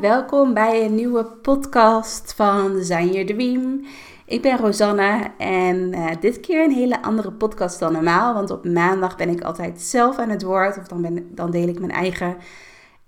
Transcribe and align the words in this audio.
Welkom 0.00 0.54
bij 0.54 0.84
een 0.84 0.94
nieuwe 0.94 1.24
podcast 1.24 2.34
van 2.34 2.72
Design 2.72 3.06
Your 3.06 3.26
Dream. 3.26 3.84
Ik 4.26 4.42
ben 4.42 4.58
Rosanne 4.58 5.30
en 5.38 5.76
uh, 5.76 6.10
dit 6.20 6.40
keer 6.40 6.64
een 6.64 6.70
hele 6.70 7.02
andere 7.02 7.32
podcast 7.32 7.78
dan 7.78 7.92
normaal. 7.92 8.34
Want 8.34 8.50
op 8.50 8.64
maandag 8.64 9.16
ben 9.16 9.28
ik 9.28 9.40
altijd 9.40 9.80
zelf 9.80 10.18
aan 10.18 10.28
het 10.28 10.42
woord. 10.42 10.78
Of 10.78 10.86
dan, 10.86 11.02
ben, 11.02 11.34
dan 11.34 11.50
deel 11.50 11.68
ik 11.68 11.78
mijn 11.78 11.90
eigen 11.90 12.36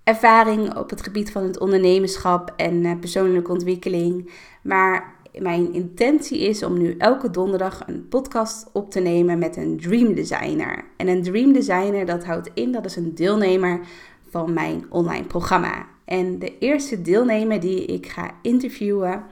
ervaring 0.05 0.77
op 0.77 0.91
het 0.91 1.03
gebied 1.03 1.33
van 1.33 1.43
het 1.43 1.59
ondernemerschap 1.59 2.53
en 2.57 2.85
uh, 2.85 2.99
persoonlijke 3.01 3.53
ontwikkeling. 3.53 4.31
Maar 4.63 5.15
mijn 5.39 5.73
intentie 5.73 6.39
is 6.39 6.63
om 6.63 6.79
nu 6.79 6.97
elke 6.97 7.31
donderdag 7.31 7.83
een 7.87 8.09
podcast 8.09 8.71
op 8.73 8.91
te 8.91 9.01
nemen 9.01 9.39
met 9.39 9.57
een 9.57 9.81
dream 9.81 10.15
designer. 10.15 10.85
En 10.97 11.09
een 11.09 11.23
dream 11.23 11.53
designer 11.53 12.07
dat 12.07 12.25
houdt 12.25 12.51
in 12.55 12.73
dat 12.73 12.85
is 12.85 12.97
een 12.97 13.15
deelnemer 13.15 13.81
van 14.29 14.53
mijn 14.53 14.87
online 14.89 15.27
programma. 15.27 15.97
En 16.09 16.39
de 16.39 16.59
eerste 16.59 17.03
deelnemer 17.03 17.61
die 17.61 17.85
ik 17.85 18.07
ga 18.07 18.31
interviewen 18.43 19.25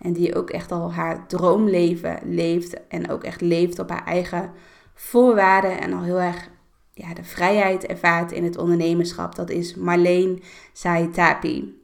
en 0.00 0.12
die 0.12 0.34
ook 0.34 0.50
echt 0.50 0.72
al 0.72 0.92
haar 0.92 1.26
droomleven 1.26 2.18
leeft 2.24 2.86
en 2.88 3.10
ook 3.10 3.24
echt 3.24 3.40
leeft 3.40 3.78
op 3.78 3.90
haar 3.90 4.04
eigen 4.04 4.50
voorwaarden 4.94 5.80
en 5.80 5.92
al 5.92 6.02
heel 6.02 6.20
erg 6.20 6.50
ja, 6.92 7.14
de 7.14 7.24
vrijheid 7.24 7.86
ervaart 7.86 8.32
in 8.32 8.44
het 8.44 8.58
ondernemerschap. 8.58 9.34
Dat 9.34 9.50
is 9.50 9.74
Marleen 9.74 10.42
Saitapi. 10.72 11.80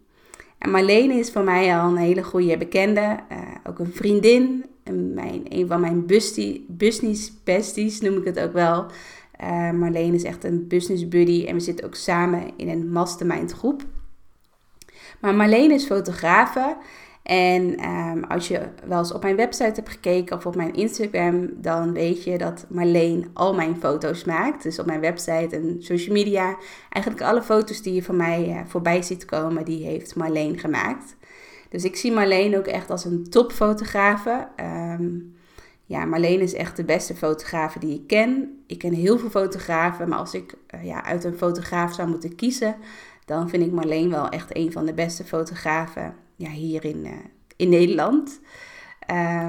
En 0.58 0.70
Marleen 0.70 1.10
is 1.10 1.30
voor 1.30 1.44
mij 1.44 1.76
al 1.76 1.88
een 1.88 1.96
hele 1.96 2.24
goede 2.24 2.56
bekende, 2.56 3.18
uh, 3.32 3.38
ook 3.64 3.78
een 3.78 3.92
vriendin. 3.92 4.64
En 4.82 5.14
mijn, 5.14 5.42
een 5.48 5.66
van 5.66 5.80
mijn 5.80 6.06
business 6.68 7.32
besties 7.44 8.00
noem 8.00 8.16
ik 8.16 8.24
het 8.24 8.40
ook 8.40 8.52
wel. 8.52 8.86
Uh, 9.42 9.70
Marleen 9.70 10.14
is 10.14 10.24
echt 10.24 10.44
een 10.44 10.68
business 10.68 11.08
buddy 11.08 11.44
en 11.48 11.54
we 11.54 11.60
zitten 11.60 11.86
ook 11.86 11.94
samen 11.94 12.50
in 12.56 12.68
een 12.68 12.92
mastermind 12.92 13.52
groep. 13.52 13.84
Maar 15.20 15.34
Marleen 15.34 15.70
is 15.70 15.86
fotografe 15.86 16.76
en 17.22 17.88
um, 17.88 18.24
als 18.24 18.48
je 18.48 18.60
wel 18.86 18.98
eens 18.98 19.12
op 19.12 19.22
mijn 19.22 19.36
website 19.36 19.72
hebt 19.74 19.88
gekeken 19.88 20.36
of 20.36 20.46
op 20.46 20.56
mijn 20.56 20.74
Instagram, 20.74 21.50
dan 21.56 21.92
weet 21.92 22.24
je 22.24 22.38
dat 22.38 22.66
Marleen 22.68 23.30
al 23.32 23.54
mijn 23.54 23.76
foto's 23.76 24.24
maakt. 24.24 24.62
Dus 24.62 24.78
op 24.78 24.86
mijn 24.86 25.00
website 25.00 25.56
en 25.56 25.76
social 25.78 26.14
media, 26.14 26.56
eigenlijk 26.88 27.24
alle 27.24 27.42
foto's 27.42 27.82
die 27.82 27.94
je 27.94 28.02
van 28.02 28.16
mij 28.16 28.48
uh, 28.48 28.60
voorbij 28.66 29.02
ziet 29.02 29.24
komen, 29.24 29.64
die 29.64 29.84
heeft 29.84 30.16
Marleen 30.16 30.58
gemaakt. 30.58 31.16
Dus 31.68 31.84
ik 31.84 31.96
zie 31.96 32.12
Marleen 32.12 32.56
ook 32.56 32.66
echt 32.66 32.90
als 32.90 33.04
een 33.04 33.26
topfotografe. 33.30 34.48
Um, 35.00 35.34
ja, 35.84 36.04
Marleen 36.04 36.40
is 36.40 36.54
echt 36.54 36.76
de 36.76 36.84
beste 36.84 37.14
fotografe 37.14 37.78
die 37.78 37.94
ik 37.94 38.06
ken. 38.06 38.62
Ik 38.66 38.78
ken 38.78 38.92
heel 38.92 39.18
veel 39.18 39.30
fotografen, 39.30 40.08
maar 40.08 40.18
als 40.18 40.34
ik 40.34 40.54
uh, 40.74 40.84
ja, 40.84 41.04
uit 41.04 41.24
een 41.24 41.36
fotograaf 41.36 41.94
zou 41.94 42.08
moeten 42.08 42.34
kiezen, 42.34 42.76
dan 43.30 43.48
vind 43.48 43.62
ik 43.62 43.72
Marleen 43.72 44.10
wel 44.10 44.28
echt 44.28 44.56
een 44.56 44.72
van 44.72 44.86
de 44.86 44.94
beste 44.94 45.24
fotografen 45.24 46.14
ja, 46.36 46.50
hier 46.50 46.84
in, 46.84 47.06
uh, 47.06 47.12
in 47.56 47.68
Nederland. 47.68 48.40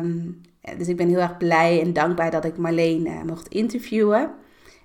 Um, 0.01 0.41
dus 0.77 0.87
ik 0.87 0.97
ben 0.97 1.07
heel 1.07 1.19
erg 1.19 1.37
blij 1.37 1.81
en 1.81 1.93
dankbaar 1.93 2.31
dat 2.31 2.45
ik 2.45 2.57
Marleen 2.57 3.07
uh, 3.07 3.21
mocht 3.21 3.47
interviewen. 3.47 4.31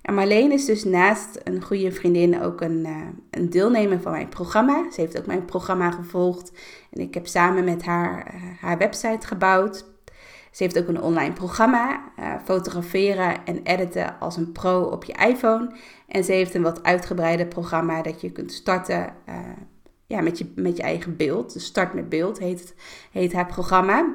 En 0.03 0.15
Marleen 0.15 0.53
is 0.53 0.65
dus 0.65 0.85
naast 0.85 1.41
een 1.45 1.63
goede 1.63 1.93
vriendin 1.93 2.43
ook 2.43 2.61
een, 2.61 2.87
uh, 2.87 2.97
een 3.31 3.51
deelnemer 3.51 4.01
van 4.01 4.13
mijn 4.13 4.29
programma. 4.29 4.91
Ze 4.93 5.01
heeft 5.01 5.19
ook 5.19 5.27
mijn 5.27 5.45
programma 5.45 5.91
gevolgd 5.91 6.53
en 6.91 7.01
ik 7.01 7.15
heb 7.15 7.27
samen 7.27 7.65
met 7.65 7.85
haar 7.85 8.35
haar 8.61 8.79
website 8.79 9.27
gebouwd. 9.27 9.85
Ze 10.57 10.63
heeft 10.63 10.79
ook 10.79 10.89
een 10.89 11.01
online 11.01 11.33
programma, 11.33 12.13
uh, 12.19 12.35
fotograferen 12.45 13.45
en 13.45 13.63
editen 13.63 14.19
als 14.19 14.37
een 14.37 14.53
pro 14.53 14.83
op 14.83 15.05
je 15.05 15.13
iPhone. 15.13 15.71
En 16.09 16.25
ze 16.25 16.33
heeft 16.33 16.55
een 16.55 16.63
wat 16.63 16.83
uitgebreider 16.83 17.47
programma 17.47 18.03
dat 18.03 18.21
je 18.21 18.33
kunt 18.33 18.53
starten 18.53 19.15
uh, 19.29 19.35
ja, 20.07 20.21
met, 20.21 20.39
je, 20.39 20.53
met 20.55 20.77
je 20.77 20.83
eigen 20.83 21.17
beeld. 21.17 21.53
Dus 21.53 21.65
Start 21.65 21.95
met 21.95 22.09
Beeld 22.09 22.39
heet, 22.39 22.75
heet 23.11 23.33
haar 23.33 23.47
programma. 23.47 24.15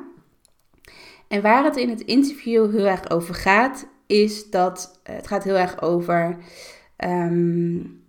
En 1.27 1.41
waar 1.41 1.63
het 1.63 1.77
in 1.77 1.89
het 1.89 2.01
interview 2.01 2.71
heel 2.71 2.85
erg 2.85 3.09
over 3.09 3.35
gaat, 3.35 3.87
is 4.07 4.49
dat 4.49 5.01
uh, 5.09 5.15
het 5.15 5.27
gaat 5.27 5.43
heel 5.43 5.57
erg 5.57 5.81
over 5.81 6.37
um, 6.97 8.03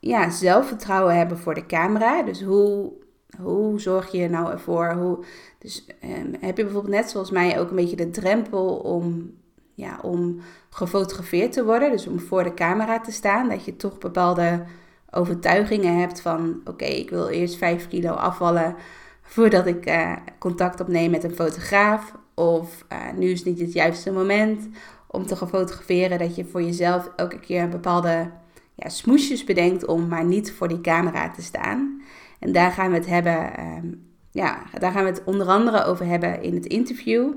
ja, 0.00 0.30
zelfvertrouwen 0.30 1.16
hebben 1.16 1.38
voor 1.38 1.54
de 1.54 1.66
camera. 1.66 2.22
Dus 2.22 2.42
hoe, 2.42 2.92
hoe 3.38 3.80
zorg 3.80 4.12
je 4.12 4.22
er 4.22 4.30
nou 4.30 4.50
ervoor? 4.50 4.92
Hoe, 4.92 5.24
dus 5.58 5.86
um, 6.04 6.34
heb 6.40 6.56
je 6.56 6.64
bijvoorbeeld 6.64 6.94
net 6.94 7.10
zoals 7.10 7.30
mij 7.30 7.60
ook 7.60 7.70
een 7.70 7.76
beetje 7.76 7.96
de 7.96 8.10
drempel 8.10 8.76
om, 8.76 9.34
ja, 9.74 9.98
om 10.02 10.40
gefotografeerd 10.70 11.52
te 11.52 11.64
worden, 11.64 11.90
dus 11.90 12.06
om 12.06 12.20
voor 12.20 12.44
de 12.44 12.54
camera 12.54 13.00
te 13.00 13.12
staan, 13.12 13.48
dat 13.48 13.64
je 13.64 13.76
toch 13.76 13.98
bepaalde 13.98 14.64
overtuigingen 15.10 15.98
hebt 15.98 16.20
van 16.20 16.60
oké, 16.64 16.84
ik 16.84 17.10
wil 17.10 17.28
eerst 17.28 17.56
5 17.56 17.88
kilo 17.88 18.10
afvallen 18.10 18.74
voordat 19.22 19.66
ik 19.66 19.88
uh, 19.88 20.12
contact 20.38 20.80
opneem 20.80 21.10
met 21.10 21.24
een 21.24 21.34
fotograaf. 21.34 22.14
Of 22.34 22.84
uh, 22.92 22.98
nu 23.18 23.30
is 23.30 23.44
niet 23.44 23.60
het 23.60 23.72
juiste 23.72 24.12
moment 24.12 24.68
om 25.06 25.26
te 25.26 25.36
gaan 25.36 25.48
fotograferen. 25.48 26.18
Dat 26.18 26.36
je 26.36 26.44
voor 26.44 26.62
jezelf 26.62 27.10
elke 27.16 27.40
keer 27.40 27.62
een 27.62 27.70
bepaalde 27.70 28.30
ja, 28.74 28.88
smoesjes 28.88 29.44
bedenkt 29.44 29.86
om 29.86 30.08
maar 30.08 30.24
niet 30.24 30.52
voor 30.52 30.68
die 30.68 30.80
camera 30.80 31.30
te 31.30 31.42
staan. 31.42 32.02
En 32.40 32.52
daar 32.52 32.70
gaan 32.72 32.90
we 32.90 32.96
het 32.96 33.06
hebben, 33.06 33.60
um, 33.60 34.12
ja, 34.30 34.62
daar 34.78 34.92
gaan 34.92 35.04
we 35.04 35.10
het 35.10 35.24
onder 35.24 35.46
andere 35.46 35.84
over 35.84 36.06
hebben 36.06 36.42
in 36.42 36.54
het 36.54 36.66
interview. 36.66 37.32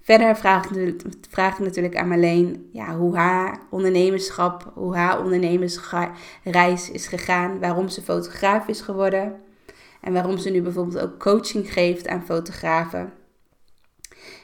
Verder 0.00 0.36
vraag 0.36 0.70
ik, 0.70 1.58
natuurlijk 1.58 1.96
aan 1.96 2.08
Marleen 2.08 2.68
ja, 2.72 2.96
hoe 2.96 3.16
haar 3.16 3.58
ondernemerschap, 3.70 4.72
hoe 4.74 4.96
haar 4.96 5.22
ondernemersreis 5.22 6.90
is 6.90 7.06
gegaan, 7.06 7.60
waarom 7.60 7.88
ze 7.88 8.02
fotograaf 8.02 8.68
is 8.68 8.80
geworden 8.80 9.40
en 10.00 10.12
waarom 10.12 10.38
ze 10.38 10.50
nu 10.50 10.62
bijvoorbeeld 10.62 11.02
ook 11.02 11.18
coaching 11.18 11.72
geeft 11.72 12.08
aan 12.08 12.24
fotografen. 12.24 13.12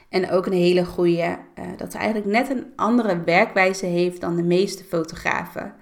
En 0.09 0.31
ook 0.31 0.45
een 0.45 0.53
hele 0.53 0.85
goede, 0.85 1.37
uh, 1.59 1.65
dat 1.77 1.91
ze 1.91 1.97
eigenlijk 1.97 2.31
net 2.31 2.49
een 2.49 2.65
andere 2.75 3.23
werkwijze 3.23 3.85
heeft 3.85 4.21
dan 4.21 4.35
de 4.35 4.43
meeste 4.43 4.83
fotografen. 4.83 5.73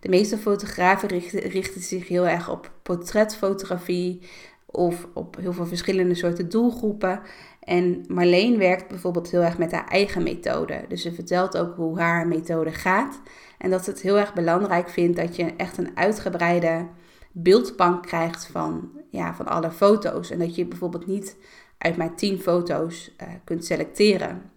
De 0.00 0.08
meeste 0.08 0.38
fotografen 0.38 1.08
richten, 1.08 1.40
richten 1.40 1.80
zich 1.80 2.08
heel 2.08 2.26
erg 2.26 2.50
op 2.50 2.72
portretfotografie 2.82 4.20
of 4.66 5.06
op 5.14 5.36
heel 5.36 5.52
veel 5.52 5.66
verschillende 5.66 6.14
soorten 6.14 6.48
doelgroepen. 6.48 7.20
En 7.60 8.04
Marleen 8.08 8.58
werkt 8.58 8.88
bijvoorbeeld 8.88 9.30
heel 9.30 9.42
erg 9.42 9.58
met 9.58 9.72
haar 9.72 9.88
eigen 9.88 10.22
methode. 10.22 10.84
Dus 10.88 11.02
ze 11.02 11.12
vertelt 11.12 11.58
ook 11.58 11.76
hoe 11.76 11.98
haar 11.98 12.26
methode 12.26 12.72
gaat. 12.72 13.20
En 13.58 13.70
dat 13.70 13.84
ze 13.84 13.90
het 13.90 14.00
heel 14.00 14.18
erg 14.18 14.34
belangrijk 14.34 14.88
vindt 14.88 15.16
dat 15.16 15.36
je 15.36 15.54
echt 15.56 15.78
een 15.78 15.96
uitgebreide 15.96 16.86
beeldbank 17.32 18.02
krijgt 18.02 18.46
van, 18.46 18.90
ja, 19.10 19.34
van 19.34 19.46
alle 19.46 19.70
foto's. 19.70 20.30
En 20.30 20.38
dat 20.38 20.54
je 20.54 20.66
bijvoorbeeld 20.66 21.06
niet 21.06 21.36
uit 21.78 21.96
maar 21.96 22.16
10 22.16 22.38
foto's 22.38 23.14
uh, 23.22 23.28
kunt 23.44 23.64
selecteren. 23.64 24.49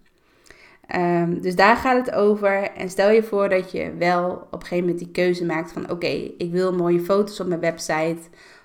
Um, 0.95 1.41
dus 1.41 1.55
daar 1.55 1.75
gaat 1.75 2.05
het 2.05 2.15
over. 2.15 2.71
En 2.71 2.89
stel 2.89 3.09
je 3.09 3.23
voor 3.23 3.49
dat 3.49 3.71
je 3.71 3.93
wel 3.97 4.31
op 4.31 4.53
een 4.53 4.61
gegeven 4.61 4.79
moment 4.79 4.99
die 4.99 5.11
keuze 5.11 5.45
maakt 5.45 5.71
van 5.71 5.91
oké, 5.91 6.31
ik 6.37 6.51
wil 6.51 6.73
mooie 6.73 6.99
foto's 6.99 7.39
op 7.39 7.47
mijn 7.47 7.59
website, 7.59 8.21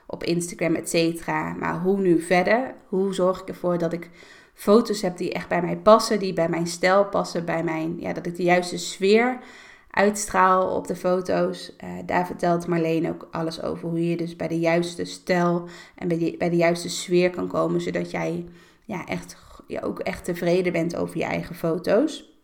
op 0.07 0.25
Instagram, 0.25 0.75
et 0.75 0.89
cetera. 0.89 1.55
Maar 1.55 1.81
hoe 1.81 1.99
nu 1.99 2.21
verder? 2.21 2.75
Hoe 2.89 3.15
zorg 3.15 3.41
ik 3.41 3.49
ervoor 3.49 3.79
dat 3.79 3.93
ik 3.93 4.11
foto's 4.55 5.03
heb 5.03 5.17
die 5.17 5.33
echt 5.33 5.49
bij 5.49 5.63
mij 5.63 5.77
passen, 5.77 6.19
die 6.19 6.33
bij 6.33 6.49
mijn 6.49 6.67
stijl 6.67 7.05
passen, 7.05 7.45
bij 7.45 7.65
mijn, 7.65 8.01
ja, 8.01 8.13
dat 8.13 8.27
ik 8.27 8.37
de 8.37 8.43
juiste 8.43 8.79
sfeer 8.79 9.39
uitstraal 9.91 10.75
op 10.77 10.87
de 10.87 10.97
foto's. 10.97 11.77
Uh, 11.85 11.91
daar 12.07 12.27
vertelt 12.27 12.67
Marleen 12.67 13.09
ook 13.09 13.29
alles 13.31 13.63
over 13.63 13.89
hoe 13.89 14.09
je 14.09 14.17
dus 14.17 14.37
bij 14.37 14.49
de 14.49 14.59
juiste 14.59 15.05
stijl 15.05 15.69
en 15.95 16.09
bij, 16.09 16.35
bij 16.39 16.51
de 16.51 16.57
juiste 16.57 16.89
sfeer 16.89 17.31
kan 17.31 17.49
komen, 17.49 17.81
zodat 17.81 18.11
jij 18.11 18.45
ja, 18.85 19.07
echt, 19.07 19.37
ja, 19.69 19.81
ook 19.81 19.99
echt 19.99 20.25
tevreden 20.25 20.73
bent 20.73 20.97
over 20.97 21.19
je 21.19 21.25
eigen 21.25 21.55
foto's. 21.55 22.37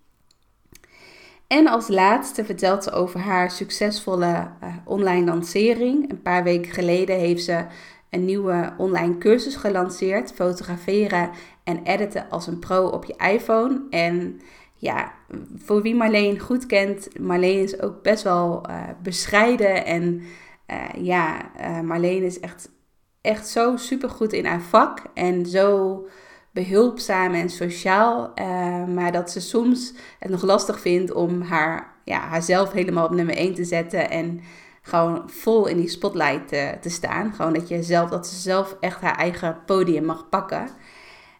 En 1.46 1.66
als 1.66 1.88
laatste 1.88 2.44
vertelt 2.44 2.84
ze 2.84 2.90
over 2.90 3.20
haar 3.20 3.50
succesvolle 3.50 4.50
uh, 4.62 4.74
online 4.84 5.24
lancering. 5.24 6.10
Een 6.10 6.22
paar 6.22 6.42
weken 6.42 6.72
geleden 6.72 7.18
heeft 7.18 7.44
ze 7.44 7.64
een 8.10 8.24
nieuwe 8.24 8.72
online 8.76 9.18
cursus 9.18 9.56
gelanceerd: 9.56 10.32
fotograferen 10.32 11.30
en 11.64 11.82
editen 11.82 12.30
als 12.30 12.46
een 12.46 12.58
pro 12.58 12.86
op 12.86 13.04
je 13.04 13.16
iPhone. 13.32 13.82
En 13.90 14.40
ja, 14.74 15.12
voor 15.56 15.82
wie 15.82 15.94
Marleen 15.94 16.38
goed 16.38 16.66
kent, 16.66 17.18
Marleen 17.20 17.62
is 17.62 17.80
ook 17.80 18.02
best 18.02 18.22
wel 18.22 18.62
uh, 18.70 18.82
bescheiden. 19.02 19.84
En 19.84 20.22
ja, 20.98 21.50
Marleen 21.82 22.22
is 22.22 22.40
echt, 22.40 22.70
echt 23.20 23.48
zo 23.48 23.76
supergoed 23.76 24.32
in 24.32 24.44
haar 24.44 24.60
vak. 24.60 25.02
En 25.14 25.46
zo 25.46 26.06
behulpzaam 26.54 27.34
en 27.34 27.50
sociaal. 27.50 28.32
maar 28.94 29.12
dat 29.12 29.30
ze 29.30 29.40
soms 29.40 29.92
het 30.18 30.30
nog 30.30 30.42
lastig 30.42 30.80
vindt 30.80 31.12
om 31.12 31.42
haar, 31.42 31.92
ja, 32.04 32.18
haarzelf 32.18 32.72
helemaal 32.72 33.04
op 33.04 33.14
nummer 33.14 33.36
1 33.36 33.54
te 33.54 33.64
zetten. 33.64 34.10
En 34.10 34.40
gewoon 34.82 35.22
vol 35.26 35.66
in 35.66 35.76
die 35.76 35.88
spotlight 35.88 36.48
te, 36.48 36.76
te 36.80 36.90
staan. 36.90 37.32
Gewoon 37.34 37.52
dat, 37.52 37.68
je 37.68 37.82
zelf, 37.82 38.10
dat 38.10 38.26
ze 38.26 38.40
zelf 38.40 38.76
echt 38.80 39.00
haar 39.00 39.16
eigen 39.16 39.58
podium 39.66 40.04
mag 40.04 40.28
pakken. 40.28 40.68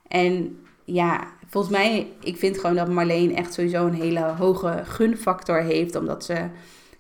En 0.09 0.59
ja, 0.85 1.33
volgens 1.47 1.73
mij, 1.77 2.13
ik 2.21 2.37
vind 2.37 2.59
gewoon 2.59 2.77
dat 2.77 2.89
Marleen 2.89 3.37
echt 3.37 3.55
sowieso 3.55 3.87
een 3.87 3.95
hele 3.95 4.21
hoge 4.21 4.81
gunfactor 4.85 5.63
heeft. 5.63 5.97
Omdat 5.97 6.25
ze 6.25 6.49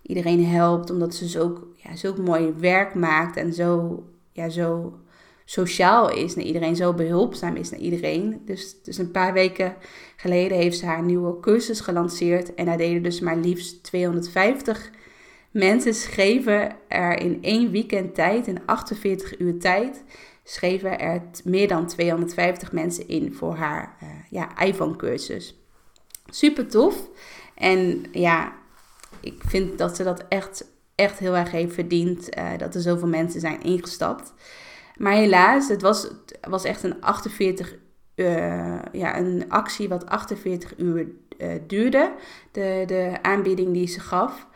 iedereen 0.03 0.47
helpt, 0.47 0.91
omdat 0.91 1.15
ze 1.15 1.29
zo, 1.29 1.69
ja, 1.75 1.97
zulk 1.97 2.19
mooi 2.19 2.53
werk 2.59 2.95
maakt 2.95 3.37
en 3.37 3.53
zo, 3.53 4.03
ja, 4.33 4.49
zo 4.49 4.99
sociaal 5.45 6.11
is 6.11 6.35
naar 6.35 6.45
iedereen, 6.45 6.77
zo 6.77 6.93
behulpzaam 6.93 7.57
is 7.57 7.71
naar 7.71 7.81
iedereen. 7.81 8.43
Dus, 8.45 8.83
dus 8.83 8.99
een 8.99 9.11
paar 9.11 9.33
weken 9.33 9.77
geleden 10.17 10.57
heeft 10.57 10.79
ze 10.79 10.87
haar 10.87 11.03
nieuwe 11.03 11.41
cursus 11.41 11.81
gelanceerd. 11.81 12.55
En 12.55 12.65
daar 12.65 12.77
deden 12.77 13.03
dus 13.03 13.21
maar 13.21 13.37
liefst 13.37 13.83
250 13.83 14.91
mensen 15.55 15.95
schreven 15.95 16.77
er 16.89 17.21
in 17.21 17.39
één 17.43 17.71
weekend 17.71 18.15
tijd, 18.15 18.47
in 18.47 18.67
48 18.67 19.39
uur 19.39 19.59
tijd, 19.59 20.05
schreven 20.45 20.99
er 20.99 21.23
meer 21.45 21.69
dan 21.69 21.87
250 21.87 22.73
mensen 22.73 23.09
in 23.09 23.35
voor 23.35 23.55
haar 23.55 23.97
uh, 24.03 24.09
ja, 24.31 24.59
iPhone-cursus. 24.59 25.59
Super 26.27 26.69
tof. 26.69 27.09
En 27.55 28.05
ja, 28.13 28.53
ik 29.21 29.43
vind 29.47 29.79
dat 29.79 29.97
ze 29.97 30.03
dat 30.03 30.25
echt, 30.29 30.65
echt 30.95 31.19
heel 31.19 31.37
erg 31.37 31.51
heeft 31.51 31.75
verdiend. 31.75 32.37
Uh, 32.39 32.59
dat 32.59 32.75
er 32.75 32.81
zoveel 32.81 33.09
mensen 33.09 33.41
zijn 33.41 33.63
ingestapt. 33.63 34.33
Maar 34.97 35.13
helaas, 35.13 35.69
het 35.69 35.83
was, 35.83 36.09
was 36.41 36.65
echt 36.65 36.83
een 36.83 37.01
48 37.01 37.75
uh, 38.15 38.79
ja, 38.93 39.19
een 39.19 39.45
actie 39.49 39.89
wat 39.89 40.07
48 40.07 40.79
uur 40.79 41.07
duurde. 41.67 42.13
De, 42.53 42.83
de 42.87 43.13
aanbieding 43.23 43.73
die 43.73 43.87
ze 43.87 44.01
gaf. 44.01 44.47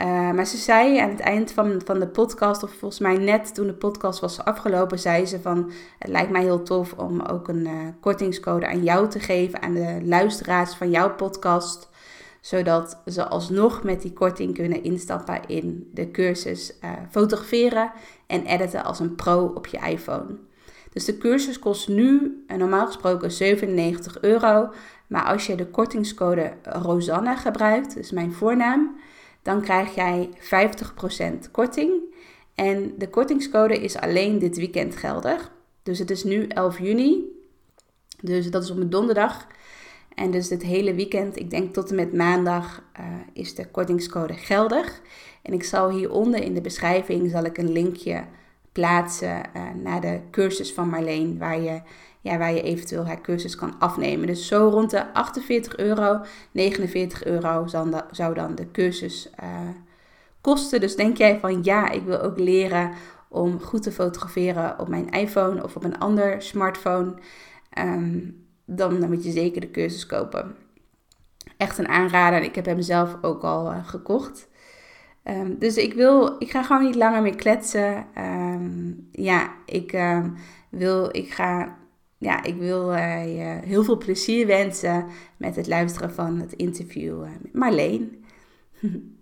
Uh, 0.00 0.30
maar 0.30 0.46
ze 0.46 0.56
zei 0.56 0.98
aan 0.98 1.10
het 1.10 1.20
eind 1.20 1.52
van, 1.52 1.80
van 1.84 1.98
de 2.00 2.08
podcast, 2.08 2.62
of 2.62 2.70
volgens 2.70 3.00
mij 3.00 3.16
net 3.16 3.54
toen 3.54 3.66
de 3.66 3.74
podcast 3.74 4.20
was 4.20 4.44
afgelopen, 4.44 4.98
zei 4.98 5.26
ze 5.26 5.40
van 5.40 5.70
het 5.98 6.10
lijkt 6.10 6.30
mij 6.30 6.42
heel 6.42 6.62
tof 6.62 6.92
om 6.92 7.20
ook 7.20 7.48
een 7.48 7.96
kortingscode 8.00 8.66
aan 8.66 8.82
jou 8.82 9.08
te 9.08 9.20
geven, 9.20 9.62
aan 9.62 9.74
de 9.74 10.00
luisteraars 10.02 10.74
van 10.74 10.90
jouw 10.90 11.14
podcast, 11.14 11.90
zodat 12.44 12.98
ze 13.06 13.24
alsnog 13.24 13.82
met 13.82 14.02
die 14.02 14.12
korting 14.12 14.54
kunnen 14.54 14.82
instappen 14.82 15.40
in 15.46 15.90
de 15.92 16.10
cursus 16.10 16.72
uh, 16.84 16.90
fotograferen 17.10 17.92
en 18.26 18.46
editen 18.46 18.84
als 18.84 19.00
een 19.00 19.14
pro 19.14 19.52
op 19.54 19.66
je 19.66 19.78
iPhone. 19.78 20.36
Dus 20.92 21.04
de 21.04 21.18
cursus 21.18 21.58
kost 21.58 21.88
nu 21.88 22.44
normaal 22.56 22.86
gesproken 22.86 23.30
97 23.30 24.20
euro, 24.20 24.72
maar 25.06 25.24
als 25.24 25.46
je 25.46 25.54
de 25.54 25.66
kortingscode 25.66 26.52
Rosanne 26.62 27.36
gebruikt, 27.36 27.94
dus 27.94 28.10
mijn 28.10 28.32
voornaam, 28.32 28.96
dan 29.42 29.62
krijg 29.62 29.94
jij 29.94 30.30
50% 31.46 31.50
korting. 31.50 31.92
En 32.54 32.94
de 32.98 33.08
kortingscode 33.08 33.78
is 33.78 33.96
alleen 33.96 34.38
dit 34.38 34.56
weekend 34.56 34.96
geldig. 34.96 35.50
Dus 35.82 35.98
het 35.98 36.10
is 36.10 36.24
nu 36.24 36.46
11 36.46 36.78
juni. 36.78 37.24
Dus 38.20 38.50
dat 38.50 38.62
is 38.62 38.70
op 38.70 38.76
een 38.76 38.90
donderdag. 38.90 39.46
En 40.14 40.30
dus 40.30 40.48
dit 40.48 40.62
hele 40.62 40.94
weekend, 40.94 41.38
ik 41.38 41.50
denk 41.50 41.74
tot 41.74 41.90
en 41.90 41.96
met 41.96 42.12
maandag, 42.12 42.82
uh, 43.00 43.06
is 43.32 43.54
de 43.54 43.66
kortingscode 43.66 44.34
geldig. 44.34 45.00
En 45.42 45.52
ik 45.52 45.64
zal 45.64 45.90
hieronder 45.90 46.42
in 46.42 46.54
de 46.54 46.60
beschrijving 46.60 47.30
zal 47.30 47.44
ik 47.44 47.58
een 47.58 47.72
linkje 47.72 48.24
plaatsen 48.72 49.42
uh, 49.56 49.62
naar 49.82 50.00
de 50.00 50.20
cursus 50.30 50.72
van 50.72 50.88
Marleen, 50.88 51.38
waar 51.38 51.60
je 51.60 51.80
ja, 52.24 52.38
waar 52.38 52.52
je 52.52 52.62
eventueel 52.62 53.06
haar 53.06 53.20
cursus 53.20 53.56
kan 53.56 53.78
afnemen. 53.78 54.26
Dus 54.26 54.46
zo 54.46 54.68
rond 54.68 54.90
de 54.90 55.12
48 55.12 55.76
euro, 55.76 56.20
49 56.52 57.24
euro 57.24 57.66
zou 58.10 58.34
dan 58.34 58.54
de 58.54 58.70
cursus 58.70 59.30
uh, 59.42 59.48
kosten. 60.40 60.80
Dus 60.80 60.96
denk 60.96 61.16
jij 61.16 61.38
van 61.38 61.62
ja, 61.62 61.90
ik 61.90 62.02
wil 62.02 62.20
ook 62.20 62.38
leren 62.38 62.90
om 63.28 63.60
goed 63.60 63.82
te 63.82 63.92
fotograferen 63.92 64.78
op 64.78 64.88
mijn 64.88 65.10
iPhone 65.10 65.64
of 65.64 65.76
op 65.76 65.84
een 65.84 65.98
ander 65.98 66.42
smartphone. 66.42 67.14
Um, 67.78 68.43
dan, 68.64 69.08
moet 69.08 69.24
je 69.24 69.30
zeker 69.30 69.60
de 69.60 69.70
cursus 69.70 70.06
kopen. 70.06 70.56
Echt 71.56 71.78
een 71.78 71.88
aanrader. 71.88 72.42
Ik 72.42 72.54
heb 72.54 72.64
hem 72.64 72.82
zelf 72.82 73.16
ook 73.22 73.42
al 73.42 73.72
uh, 73.72 73.88
gekocht. 73.88 74.48
Um, 75.24 75.58
dus 75.58 75.76
ik 75.76 75.94
wil, 75.94 76.36
ik 76.38 76.50
ga 76.50 76.62
gewoon 76.62 76.84
niet 76.84 76.94
langer 76.94 77.22
meer 77.22 77.36
kletsen. 77.36 78.06
Um, 78.18 79.08
ja, 79.12 79.52
ik 79.66 79.92
uh, 79.92 80.24
wil, 80.70 81.16
ik 81.16 81.32
ga 81.32 81.76
ja, 82.24 82.42
ik 82.42 82.56
wil 82.56 82.92
uh, 82.92 83.36
je 83.36 83.66
heel 83.66 83.84
veel 83.84 83.98
plezier 83.98 84.46
wensen 84.46 85.06
met 85.36 85.56
het 85.56 85.66
luisteren 85.66 86.12
van 86.12 86.40
het 86.40 86.52
interview 86.52 87.24
uh, 87.24 87.30
Marleen. 87.52 88.24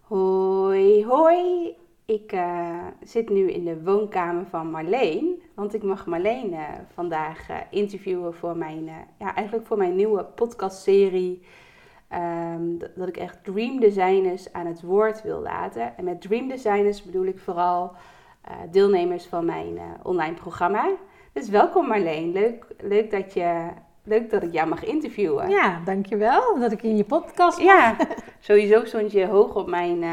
hoi, 0.00 1.04
hoi. 1.04 1.76
Ik 2.06 2.32
uh, 2.32 2.86
zit 3.02 3.28
nu 3.28 3.50
in 3.50 3.64
de 3.64 3.82
woonkamer 3.82 4.46
van 4.46 4.70
Marleen, 4.70 5.42
want 5.54 5.74
ik 5.74 5.82
mag 5.82 6.06
Marleen 6.06 6.54
vandaag 6.94 7.46
interviewen 7.70 8.34
voor 8.34 8.56
mijn, 8.56 8.84
ja, 9.18 9.34
eigenlijk 9.34 9.66
voor 9.66 9.76
mijn 9.76 9.94
nieuwe 9.94 10.24
podcastserie. 10.24 11.42
Um, 12.54 12.78
dat, 12.78 12.90
dat 12.96 13.08
ik 13.08 13.16
echt 13.16 13.44
dream 13.44 13.80
designers 13.80 14.52
aan 14.52 14.66
het 14.66 14.82
woord 14.82 15.22
wil 15.22 15.40
laten. 15.40 15.96
En 15.96 16.04
met 16.04 16.20
dream 16.20 16.48
designers 16.48 17.02
bedoel 17.02 17.24
ik 17.24 17.38
vooral 17.38 17.92
deelnemers 18.70 19.26
van 19.26 19.44
mijn 19.44 19.78
online 20.02 20.34
programma. 20.34 20.90
Dus 21.32 21.48
welkom 21.48 21.86
Marleen. 21.86 22.32
Leuk, 22.32 22.66
leuk, 22.78 23.10
dat 23.10 23.34
je, 23.34 23.68
leuk 24.02 24.30
dat 24.30 24.42
ik 24.42 24.52
jou 24.52 24.68
mag 24.68 24.84
interviewen. 24.84 25.48
Ja, 25.48 25.80
dankjewel 25.84 26.58
dat 26.58 26.72
ik 26.72 26.82
in 26.82 26.96
je 26.96 27.04
podcast 27.04 27.58
mag. 27.58 27.66
Ja, 27.66 27.96
sowieso 28.40 28.84
stond 28.84 29.12
je 29.12 29.26
hoog 29.26 29.54
op 29.54 29.66
mijn 29.66 30.04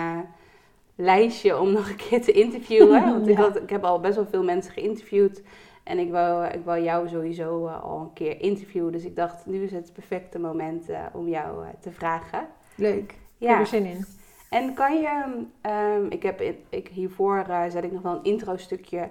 lijstje 0.96 1.60
om 1.60 1.72
nog 1.72 1.90
een 1.90 1.96
keer 1.96 2.22
te 2.22 2.32
interviewen. 2.32 3.06
Want 3.12 3.26
ja. 3.26 3.32
ik, 3.32 3.38
had, 3.38 3.56
ik 3.56 3.70
heb 3.70 3.84
al 3.84 4.00
best 4.00 4.16
wel 4.16 4.26
veel 4.26 4.44
mensen 4.44 4.74
geïnterviewd. 4.74 5.42
En 5.84 6.00
ik 6.00 6.12
wou, 6.12 6.46
ik 6.46 6.66
wou 6.66 6.82
jou 6.82 7.08
sowieso 7.08 7.68
al 7.68 8.00
een 8.00 8.14
keer 8.14 8.42
interviewen. 8.42 8.92
Dus 8.92 9.06
ik 9.06 9.16
dacht, 9.16 9.46
nu 9.46 9.64
is 9.64 9.72
het 9.72 9.94
perfecte 9.94 10.40
moment 10.40 10.86
om 11.14 11.28
jou 11.28 11.66
te 11.80 11.92
vragen. 11.92 12.48
Leuk. 12.76 13.16
Ja. 13.38 13.48
Ik 13.48 13.50
heb 13.50 13.60
er 13.60 13.68
zin 13.68 13.86
in. 13.86 14.06
En 14.50 14.74
kan 14.74 15.02
je, 15.02 15.24
um, 15.70 16.10
ik 16.10 16.24
heb 16.24 16.42
ik, 16.70 16.88
hiervoor 16.88 17.46
zet 17.70 17.84
ik 17.84 17.92
nog 17.92 18.02
wel 18.02 18.16
een 18.16 18.24
intro 18.24 18.58
stukje 18.58 19.10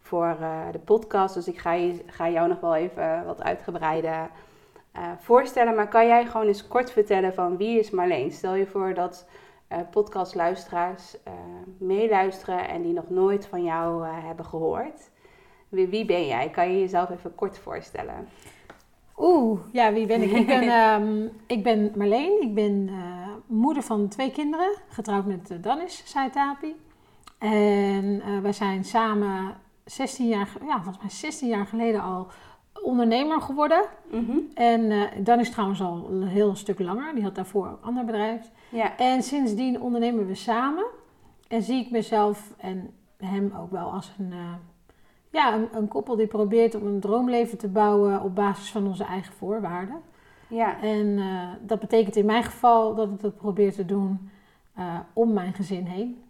voor 0.00 0.36
de 0.72 0.78
podcast. 0.78 1.34
Dus 1.34 1.48
ik 1.48 1.58
ga, 1.58 1.72
je, 1.72 2.02
ga 2.06 2.30
jou 2.30 2.48
nog 2.48 2.60
wel 2.60 2.74
even 2.74 3.24
wat 3.26 3.42
uitgebreider 3.42 4.30
voorstellen. 5.18 5.74
Maar 5.74 5.88
kan 5.88 6.06
jij 6.06 6.26
gewoon 6.26 6.46
eens 6.46 6.68
kort 6.68 6.90
vertellen 6.90 7.34
van 7.34 7.56
wie 7.56 7.78
is 7.78 7.90
Marleen? 7.90 8.32
Stel 8.32 8.54
je 8.54 8.66
voor 8.66 8.94
dat 8.94 9.26
podcastluisteraars 9.90 11.16
meeluisteren 11.78 12.68
en 12.68 12.82
die 12.82 12.92
nog 12.92 13.10
nooit 13.10 13.46
van 13.46 13.64
jou 13.64 14.06
hebben 14.06 14.44
gehoord. 14.44 15.10
Wie, 15.68 15.86
wie 15.86 16.04
ben 16.04 16.26
jij? 16.26 16.50
Kan 16.50 16.72
je 16.72 16.80
jezelf 16.80 17.10
even 17.10 17.34
kort 17.34 17.58
voorstellen? 17.58 18.28
Oeh, 19.18 19.60
ja, 19.72 19.92
wie 19.92 20.06
ben 20.06 20.22
ik? 20.22 20.30
Ik 20.30 20.46
ben, 20.46 20.70
um, 20.70 21.30
ik 21.56 21.62
ben 21.62 21.92
Marleen. 21.96 22.42
Ik 22.42 22.54
ben 22.54 22.88
uh, 22.88 23.28
moeder 23.46 23.82
van 23.82 24.08
twee 24.08 24.30
kinderen, 24.30 24.76
getrouwd 24.88 25.26
met 25.26 25.50
uh, 25.50 25.58
Danis 25.60 26.02
Saitapi. 26.04 26.76
En 27.38 28.04
uh, 28.04 28.38
wij 28.38 28.52
zijn 28.52 28.84
samen 28.84 29.54
16 29.84 30.28
jaar, 30.28 30.48
ja, 30.66 30.74
volgens 30.74 30.98
mij 30.98 31.10
16 31.10 31.48
jaar 31.48 31.66
geleden 31.66 32.02
al 32.02 32.26
ondernemer 32.72 33.40
geworden. 33.40 33.84
Mm 34.10 34.26
-hmm. 34.26 34.50
En 34.54 35.08
Danis 35.24 35.50
trouwens 35.50 35.80
al 35.80 36.08
een 36.10 36.22
heel 36.22 36.54
stuk 36.54 36.78
langer. 36.78 37.14
Die 37.14 37.22
had 37.22 37.34
daarvoor 37.34 37.66
een 37.66 37.82
ander 37.82 38.04
bedrijf. 38.04 38.50
Ja. 38.68 38.96
En 38.96 39.22
sindsdien 39.22 39.80
ondernemen 39.80 40.26
we 40.26 40.34
samen. 40.34 40.84
En 41.48 41.62
zie 41.62 41.84
ik 41.84 41.90
mezelf 41.90 42.54
en 42.56 42.90
hem 43.16 43.52
ook 43.58 43.70
wel 43.70 43.92
als 43.92 44.12
een 44.18 44.34
ja, 45.30 45.54
een, 45.54 45.68
een, 45.72 45.88
koppel 45.88 46.16
die 46.16 46.26
probeert 46.26 46.74
om 46.74 46.86
een 46.86 47.00
droomleven 47.00 47.58
te 47.58 47.68
bouwen 47.68 48.22
op 48.22 48.34
basis 48.34 48.70
van 48.70 48.86
onze 48.86 49.04
eigen 49.04 49.32
voorwaarden. 49.32 50.02
Ja. 50.48 50.80
En 50.80 51.06
uh, 51.06 51.48
dat 51.60 51.80
betekent 51.80 52.16
in 52.16 52.26
mijn 52.26 52.44
geval 52.44 52.94
dat 52.94 53.10
ik 53.10 53.20
dat 53.20 53.36
probeer 53.36 53.72
te 53.72 53.84
doen 53.84 54.30
om 55.12 55.32
mijn 55.32 55.52
gezin 55.52 55.86
heen. 55.86 56.22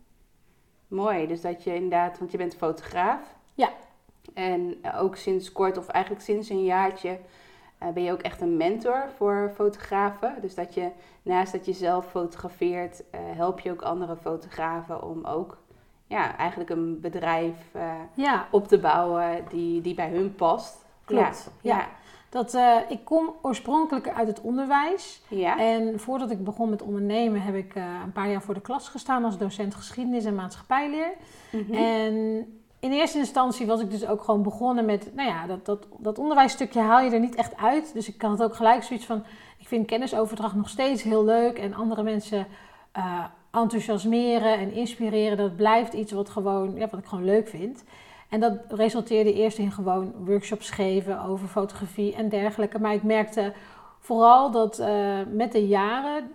Mooi, 0.93 1.27
dus 1.27 1.41
dat 1.41 1.65
je 1.65 1.75
inderdaad, 1.75 2.19
want 2.19 2.31
je 2.31 2.39
bent 2.39 2.57
fotograaf. 2.57 3.37
Ja. 3.55 3.69
En 4.35 4.77
ook 4.97 5.17
sinds 5.17 5.53
kort, 5.53 5.79
of 5.79 5.89
eigenlijk 5.89 6.25
sinds 6.25 6.49
een 6.49 6.65
jaartje, 6.65 7.19
uh, 7.83 7.89
ben 7.89 8.03
je 8.03 8.13
ook 8.13 8.21
echt 8.21 8.41
een 8.41 8.57
mentor 8.57 9.11
voor 9.17 9.53
fotografen. 9.55 10.35
Dus 10.41 10.55
dat 10.55 10.75
je 10.75 10.89
naast 11.23 11.53
dat 11.53 11.67
je 11.67 11.73
zelf 11.73 12.11
fotografeert, 12.11 13.03
help 13.11 13.61
je 13.61 13.71
ook 13.71 13.83
andere 13.83 14.17
fotografen 14.17 15.03
om 15.03 15.25
ook 15.25 15.59
ja, 16.07 16.37
eigenlijk 16.37 16.71
een 16.71 17.01
bedrijf 17.01 17.57
ja. 18.15 18.47
op 18.51 18.69
te 18.69 18.79
bouwen 18.79 19.45
die, 19.49 19.81
die 19.81 19.95
bij 19.95 20.11
hun 20.11 20.35
past. 20.35 20.85
Klopt. 21.05 21.51
Ja. 21.61 21.77
ja. 21.77 21.89
Dat, 22.33 22.55
eh, 22.55 22.77
ik 22.89 23.05
kom 23.05 23.35
oorspronkelijk 23.43 24.09
uit 24.09 24.29
het 24.29 24.41
onderwijs. 24.41 25.23
Ja. 25.29 25.59
En 25.59 26.01
voordat 26.01 26.31
ik 26.31 26.45
begon 26.45 26.71
met 26.71 26.83
ondernemen 26.83 27.43
heb 27.43 27.55
ik 27.55 27.75
eh, 27.75 27.85
een 28.05 28.13
paar 28.13 28.31
jaar 28.31 28.43
voor 28.43 28.55
de 28.55 28.61
klas 28.61 28.89
gestaan 28.89 29.25
als 29.25 29.39
docent 29.39 29.75
geschiedenis 29.75 30.25
en 30.25 30.35
maatschappijleer. 30.35 31.13
Mhm. 31.51 31.75
En 31.75 32.47
in 32.83 32.93
eerste 32.93 33.19
instantie 33.19 33.67
was 33.67 33.81
ik 33.81 33.91
dus 33.91 34.07
ook 34.07 34.23
gewoon 34.23 34.43
begonnen 34.43 34.85
met, 34.85 35.11
nou 35.15 35.29
ja, 35.29 35.47
dat, 35.47 35.67
dat, 35.67 35.87
dat 35.99 36.19
onderwijsstukje 36.19 36.81
haal 36.81 37.01
je 37.01 37.11
er 37.11 37.21
niet 37.21 37.35
echt 37.35 37.57
uit. 37.57 37.93
Dus 37.95 38.09
ik 38.09 38.23
had 38.23 38.43
ook 38.43 38.55
gelijk 38.55 38.83
zoiets 38.83 39.07
van, 39.07 39.25
ik 39.59 39.69
vind 39.69 39.87
kennisoverdracht 39.87 40.55
nog 40.55 40.69
steeds 40.69 41.03
heel 41.03 41.25
leuk 41.25 41.59
en 41.59 41.75
andere 41.75 42.03
mensen 42.03 42.47
eh, 42.93 43.25
enthousiasmeren 43.51 44.59
en 44.59 44.73
inspireren. 44.73 45.37
Dat 45.37 45.57
blijft 45.57 45.93
iets 45.93 46.13
wat, 46.13 46.31
gewoon, 46.31 46.75
ja, 46.75 46.89
wat 46.91 47.01
ik 47.01 47.07
gewoon 47.07 47.25
leuk 47.25 47.49
vind. 47.49 47.85
En 48.29 48.41
dat 48.41 48.59
resulteerde 48.69 49.33
eerst 49.33 49.59
in 49.59 49.73
gewoon 49.73 50.13
workshops 50.25 50.71
geven 50.71 51.23
over 51.23 51.49
fotografie 51.49 52.15
en 52.15 52.29
dergelijke. 52.29 52.79
Maar 52.79 52.95
ik 52.95 53.03
merkte 53.03 53.53
vooral 53.99 54.51
dat 54.51 54.79
eh, 54.79 55.19
met 55.33 55.53
de 55.53 55.67
jaren 55.67 56.31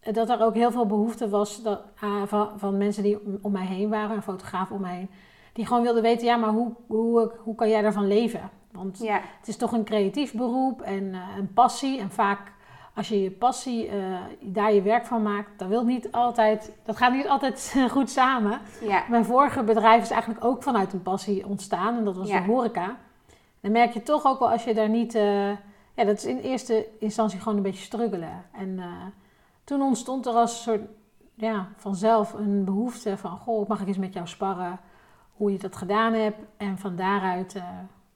dat 0.00 0.30
er 0.30 0.42
ook 0.42 0.54
heel 0.54 0.70
veel 0.70 0.86
behoefte 0.86 1.28
was 1.28 1.62
dat, 1.62 1.80
ah, 2.00 2.22
van, 2.26 2.50
van 2.56 2.76
mensen 2.76 3.02
die 3.02 3.18
om 3.42 3.52
mij 3.52 3.66
heen 3.66 3.88
waren, 3.88 4.16
een 4.16 4.22
fotograaf 4.22 4.70
om 4.70 4.80
mij 4.80 4.94
heen, 4.94 5.10
die 5.58 5.66
gewoon 5.66 5.82
wilden 5.82 6.02
weten, 6.02 6.26
ja, 6.26 6.36
maar 6.36 6.50
hoe, 6.50 6.72
hoe, 6.86 7.32
hoe 7.38 7.54
kan 7.54 7.68
jij 7.68 7.82
daarvan 7.82 8.06
leven? 8.06 8.50
Want 8.72 8.98
Ja. 8.98 9.20
het 9.38 9.48
is 9.48 9.56
toch 9.56 9.72
een 9.72 9.84
creatief 9.84 10.32
beroep 10.34 10.82
en 10.82 11.14
eh, 11.14 11.20
een 11.38 11.52
passie. 11.52 12.00
En 12.00 12.10
vaak 12.10 12.52
als 12.94 13.08
je 13.08 13.22
je 13.22 13.30
passie 13.30 13.88
eh, 13.88 13.96
daar 14.40 14.72
je 14.72 14.82
werk 14.82 15.06
van 15.06 15.22
maakt, 15.22 15.58
dat, 15.58 15.68
wil 15.68 15.84
niet 15.84 16.12
altijd, 16.12 16.72
dat 16.84 16.96
gaat 16.96 17.12
niet 17.12 17.28
altijd 17.28 17.74
goed 17.90 18.10
samen. 18.10 18.58
Ja. 18.80 19.04
Mijn 19.08 19.24
vorige 19.24 19.62
bedrijf 19.62 20.02
is 20.02 20.10
eigenlijk 20.10 20.44
ook 20.44 20.62
vanuit 20.62 20.92
een 20.92 21.02
passie 21.02 21.46
ontstaan 21.46 21.96
en 21.96 22.04
dat 22.04 22.16
was 22.16 22.28
Ja. 22.28 22.40
de 22.40 22.46
horeca. 22.52 22.96
Dan 23.60 23.72
merk 23.72 23.92
je 23.92 24.02
toch 24.02 24.24
ook 24.26 24.38
wel 24.38 24.50
als 24.50 24.64
je 24.64 24.74
daar 24.74 24.88
niet... 24.88 25.14
eh, 25.14 25.48
ja, 25.94 26.04
dat 26.04 26.16
is 26.16 26.24
in 26.24 26.38
eerste 26.38 26.86
instantie 26.98 27.38
gewoon 27.40 27.56
een 27.56 27.62
beetje 27.62 27.84
struggelen. 27.84 28.44
En 28.52 28.80
toen 29.64 29.82
ontstond 29.82 30.26
er 30.26 30.32
als 30.32 30.52
een 30.56 30.62
soort, 30.62 30.88
ja, 31.34 31.68
vanzelf 31.76 32.32
een 32.32 32.64
behoefte 32.64 33.16
van... 33.16 33.30
Goh, 33.38 33.68
mag 33.68 33.80
ik 33.80 33.86
eens 33.88 33.98
met 33.98 34.12
jou 34.12 34.26
sparren 34.26 34.80
hoe 35.38 35.52
je 35.52 35.58
dat 35.58 35.76
gedaan 35.76 36.12
hebt? 36.12 36.38
En 36.56 36.78
van 36.78 36.96
daaruit 36.96 37.54
eh, 37.54 37.62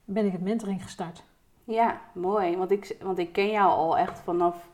ben 0.05 0.25
ik 0.25 0.31
het 0.31 0.41
mentoring 0.41 0.83
gestart. 0.83 1.23
Ja, 1.63 2.01
mooi. 2.13 2.57
Want 2.57 2.71
ik, 2.71 2.95
want 3.01 3.17
ik 3.17 3.31
ken 3.33 3.49
jou 3.51 3.69
al 3.69 3.97
echt 3.97 4.19
vanaf 4.19 4.69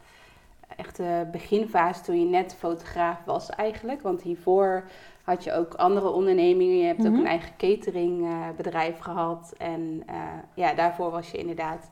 echt 0.76 0.96
de 0.96 1.28
beginfase 1.32 2.02
toen 2.02 2.20
je 2.20 2.26
net 2.26 2.56
fotograaf 2.56 3.18
was 3.26 3.50
eigenlijk. 3.50 4.02
Want 4.02 4.22
hiervoor 4.22 4.84
had 5.24 5.44
je 5.44 5.54
ook 5.54 5.74
andere 5.74 6.10
ondernemingen. 6.10 6.78
Je 6.78 6.86
hebt 6.86 7.00
ook 7.06 7.12
Mhm. 7.12 7.20
een 7.20 7.26
eigen 7.28 7.52
cateringbedrijf 7.58 9.00
gehad. 9.00 9.54
En 9.58 10.04
eh, 10.06 10.16
ja, 10.54 10.74
daarvoor 10.74 11.12
was 11.12 11.32
je 11.32 11.38
inderdaad 11.38 11.92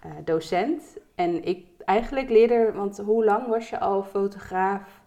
eh, 0.00 0.10
docent. 0.24 0.82
En 1.14 1.44
ik 1.44 1.66
eigenlijk 1.84 2.28
leerde, 2.28 2.72
want 2.74 2.98
hoe 2.98 3.24
lang 3.24 3.46
was 3.46 3.70
je 3.70 3.80
al 3.80 4.02
fotograaf 4.02 5.02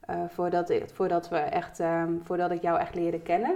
eh, 0.00 0.16
voordat, 0.28 0.70
ik, 0.70 0.84
voordat, 0.92 1.28
we 1.28 1.36
echt, 1.38 1.80
ehm, 1.80 2.12
voordat 2.22 2.50
ik 2.50 2.62
jou 2.62 2.78
echt 2.78 2.94
leerde 2.94 3.20
kennen? 3.20 3.54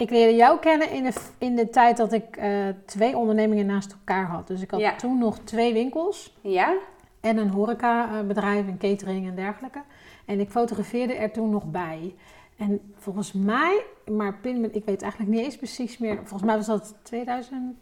Ik 0.00 0.10
leerde 0.10 0.34
jou 0.36 0.58
kennen 0.58 0.90
in 0.90 1.02
de, 1.02 1.12
in 1.38 1.56
de 1.56 1.70
tijd 1.70 1.96
dat 1.96 2.12
ik 2.12 2.36
eh, 2.36 2.68
twee 2.84 3.16
ondernemingen 3.16 3.66
naast 3.66 3.92
elkaar 3.92 4.26
had. 4.26 4.46
Dus 4.46 4.62
ik 4.62 4.70
had 4.70 4.80
Ja. 4.80 4.96
toen 4.96 5.18
nog 5.18 5.38
twee 5.38 5.72
winkels. 5.72 6.36
Ja? 6.40 6.76
En 7.20 7.36
een 7.36 7.50
horecabedrijf, 7.50 8.66
een 8.66 8.78
catering 8.78 9.26
en 9.28 9.34
dergelijke. 9.34 9.82
En 10.24 10.40
ik 10.40 10.50
fotografeerde 10.50 11.14
er 11.14 11.30
toen 11.30 11.50
nog 11.50 11.64
bij. 11.64 12.14
En 12.56 12.80
volgens 12.96 13.32
mij, 13.32 13.84
maar 14.06 14.34
pin 14.34 14.74
ik 14.74 14.84
weet 14.84 15.02
eigenlijk 15.02 15.32
niet 15.32 15.44
eens 15.44 15.56
precies 15.56 15.98
meer. 15.98 16.16
Volgens 16.16 16.42
mij 16.42 16.56
was 16.56 16.66
dat 16.66 16.94
2013, 17.02 17.76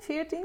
14? 0.00 0.44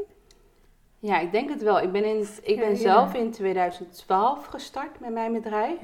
Ja, 0.99 1.19
ik 1.19 1.31
denk 1.31 1.49
het 1.49 1.61
wel. 1.61 1.81
Ik 1.81 1.91
ben, 1.91 2.05
in, 2.05 2.27
ik 2.43 2.59
ben 2.59 2.69
ja. 2.69 2.75
zelf 2.75 3.13
in 3.13 3.31
2012 3.31 4.45
gestart 4.45 4.99
met 4.99 5.13
mijn 5.13 5.33
bedrijf. 5.33 5.81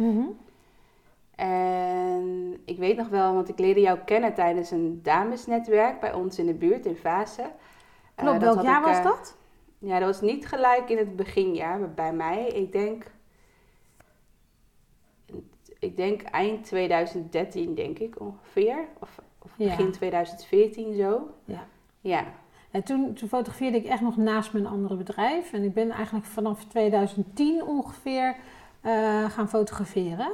En 1.36 2.58
ik 2.66 2.78
weet 2.78 2.98
nog 2.98 3.08
wel, 3.10 3.34
want 3.34 3.50
ik 3.50 3.60
leerde 3.60 3.82
jou 3.82 4.00
kennen 4.06 4.34
tijdens 4.34 4.72
een 4.72 5.00
damesnetwerk 5.04 6.00
bij 6.00 6.14
ons 6.14 6.40
in 6.40 6.46
de 6.46 6.54
buurt 6.54 6.86
in 6.86 6.96
Vase. 6.96 7.42
Eh, 7.42 8.26
Klopt, 8.26 8.40
welk 8.42 8.62
jaar 8.62 8.80
ik, 8.80 8.86
was 8.86 8.98
eh, 8.98 9.04
dat? 9.04 9.38
Ja, 9.80 10.00
dat 10.00 10.08
was 10.08 10.22
niet 10.22 10.48
gelijk 10.48 10.90
in 10.90 10.98
het 10.98 11.16
beginjaar 11.16 11.94
bij 11.94 12.14
mij. 12.14 12.48
Ik 12.48 12.72
denk, 12.72 13.12
ik 15.80 15.98
denk 15.98 16.22
eind 16.22 16.64
2013 16.66 17.76
denk 17.76 18.00
ik 18.00 18.20
ongeveer. 18.20 18.88
Of, 19.00 19.20
of 19.40 19.52
Ja. 19.58 19.66
begin 19.66 19.92
2014 19.92 20.96
zo. 20.96 21.30
Ja. 21.46 21.66
Ja, 22.00 22.24
En 22.72 22.84
toen, 22.84 23.14
toen 23.14 23.28
fotografeerde 23.28 23.78
ik 23.78 23.86
echt 23.86 24.02
nog 24.02 24.18
naast 24.18 24.54
mijn 24.54 24.68
andere 24.68 24.96
bedrijf. 24.96 25.54
En 25.54 25.64
ik 25.64 25.74
ben 25.74 25.92
eigenlijk 25.92 26.26
vanaf 26.26 26.66
2010 26.66 27.64
ongeveer 27.64 28.36
eh, 28.82 29.26
gaan 29.30 29.50
fotograferen. 29.50 30.32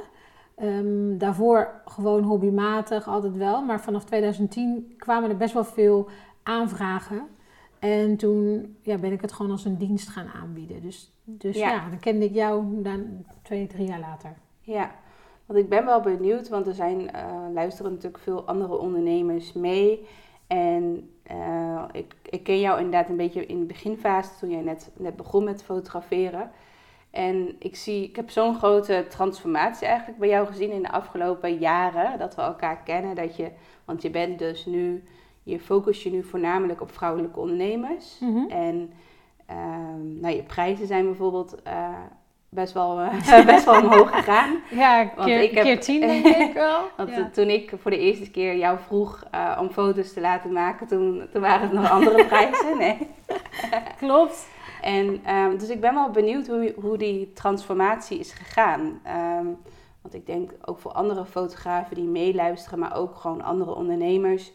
Ehm, 0.60 1.18
daarvoor 1.18 1.80
gewoon 1.84 2.22
hobbymatig, 2.22 3.08
altijd 3.08 3.36
wel. 3.36 3.62
Maar 3.62 3.80
vanaf 3.80 4.04
2010 4.04 4.94
kwamen 4.96 5.30
er 5.30 5.36
best 5.36 5.54
wel 5.54 5.64
veel 5.64 6.08
aanvragen. 6.42 7.26
En 7.78 8.16
toen 8.16 8.76
ja, 8.82 8.98
ben 8.98 9.12
ik 9.12 9.20
het 9.20 9.32
gewoon 9.32 9.50
als 9.50 9.64
een 9.64 9.78
dienst 9.78 10.08
gaan 10.08 10.28
aanbieden. 10.28 10.82
Dus, 10.82 11.12
dus 11.24 11.56
Ja. 11.56 11.70
ja. 11.70 11.88
dan 11.88 11.98
kende 11.98 12.24
ik 12.24 12.34
jou 12.34 12.82
dan 12.82 13.24
twee, 13.42 13.66
drie 13.66 13.86
jaar 13.86 14.00
later. 14.00 14.34
Ja, 14.60 14.90
want 15.46 15.58
ik 15.58 15.68
ben 15.68 15.84
wel 15.84 16.00
benieuwd, 16.00 16.48
want 16.48 16.66
er 16.66 16.74
zijn, 16.74 17.10
eh, 17.10 17.24
luisteren 17.52 17.92
natuurlijk 17.92 18.22
veel 18.22 18.44
andere 18.44 18.78
ondernemers 18.78 19.52
mee. 19.52 20.06
En 20.46 21.10
eh, 21.22 21.84
ik, 21.92 22.14
ik 22.22 22.42
ken 22.42 22.60
jou 22.60 22.76
inderdaad 22.76 23.08
een 23.08 23.16
beetje 23.16 23.46
in 23.46 23.58
de 23.58 23.66
beginfase, 23.66 24.30
toen 24.38 24.50
jij 24.50 24.62
net, 24.62 24.90
net 24.96 25.16
begon 25.16 25.44
met 25.44 25.62
fotograferen. 25.62 26.50
En 27.10 27.56
ik, 27.58 27.76
zie, 27.76 28.04
ik 28.04 28.16
heb 28.16 28.30
zo'n 28.30 28.54
grote 28.56 29.04
transformatie 29.08 29.86
eigenlijk 29.86 30.18
bij 30.18 30.28
jou 30.28 30.46
gezien 30.46 30.70
in 30.70 30.82
de 30.82 30.90
afgelopen 30.90 31.54
jaren, 31.58 32.18
dat 32.18 32.34
we 32.34 32.42
elkaar 32.42 32.82
kennen. 32.84 33.14
Dat 33.14 33.36
je, 33.36 33.50
want 33.84 34.02
je 34.02 34.10
bent 34.10 34.38
dus 34.38 34.66
nu, 34.66 35.04
je 35.42 35.60
focus 35.60 36.02
je 36.02 36.10
nu 36.10 36.22
voornamelijk 36.22 36.80
op 36.80 36.92
vrouwelijke 36.92 37.38
ondernemers. 37.40 38.18
En 38.48 38.92
ehm, 39.46 40.20
nou, 40.20 40.34
je 40.34 40.42
prijzen 40.42 40.86
zijn 40.86 41.04
bijvoorbeeld 41.04 41.62
eh, 41.62 41.88
best, 42.48 42.72
wel, 42.72 43.00
eh, 43.00 43.44
best 43.54 43.64
wel 43.64 43.82
omhoog 43.82 44.10
gegaan. 44.16 44.56
Ja, 44.70 45.10
Want 45.16 45.28
keer- 45.28 45.40
ik 45.42 45.50
heb- 45.50 45.64
keer 45.64 45.80
tien 45.80 46.00
denk 46.00 46.26
ik 46.26 46.52
wel. 46.66 46.80
Want 46.96 47.10
eh, 47.10 47.24
toen 47.24 47.48
ik 47.48 47.72
voor 47.80 47.90
de 47.90 47.98
eerste 47.98 48.30
keer 48.30 48.56
jou 48.56 48.78
vroeg 48.86 49.24
om 49.58 49.70
foto's 49.70 50.12
te 50.12 50.20
laten 50.20 50.52
maken, 50.52 50.86
toen, 50.86 51.28
toen 51.32 51.40
waren 51.40 51.60
het 51.62 51.72
nog 51.72 51.90
andere 51.90 52.24
prijzen. 52.34 52.78
Nee. 52.78 52.98
Klopt. 53.98 54.48
En, 54.82 55.20
ehm, 55.24 55.56
dus 55.58 55.68
ik 55.68 55.80
ben 55.80 55.94
wel 55.94 56.10
benieuwd 56.10 56.46
hoe, 56.46 56.74
hoe 56.80 56.98
die 56.98 57.32
transformatie 57.32 58.18
is 58.18 58.32
gegaan. 58.32 59.00
Ehm, 59.04 59.46
want 60.02 60.14
ik 60.14 60.26
denk 60.26 60.50
ook 60.64 60.78
voor 60.78 60.92
andere 60.92 61.24
fotografen 61.24 61.94
die 61.96 62.04
meeluisteren, 62.08 62.78
maar 62.78 62.96
ook 62.96 63.16
gewoon 63.16 63.42
andere 63.42 63.74
ondernemers. 63.74 64.52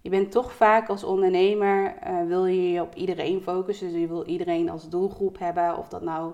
Je 0.00 0.10
bent 0.10 0.30
toch 0.30 0.52
vaak 0.52 0.88
als 0.88 1.04
ondernemer, 1.04 1.94
eh, 2.00 2.22
wil 2.26 2.46
je 2.46 2.70
je 2.70 2.80
op 2.82 2.94
iedereen 2.94 3.42
focussen. 3.42 3.90
Dus 3.90 4.00
je 4.00 4.06
wil 4.06 4.24
iedereen 4.24 4.70
als 4.70 4.88
doelgroep 4.88 5.38
hebben. 5.38 5.76
Of 5.76 5.88
dat 5.88 6.02
nou 6.02 6.32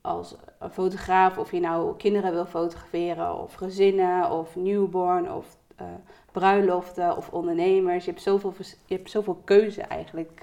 als 0.00 0.36
een 0.58 0.70
fotograaf, 0.70 1.38
of 1.38 1.50
je 1.52 1.60
nou 1.60 1.96
kinderen 1.96 2.32
wil 2.32 2.46
fotograferen, 2.46 3.38
of 3.42 3.54
gezinnen, 3.54 4.30
of 4.30 4.56
newborn, 4.56 5.32
of 5.32 5.56
eh, 5.76 5.86
bruiloften, 6.32 7.16
of 7.16 7.28
ondernemers. 7.32 8.04
Je 8.04 8.10
hebt 8.10 8.22
zoveel, 8.22 8.52
je 8.86 8.94
hebt 8.94 9.10
zoveel 9.10 9.40
keuze 9.44 9.82
eigenlijk 9.82 10.42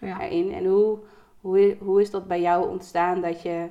Ja. 0.00 0.20
erin. 0.20 0.52
En 0.52 0.64
hoe, 0.64 0.98
hoe, 1.42 1.76
hoe 1.80 2.00
is 2.00 2.10
dat 2.10 2.26
bij 2.26 2.40
jou 2.40 2.68
ontstaan 2.68 3.20
dat 3.20 3.42
je 3.42 3.66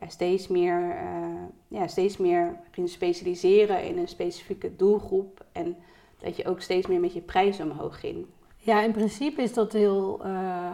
ja, 0.00 0.08
steeds, 0.08 0.48
meer, 0.48 0.90
eh, 0.96 1.44
ja, 1.68 1.86
steeds 1.86 2.16
meer 2.16 2.56
ging 2.70 2.88
specialiseren 2.88 3.84
in 3.84 3.98
een 3.98 4.08
specifieke 4.08 4.76
doelgroep 4.76 5.44
en 5.52 5.76
dat 6.18 6.36
je 6.36 6.46
ook 6.46 6.60
steeds 6.60 6.86
meer 6.86 7.00
met 7.00 7.12
je 7.12 7.20
prijs 7.20 7.60
omhoog 7.60 8.00
ging? 8.00 8.26
Ja, 8.56 8.80
in 8.82 8.92
principe 8.92 9.42
is 9.42 9.52
dat 9.52 9.72
heel. 9.72 10.20
eh, 10.24 10.70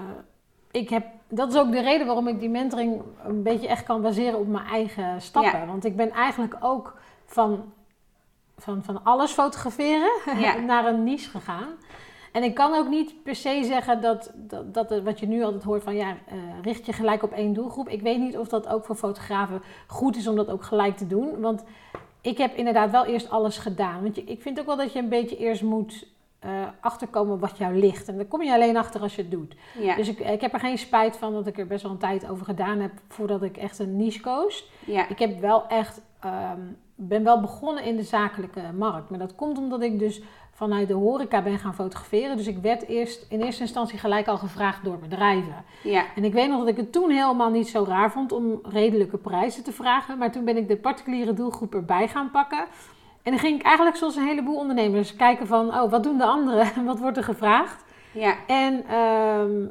ik 0.70 0.88
heb, 0.90 1.06
dat 1.28 1.52
is 1.52 1.58
ook 1.58 1.72
de 1.72 1.80
reden 1.82 2.06
waarom 2.06 2.28
ik 2.28 2.40
die 2.40 2.48
mentoring 2.48 3.02
een 3.24 3.42
beetje 3.42 3.68
echt 3.68 3.84
kan 3.84 4.02
baseren 4.02 4.38
op 4.38 4.46
mijn 4.46 4.66
eigen 4.66 5.20
stappen. 5.22 5.58
Ja. 5.60 5.66
Want 5.66 5.84
ik 5.84 5.96
ben 5.96 6.10
eigenlijk 6.10 6.56
ook 6.60 6.96
van, 7.24 7.72
van, 8.56 8.84
van 8.84 9.04
alles 9.04 9.30
fotograferen 9.32 10.40
Ja. 10.40 10.58
naar 10.72 10.86
een 10.86 11.04
niche 11.04 11.30
gegaan. 11.30 11.68
En 12.34 12.42
ik 12.42 12.54
kan 12.54 12.74
ook 12.74 12.88
niet 12.88 13.22
per 13.22 13.34
se 13.34 13.60
zeggen 13.64 14.00
dat, 14.00 14.32
dat, 14.34 14.74
dat 14.74 15.02
wat 15.02 15.20
je 15.20 15.26
nu 15.26 15.42
altijd 15.42 15.62
hoort 15.62 15.82
van 15.82 15.94
ja, 15.94 16.08
eh, 16.26 16.36
richt 16.62 16.86
je 16.86 16.92
gelijk 16.92 17.22
op 17.22 17.32
één 17.32 17.52
doelgroep. 17.52 17.88
Ik 17.88 18.02
weet 18.02 18.18
niet 18.18 18.38
of 18.38 18.48
dat 18.48 18.68
ook 18.68 18.84
voor 18.84 18.96
fotografen 18.96 19.62
goed 19.86 20.16
is 20.16 20.26
om 20.26 20.36
dat 20.36 20.50
ook 20.50 20.64
gelijk 20.64 20.96
te 20.96 21.06
doen. 21.06 21.40
Want 21.40 21.64
ik 22.20 22.38
heb 22.38 22.54
inderdaad 22.54 22.90
wel 22.90 23.04
eerst 23.04 23.30
alles 23.30 23.58
gedaan. 23.58 24.02
Want 24.02 24.16
je, 24.16 24.24
ik 24.24 24.42
vind 24.42 24.60
ook 24.60 24.66
wel 24.66 24.76
dat 24.76 24.92
je 24.92 24.98
een 24.98 25.08
beetje 25.08 25.36
eerst 25.36 25.62
moet 25.62 26.06
eh, 26.38 26.50
achterkomen 26.80 27.38
wat 27.38 27.58
jou 27.58 27.78
ligt. 27.78 28.08
En 28.08 28.16
daar 28.16 28.24
kom 28.24 28.42
je 28.42 28.52
alleen 28.52 28.76
achter 28.76 29.00
als 29.00 29.14
je 29.16 29.22
het 29.22 29.30
doet. 29.30 29.54
Ja, 29.78 29.96
Dus 29.96 30.08
ik, 30.08 30.18
ik 30.18 30.40
heb 30.40 30.52
er 30.52 30.60
geen 30.60 30.78
spijt 30.78 31.16
van 31.16 31.32
dat 31.32 31.46
ik 31.46 31.58
er 31.58 31.66
best 31.66 31.82
wel 31.82 31.92
een 31.92 31.98
tijd 31.98 32.28
over 32.28 32.44
gedaan 32.44 32.78
heb 32.80 32.92
voordat 33.08 33.42
ik 33.42 33.56
echt 33.56 33.78
een 33.78 33.96
niche 33.96 34.20
koos. 34.20 34.70
ja, 34.86 35.08
Ik 35.08 35.18
heb 35.18 35.40
wel 35.40 35.66
echt, 35.66 36.00
ehm, 36.20 36.60
ben 36.94 37.24
wel 37.24 37.40
begonnen 37.40 37.84
in 37.84 37.96
de 37.96 38.02
zakelijke 38.02 38.62
markt. 38.76 39.10
Maar 39.10 39.18
dat 39.18 39.34
komt 39.34 39.58
omdat 39.58 39.82
ik 39.82 39.98
dus 39.98 40.22
vanuit 40.54 40.88
de 40.88 40.94
horeca 40.94 41.42
ben 41.42 41.58
gaan 41.58 41.74
fotograferen. 41.74 42.36
Dus 42.36 42.46
ik 42.46 42.58
werd 42.58 42.88
eerst 42.88 43.26
in 43.28 43.40
eerste 43.40 43.62
instantie 43.62 43.98
gelijk 43.98 44.28
al 44.28 44.38
gevraagd 44.38 44.84
door 44.84 44.98
bedrijven. 44.98 45.64
Ja. 45.82 46.04
En 46.16 46.24
ik 46.24 46.32
weet 46.32 46.48
nog 46.48 46.58
dat 46.58 46.68
ik 46.68 46.76
het 46.76 46.92
toen 46.92 47.10
helemaal 47.10 47.50
niet 47.50 47.68
zo 47.68 47.84
raar 47.88 48.12
vond 48.12 48.32
om 48.32 48.60
redelijke 48.62 49.16
prijzen 49.16 49.64
te 49.64 49.72
vragen. 49.72 50.18
Maar 50.18 50.32
toen 50.32 50.44
ben 50.44 50.56
ik 50.56 50.68
de 50.68 50.76
particuliere 50.76 51.32
doelgroep 51.32 51.74
erbij 51.74 52.08
gaan 52.08 52.30
pakken. 52.30 52.64
En 53.22 53.30
dan 53.30 53.40
ging 53.40 53.58
ik 53.58 53.66
eigenlijk 53.66 53.96
zoals 53.96 54.16
een 54.16 54.26
heleboel 54.26 54.56
ondernemers 54.56 55.16
kijken 55.16 55.46
van, 55.46 55.68
oh, 55.68 55.90
wat 55.90 56.02
doen 56.02 56.18
de 56.18 56.24
anderen? 56.24 56.66
wat 56.84 56.98
wordt 56.98 57.16
er 57.16 57.24
gevraagd? 57.24 57.84
Ja. 58.12 58.36
En 58.46 58.84
ehm, 58.86 59.66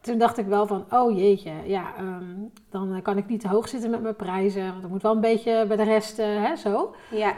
toen 0.00 0.18
dacht 0.18 0.38
ik 0.38 0.46
wel 0.46 0.66
van, 0.66 0.84
oh 0.90 1.16
jeetje, 1.16 1.52
ja, 1.64 1.94
ehm, 1.96 2.34
dan 2.70 3.02
kan 3.02 3.16
ik 3.16 3.28
niet 3.28 3.40
te 3.40 3.48
hoog 3.48 3.68
zitten 3.68 3.90
met 3.90 4.02
mijn 4.02 4.16
prijzen. 4.16 4.68
Want 4.68 4.82
dat 4.82 4.90
moet 4.90 5.02
wel 5.02 5.14
een 5.14 5.20
beetje 5.20 5.64
bij 5.66 5.76
de 5.76 5.82
rest, 5.82 6.18
eh, 6.18 6.26
hè, 6.26 6.56
zo. 6.56 6.94
Ja. 7.10 7.34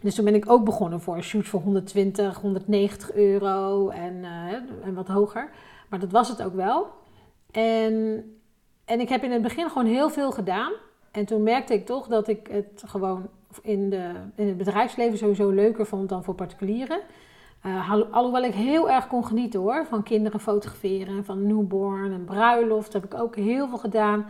Dus 0.00 0.14
toen 0.14 0.24
ben 0.24 0.34
ik 0.34 0.50
ook 0.50 0.64
begonnen 0.64 1.00
voor 1.00 1.22
shoots 1.22 1.48
voor 1.48 1.60
120, 1.60 2.40
190 2.40 3.12
euro 3.12 3.88
en, 3.88 4.24
eh, 4.24 4.52
en 4.86 4.94
wat 4.94 5.08
hoger. 5.08 5.50
Maar 5.88 5.98
dat 5.98 6.10
was 6.10 6.28
het 6.28 6.42
ook 6.42 6.54
wel. 6.54 6.86
En, 7.50 8.24
en 8.84 9.00
ik 9.00 9.08
heb 9.08 9.22
in 9.22 9.32
het 9.32 9.42
begin 9.42 9.68
gewoon 9.68 9.86
heel 9.86 10.10
veel 10.10 10.32
gedaan. 10.32 10.72
En 11.10 11.24
toen 11.24 11.42
merkte 11.42 11.74
ik 11.74 11.86
toch 11.86 12.06
dat 12.06 12.28
ik 12.28 12.46
het 12.46 12.82
gewoon 12.86 13.28
in, 13.62 13.90
de, 13.90 14.12
in 14.34 14.46
het 14.46 14.56
bedrijfsleven 14.56 15.18
sowieso 15.18 15.50
leuker 15.50 15.86
vond 15.86 16.08
dan 16.08 16.24
voor 16.24 16.34
particulieren. 16.34 17.00
Uh, 17.66 17.92
alhoewel 18.10 18.42
ik 18.42 18.54
heel 18.54 18.90
erg 18.90 19.06
kon 19.06 19.26
genieten 19.26 19.60
hoor, 19.60 19.86
van 19.86 20.02
kinderen 20.02 20.40
fotograferen, 20.40 21.24
van 21.24 21.46
newborn 21.46 22.12
en 22.12 22.24
bruiloft 22.24 22.92
heb 22.92 23.04
ik 23.04 23.14
ook 23.14 23.36
heel 23.36 23.68
veel 23.68 23.78
gedaan. 23.78 24.26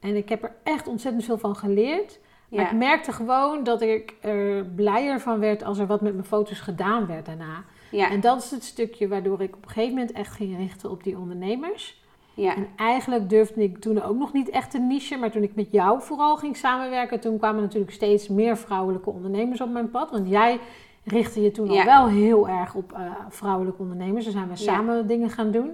En 0.00 0.16
ik 0.16 0.28
heb 0.28 0.42
er 0.42 0.54
echt 0.62 0.88
ontzettend 0.88 1.24
veel 1.24 1.38
van 1.38 1.56
geleerd. 1.56 2.20
Maar 2.48 2.64
ik 2.64 2.78
merkte 2.78 3.12
gewoon 3.12 3.64
dat 3.64 3.82
ik 3.82 4.16
er 4.20 4.64
blijer 4.64 5.20
van 5.20 5.38
werd 5.38 5.64
als 5.64 5.78
er 5.78 5.86
wat 5.86 6.00
met 6.00 6.12
mijn 6.12 6.26
foto's 6.26 6.60
gedaan 6.60 7.06
werd 7.06 7.26
daarna. 7.26 7.64
Ja. 7.90 8.10
En 8.10 8.20
dat 8.20 8.42
is 8.42 8.50
het 8.50 8.64
stukje 8.64 9.08
waardoor 9.08 9.42
ik 9.42 9.56
op 9.56 9.62
een 9.62 9.70
gegeven 9.70 9.94
moment 9.94 10.12
echt 10.12 10.34
ging 10.34 10.56
richten 10.56 10.90
op 10.90 11.04
die 11.04 11.18
ondernemers. 11.18 12.02
Ja. 12.34 12.56
En 12.56 12.68
eigenlijk 12.76 13.28
durfde 13.28 13.62
ik 13.62 13.78
toen 13.78 14.02
ook 14.02 14.16
nog 14.16 14.32
niet 14.32 14.50
echt 14.50 14.74
een 14.74 14.86
niche. 14.86 15.16
Maar 15.16 15.30
toen 15.30 15.42
ik 15.42 15.54
met 15.54 15.68
jou 15.70 16.02
vooral 16.02 16.36
ging 16.36 16.56
samenwerken, 16.56 17.20
toen 17.20 17.38
kwamen 17.38 17.62
natuurlijk 17.62 17.92
steeds 17.92 18.28
meer 18.28 18.56
vrouwelijke 18.56 19.10
ondernemers 19.10 19.60
op 19.60 19.70
mijn 19.70 19.90
pad. 19.90 20.10
Want 20.10 20.28
jij 20.28 20.60
richtte 21.04 21.42
je 21.42 21.50
toen 21.50 21.68
al 21.68 21.84
wel 21.84 22.08
heel 22.08 22.48
erg 22.48 22.74
op 22.74 22.92
uh, 22.92 23.10
vrouwelijke 23.28 23.82
ondernemers. 23.82 24.24
Dus 24.24 24.34
zijn 24.34 24.48
we 24.48 24.56
samen 24.56 25.06
dingen 25.06 25.30
gaan 25.30 25.50
doen. 25.50 25.70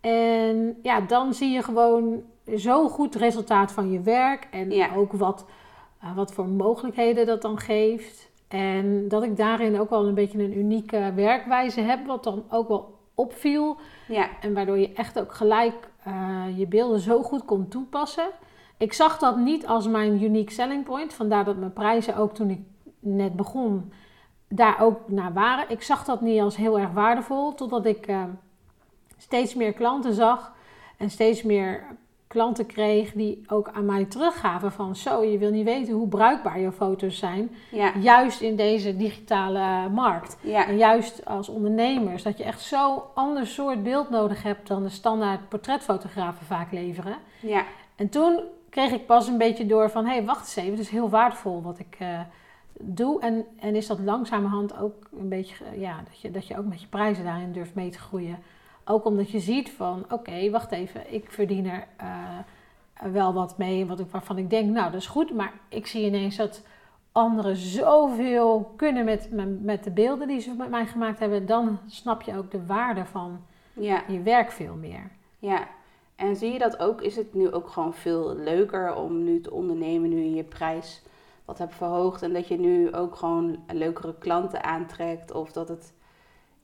En 0.00 0.78
ja, 0.82 1.00
dan 1.00 1.34
zie 1.34 1.50
je 1.50 1.62
gewoon 1.62 2.22
zo 2.56 2.88
goed 2.88 3.14
resultaat 3.14 3.72
van 3.72 3.90
je 3.90 4.00
werk. 4.00 4.48
En 4.50 4.92
ook 4.96 5.12
wat 5.12 5.46
wat 6.14 6.32
voor 6.32 6.48
mogelijkheden 6.48 7.26
dat 7.26 7.42
dan 7.42 7.58
geeft. 7.58 8.30
En 8.48 9.08
dat 9.08 9.22
ik 9.22 9.36
daarin 9.36 9.80
ook 9.80 9.90
wel 9.90 10.06
een 10.06 10.14
beetje 10.14 10.42
een 10.42 10.58
unieke 10.58 11.12
werkwijze 11.14 11.80
heb, 11.80 12.06
wat 12.06 12.24
dan 12.24 12.44
ook 12.50 12.68
wel 12.68 12.98
opviel. 13.14 13.76
Ja. 14.08 14.28
En 14.40 14.54
waardoor 14.54 14.78
je 14.78 14.92
echt 14.92 15.20
ook 15.20 15.34
gelijk 15.34 15.88
uh, 16.06 16.44
je 16.56 16.66
beelden 16.66 17.00
zo 17.00 17.22
goed 17.22 17.44
kon 17.44 17.68
toepassen. 17.68 18.28
Ik 18.76 18.92
zag 18.92 19.18
dat 19.18 19.36
niet 19.36 19.66
als 19.66 19.88
mijn 19.88 20.22
unique 20.22 20.52
selling 20.52 20.84
point. 20.84 21.14
Vandaar 21.14 21.44
dat 21.44 21.56
mijn 21.56 21.72
prijzen 21.72 22.16
ook 22.16 22.34
toen 22.34 22.50
ik 22.50 22.60
net 23.00 23.36
begon 23.36 23.92
daar 24.48 24.80
ook 24.80 25.08
naar 25.08 25.32
waren. 25.32 25.70
Ik 25.70 25.82
zag 25.82 26.04
dat 26.04 26.20
niet 26.20 26.40
als 26.40 26.56
heel 26.56 26.78
erg 26.78 26.90
waardevol. 26.90 27.54
Totdat 27.54 27.86
ik 27.86 28.08
uh, 28.08 28.24
steeds 29.16 29.54
meer 29.54 29.72
klanten 29.72 30.14
zag. 30.14 30.52
En 30.98 31.10
steeds 31.10 31.42
meer 31.42 31.86
klanten 32.34 32.66
kreeg 32.66 33.12
die 33.12 33.42
ook 33.46 33.70
aan 33.72 33.84
mij 33.84 34.04
teruggaven 34.04 34.72
van 34.72 34.96
zo, 34.96 35.22
je 35.22 35.38
wil 35.38 35.50
niet 35.50 35.64
weten 35.64 35.94
hoe 35.94 36.08
bruikbaar 36.08 36.60
je 36.60 36.72
foto's 36.72 37.18
zijn. 37.18 37.50
Juist 38.00 38.40
in 38.40 38.56
deze 38.56 38.96
digitale 38.96 39.88
markt. 39.88 40.36
En 40.44 40.76
juist 40.76 41.24
als 41.24 41.48
ondernemers, 41.48 42.22
dat 42.22 42.38
je 42.38 42.44
echt 42.44 42.60
zo 42.60 43.10
ander 43.14 43.46
soort 43.46 43.82
beeld 43.82 44.10
nodig 44.10 44.42
hebt 44.42 44.68
dan 44.68 44.82
de 44.82 44.88
standaard 44.88 45.48
portretfotografen 45.48 46.46
vaak 46.46 46.72
leveren. 46.72 47.16
Ja. 47.40 47.64
En 47.96 48.08
toen 48.08 48.40
kreeg 48.68 48.92
ik 48.92 49.06
pas 49.06 49.28
een 49.28 49.38
beetje 49.38 49.66
door 49.66 49.90
van 49.90 50.06
hé, 50.06 50.12
hey, 50.12 50.24
wacht 50.24 50.40
eens 50.40 50.56
even, 50.56 50.70
het 50.70 50.80
is 50.80 50.88
heel 50.88 51.08
waardevol 51.08 51.62
wat 51.62 51.78
ik 51.78 51.96
uh, 52.02 52.20
doe. 52.80 53.20
En, 53.20 53.44
en 53.58 53.74
is 53.74 53.86
dat 53.86 53.98
langzamerhand 53.98 54.78
ook 54.78 55.08
een 55.18 55.28
beetje, 55.28 55.64
ja, 55.76 55.96
dat 56.08 56.20
je, 56.20 56.30
dat 56.30 56.46
je 56.46 56.58
ook 56.58 56.66
met 56.66 56.80
je 56.80 56.86
prijzen 56.86 57.24
daarin 57.24 57.52
durft 57.52 57.74
mee 57.74 57.90
te 57.90 57.98
groeien. 57.98 58.38
Ook 58.84 59.04
omdat 59.04 59.30
je 59.30 59.40
ziet 59.40 59.70
van, 59.70 60.04
oké, 60.10 60.50
wacht 60.50 60.72
even, 60.72 61.12
ik 61.14 61.30
verdien 61.30 61.66
er 61.66 61.86
uh, 62.00 63.12
wel 63.12 63.32
wat 63.32 63.58
mee 63.58 63.86
wat 63.86 64.00
ik, 64.00 64.10
waarvan 64.10 64.38
ik 64.38 64.50
denk, 64.50 64.70
nou 64.70 64.90
dat 64.90 65.00
is 65.00 65.06
goed. 65.06 65.34
Maar 65.34 65.52
ik 65.68 65.86
zie 65.86 66.06
ineens 66.06 66.36
dat 66.36 66.62
anderen 67.12 67.56
zoveel 67.56 68.72
kunnen 68.76 69.04
met, 69.04 69.28
met 69.62 69.84
de 69.84 69.90
beelden 69.90 70.28
die 70.28 70.40
ze 70.40 70.54
met 70.54 70.70
mij 70.70 70.86
gemaakt 70.86 71.18
hebben. 71.18 71.46
Dan 71.46 71.78
snap 71.86 72.22
je 72.22 72.36
ook 72.36 72.50
de 72.50 72.66
waarde 72.66 73.04
van 73.04 73.40
ja. 73.72 74.02
je 74.08 74.22
werk 74.22 74.52
veel 74.52 74.74
meer. 74.74 75.10
Ja, 75.38 75.68
en 76.16 76.36
zie 76.36 76.52
je 76.52 76.58
dat 76.58 76.78
ook? 76.78 77.00
Is 77.00 77.16
het 77.16 77.34
nu 77.34 77.52
ook 77.52 77.68
gewoon 77.68 77.94
veel 77.94 78.36
leuker 78.36 78.94
om 78.94 79.24
nu 79.24 79.40
te 79.40 79.52
ondernemen, 79.52 80.08
nu 80.08 80.22
je 80.22 80.34
je 80.34 80.44
prijs 80.44 81.02
wat 81.44 81.58
hebt 81.58 81.74
verhoogd 81.74 82.22
en 82.22 82.32
dat 82.32 82.48
je 82.48 82.58
nu 82.58 82.94
ook 82.94 83.16
gewoon 83.16 83.58
leukere 83.72 84.14
klanten 84.18 84.64
aantrekt 84.64 85.32
of 85.32 85.52
dat 85.52 85.68
het 85.68 85.92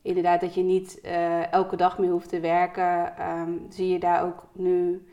inderdaad 0.01 0.41
dat 0.41 0.53
je 0.53 0.63
niet 0.63 0.99
uh, 1.05 1.53
elke 1.53 1.75
dag 1.75 1.97
meer 1.97 2.11
hoeft 2.11 2.29
te 2.29 2.39
werken, 2.39 3.13
um, 3.31 3.65
zie 3.69 3.89
je 3.89 3.99
daar 3.99 4.23
ook 4.23 4.43
nu 4.51 5.05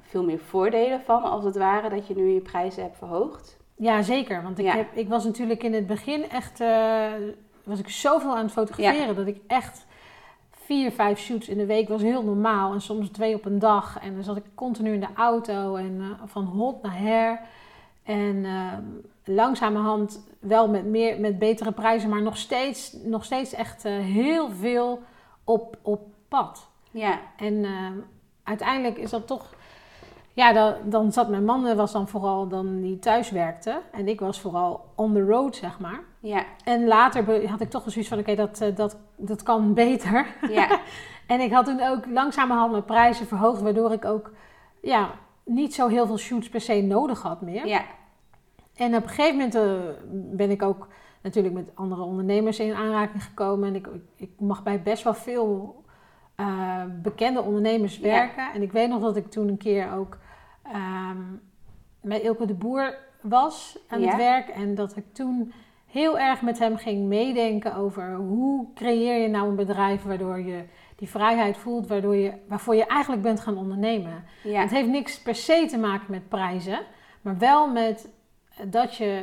veel 0.00 0.24
meer 0.24 0.38
voordelen 0.38 1.00
van, 1.00 1.22
als 1.22 1.44
het 1.44 1.56
ware, 1.56 1.88
dat 1.88 2.06
je 2.06 2.16
nu 2.16 2.28
je 2.28 2.40
prijzen 2.40 2.82
hebt 2.82 2.98
verhoogd? 2.98 3.56
Ja, 3.76 4.02
zeker. 4.02 4.42
Want 4.42 4.58
ik, 4.58 4.64
ja. 4.64 4.76
heb, 4.76 4.94
ik 4.94 5.08
was 5.08 5.24
natuurlijk 5.24 5.62
in 5.62 5.74
het 5.74 5.86
begin 5.86 6.30
echt, 6.30 6.60
uh, 6.60 7.12
was 7.64 7.78
ik 7.78 7.88
zoveel 7.88 8.36
aan 8.36 8.44
het 8.44 8.52
fotograferen, 8.52 9.06
ja. 9.06 9.12
dat 9.12 9.26
ik 9.26 9.40
echt 9.46 9.86
vier, 10.50 10.92
vijf 10.92 11.18
shoots 11.18 11.48
in 11.48 11.58
de 11.58 11.66
week 11.66 11.88
was 11.88 12.02
heel 12.02 12.22
normaal. 12.22 12.72
En 12.72 12.80
soms 12.80 13.08
twee 13.08 13.34
op 13.34 13.44
een 13.44 13.58
dag. 13.58 13.98
En 14.02 14.14
dan 14.14 14.24
zat 14.24 14.36
ik 14.36 14.44
continu 14.54 14.92
in 14.92 15.00
de 15.00 15.14
auto 15.14 15.74
en 15.74 15.92
uh, 15.92 16.10
van 16.24 16.44
hot 16.44 16.82
naar 16.82 16.98
her. 16.98 17.40
En 18.02 18.36
uh, 18.36 18.72
langzamerhand 19.26 20.26
wel 20.38 20.68
met, 20.68 20.84
meer, 20.84 21.20
met 21.20 21.38
betere 21.38 21.72
prijzen, 21.72 22.08
maar 22.08 22.22
nog 22.22 22.36
steeds, 22.36 22.96
nog 23.04 23.24
steeds 23.24 23.54
echt 23.54 23.84
uh, 23.84 23.92
heel 23.98 24.50
veel 24.50 25.02
op, 25.44 25.76
op 25.82 26.00
pad. 26.28 26.68
Ja. 26.90 27.18
En 27.36 27.54
uh, 27.54 27.90
uiteindelijk 28.42 28.98
is 28.98 29.10
dat 29.10 29.26
toch. 29.26 29.54
Ja, 30.32 30.52
dan, 30.52 30.74
dan 30.84 31.12
zat 31.12 31.28
mijn 31.28 31.44
man 31.44 31.76
was 31.76 31.92
dan 31.92 32.08
vooral 32.08 32.48
dan 32.48 32.80
die 32.80 32.98
thuis 32.98 33.30
werkte. 33.30 33.80
En 33.92 34.08
ik 34.08 34.20
was 34.20 34.40
vooral 34.40 34.84
on 34.94 35.12
the 35.12 35.24
road, 35.24 35.56
zeg 35.56 35.78
maar. 35.78 36.00
Ja. 36.20 36.44
En 36.64 36.86
later 36.86 37.48
had 37.48 37.60
ik 37.60 37.70
toch 37.70 37.82
zoiets 37.86 38.08
van: 38.08 38.18
oké, 38.18 38.30
okay, 38.30 38.46
dat, 38.46 38.76
dat, 38.76 38.96
dat 39.16 39.42
kan 39.42 39.74
beter. 39.84 40.26
Ja. 40.50 40.80
en 41.26 41.40
ik 41.40 41.52
had 41.52 41.64
toen 41.64 41.82
ook 41.82 42.06
langzamerhand 42.06 42.70
mijn 42.70 42.84
prijzen 42.84 43.26
verhoogd, 43.26 43.60
waardoor 43.62 43.92
ik 43.92 44.04
ook 44.04 44.32
ja, 44.82 45.10
niet 45.44 45.74
zo 45.74 45.88
heel 45.88 46.06
veel 46.06 46.18
shoots 46.18 46.48
per 46.48 46.60
se 46.60 46.80
nodig 46.80 47.22
had 47.22 47.40
meer. 47.40 47.66
Ja. 47.66 47.82
En 48.76 48.94
op 48.94 49.02
een 49.02 49.08
gegeven 49.08 49.36
moment 49.36 49.54
uh, 49.54 49.80
ben 50.36 50.50
ik 50.50 50.62
ook 50.62 50.88
natuurlijk 51.22 51.54
met 51.54 51.70
andere 51.74 52.02
ondernemers 52.02 52.58
in 52.58 52.74
aanraking 52.74 53.24
gekomen. 53.24 53.68
En 53.68 53.74
ik, 53.74 53.88
ik 54.16 54.30
mag 54.38 54.62
bij 54.62 54.82
best 54.82 55.04
wel 55.04 55.14
veel 55.14 55.84
uh, 56.40 56.82
bekende 57.02 57.42
ondernemers 57.42 57.98
werken. 57.98 58.42
Ja. 58.42 58.54
En 58.54 58.62
ik 58.62 58.72
weet 58.72 58.88
nog 58.88 59.00
dat 59.00 59.16
ik 59.16 59.30
toen 59.30 59.48
een 59.48 59.56
keer 59.56 59.92
ook 59.92 60.18
um, 60.74 61.40
met 62.00 62.22
Ilke 62.22 62.46
de 62.46 62.54
Boer 62.54 62.94
was 63.20 63.78
aan 63.88 64.00
ja. 64.00 64.06
het 64.06 64.16
werk. 64.16 64.48
En 64.48 64.74
dat 64.74 64.96
ik 64.96 65.04
toen 65.12 65.52
heel 65.86 66.18
erg 66.18 66.42
met 66.42 66.58
hem 66.58 66.76
ging 66.76 67.06
meedenken 67.06 67.74
over 67.74 68.14
hoe 68.14 68.66
creëer 68.74 69.22
je 69.22 69.28
nou 69.28 69.48
een 69.48 69.56
bedrijf 69.56 70.02
waardoor 70.02 70.40
je 70.40 70.64
die 70.96 71.08
vrijheid 71.08 71.56
voelt, 71.56 71.86
waardoor 71.86 72.16
je, 72.16 72.32
waarvoor 72.48 72.74
je 72.74 72.86
eigenlijk 72.86 73.22
bent 73.22 73.40
gaan 73.40 73.56
ondernemen. 73.56 74.24
Ja. 74.42 74.60
Het 74.60 74.70
heeft 74.70 74.88
niks 74.88 75.22
per 75.22 75.34
se 75.34 75.66
te 75.68 75.78
maken 75.78 76.10
met 76.10 76.28
prijzen, 76.28 76.78
maar 77.20 77.38
wel 77.38 77.72
met 77.72 78.08
dat 78.64 78.94
je, 78.94 79.22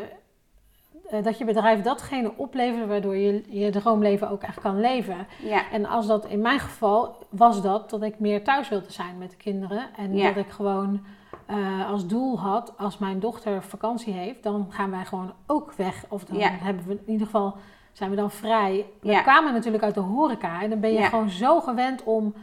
eh, 1.09 1.23
dat 1.23 1.37
je 1.37 1.45
bedrijf 1.45 1.81
datgene 1.81 2.33
oplevert 2.35 2.87
waardoor 2.87 3.15
je 3.15 3.43
je 3.49 3.69
droomleven 3.69 4.29
ook 4.29 4.43
echt 4.43 4.59
kan 4.59 4.79
leven. 4.79 5.27
Ja. 5.43 5.71
En 5.71 5.85
als 5.85 6.07
dat 6.07 6.25
in 6.25 6.41
mijn 6.41 6.59
geval 6.59 7.25
was 7.29 7.61
dat 7.61 7.89
dat 7.89 8.01
ik 8.01 8.19
meer 8.19 8.43
thuis 8.43 8.69
wilde 8.69 8.91
zijn 8.91 9.17
met 9.17 9.29
de 9.29 9.37
kinderen. 9.37 9.85
En 9.95 10.15
ja. 10.15 10.27
dat 10.27 10.45
ik 10.45 10.51
gewoon 10.51 11.01
uh, 11.49 11.89
als 11.89 12.07
doel 12.07 12.39
had, 12.39 12.73
als 12.77 12.97
mijn 12.97 13.19
dochter 13.19 13.63
vakantie 13.63 14.13
heeft, 14.13 14.43
dan 14.43 14.67
gaan 14.69 14.91
wij 14.91 15.05
gewoon 15.05 15.33
ook 15.47 15.73
weg. 15.73 16.05
Of 16.09 16.25
dan 16.25 16.37
ja. 16.37 16.49
hebben 16.49 16.85
we 16.87 16.93
in 16.93 17.11
ieder 17.11 17.25
geval 17.25 17.55
zijn 17.91 18.09
we 18.09 18.15
dan 18.15 18.31
vrij. 18.31 18.85
We 19.01 19.21
kwamen 19.21 19.53
natuurlijk 19.53 19.83
uit 19.83 19.93
de 19.93 19.99
horeca 19.99 20.61
en 20.61 20.69
dan 20.69 20.79
ben 20.79 20.93
je 20.93 21.03
gewoon 21.03 21.29
zo 21.29 21.61
gewend 21.61 22.03
om 22.03 22.33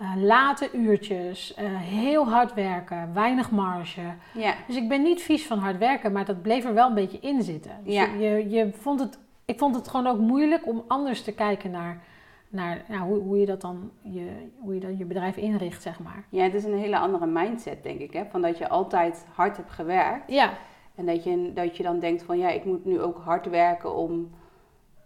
uh, 0.00 0.12
late 0.16 0.68
uurtjes, 0.72 1.54
uh, 1.58 1.64
heel 1.76 2.28
hard 2.28 2.54
werken, 2.54 3.14
weinig 3.14 3.50
marge. 3.50 4.00
Ja. 4.34 4.54
Dus 4.66 4.76
ik 4.76 4.88
ben 4.88 5.02
niet 5.02 5.22
vies 5.22 5.46
van 5.46 5.58
hard 5.58 5.78
werken, 5.78 6.12
maar 6.12 6.24
dat 6.24 6.42
bleef 6.42 6.64
er 6.64 6.74
wel 6.74 6.88
een 6.88 6.94
beetje 6.94 7.18
in 7.20 7.42
zitten. 7.42 7.70
Dus 7.84 7.94
ja. 7.94 8.04
je, 8.04 8.48
je 8.48 8.72
vond 8.72 9.00
het, 9.00 9.18
ik 9.44 9.58
vond 9.58 9.74
het 9.74 9.88
gewoon 9.88 10.06
ook 10.06 10.18
moeilijk 10.18 10.66
om 10.66 10.84
anders 10.86 11.22
te 11.22 11.32
kijken 11.32 11.70
naar, 11.70 12.02
naar 12.48 12.84
nou, 12.88 13.02
hoe, 13.02 13.18
hoe, 13.18 13.38
je 13.38 13.46
dat 13.46 13.60
dan 13.60 13.90
je, 14.02 14.48
hoe 14.58 14.74
je 14.74 14.80
dan 14.80 14.98
je 14.98 15.04
bedrijf 15.04 15.36
inricht, 15.36 15.82
zeg 15.82 16.00
maar. 16.00 16.24
Ja, 16.28 16.42
het 16.42 16.54
is 16.54 16.64
een 16.64 16.78
hele 16.78 16.98
andere 16.98 17.26
mindset, 17.26 17.82
denk 17.82 18.00
ik. 18.00 18.12
Hè? 18.12 18.24
Van 18.30 18.42
dat 18.42 18.58
je 18.58 18.68
altijd 18.68 19.26
hard 19.34 19.56
hebt 19.56 19.70
gewerkt. 19.70 20.32
Ja. 20.32 20.52
En 20.94 21.06
dat 21.06 21.24
je, 21.24 21.52
dat 21.52 21.76
je 21.76 21.82
dan 21.82 21.98
denkt 21.98 22.22
van 22.22 22.38
ja, 22.38 22.48
ik 22.48 22.64
moet 22.64 22.84
nu 22.84 23.00
ook 23.00 23.18
hard 23.24 23.48
werken 23.48 23.94
om 23.94 24.30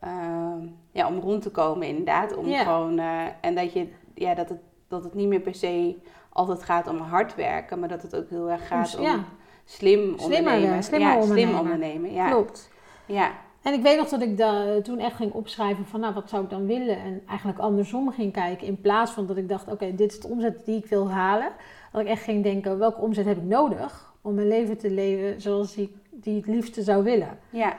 ehm, 0.01 0.67
ja, 0.93 1.07
om 1.09 1.19
rond 1.19 1.43
te 1.43 1.51
komen 1.51 1.87
inderdaad. 1.87 2.37
Om 2.37 2.47
Ja. 2.47 2.63
gewoon, 2.63 2.99
eh, 2.99 3.25
en 3.41 3.55
dat, 3.55 3.73
je, 3.73 3.89
ja, 4.15 4.35
dat, 4.35 4.49
het, 4.49 4.61
dat 4.91 5.05
het 5.05 5.15
niet 5.15 5.29
meer 5.29 5.41
per 5.41 5.55
se 5.55 5.97
altijd 6.29 6.63
gaat 6.63 6.87
om 6.87 6.99
hard 6.99 7.35
werken, 7.35 7.79
maar 7.79 7.89
dat 7.89 8.03
het 8.03 8.17
ook 8.17 8.31
heel 8.31 8.51
erg 8.51 8.67
gaat 8.67 8.97
om 8.97 9.03
ja. 9.03 9.25
slim 9.65 10.01
ondernemen. 10.01 10.83
slimmer 10.83 11.09
ja, 11.09 11.23
slim 11.23 11.55
ondernemen. 11.55 12.13
Ja. 12.13 12.31
Klopt. 12.31 12.71
Ja. 13.07 13.33
En 13.63 13.73
ik 13.73 13.83
weet 13.83 13.97
nog 13.97 14.09
dat 14.09 14.23
ik 14.23 14.37
toen 14.85 14.99
echt 14.99 15.17
ging 15.17 15.33
opschrijven 15.33 15.87
van, 15.87 16.01
nou, 16.01 16.15
wat 16.15 16.29
zou 16.29 16.45
ik 16.45 16.51
dan 16.51 16.67
willen? 16.67 16.99
En 16.99 17.23
eigenlijk 17.27 17.59
andersom 17.59 18.13
ging 18.13 18.33
kijken. 18.33 18.67
In 18.67 18.81
plaats 18.81 19.11
van 19.13 19.27
dat 19.27 19.37
ik 19.37 19.49
dacht, 19.49 19.69
oké, 19.69 19.95
dit 19.95 20.13
is 20.13 20.21
de 20.21 20.29
omzet 20.29 20.65
die 20.65 20.77
ik 20.77 20.87
wil 20.87 21.11
halen. 21.11 21.53
Dat 21.93 22.01
ik 22.01 22.07
echt 22.07 22.23
ging 22.23 22.43
denken, 22.43 22.79
welke 22.79 23.01
omzet 23.01 23.25
heb 23.25 23.37
ik 23.37 23.43
nodig 23.43 24.15
om 24.21 24.35
mijn 24.35 24.49
leven 24.49 24.79
te 24.79 24.91
leven 24.91 25.41
zoals 25.41 25.77
ik 25.77 25.93
die 26.11 26.37
het 26.37 26.47
liefste 26.47 26.83
zou 26.83 27.05
willen? 27.05 27.39
Ja. 27.51 27.77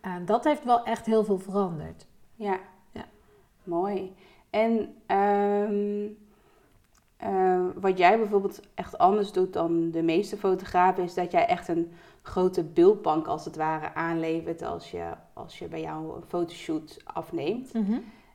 En 0.00 0.24
dat 0.24 0.44
heeft 0.44 0.64
wel 0.64 0.84
echt 0.84 1.06
heel 1.06 1.24
veel 1.24 1.38
veranderd. 1.38 2.06
Ja. 2.34 2.58
Ja. 2.92 3.04
Mooi. 3.64 4.14
En 4.50 4.94
ehm, 5.06 6.06
eh, 7.18 7.60
wat 7.74 7.98
jij 7.98 8.18
bijvoorbeeld 8.18 8.60
echt 8.74 8.98
anders 8.98 9.32
doet 9.32 9.52
dan 9.52 9.90
de 9.90 10.02
meeste 10.02 10.36
fotografen, 10.36 11.02
is 11.02 11.14
dat 11.14 11.30
jij 11.30 11.46
echt 11.46 11.68
een 11.68 11.92
grote 12.22 12.64
beeldbank 12.64 13.26
als 13.26 13.44
het 13.44 13.56
ware 13.56 13.94
aanlevert 13.94 14.62
als 14.62 14.90
je, 14.90 15.04
als 15.32 15.58
je 15.58 15.68
bij 15.68 15.80
jou 15.80 16.16
een 16.16 16.22
fotoshoot 16.28 16.96
afneemt. 17.04 17.72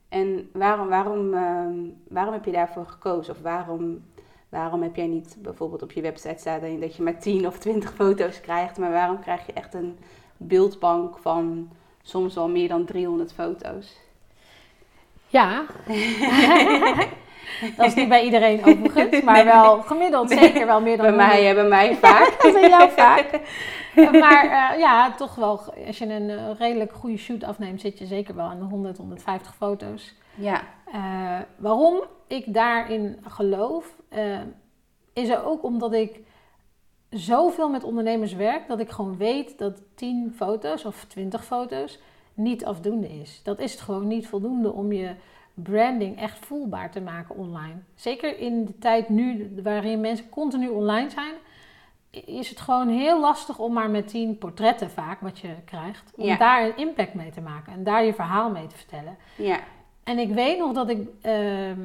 En 0.09 0.49
waarom, 0.53 0.87
waarom, 0.87 1.33
ehm, 1.33 1.77
waarom 2.07 2.33
heb 2.33 2.45
je 2.45 2.51
daarvoor 2.51 2.85
gekozen? 2.85 3.33
Of 3.33 3.41
waarom, 3.41 4.03
waarom 4.49 4.81
heb 4.81 4.95
jij 4.95 5.07
niet 5.07 5.37
bijvoorbeeld 5.39 5.81
op 5.81 5.91
je 5.91 6.01
website 6.01 6.39
staan 6.39 6.79
dat 6.79 6.95
je 6.95 7.03
maar 7.03 7.19
10 7.19 7.47
of 7.47 7.57
20 7.57 7.93
foto's 8.03 8.41
krijgt, 8.41 8.77
maar 8.77 8.91
waarom 8.91 9.19
krijg 9.19 9.45
je 9.45 9.53
echt 9.53 9.73
een 9.73 9.97
beeldbank 10.37 11.17
van 11.17 11.69
soms 12.01 12.35
wel 12.35 12.49
meer 12.49 12.67
dan 12.67 12.85
300 12.85 13.33
foto's? 13.33 13.97
Ja. 15.27 15.65
dat 17.77 17.85
is 17.85 17.93
niet 17.93 18.09
bij 18.09 18.23
iedereen 18.23 18.65
overigens, 18.65 19.21
maar 19.29 19.45
wel 19.45 19.81
gemiddeld 19.81 20.29
zeker 20.29 20.65
wel 20.65 20.81
meer 20.81 20.97
dan 20.97 21.05
Bij 21.05 21.15
mij, 21.15 21.43
hè, 21.43 21.53
bij 21.53 21.67
mij 21.67 21.95
vaak. 22.01 22.41
Dat 22.41 22.53
bij 22.53 22.69
jou 22.69 22.89
vaak. 22.91 23.39
maar 23.95 24.43
eh, 24.43 24.79
ja, 24.79 25.11
toch 25.11 25.35
wel, 25.35 25.59
als 25.87 25.97
je 25.97 26.05
een 26.05 26.29
eh, 26.29 26.49
redelijk 26.57 26.93
goede 26.93 27.17
shoot 27.17 27.43
afneemt, 27.43 27.81
zit 27.81 27.99
je 27.99 28.05
zeker 28.05 28.35
wel 28.35 28.45
aan 28.45 28.59
de 28.59 28.65
100, 28.65 28.97
150 28.97 29.55
foto's. 29.55 30.15
Ja, 30.35 30.61
Eh, 30.93 31.39
waarom 31.57 32.01
ik 32.27 32.53
daarin 32.53 33.17
geloof, 33.27 33.95
is 35.13 35.29
er 35.29 35.45
ook 35.45 35.63
omdat 35.63 35.93
ik 35.93 36.19
zoveel 37.09 37.69
met 37.69 37.83
ondernemers 37.83 38.33
werk, 38.33 38.67
dat 38.67 38.79
ik 38.79 38.89
gewoon 38.89 39.17
weet 39.17 39.57
dat 39.57 39.81
10 39.95 40.33
foto's 40.35 40.85
of 40.85 41.05
20 41.07 41.45
foto's 41.45 41.99
niet 42.33 42.65
afdoende 42.65 43.07
is. 43.07 43.41
Dat 43.43 43.59
is 43.59 43.71
het 43.71 43.81
gewoon 43.81 44.07
niet 44.07 44.27
voldoende 44.27 44.71
om 44.71 44.91
je 44.91 45.15
branding 45.53 46.19
echt 46.19 46.37
voelbaar 46.45 46.91
te 46.91 47.01
maken 47.01 47.35
online. 47.35 47.75
Zeker 47.95 48.39
in 48.39 48.65
de 48.65 48.77
tijd 48.77 49.09
nu 49.09 49.53
waarin 49.63 50.01
mensen 50.01 50.29
continu 50.29 50.67
online 50.67 51.09
zijn, 51.09 51.33
is 52.25 52.49
het 52.49 52.59
gewoon 52.59 52.87
heel 52.89 53.19
lastig 53.19 53.59
om 53.59 53.73
maar 53.73 53.89
met 53.89 54.07
10 54.07 54.37
portretten 54.37 54.89
vaak 54.91 55.19
wat 55.21 55.39
je 55.39 55.49
krijgt, 55.65 56.11
om 56.15 56.25
Ja. 56.25 56.37
daar 56.37 56.63
een 56.65 56.77
impact 56.77 57.13
mee 57.13 57.31
te 57.31 57.41
maken 57.41 57.73
en 57.73 57.83
daar 57.83 58.03
je 58.05 58.13
verhaal 58.13 58.49
mee 58.49 58.67
te 58.67 58.77
vertellen. 58.77 59.17
ja, 59.35 59.59
En 60.03 60.17
ik 60.19 60.33
weet 60.33 60.57
nog 60.57 60.73
dat 60.73 60.89
ik. 60.89 61.07
ehm, 61.21 61.79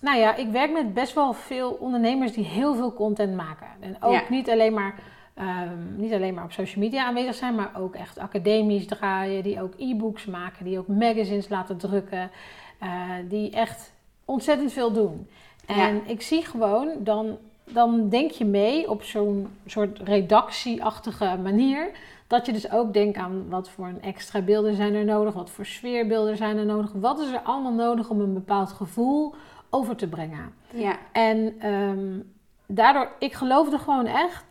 nou 0.00 0.18
ja, 0.18 0.34
ik 0.34 0.48
werk 0.50 0.72
met 0.72 0.94
best 0.94 1.14
wel 1.14 1.32
veel 1.32 1.70
ondernemers 1.70 2.32
die 2.32 2.44
heel 2.44 2.74
veel 2.74 2.92
content 2.94 3.34
maken. 3.36 3.66
En 3.80 3.96
ook 4.02 4.12
Ja. 4.12 4.22
niet, 4.28 4.50
alleen 4.50 4.74
maar, 4.74 4.94
ehm, 5.34 5.96
niet 5.96 6.12
alleen 6.12 6.34
maar 6.34 6.44
op 6.44 6.52
social 6.52 6.84
media 6.84 7.04
aanwezig 7.06 7.34
zijn, 7.34 7.54
maar 7.54 7.70
ook 7.76 7.94
echt 7.94 8.18
academisch 8.18 8.86
draaien. 8.86 9.42
Die 9.42 9.62
ook 9.62 9.72
e-books 9.76 10.24
maken, 10.26 10.64
die 10.64 10.78
ook 10.78 10.86
magazines 10.88 11.48
laten 11.48 11.76
drukken. 11.76 12.30
Eh, 12.78 12.88
die 13.28 13.50
echt 13.50 13.92
ontzettend 14.24 14.72
veel 14.72 14.92
doen. 14.92 15.28
En 15.66 15.94
Ja. 15.94 16.00
ik 16.06 16.22
zie 16.22 16.44
gewoon, 16.44 16.90
dan, 16.98 17.36
dan 17.64 18.08
denk 18.08 18.30
je 18.30 18.44
mee 18.44 18.90
op 18.90 19.02
zo'n 19.02 19.48
soort 19.66 19.98
redactieachtige 19.98 21.36
manier. 21.42 21.90
Dat 22.26 22.46
je 22.46 22.52
dus 22.52 22.70
ook 22.70 22.92
denkt 22.92 23.16
aan 23.18 23.48
wat 23.48 23.68
voor 23.70 23.86
een 23.86 24.02
extra 24.02 24.40
beelden 24.40 24.74
zijn 24.74 24.94
er 24.94 25.04
nodig, 25.04 25.34
wat 25.34 25.50
voor 25.50 25.66
sfeerbeelden 25.66 26.36
zijn 26.36 26.56
er 26.56 26.64
nodig. 26.66 26.92
Wat 26.92 27.18
is 27.20 27.30
er 27.32 27.40
allemaal 27.40 27.72
nodig 27.72 28.08
om 28.10 28.20
een 28.20 28.34
bepaald 28.34 28.72
gevoel 28.72 29.34
over 29.70 29.96
te 29.96 30.08
brengen. 30.08 30.54
ja, 30.70 30.96
En 31.12 31.54
ehm, 31.60 32.18
daardoor, 32.66 33.10
ik 33.18 33.32
geloofde 33.32 33.78
gewoon 33.78 34.06
echt 34.06 34.44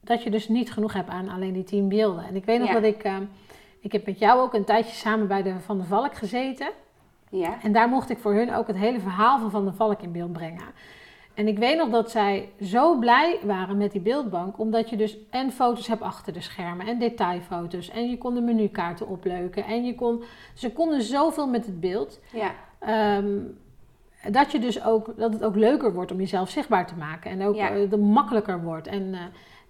dat 0.00 0.22
je 0.22 0.30
dus 0.30 0.48
niet 0.48 0.72
genoeg 0.72 0.92
hebt 0.92 1.08
aan 1.10 1.28
alleen 1.28 1.52
die 1.52 1.64
tien 1.64 1.88
beelden. 1.88 2.24
En 2.24 2.36
ik 2.36 2.44
weet 2.44 2.58
nog 2.58 2.68
Ja. 2.68 2.74
dat 2.74 2.82
ik, 2.82 3.02
ehm, 3.02 3.22
ik 3.80 3.92
heb 3.92 4.06
met 4.06 4.18
jou 4.18 4.40
ook 4.40 4.54
een 4.54 4.64
tijdje 4.64 4.94
samen 4.94 5.26
bij 5.26 5.42
de 5.42 5.60
Van 5.60 5.78
de 5.78 5.84
Valk 5.84 6.14
gezeten. 6.16 6.68
Ja, 7.30 7.62
En 7.62 7.72
daar 7.72 7.88
mocht 7.88 8.10
ik 8.10 8.18
voor 8.18 8.34
hun 8.34 8.54
ook 8.54 8.66
het 8.66 8.76
hele 8.76 9.00
verhaal 9.00 9.38
van 9.38 9.50
Van 9.50 9.64
de 9.64 9.72
Valk 9.72 10.02
in 10.02 10.12
beeld 10.12 10.32
brengen. 10.32 10.64
En 11.34 11.48
ik 11.48 11.58
weet 11.58 11.76
nog 11.76 11.88
dat 11.90 12.10
zij 12.10 12.48
zo 12.62 12.98
blij 12.98 13.38
waren 13.42 13.76
met 13.76 13.92
die 13.92 14.00
beeldbank, 14.00 14.58
omdat 14.58 14.90
je 14.90 14.96
dus 14.96 15.16
en 15.30 15.52
foto's 15.52 15.86
hebt 15.86 16.02
achter 16.02 16.32
de 16.32 16.40
schermen 16.40 16.86
en 16.86 16.98
detailfoto's 16.98 17.90
en 17.90 18.10
je 18.10 18.18
kon 18.18 18.34
de 18.34 18.40
menukaarten 18.40 19.08
opleuken 19.08 19.64
en 19.64 19.84
je 19.84 19.94
kon, 19.94 20.22
ze 20.54 20.72
konden 20.72 21.02
zoveel 21.02 21.46
met 21.48 21.66
het 21.66 21.80
beeld, 21.80 22.20
ja, 22.32 22.50
ehm, 22.78 23.38
dat 24.30 24.52
je 24.52 24.58
dus 24.58 24.84
ook 24.84 25.12
dat 25.16 25.32
het 25.32 25.44
ook 25.44 25.56
leuker 25.56 25.92
wordt 25.94 26.12
om 26.12 26.18
jezelf 26.18 26.50
zichtbaar 26.50 26.86
te 26.86 26.94
maken 26.96 27.30
en 27.30 27.42
ook 27.42 27.54
Ja. 27.54 27.70
eh, 27.70 27.92
makkelijker 27.98 28.62
wordt 28.62 28.86
en 28.86 29.14
eh, 29.14 29.20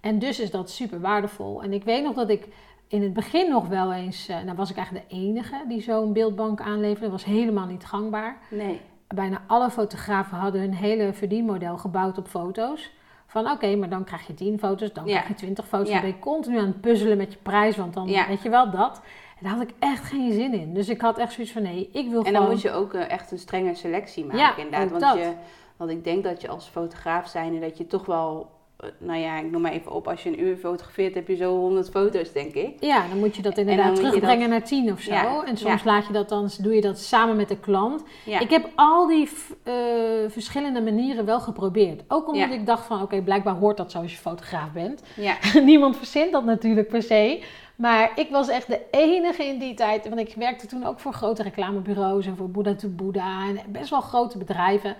en 0.01 0.19
dus 0.19 0.39
is 0.39 0.51
dat 0.51 0.69
super 0.69 0.99
waardevol. 1.01 1.63
En 1.63 1.73
ik 1.73 1.83
weet 1.83 2.03
nog 2.03 2.13
dat 2.15 2.29
ik 2.29 2.47
in 2.89 3.03
het 3.03 3.13
begin 3.13 3.49
nog 3.49 3.67
wel 3.67 3.93
eens, 3.93 4.27
eh, 4.27 4.41
nou 4.41 4.55
was 4.57 4.69
ik 4.69 4.77
eigenlijk 4.77 5.09
de 5.09 5.15
enige 5.15 5.63
die 5.67 5.81
zo'n 5.81 6.13
beeldbank 6.13 6.61
aanleverde, 6.61 7.01
dat 7.01 7.11
was 7.11 7.25
helemaal 7.25 7.65
niet 7.65 7.85
gangbaar 7.85 8.37
nee, 8.49 8.81
bijna 9.07 9.41
alle 9.47 9.69
fotografen 9.69 10.37
hadden 10.37 10.61
hun 10.61 10.73
hele 10.73 11.13
verdienmodel 11.13 11.77
gebouwd 11.77 12.17
op 12.17 12.27
foto's. 12.27 12.91
Van 13.27 13.51
oké, 13.51 13.75
maar 13.75 13.89
dan 13.89 14.03
krijg 14.03 14.27
je 14.27 14.33
10 14.33 14.59
foto's, 14.59 14.93
dan 14.93 15.05
Ja. 15.05 15.11
krijg 15.11 15.27
je 15.27 15.33
20 15.33 15.67
foto's. 15.67 15.87
Ja. 15.87 15.93
Dan 15.93 16.01
ben 16.01 16.09
je 16.09 16.19
continu 16.19 16.57
aan 16.57 16.65
het 16.65 16.81
puzzelen 16.81 17.17
met 17.17 17.31
je 17.33 17.39
prijs, 17.41 17.77
want 17.77 17.93
dan 17.93 18.07
Ja. 18.07 18.27
weet 18.27 18.41
je 18.41 18.49
wel 18.49 18.71
dat. 18.71 19.01
En 19.39 19.43
daar 19.45 19.51
had 19.51 19.61
ik 19.61 19.73
echt 19.79 20.03
geen 20.03 20.31
zin 20.33 20.53
in. 20.53 20.73
Dus 20.73 20.89
ik 20.89 21.01
had 21.01 21.17
echt 21.17 21.33
zoiets 21.33 21.53
van 21.53 21.61
nee, 21.61 21.89
ik 21.93 22.09
wil 22.09 22.17
En 22.17 22.23
dan 22.23 22.33
gewoon... 22.33 22.49
moet 22.49 22.61
je 22.61 22.71
ook 22.71 22.93
eh, 22.93 23.11
echt 23.11 23.31
een 23.31 23.37
strenge 23.39 23.73
selectie 23.75 24.23
maken, 24.25 24.39
Ja, 24.39 24.57
inderdaad. 24.57 24.89
Want, 24.89 25.01
dat. 25.01 25.17
Je, 25.17 25.31
want 25.77 25.91
ik 25.91 26.03
denk 26.03 26.23
dat 26.23 26.41
je 26.41 26.47
als 26.47 26.67
fotograaf 26.67 27.27
zijn, 27.27 27.59
dat 27.61 27.77
je 27.77 27.87
toch 27.87 28.05
wel, 28.05 28.49
nou 28.97 29.19
ja, 29.19 29.37
ik 29.39 29.51
noem 29.51 29.61
maar 29.61 29.71
even 29.71 29.91
op, 29.91 30.07
als 30.07 30.23
je 30.23 30.29
een 30.29 30.43
uur 30.43 30.57
fotografeert, 30.57 31.15
heb 31.15 31.27
je 31.27 31.35
zo 31.35 31.57
100 31.57 31.89
foto's, 31.89 32.31
denk 32.31 32.53
ik. 32.53 32.73
Ja, 32.79 33.07
dan 33.07 33.19
moet 33.19 33.35
je 33.35 33.41
dat 33.41 33.57
inderdaad 33.57 33.95
terugbrengen 33.95 34.49
naar 34.49 34.63
10 34.63 34.91
of 34.91 34.99
zo. 34.99 35.11
Ja, 35.11 35.43
En 35.45 35.57
soms 35.57 35.83
laat 35.83 36.07
je 36.07 36.13
dat 36.13 36.29
dan, 36.29 36.49
doe 36.61 36.75
je 36.75 36.81
dat 36.81 36.99
samen 36.99 37.35
met 37.35 37.47
de 37.47 37.57
klant. 37.59 38.03
Ja, 38.25 38.39
Ik 38.39 38.49
heb 38.49 38.69
al 38.75 39.07
die 39.07 39.29
eh, 39.63 39.73
verschillende 40.27 40.81
manieren 40.81 41.25
wel 41.25 41.39
geprobeerd. 41.39 42.03
Ook 42.07 42.27
omdat 42.27 42.51
ik 42.51 42.65
dacht 42.65 42.85
van 42.85 43.01
oké, 43.01 43.21
blijkbaar 43.21 43.55
hoort 43.55 43.77
dat 43.77 43.91
zo 43.91 44.01
als 44.01 44.11
je 44.11 44.17
fotograaf 44.17 44.71
bent. 44.71 45.03
Niemand 45.63 45.97
verzint 45.97 46.31
dat 46.31 46.45
natuurlijk 46.45 46.87
per 46.87 47.03
se. 47.03 47.43
Maar 47.75 48.11
ik 48.15 48.29
was 48.29 48.47
echt 48.47 48.67
de 48.67 48.81
enige 48.91 49.43
in 49.43 49.59
die 49.59 49.73
tijd. 49.73 50.09
Want 50.09 50.19
ik 50.21 50.33
werkte 50.37 50.67
toen 50.67 50.85
ook 50.85 50.99
voor 50.99 51.13
grote 51.13 51.43
reclamebureaus 51.43 52.25
en 52.25 52.35
voor 52.35 52.49
Buddha 52.49 52.75
to 52.75 52.87
Buddha. 52.89 53.47
En 53.47 53.59
best 53.67 53.89
wel 53.89 54.01
grote 54.01 54.37
bedrijven. 54.37 54.95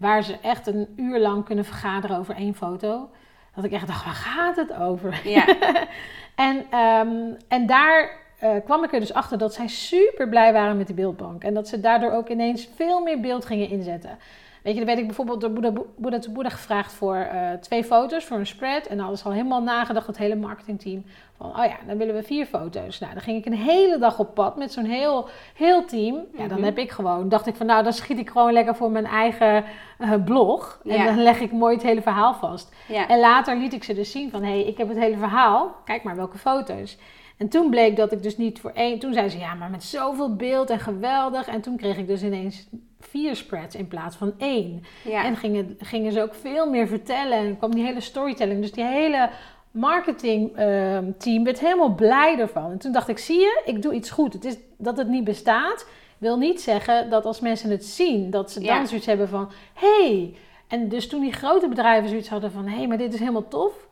Waar 0.00 0.22
ze 0.22 0.38
echt 0.42 0.66
een 0.66 0.88
uur 0.96 1.18
lang 1.18 1.44
kunnen 1.44 1.64
vergaderen 1.64 2.18
over 2.18 2.34
één 2.34 2.54
foto. 2.54 3.10
Dat 3.54 3.64
ik 3.64 3.72
echt 3.72 3.86
dacht, 3.86 4.04
waar 4.04 4.14
gaat 4.14 4.56
het 4.56 4.74
over? 4.74 5.20
ja, 5.24 5.44
En, 6.34 6.66
ehm, 6.70 7.32
en 7.48 7.66
daar 7.66 8.10
eh, 8.38 8.50
kwam 8.64 8.84
ik 8.84 8.92
er 8.92 9.00
dus 9.00 9.12
achter 9.12 9.38
dat 9.38 9.54
zij 9.54 9.68
super 9.68 10.28
blij 10.28 10.52
waren 10.52 10.76
met 10.76 10.86
die 10.86 10.96
beeldbank. 10.96 11.44
En 11.44 11.54
dat 11.54 11.68
ze 11.68 11.80
daardoor 11.80 12.12
ook 12.12 12.28
ineens 12.28 12.68
veel 12.74 13.00
meer 13.00 13.20
beeld 13.20 13.44
gingen 13.44 13.68
inzetten. 13.68 14.18
Weet 14.62 14.72
je, 14.72 14.78
dan 14.78 14.88
werd 14.88 14.98
ik 14.98 15.06
bijvoorbeeld 15.06 15.40
door 15.40 15.50
Boeddha, 15.50 15.72
Boeddha 15.96 16.18
to 16.18 16.32
Boeddha 16.32 16.50
gevraagd 16.50 16.92
voor 16.92 17.16
eh, 17.16 17.52
twee 17.52 17.84
foto's 17.84 18.24
voor 18.24 18.36
een 18.38 18.46
spread. 18.46 18.82
En 18.82 18.88
dan 18.88 18.98
hadden 18.98 19.18
ze 19.18 19.24
al 19.24 19.32
helemaal 19.32 19.62
nagedacht, 19.62 20.06
het 20.06 20.18
hele 20.18 20.36
marketingteam. 20.36 21.04
Van, 21.36 21.50
oh 21.50 21.64
ja, 21.64 21.76
dan 21.86 21.96
willen 21.98 22.14
we 22.14 22.22
vier 22.22 22.46
foto's. 22.46 22.98
Nou, 22.98 23.12
dan 23.12 23.22
ging 23.22 23.38
ik 23.38 23.46
een 23.46 23.52
hele 23.58 23.98
dag 23.98 24.18
op 24.18 24.34
pad 24.34 24.56
met 24.56 24.72
zo'n 24.72 24.84
heel, 24.84 25.28
heel 25.54 25.84
team. 25.84 26.14
Ja, 26.36 26.46
dan 26.46 26.56
Mhm. 26.56 26.64
heb 26.66 26.78
ik 26.78 26.90
gewoon, 26.90 27.28
dacht 27.28 27.46
ik 27.46 27.54
van, 27.54 27.66
nou, 27.66 27.82
dan 27.82 27.92
schiet 27.92 28.18
ik 28.18 28.30
gewoon 28.30 28.52
lekker 28.52 28.74
voor 28.76 28.90
mijn 28.90 29.06
eigen 29.06 29.64
eh, 29.98 30.12
blog. 30.24 30.80
En 30.84 30.96
Ja. 30.96 31.04
dan 31.04 31.22
leg 31.22 31.40
ik 31.40 31.52
mooi 31.52 31.74
het 31.74 31.82
hele 31.84 32.02
verhaal 32.02 32.34
vast. 32.34 32.74
ja, 32.88 33.08
En 33.08 33.18
later 33.20 33.56
liet 33.56 33.72
ik 33.72 33.84
ze 33.84 33.94
dus 33.94 34.10
zien 34.10 34.30
van, 34.30 34.42
hé, 34.42 34.50
hey, 34.50 34.62
ik 34.64 34.78
heb 34.78 34.88
het 34.88 34.98
hele 34.98 35.16
verhaal. 35.16 35.74
Kijk 35.84 36.02
maar 36.02 36.16
welke 36.16 36.38
foto's. 36.38 36.98
En 37.40 37.48
toen 37.48 37.70
bleek 37.70 37.96
dat 37.96 38.12
ik 38.12 38.22
dus 38.22 38.36
niet 38.36 38.60
voor 38.60 38.70
één... 38.74 38.98
Toen 38.98 39.12
zei 39.12 39.28
ze, 39.28 39.38
ja, 39.38 39.54
maar 39.54 39.70
met 39.70 39.84
zoveel 39.84 40.36
beeld 40.36 40.70
en 40.70 40.78
geweldig. 40.80 41.46
En 41.48 41.60
toen 41.60 41.76
kreeg 41.76 41.96
ik 41.96 42.06
dus 42.06 42.22
ineens 42.22 42.68
vier 43.00 43.36
spreads 43.36 43.74
in 43.74 43.88
plaats 43.88 44.16
van 44.16 44.32
één. 44.38 44.82
ja, 45.04 45.24
En 45.24 45.36
gingen, 45.36 45.76
gingen 45.78 46.12
ze 46.12 46.22
ook 46.22 46.34
veel 46.34 46.70
meer 46.70 46.86
vertellen. 46.88 47.38
En 47.38 47.58
kwam 47.58 47.74
die 47.74 47.84
hele 47.84 48.00
storytelling. 48.00 48.60
Dus 48.60 48.72
die 48.72 48.84
hele 48.84 49.30
marketingteam 49.70 51.44
werd 51.44 51.60
helemaal 51.60 51.94
blij 51.94 52.38
ervan. 52.38 52.70
En 52.70 52.78
toen 52.78 52.92
dacht 52.92 53.08
ik, 53.08 53.18
zie 53.18 53.38
je, 53.40 53.62
ik 53.64 53.82
doe 53.82 53.92
iets 53.94 54.10
goed. 54.10 54.32
Het 54.32 54.44
is 54.44 54.56
dat 54.76 54.96
het 54.96 55.08
niet 55.08 55.24
bestaat, 55.24 55.86
wil 56.18 56.38
niet 56.38 56.60
zeggen 56.60 57.10
dat 57.10 57.24
als 57.24 57.40
mensen 57.40 57.70
het 57.70 57.84
zien, 57.84 58.30
dat 58.30 58.50
ze 58.50 58.60
dan 58.60 58.68
Ja. 58.76 58.84
zoiets 58.86 59.06
hebben 59.06 59.28
van, 59.28 59.50
hey. 59.74 60.34
En 60.68 60.88
dus 60.88 61.08
toen 61.08 61.20
die 61.20 61.32
grote 61.32 61.68
bedrijven 61.68 62.08
zoiets 62.08 62.28
hadden 62.28 62.52
van, 62.52 62.66
hé, 62.66 62.76
hey, 62.76 62.86
maar 62.86 62.98
dit 62.98 63.12
is 63.14 63.18
helemaal 63.18 63.48
tof. 63.48 63.88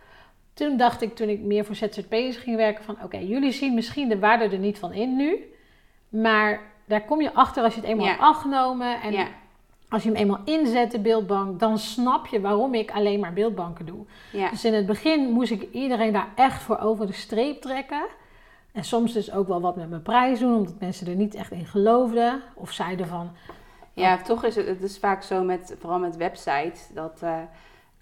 Toen 0.58 0.76
dacht 0.76 1.02
ik, 1.02 1.14
toen 1.16 1.28
ik 1.28 1.40
meer 1.40 1.64
voor 1.64 1.74
ZZP'ers 1.74 2.36
ging 2.36 2.56
werken, 2.56 2.84
van 2.84 2.96
oké, 3.02 3.16
jullie 3.18 3.52
zien 3.52 3.74
misschien 3.74 4.08
de 4.08 4.18
waarde 4.18 4.44
er 4.44 4.58
niet 4.58 4.78
van 4.78 4.92
in 4.92 5.16
nu. 5.16 5.52
Maar 6.08 6.60
daar 6.84 7.04
kom 7.04 7.20
je 7.22 7.34
achter 7.34 7.62
als 7.64 7.74
je 7.74 7.80
het 7.80 7.88
eenmaal 7.88 8.04
Ja. 8.04 8.10
hebt 8.10 8.22
afgenomen. 8.24 9.00
En 9.00 9.12
ja, 9.12 9.26
als 9.88 10.02
je 10.02 10.08
hem 10.08 10.18
eenmaal 10.18 10.40
inzet, 10.44 10.90
de 10.90 10.98
beeldbank, 11.00 11.60
dan 11.60 11.78
snap 11.78 12.26
je 12.26 12.40
waarom 12.40 12.74
ik 12.74 12.90
alleen 12.90 13.20
maar 13.20 13.32
beeldbanken 13.32 13.86
doe. 13.86 14.04
ja, 14.32 14.50
Dus 14.50 14.64
in 14.64 14.74
het 14.74 14.86
begin 14.86 15.30
moest 15.30 15.50
ik 15.50 15.68
iedereen 15.72 16.12
daar 16.12 16.28
echt 16.34 16.62
voor 16.62 16.78
over 16.78 17.06
de 17.06 17.12
streep 17.12 17.60
trekken. 17.60 18.06
En 18.72 18.84
soms 18.84 19.12
dus 19.12 19.32
ook 19.32 19.48
wel 19.48 19.60
wat 19.60 19.76
met 19.76 19.88
mijn 19.90 20.02
prijs 20.02 20.38
doen, 20.38 20.56
omdat 20.56 20.74
mensen 20.80 21.06
er 21.06 21.14
niet 21.14 21.34
echt 21.34 21.50
in 21.50 21.66
geloofden. 21.66 22.42
Of 22.54 22.72
zeiden 22.72 23.06
van, 23.06 23.30
ja, 23.92 24.16
toch 24.22 24.44
is 24.44 24.56
het, 24.56 24.66
het 24.66 24.82
is 24.82 24.98
vaak 24.98 25.22
zo 25.22 25.42
met, 25.42 25.76
vooral 25.80 25.98
met 25.98 26.16
websites, 26.16 26.88
dat 26.94 27.20
eh, 27.22 27.36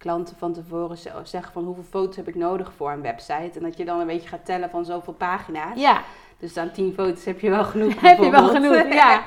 klanten 0.07 0.37
van 0.37 0.53
tevoren 0.53 0.99
ze- 0.99 1.11
zeggen 1.23 1.53
van 1.53 1.64
hoeveel 1.64 1.85
foto's 1.90 2.16
heb 2.16 2.29
ik 2.29 2.35
nodig 2.35 2.73
voor 2.77 2.90
een 2.92 3.03
website. 3.03 3.51
En 3.59 3.62
dat 3.62 3.77
je 3.77 3.85
dan 3.85 4.01
een 4.01 4.07
beetje 4.07 4.29
gaat 4.29 4.45
tellen 4.45 4.71
van 4.71 4.85
zoveel 4.85 5.12
pagina's. 5.12 5.79
ja, 5.81 6.03
Dus 6.38 6.57
aan 6.57 6.71
10 6.73 6.92
foto's 6.92 7.25
heb 7.25 7.40
je 7.40 7.51
wel 7.51 7.64
genoeg. 7.75 8.01
heb 8.01 8.19
je 8.19 8.31
wel 8.31 8.49
genoeg, 8.49 8.92
ja. 9.03 9.25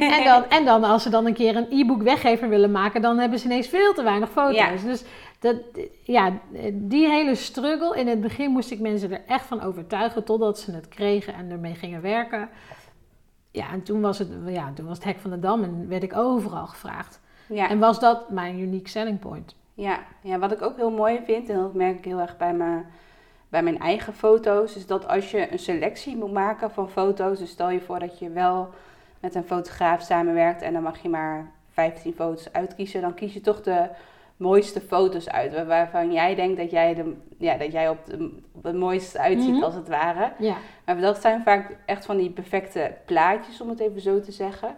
En 0.00 0.24
dan, 0.24 0.44
en 0.48 0.64
dan 0.64 0.84
als 0.84 1.02
ze 1.02 1.10
dan 1.10 1.26
een 1.26 1.34
keer 1.34 1.56
een 1.56 1.66
e-book 1.70 2.02
weggever 2.02 2.48
willen 2.48 2.70
maken, 2.70 3.02
dan 3.02 3.18
hebben 3.18 3.38
ze 3.38 3.44
ineens 3.44 3.68
veel 3.68 3.92
te 3.94 4.02
weinig 4.02 4.30
foto's. 4.30 4.56
Ja. 4.56 4.70
Dus 4.84 5.04
dat, 5.38 5.56
ja, 6.04 6.32
die 6.72 7.08
hele 7.08 7.34
struggle, 7.34 7.96
in 7.98 8.08
het 8.08 8.20
begin 8.20 8.50
moest 8.50 8.70
ik 8.70 8.80
mensen 8.80 9.12
er 9.12 9.22
echt 9.26 9.44
van 9.46 9.62
overtuigen 9.62 10.24
totdat 10.24 10.58
ze 10.58 10.72
het 10.72 10.88
kregen 10.88 11.34
en 11.34 11.50
ermee 11.50 11.74
gingen 11.74 12.00
werken. 12.02 12.48
Ja, 13.50 13.70
en 13.72 13.82
toen 13.82 14.00
was 14.00 14.18
het, 14.18 14.28
ja, 14.46 14.72
toen 14.74 14.86
was 14.86 14.96
het 14.96 15.04
hek 15.06 15.18
van 15.18 15.30
de 15.30 15.38
dam 15.38 15.62
en 15.62 15.88
werd 15.88 16.02
ik 16.02 16.16
overal 16.16 16.66
gevraagd. 16.66 17.20
Ja. 17.48 17.68
En 17.68 17.78
was 17.78 18.00
dat 18.00 18.30
mijn 18.30 18.58
unique 18.58 18.88
selling 18.88 19.18
point. 19.18 19.54
Ja, 19.80 19.98
ja, 20.20 20.38
wat 20.38 20.52
ik 20.52 20.62
ook 20.62 20.76
heel 20.76 20.90
mooi 20.90 21.20
vind, 21.24 21.48
en 21.48 21.56
dat 21.56 21.74
merk 21.74 21.98
ik 21.98 22.04
heel 22.04 22.18
erg 22.20 22.36
bij, 22.36 22.52
me, 22.54 22.80
bij 23.48 23.62
mijn 23.62 23.78
eigen 23.78 24.14
foto's, 24.14 24.76
is 24.76 24.86
dat 24.86 25.08
als 25.08 25.30
je 25.30 25.52
een 25.52 25.58
selectie 25.58 26.16
moet 26.16 26.32
maken 26.32 26.70
van 26.70 26.90
foto's, 26.90 27.38
dus 27.38 27.50
stel 27.50 27.70
je 27.70 27.80
voor 27.80 27.98
dat 27.98 28.18
je 28.18 28.30
wel 28.30 28.68
met 29.20 29.34
een 29.34 29.44
fotograaf 29.44 30.02
samenwerkt 30.02 30.62
en 30.62 30.72
dan 30.72 30.82
mag 30.82 31.02
je 31.02 31.08
maar 31.08 31.50
15 31.70 32.12
foto's 32.14 32.52
uitkiezen, 32.52 33.00
dan 33.00 33.14
kies 33.14 33.34
je 33.34 33.40
toch 33.40 33.60
de 33.62 33.88
mooiste 34.36 34.80
foto's 34.80 35.28
uit, 35.28 35.54
waar- 35.54 35.66
waarvan 35.66 36.12
jij 36.12 36.34
denkt 36.34 36.56
dat 36.56 36.70
jij, 36.70 36.94
de, 36.94 37.16
ja, 37.38 37.56
dat 37.56 37.72
jij 37.72 37.88
op, 37.88 37.98
de, 38.06 38.38
op 38.52 38.62
het 38.64 38.76
mooiste 38.76 39.18
uitziet, 39.18 39.54
Mhm. 39.54 39.62
als 39.64 39.74
het 39.74 39.88
ware. 39.88 40.32
Ja, 40.38 40.56
Maar 40.84 41.00
dat 41.00 41.20
zijn 41.20 41.42
vaak 41.42 41.76
echt 41.86 42.04
van 42.04 42.16
die 42.16 42.30
perfecte 42.30 42.92
plaatjes, 43.04 43.60
om 43.60 43.68
het 43.68 43.80
even 43.80 44.00
zo 44.00 44.20
te 44.20 44.32
zeggen. 44.32 44.74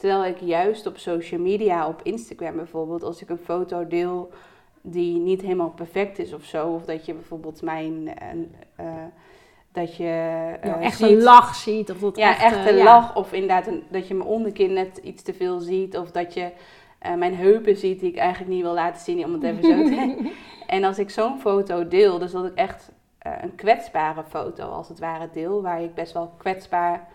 Terwijl 0.00 0.24
ik 0.24 0.38
juist 0.40 0.86
op 0.86 0.98
social 0.98 1.40
media, 1.40 1.88
op 1.88 2.00
Instagram 2.02 2.56
bijvoorbeeld, 2.56 3.02
als 3.02 3.22
ik 3.22 3.28
een 3.28 3.38
foto 3.44 3.86
deel 3.86 4.30
die 4.82 5.18
niet 5.18 5.40
helemaal 5.40 5.70
perfect 5.70 6.18
is 6.18 6.32
of 6.32 6.44
zo, 6.44 6.68
of 6.68 6.84
dat 6.84 7.06
je 7.06 7.14
bijvoorbeeld 7.14 7.62
mijn. 7.62 8.08
eh, 8.18 8.30
eh, 8.86 8.94
dat 9.72 9.96
je 9.96 10.04
eh, 10.60 10.80
echt 10.80 10.96
ziet- 10.96 11.08
een 11.08 11.22
lach 11.22 11.54
ziet. 11.54 11.90
Of 11.90 11.98
dat 11.98 12.16
ja, 12.16 12.30
echt, 12.30 12.42
echt 12.42 12.68
een 12.68 12.76
ja. 12.76 12.84
lach. 12.84 13.16
Of 13.16 13.32
inderdaad 13.32 13.66
een, 13.66 13.82
dat 13.90 14.08
je 14.08 14.14
mijn 14.14 14.28
onderkin 14.28 14.72
net 14.72 14.96
iets 15.02 15.22
te 15.22 15.34
veel 15.34 15.58
ziet. 15.60 15.96
Of 15.98 16.10
dat 16.10 16.34
je 16.34 16.50
mijn 17.16 17.34
heupen 17.34 17.76
ziet 17.76 18.00
die 18.00 18.10
ik 18.10 18.16
eigenlijk 18.16 18.50
niet 18.52 18.62
wil 18.62 18.74
laten 18.74 19.00
zien, 19.00 19.24
om 19.24 19.32
het 19.32 19.42
even 19.42 19.62
zo 19.62 19.84
te 19.84 20.30
En 20.66 20.84
als 20.84 20.98
ik 20.98 21.10
zo'n 21.10 21.40
foto 21.40 21.88
deel, 21.88 22.18
dus 22.18 22.32
dat 22.32 22.44
ik 22.46 22.54
echt 22.54 22.90
een 23.42 23.54
kwetsbare 23.54 24.22
foto 24.28 24.64
als 24.64 24.88
het 24.88 24.98
ware 24.98 25.28
deel, 25.32 25.62
waar 25.62 25.82
ik 25.82 25.94
best 25.94 26.12
wel 26.12 26.32
kwetsbaar 26.36 27.08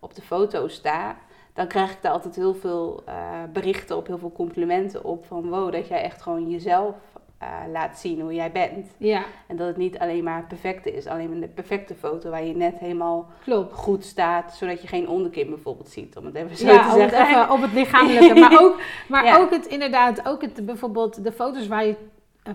op 0.00 0.14
de 0.14 0.22
foto 0.22 0.68
sta, 0.68 1.16
dan 1.56 1.66
krijg 1.66 1.90
ik 1.92 1.98
daar 2.02 2.12
altijd 2.12 2.36
heel 2.36 2.54
veel 2.54 3.02
eh, 3.06 3.14
berichten 3.52 3.96
op, 3.96 4.06
heel 4.06 4.18
veel 4.18 4.32
complimenten 4.32 5.04
op. 5.04 5.26
Van 5.26 5.48
wow, 5.48 5.72
dat 5.72 5.88
jij 5.88 6.02
echt 6.02 6.22
gewoon 6.22 6.50
jezelf 6.50 6.94
eh, 7.38 7.48
laat 7.72 7.98
zien 7.98 8.20
hoe 8.20 8.34
jij 8.34 8.52
bent. 8.52 8.86
Ja, 8.96 9.22
En 9.46 9.56
dat 9.56 9.66
het 9.66 9.76
niet 9.76 9.98
alleen 9.98 10.24
maar 10.24 10.44
perfect 10.48 10.86
is, 10.86 11.06
alleen 11.06 11.40
de 11.40 11.48
perfecte 11.48 11.94
foto 11.94 12.30
waar 12.30 12.44
je 12.44 12.56
net 12.56 12.78
helemaal 12.78 13.26
klopt. 13.44 13.74
goed 13.74 14.04
staat, 14.04 14.54
zodat 14.54 14.82
je 14.82 14.88
geen 14.88 15.08
onderkin 15.08 15.48
bijvoorbeeld 15.48 15.88
ziet, 15.88 16.16
om 16.16 16.24
het 16.24 16.34
even 16.34 16.56
zo 16.56 16.66
Ja, 16.66 16.88
te 16.90 16.94
zeggen. 16.98 17.26
even 17.28 17.50
op 17.50 17.60
het 17.62 17.72
lichamelijke. 17.80 18.34
Maar 18.40 18.58
ook, 18.60 18.80
maar 19.08 19.24
Ja. 19.24 19.38
ook 19.38 19.50
het 19.50 19.66
inderdaad, 19.66 20.28
ook 20.28 20.42
het, 20.42 20.66
bijvoorbeeld 20.66 21.24
de 21.24 21.32
foto's 21.32 21.66
waar 21.66 21.86
je, 21.86 21.94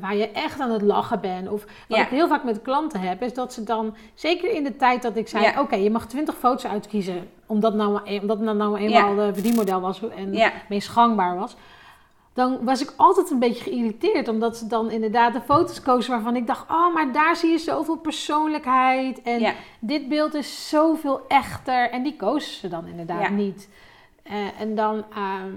waar 0.01 0.15
je 0.15 0.29
echt 0.31 0.59
aan 0.59 0.71
het 0.71 0.81
lachen 0.81 1.19
bent. 1.21 1.49
Of 1.49 1.63
wat 1.87 1.97
Ja. 1.97 2.03
ik 2.03 2.09
heel 2.09 2.27
vaak 2.27 2.43
met 2.43 2.61
klanten 2.61 2.99
heb, 2.99 3.21
is 3.21 3.33
dat 3.33 3.53
ze 3.53 3.63
dan, 3.63 3.95
zeker 4.13 4.51
in 4.51 4.63
de 4.63 4.75
tijd 4.75 5.01
dat 5.01 5.15
ik 5.15 5.27
zei, 5.27 5.43
Ja. 5.43 5.61
oké, 5.61 5.75
je 5.75 5.91
mag 5.91 6.07
20 6.07 6.35
foto's 6.37 6.65
uitkiezen. 6.65 7.29
Omdat, 7.45 7.73
nou, 7.73 8.19
omdat 8.21 8.43
dat 8.45 8.55
nou 8.55 8.77
eenmaal 8.77 9.15
de 9.15 9.33
verdienmodel 9.33 9.81
was 9.81 10.01
en 10.09 10.33
Ja. 10.33 10.51
meest 10.69 10.87
gangbaar 10.89 11.35
was. 11.35 11.55
Dan 12.33 12.57
was 12.63 12.81
ik 12.81 12.93
altijd 12.97 13.29
een 13.31 13.39
beetje 13.39 13.63
geïrriteerd. 13.63 14.27
Omdat 14.27 14.57
ze 14.57 14.67
dan 14.67 14.91
inderdaad 14.91 15.33
de 15.33 15.41
foto's 15.41 15.81
kozen 15.81 16.11
waarvan 16.11 16.35
ik 16.35 16.47
dacht... 16.47 16.69
Oh, 16.71 16.93
maar 16.93 17.11
daar 17.11 17.35
zie 17.35 17.49
je 17.51 17.57
zoveel 17.57 17.97
persoonlijkheid. 17.97 19.21
En 19.21 19.39
Ja. 19.39 19.53
dit 19.79 20.07
beeld 20.09 20.33
is 20.33 20.69
zoveel 20.69 21.21
echter. 21.27 21.89
En 21.89 22.03
die 22.03 22.15
kozen 22.15 22.51
ze 22.53 22.67
dan 22.67 22.85
inderdaad 22.87 23.21
Ja. 23.21 23.29
niet. 23.29 23.69
Eh, 24.23 24.33
en 24.59 24.75
dan, 24.75 25.03
ehm, 25.15 25.51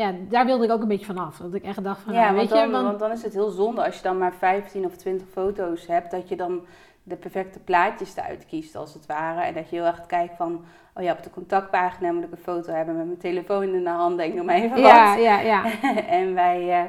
ja, 0.00 0.14
daar 0.28 0.46
wilde 0.46 0.64
ik 0.64 0.70
ook 0.70 0.82
een 0.82 0.88
beetje 0.88 1.06
van 1.06 1.18
af. 1.18 1.36
Dat 1.36 1.54
ik 1.54 1.64
echt 1.64 1.84
dacht 1.84 2.00
van, 2.00 2.12
Ja, 2.12 2.20
nou, 2.20 2.36
want, 2.36 2.48
weet 2.48 2.58
je, 2.58 2.64
dan, 2.64 2.72
want, 2.72 2.86
want 2.86 2.98
dan 2.98 3.10
is 3.10 3.22
het 3.22 3.32
heel 3.32 3.50
zonde 3.50 3.84
als 3.84 3.96
je 3.96 4.02
dan 4.02 4.18
maar 4.18 4.32
15 4.32 4.84
of 4.84 4.96
20 4.96 5.26
foto's 5.32 5.86
hebt, 5.86 6.10
dat 6.10 6.28
je 6.28 6.36
dan 6.36 6.60
de 7.02 7.16
perfecte 7.16 7.58
plaatjes 7.58 8.16
eruit 8.16 8.46
kiest 8.46 8.76
als 8.76 8.94
het 8.94 9.06
ware. 9.06 9.40
En 9.40 9.54
dat 9.54 9.70
je 9.70 9.76
heel 9.76 9.84
erg 9.84 10.06
kijkt 10.06 10.36
van, 10.36 10.64
oh 10.94 11.02
ja, 11.02 11.12
op 11.12 11.22
de 11.22 11.30
contactpagina 11.30 12.12
moet 12.12 12.24
ik 12.24 12.30
een 12.30 12.38
foto 12.38 12.72
hebben 12.72 12.96
met 12.96 13.06
mijn 13.06 13.18
telefoon 13.18 13.74
in 13.74 13.84
de 13.84 13.90
hand, 13.90 14.16
denk 14.16 14.30
ik 14.30 14.36
noem 14.36 14.46
maar 14.46 14.54
even 14.54 14.80
ja, 14.80 15.14
wat. 15.14 15.24
ja, 15.24 15.40
ja. 15.40 15.64
en 16.20 16.34
bij 16.34 16.80
eh, 16.80 16.84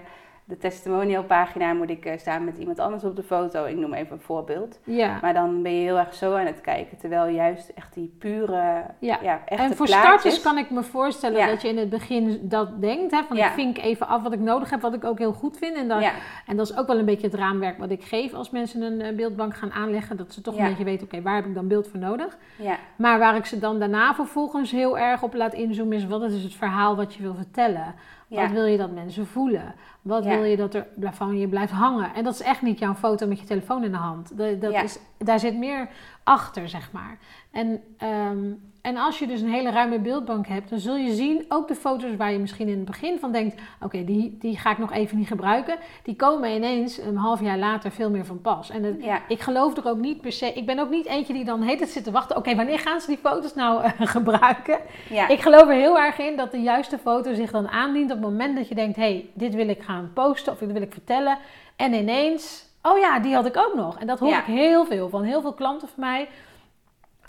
de 0.51 0.57
testimonialpagina 1.05 1.73
moet 1.73 1.89
ik 1.89 2.05
eh, 2.05 2.17
staan 2.17 2.43
met 2.45 2.57
iemand 2.57 2.79
anders 2.79 3.03
op 3.03 3.15
de 3.15 3.23
foto. 3.23 3.65
Ik 3.65 3.75
noem 3.77 3.93
even 3.93 4.11
een 4.15 4.21
voorbeeld. 4.21 4.79
ja. 4.83 5.17
Maar 5.21 5.33
dan 5.33 5.61
ben 5.61 5.73
je 5.75 5.81
heel 5.81 5.97
erg 5.97 6.13
zo 6.13 6.33
aan 6.35 6.45
het 6.45 6.61
kijken, 6.61 6.97
terwijl 6.97 7.27
juist 7.27 7.69
echt 7.69 7.93
die 7.93 8.15
pure, 8.19 8.83
Ja. 8.99 9.17
ja, 9.21 9.41
echte 9.45 9.63
En 9.63 9.75
voor 9.75 9.85
plaatjes... 9.85 10.09
starters 10.11 10.41
kan 10.41 10.57
ik 10.57 10.69
me 10.69 10.83
voorstellen 10.83 11.37
Ja. 11.39 11.47
dat 11.47 11.61
je 11.61 11.67
in 11.67 11.77
het 11.77 11.89
begin 11.89 12.39
dat 12.41 12.81
denkt. 12.81 13.11
Hè, 13.11 13.23
van 13.23 13.37
Ja. 13.37 13.47
ik 13.47 13.53
vink 13.53 13.77
even 13.77 14.07
af 14.07 14.23
wat 14.23 14.33
ik 14.33 14.39
nodig 14.39 14.69
heb, 14.69 14.81
wat 14.81 14.93
ik 14.93 15.03
ook 15.03 15.17
heel 15.17 15.33
goed 15.33 15.57
vind. 15.57 15.75
En, 15.75 15.87
dan, 15.87 16.01
Ja, 16.01 16.11
en 16.45 16.57
dat 16.57 16.69
is 16.69 16.77
ook 16.77 16.87
wel 16.87 16.99
een 16.99 17.05
beetje 17.05 17.27
het 17.27 17.35
raamwerk 17.35 17.77
wat 17.77 17.89
ik 17.89 18.03
geef 18.03 18.33
als 18.33 18.49
mensen 18.49 18.81
een 18.81 19.01
eh, 19.01 19.15
beeldbank 19.15 19.55
gaan 19.55 19.71
aanleggen. 19.71 20.17
Dat 20.17 20.33
ze 20.33 20.41
toch 20.41 20.57
een 20.57 20.67
beetje 20.67 20.83
weten, 20.83 21.05
oké, 21.07 21.21
waar 21.21 21.35
heb 21.35 21.45
ik 21.45 21.53
dan 21.55 21.67
beeld 21.67 21.87
voor 21.87 21.99
nodig? 21.99 22.37
ja, 22.57 22.75
Maar 22.95 23.19
waar 23.19 23.35
ik 23.35 23.45
ze 23.45 23.59
dan 23.59 23.79
daarna 23.79 24.13
vervolgens 24.15 24.71
heel 24.71 24.97
erg 24.97 25.23
op 25.23 25.33
laat 25.33 25.53
inzoomen 25.53 25.97
is 25.97 26.07
wat 26.07 26.21
is 26.23 26.43
het 26.43 26.53
verhaal 26.53 26.95
wat 26.95 27.13
je 27.13 27.21
wil 27.21 27.35
vertellen. 27.35 27.93
Wat 28.39 28.51
wil 28.51 28.65
je 28.65 28.77
dat 28.77 28.91
mensen 28.91 29.27
voelen? 29.27 29.75
Wat 30.01 30.23
Ja. 30.23 30.29
wil 30.29 30.43
je 30.43 30.57
dat 30.57 30.73
er 30.73 30.87
van 31.11 31.37
je 31.37 31.47
blijft 31.47 31.71
hangen? 31.71 32.13
En 32.13 32.23
dat 32.23 32.33
is 32.33 32.41
echt 32.41 32.61
niet 32.61 32.79
jouw 32.79 32.93
foto 32.93 33.27
met 33.27 33.39
je 33.39 33.45
telefoon 33.45 33.83
in 33.83 33.91
de 33.91 33.97
hand. 33.97 34.37
Dat, 34.37 34.61
dat 34.61 34.71
Ja. 34.71 34.81
is, 34.81 34.99
daar 35.17 35.39
zit 35.39 35.57
meer 35.57 35.89
achter, 36.23 36.69
zeg 36.69 36.91
maar. 36.91 37.17
En, 37.51 37.81
ehm, 37.97 38.51
en 38.81 38.97
als 38.97 39.19
je 39.19 39.27
dus 39.27 39.41
een 39.41 39.51
hele 39.51 39.71
ruime 39.71 39.99
beeldbank 39.99 40.47
hebt, 40.47 40.69
dan 40.69 40.79
zul 40.79 40.95
je 40.95 41.13
zien, 41.13 41.45
ook 41.49 41.67
de 41.67 41.75
foto's 41.75 42.15
waar 42.17 42.31
je 42.31 42.39
misschien 42.39 42.67
in 42.67 42.75
het 42.75 42.85
begin 42.85 43.19
van 43.19 43.31
denkt, 43.31 43.61
oké, 43.81 44.03
die, 44.03 44.37
die 44.39 44.57
ga 44.57 44.71
ik 44.71 44.77
nog 44.77 44.91
even 44.91 45.17
niet 45.17 45.27
gebruiken, 45.27 45.75
die 46.03 46.15
komen 46.15 46.49
ineens 46.55 46.97
een 46.97 47.15
half 47.17 47.41
jaar 47.41 47.57
later 47.57 47.91
veel 47.91 48.09
meer 48.09 48.25
van 48.25 48.41
pas. 48.41 48.69
En 48.69 48.97
ja, 49.01 49.21
ik 49.27 49.39
geloof 49.41 49.77
er 49.77 49.87
ook 49.87 49.97
niet 49.97 50.21
per 50.21 50.31
se, 50.31 50.53
ik 50.53 50.65
ben 50.65 50.79
ook 50.79 50.89
niet 50.89 51.05
eentje 51.05 51.33
die 51.33 51.45
dan 51.45 51.61
heet 51.61 51.79
het 51.79 51.89
zit 51.89 52.03
te 52.03 52.11
wachten, 52.11 52.37
oké, 52.37 52.55
wanneer 52.55 52.79
gaan 52.79 53.01
ze 53.01 53.07
die 53.07 53.17
foto's 53.17 53.53
nou 53.55 53.83
eh, 53.83 53.91
gebruiken? 54.15 54.77
ja, 55.09 55.27
Ik 55.27 55.39
geloof 55.41 55.61
er 55.67 55.73
heel 55.73 55.99
erg 55.99 56.17
in 56.19 56.37
dat 56.37 56.51
de 56.51 56.61
juiste 56.61 56.97
foto 56.97 57.33
zich 57.33 57.51
dan 57.51 57.67
aandient 57.69 58.11
op 58.11 58.17
het 58.17 58.29
moment 58.29 58.55
dat 58.55 58.67
je 58.67 58.75
denkt: 58.75 58.95
hé, 58.95 59.01
hey, 59.01 59.25
dit 59.33 59.53
wil 59.55 59.69
ik 59.69 59.81
gaan 59.81 60.11
posten 60.13 60.53
of 60.53 60.59
dit 60.59 60.71
wil 60.71 60.81
ik 60.81 60.93
vertellen. 60.93 61.37
En 61.75 61.93
ineens, 61.93 62.65
oh 62.81 62.97
ja, 62.97 63.19
die 63.19 63.35
had 63.35 63.45
ik 63.45 63.57
ook 63.57 63.73
nog. 63.75 63.99
En 63.99 64.07
dat 64.07 64.19
hoor 64.19 64.29
Ja. 64.29 64.39
ik 64.39 64.45
heel 64.45 64.85
veel 64.85 65.09
van 65.09 65.23
heel 65.23 65.41
veel 65.41 65.53
klanten 65.53 65.87
van 65.87 65.99
mij. 66.03 66.27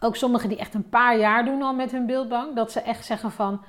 Ook 0.05 0.17
sommigen 0.17 0.49
die 0.49 0.59
echt 0.59 0.75
een 0.75 0.89
paar 0.89 1.19
jaar 1.19 1.45
doen 1.45 1.63
al 1.63 1.75
met 1.75 1.93
hun 1.93 2.07
beeldbank. 2.07 2.57
Dat 2.57 2.73
ze 2.73 2.81
echt 2.81 3.05
zeggen 3.05 3.31
van, 3.31 3.61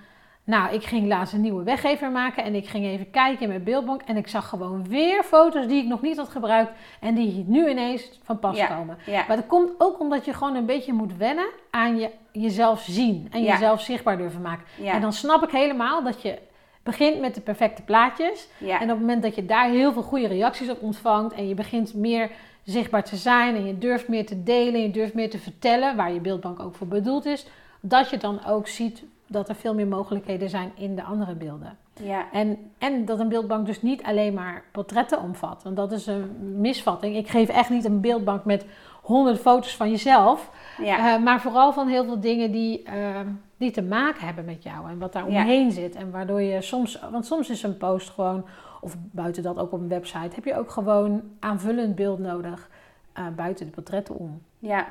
nou, 0.43 0.73
ik 0.73 0.83
ging 0.83 1.07
laatst 1.07 1.33
een 1.33 1.41
nieuwe 1.41 1.63
weggever 1.63 2.11
maken 2.11 2.43
en 2.43 2.55
ik 2.55 2.67
ging 2.67 2.85
even 2.85 3.09
kijken 3.11 3.41
in 3.41 3.47
mijn 3.47 3.63
beeldbank. 3.63 4.01
En 4.01 4.17
ik 4.17 4.27
zag 4.27 4.49
gewoon 4.49 4.87
weer 4.87 5.23
foto's 5.23 5.67
die 5.67 5.81
ik 5.83 5.87
nog 5.87 6.01
niet 6.01 6.17
had 6.17 6.29
gebruikt 6.29 6.71
en 6.99 7.15
die 7.15 7.43
nu 7.47 7.69
ineens 7.69 8.19
van 8.23 8.39
pas 8.39 8.57
Ja. 8.57 8.65
komen. 8.65 8.97
ja, 9.05 9.23
Maar 9.27 9.35
dat 9.35 9.47
komt 9.47 9.71
ook 9.77 9.99
omdat 9.99 10.25
je 10.25 10.33
gewoon 10.33 10.55
een 10.55 10.65
beetje 10.65 10.93
moet 10.93 11.17
wennen 11.17 11.47
aan 11.69 11.97
je, 11.99 12.09
jezelf 12.31 12.81
zien 12.81 13.27
en 13.31 13.43
Ja. 13.43 13.51
jezelf 13.51 13.81
zichtbaar 13.81 14.17
durven 14.17 14.41
maken. 14.41 14.65
En 14.85 15.01
dan 15.01 15.13
snap 15.13 15.43
ik 15.43 15.49
helemaal 15.51 16.03
dat 16.03 16.21
je 16.21 16.37
begint 16.83 17.19
met 17.19 17.35
de 17.35 17.41
perfecte 17.41 17.81
plaatjes. 17.81 18.47
En 18.79 18.83
op 18.83 18.89
het 18.89 18.99
moment 18.99 19.23
dat 19.23 19.35
je 19.35 19.45
daar 19.45 19.69
heel 19.69 19.93
veel 19.93 20.01
goede 20.01 20.27
reacties 20.27 20.69
op 20.69 20.81
ontvangt 20.81 21.33
en 21.33 21.47
je 21.47 21.53
begint 21.53 21.93
meer 21.93 22.31
zichtbaar 22.63 23.04
te 23.04 23.15
zijn 23.15 23.56
en 23.56 23.65
je 23.65 23.78
durft 23.78 24.08
meer 24.08 24.26
te 24.26 24.43
delen 24.43 24.73
en 24.73 24.82
je 24.82 24.91
durft 24.91 25.13
meer 25.13 25.30
te 25.30 25.39
vertellen, 25.39 25.95
waar 25.95 26.13
je 26.13 26.19
beeldbank 26.19 26.60
ook 26.60 26.76
voor 26.76 26.88
bedoeld 26.88 27.26
is, 27.26 27.45
dat 27.80 28.10
je 28.10 28.17
dan 28.17 28.45
ook 28.45 28.67
ziet 28.67 29.04
dat 29.28 29.49
er 29.49 29.56
veel 29.56 29.73
meer 29.73 29.88
mogelijkheden 29.88 30.49
zijn 30.49 30.71
in 30.76 30.95
de 30.95 31.04
andere 31.04 31.36
beelden. 31.36 31.78
ja, 32.02 32.26
En, 32.32 32.58
en 32.78 33.06
dat 33.06 33.19
een 33.19 33.30
beeldbank 33.30 33.65
dus 33.65 33.82
niet 33.82 34.04
alleen 34.04 34.34
maar 34.34 34.63
portretten 34.71 35.21
omvat. 35.21 35.63
Want 35.63 35.76
dat 35.76 35.91
is 35.91 36.08
een 36.08 36.60
misvatting. 36.60 37.15
Ik 37.15 37.28
geef 37.30 37.49
echt 37.49 37.69
niet 37.69 37.86
een 37.86 38.02
beeldbank 38.02 38.45
met 38.45 38.65
honderd 39.02 39.39
foto's 39.39 39.76
van 39.76 39.89
jezelf. 39.89 40.49
ja, 40.82 41.15
Eh, 41.15 41.23
maar 41.23 41.41
vooral 41.41 41.73
van 41.73 41.88
heel 41.88 42.04
veel 42.06 42.19
dingen 42.19 42.52
die, 42.52 42.84
eh, 42.84 43.19
die 43.58 43.71
te 43.71 43.82
maken 43.82 44.26
hebben 44.26 44.45
met 44.45 44.63
jou. 44.63 44.89
En 44.89 44.97
wat 44.99 45.13
daar 45.13 45.32
Ja. 45.32 45.41
omheen 45.41 45.71
zit. 45.71 45.95
En 45.95 46.12
waardoor 46.12 46.41
je 46.41 46.62
soms... 46.62 46.99
Want 47.12 47.26
soms 47.26 47.49
is 47.49 47.63
een 47.63 47.78
post 47.78 48.10
gewoon... 48.10 48.45
Of 48.83 48.95
buiten 48.99 49.43
dat 49.43 49.57
ook 49.57 49.71
op 49.71 49.79
een 49.79 49.87
website... 49.87 50.35
heb 50.35 50.45
je 50.45 50.55
ook 50.55 50.71
gewoon 50.71 51.23
aanvullend 51.39 51.95
beeld 51.95 52.19
nodig. 52.19 52.69
eh, 53.13 53.27
buiten 53.35 53.65
de 53.65 53.71
portretten 53.71 54.15
om. 54.15 54.41
ja. 54.59 54.87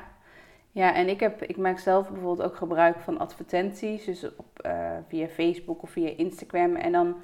Ja, 0.71 0.93
en 0.93 1.07
ik, 1.09 1.19
heb, 1.19 1.43
ik 1.43 1.57
maak 1.57 1.79
zelf 1.79 2.09
bijvoorbeeld 2.09 2.47
ook 2.49 2.55
gebruik 2.55 2.99
van 2.99 3.19
advertenties, 3.19 4.05
dus 4.05 4.25
op, 4.35 4.59
eh, 4.59 4.91
via 5.07 5.27
Facebook 5.27 5.83
of 5.83 5.89
via 5.89 6.09
Instagram. 6.17 6.75
En 6.75 6.91
dan 6.91 7.15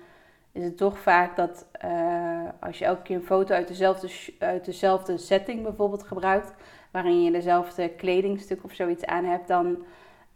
is 0.52 0.64
het 0.64 0.78
toch 0.78 1.00
vaak 1.00 1.36
dat 1.36 1.68
eh, 1.72 2.42
als 2.60 2.80
je 2.80 2.86
elke 2.86 3.02
keer 3.02 3.16
een 3.16 3.24
foto 3.24 3.54
uit 3.56 3.68
dezelfde, 3.68 4.10
uit 4.40 4.66
dezelfde 4.66 5.18
setting 5.18 5.64
bijvoorbeeld 5.64 6.04
gebruikt, 6.04 6.54
waarin 6.92 7.24
je 7.24 7.32
dezelfde 7.32 7.90
kledingstuk 7.90 8.64
of 8.64 8.74
zoiets 8.74 9.06
aan 9.06 9.26
hebt, 9.26 9.48
dan 9.48 9.78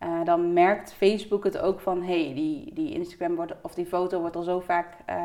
uh, 0.05 0.25
dan 0.25 0.53
merkt 0.53 0.93
Facebook 0.93 1.43
het 1.43 1.57
ook 1.59 1.79
van 1.79 2.03
hé, 2.03 2.23
hey, 2.23 2.33
die, 2.33 2.73
die 2.73 2.93
Instagram 2.93 3.35
wordt, 3.35 3.53
of 3.61 3.73
die 3.73 3.85
foto 3.85 4.19
wordt 4.19 4.35
al 4.35 4.43
zo 4.43 4.59
vaak 4.59 4.87
uh, 5.09 5.15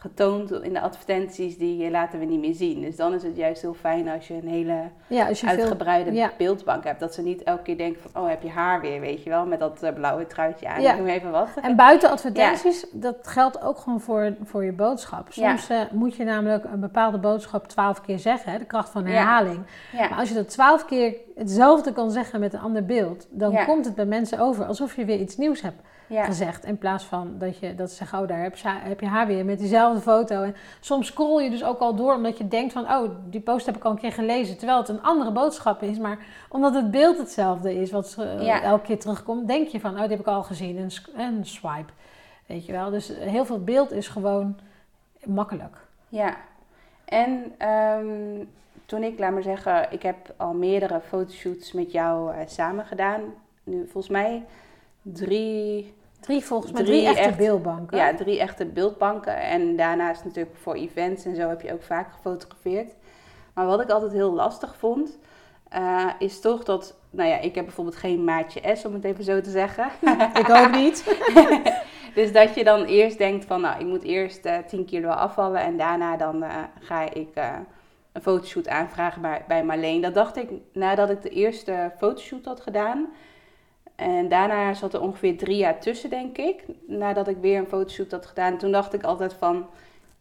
getoond 0.00 0.52
in 0.52 0.72
de 0.72 0.80
advertenties, 0.80 1.58
die 1.58 1.90
laten 1.90 2.18
we 2.18 2.24
niet 2.24 2.40
meer 2.40 2.54
zien. 2.54 2.80
Dus 2.80 2.96
dan 2.96 3.14
is 3.14 3.22
het 3.22 3.36
juist 3.36 3.62
heel 3.62 3.74
fijn 3.74 4.08
als 4.08 4.28
je 4.28 4.34
een 4.34 4.48
hele 4.48 4.82
ja, 5.06 5.28
als 5.28 5.40
je 5.40 5.46
uitgebreide 5.46 6.10
veel, 6.10 6.18
ja. 6.18 6.32
beeldbank 6.38 6.84
hebt. 6.84 7.00
Dat 7.00 7.14
ze 7.14 7.22
niet 7.22 7.42
elke 7.42 7.62
keer 7.62 7.76
denken 7.76 8.02
van 8.02 8.22
oh, 8.22 8.28
heb 8.28 8.42
je 8.42 8.50
haar 8.50 8.80
weer, 8.80 9.00
weet 9.00 9.22
je 9.22 9.30
wel, 9.30 9.46
met 9.46 9.60
dat 9.60 9.82
uh, 9.84 9.92
blauwe 9.92 10.26
truitje 10.26 10.68
aan. 10.68 10.82
Ja. 10.82 10.94
Ik 10.94 11.06
even 11.06 11.30
wat. 11.30 11.48
En 11.62 11.76
buiten 11.76 12.10
advertenties, 12.10 12.86
dat 12.92 13.16
geldt 13.22 13.62
ook 13.62 13.78
gewoon 13.78 14.00
voor, 14.00 14.34
voor 14.44 14.64
je 14.64 14.72
boodschap. 14.72 15.26
Soms 15.30 15.68
moet 15.90 16.16
je 16.16 16.24
namelijk 16.24 16.64
een 16.64 16.80
bepaalde 16.80 17.18
boodschap 17.18 17.68
twaalf 17.68 18.00
keer 18.00 18.18
zeggen, 18.18 18.52
hè, 18.52 18.58
de 18.58 18.64
kracht 18.64 18.90
van 18.90 19.06
herhaling. 19.06 19.60
Maar 19.92 20.18
als 20.18 20.28
je 20.28 20.34
dat 20.34 20.48
twaalf 20.48 20.84
keer 20.84 21.14
hetzelfde 21.34 21.92
kan 21.92 22.10
zeggen 22.10 22.40
met 22.40 22.52
een 22.52 22.60
ander 22.60 22.84
beeld, 22.84 23.26
dan 23.30 23.64
komt 23.66 23.84
het 23.84 23.94
bij 23.94 24.06
mensen 24.06 24.17
over 24.38 24.64
alsof 24.64 24.96
je 24.96 25.04
weer 25.04 25.18
iets 25.18 25.36
nieuws 25.36 25.60
hebt 25.60 25.80
gezegd. 26.08 26.64
In 26.64 26.78
plaats 26.78 27.04
van 27.04 27.34
dat, 27.38 27.58
je, 27.58 27.74
dat 27.74 27.90
ze 27.90 27.96
zeggen, 27.96 28.18
oh 28.18 28.28
daar 28.28 28.42
heb 28.42 28.56
je, 28.56 28.68
heb 28.68 29.00
je 29.00 29.06
haar 29.06 29.26
weer 29.26 29.44
met 29.44 29.58
diezelfde 29.58 30.00
foto. 30.00 30.42
En 30.42 30.54
soms 30.80 31.06
scroll 31.06 31.42
je 31.42 31.50
dus 31.50 31.64
ook 31.64 31.78
al 31.78 31.94
door 31.94 32.14
omdat 32.14 32.38
je 32.38 32.48
denkt 32.48 32.72
van, 32.72 32.82
oh 32.82 33.10
die 33.24 33.40
post 33.40 33.66
heb 33.66 33.76
ik 33.76 33.84
al 33.84 33.90
een 33.90 33.98
keer 33.98 34.12
gelezen. 34.12 34.56
Terwijl 34.56 34.78
het 34.78 34.88
een 34.88 35.02
andere 35.02 35.32
boodschap 35.32 35.82
is, 35.82 35.98
maar 35.98 36.18
omdat 36.48 36.74
het 36.74 36.90
beeld 36.90 37.18
hetzelfde 37.18 37.74
is, 37.80 37.90
wat 37.90 38.16
uh, 38.18 38.64
elke 38.64 38.84
keer 38.84 38.98
terugkomt, 38.98 39.48
denk 39.48 39.68
je 39.68 39.80
van, 39.80 39.94
oh 39.94 40.00
die 40.00 40.08
heb 40.08 40.20
ik 40.20 40.26
al 40.26 40.42
gezien. 40.42 40.76
Een, 40.76 40.90
een 41.16 41.46
swipe, 41.46 41.92
weet 42.46 42.66
je 42.66 42.72
wel. 42.72 42.90
Dus 42.90 43.12
heel 43.18 43.44
veel 43.44 43.64
beeld 43.64 43.92
is 43.92 44.08
gewoon 44.08 44.58
makkelijk. 45.24 45.76
Ja, 46.08 46.36
en 47.04 47.52
um, 47.68 48.48
toen 48.86 49.02
ik, 49.02 49.18
laat 49.18 49.32
maar 49.32 49.42
zeggen, 49.42 49.92
ik 49.92 50.02
heb 50.02 50.16
al 50.36 50.52
meerdere 50.52 51.00
fotoshoots 51.00 51.72
met 51.72 51.92
jou 51.92 52.34
uh, 52.34 52.40
samen 52.46 52.84
gedaan. 52.84 53.20
Nu 53.68 53.82
volgens 53.82 54.12
mij 54.12 54.44
drie... 55.02 55.96
Drie 56.20 56.44
volgens 56.44 56.72
mij, 56.72 56.84
drie, 56.84 57.06
echte 57.06 57.36
beeldbanken. 57.36 57.98
Ja, 57.98 58.14
drie 58.14 58.40
echte 58.40 58.66
beeldbanken. 58.66 59.40
En 59.40 59.76
daarnaast 59.76 60.24
natuurlijk 60.24 60.56
voor 60.56 60.74
events 60.74 61.24
en 61.24 61.36
zo 61.36 61.48
heb 61.48 61.60
je 61.60 61.72
ook 61.72 61.82
vaak 61.82 62.12
gefotografeerd. 62.12 62.94
Maar 63.54 63.66
wat 63.66 63.80
ik 63.80 63.90
altijd 63.90 64.12
heel 64.12 64.32
lastig 64.32 64.76
vond, 64.76 65.18
uh, 65.76 66.10
is 66.18 66.40
toch 66.40 66.64
dat... 66.64 66.96
Nou 67.10 67.28
ja, 67.28 67.38
ik 67.38 67.54
heb 67.54 67.64
bijvoorbeeld 67.64 67.96
geen 67.96 68.24
maatje 68.24 68.76
S, 68.76 68.84
om 68.84 68.92
het 68.92 69.04
even 69.04 69.24
zo 69.24 69.40
te 69.40 69.50
zeggen. 69.50 69.90
ik 70.42 70.48
ook 70.50 70.70
niet. 70.70 71.16
dus 72.14 72.32
dat 72.32 72.54
je 72.54 72.64
dan 72.64 72.84
eerst 72.84 73.18
denkt 73.18 73.44
van, 73.44 73.60
nou, 73.60 73.80
ik 73.80 73.86
moet 73.86 74.02
eerst 74.02 74.46
uh, 74.46 74.56
10 74.66 74.84
kilo 74.84 75.08
afvallen 75.08 75.60
en 75.60 75.76
daarna 75.76 76.16
dan 76.16 76.42
uh, 76.42 76.54
ga 76.80 77.14
ik 77.14 77.28
een 78.12 78.22
fotoshoot 78.22 78.68
aanvragen 78.68 79.22
bij, 79.22 79.44
bij 79.48 79.64
Marleen. 79.64 80.00
Dat 80.00 80.14
dacht 80.14 80.36
ik 80.36 80.50
nadat 80.72 81.10
ik 81.10 81.22
de 81.22 81.30
eerste 81.30 81.92
fotoshoot 81.98 82.44
had 82.44 82.60
gedaan. 82.60 83.08
En 83.98 84.28
daarna 84.28 84.74
zat 84.74 84.94
er 84.94 85.00
ongeveer 85.00 85.36
drie 85.36 85.56
jaar 85.56 85.80
tussen, 85.80 86.10
denk 86.10 86.36
ik. 86.36 86.64
Nadat 86.86 87.28
ik 87.28 87.36
weer 87.36 87.58
een 87.58 87.66
fotoshoot 87.66 88.10
had 88.10 88.26
gedaan. 88.26 88.58
Toen 88.58 88.72
dacht 88.72 88.94
ik 88.94 89.02
altijd 89.02 89.34
van, 89.34 89.66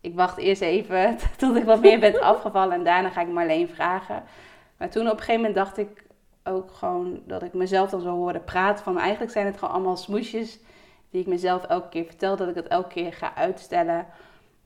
ik 0.02 0.16
wacht 0.16 0.38
eerst 0.38 0.62
even 0.62 1.18
tot 1.38 1.56
ik 1.56 1.64
wat 1.64 1.82
meer 1.82 2.00
ben 2.00 2.22
afgevallen. 2.34 2.74
En 2.74 2.84
daarna 2.84 3.10
ga 3.10 3.22
ik 3.22 3.28
Marleen 3.28 3.70
vragen. 3.70 4.24
Maar 4.78 4.90
toen 4.90 5.06
op 5.06 5.12
een 5.12 5.18
gegeven 5.18 5.36
moment 5.36 5.56
dacht 5.56 5.78
ik 5.78 6.04
ook 6.44 6.72
gewoon 6.72 7.22
dat 7.26 7.44
ik 7.44 7.54
mezelf 7.54 7.90
dan 7.90 8.02
zo 8.02 8.16
hoorde 8.16 8.40
praten. 8.40 8.84
Van 8.84 9.00
eigenlijk 9.00 9.32
zijn 9.32 9.46
het 9.46 9.58
gewoon 9.58 9.74
allemaal 9.74 9.98
smoesjes 9.98 10.60
die 11.10 11.22
ik 11.22 11.28
mezelf 11.28 11.64
elke 11.64 11.90
keer 11.90 12.06
vertel. 12.06 12.36
Dat 12.36 12.50
ik 12.50 12.56
het 12.56 12.68
elke 12.68 12.90
keer 12.90 13.14
ga 13.14 13.36
uitstellen 13.36 14.06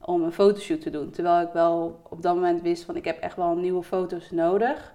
om 0.02 0.24
een 0.24 0.34
fotoshoot 0.34 0.82
te 0.82 0.90
doen. 0.90 1.12
Terwijl 1.12 1.42
ik 1.48 1.54
wel 1.54 2.02
op 2.10 2.22
dat 2.22 2.36
moment 2.36 2.62
wist 2.62 2.84
van 2.84 2.96
ik 2.96 3.06
heb 3.06 3.20
echt 3.20 3.36
wel 3.36 3.56
nieuwe 3.56 3.84
foto's 3.84 4.32
nodig. 4.32 4.94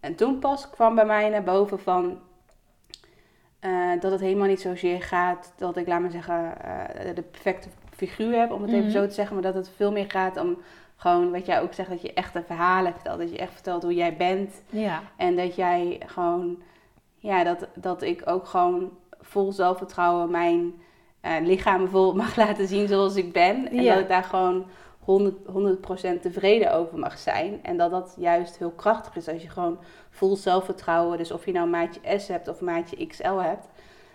En 0.00 0.14
toen 0.14 0.38
pas 0.38 0.70
kwam 0.70 0.94
bij 0.94 1.06
mij 1.06 1.28
naar 1.28 1.44
boven 1.44 1.78
van 1.78 2.18
uh, 3.66 4.00
dat 4.00 4.10
het 4.10 4.20
helemaal 4.20 4.46
niet 4.46 4.60
zozeer 4.60 5.02
gaat 5.02 5.52
dat 5.56 5.76
ik, 5.76 5.86
laat 5.86 6.00
maar 6.00 6.10
zeggen, 6.10 6.54
uh, 6.64 7.14
de 7.14 7.22
perfecte 7.22 7.68
figuur 7.90 8.38
heb, 8.38 8.50
om 8.50 8.62
het 8.62 8.70
even 8.70 8.84
mhm. 8.84 8.92
zo 8.92 9.06
te 9.06 9.14
zeggen. 9.14 9.34
Maar 9.34 9.44
dat 9.44 9.54
het 9.54 9.70
veel 9.76 9.92
meer 9.92 10.10
gaat 10.10 10.36
om 10.36 10.58
gewoon, 10.96 11.30
wat 11.30 11.46
jij 11.46 11.60
ook 11.60 11.72
zegt, 11.72 11.88
dat 11.88 12.02
je 12.02 12.12
echt 12.12 12.34
een 12.34 12.44
verhalen 12.44 12.92
vertelt. 12.92 13.18
Dat 13.18 13.30
je 13.30 13.38
echt 13.38 13.52
vertelt 13.52 13.82
hoe 13.82 13.94
jij 13.94 14.16
bent. 14.16 14.62
Ja. 14.70 15.02
En 15.16 15.36
dat 15.36 15.54
jij 15.54 16.00
gewoon, 16.06 16.58
ja, 17.18 17.44
dat, 17.44 17.68
dat 17.74 18.02
ik 18.02 18.22
ook 18.24 18.46
gewoon 18.46 18.90
vol 19.20 19.52
zelfvertrouwen 19.52 20.30
mijn 20.30 20.74
uh, 21.22 21.32
lichaam 21.42 21.78
bijvoorbeeld 21.78 22.16
mag 22.26 22.36
laten 22.36 22.68
zien 22.68 22.88
zoals 22.88 23.16
ik 23.16 23.32
ben. 23.32 23.70
En 23.70 23.84
dat 23.84 23.98
ik 23.98 24.08
daar 24.08 24.24
gewoon 24.24 24.66
100%, 25.06 26.14
100% 26.16 26.20
tevreden 26.20 26.72
over 26.72 26.98
mag 26.98 27.18
zijn. 27.18 27.58
En 27.62 27.76
dat 27.76 27.90
dat 27.90 28.14
juist 28.18 28.58
heel 28.58 28.70
krachtig 28.70 29.16
is 29.16 29.28
als 29.28 29.42
je 29.42 29.48
gewoon 29.48 29.78
vol 30.10 30.36
zelfvertrouwen, 30.36 31.18
dus 31.18 31.32
of 31.32 31.44
je 31.46 31.52
nou 31.52 31.68
maatje 31.68 32.18
S 32.18 32.28
hebt 32.28 32.48
of 32.48 32.60
maatje 32.60 33.06
XL 33.06 33.36
hebt, 33.36 33.68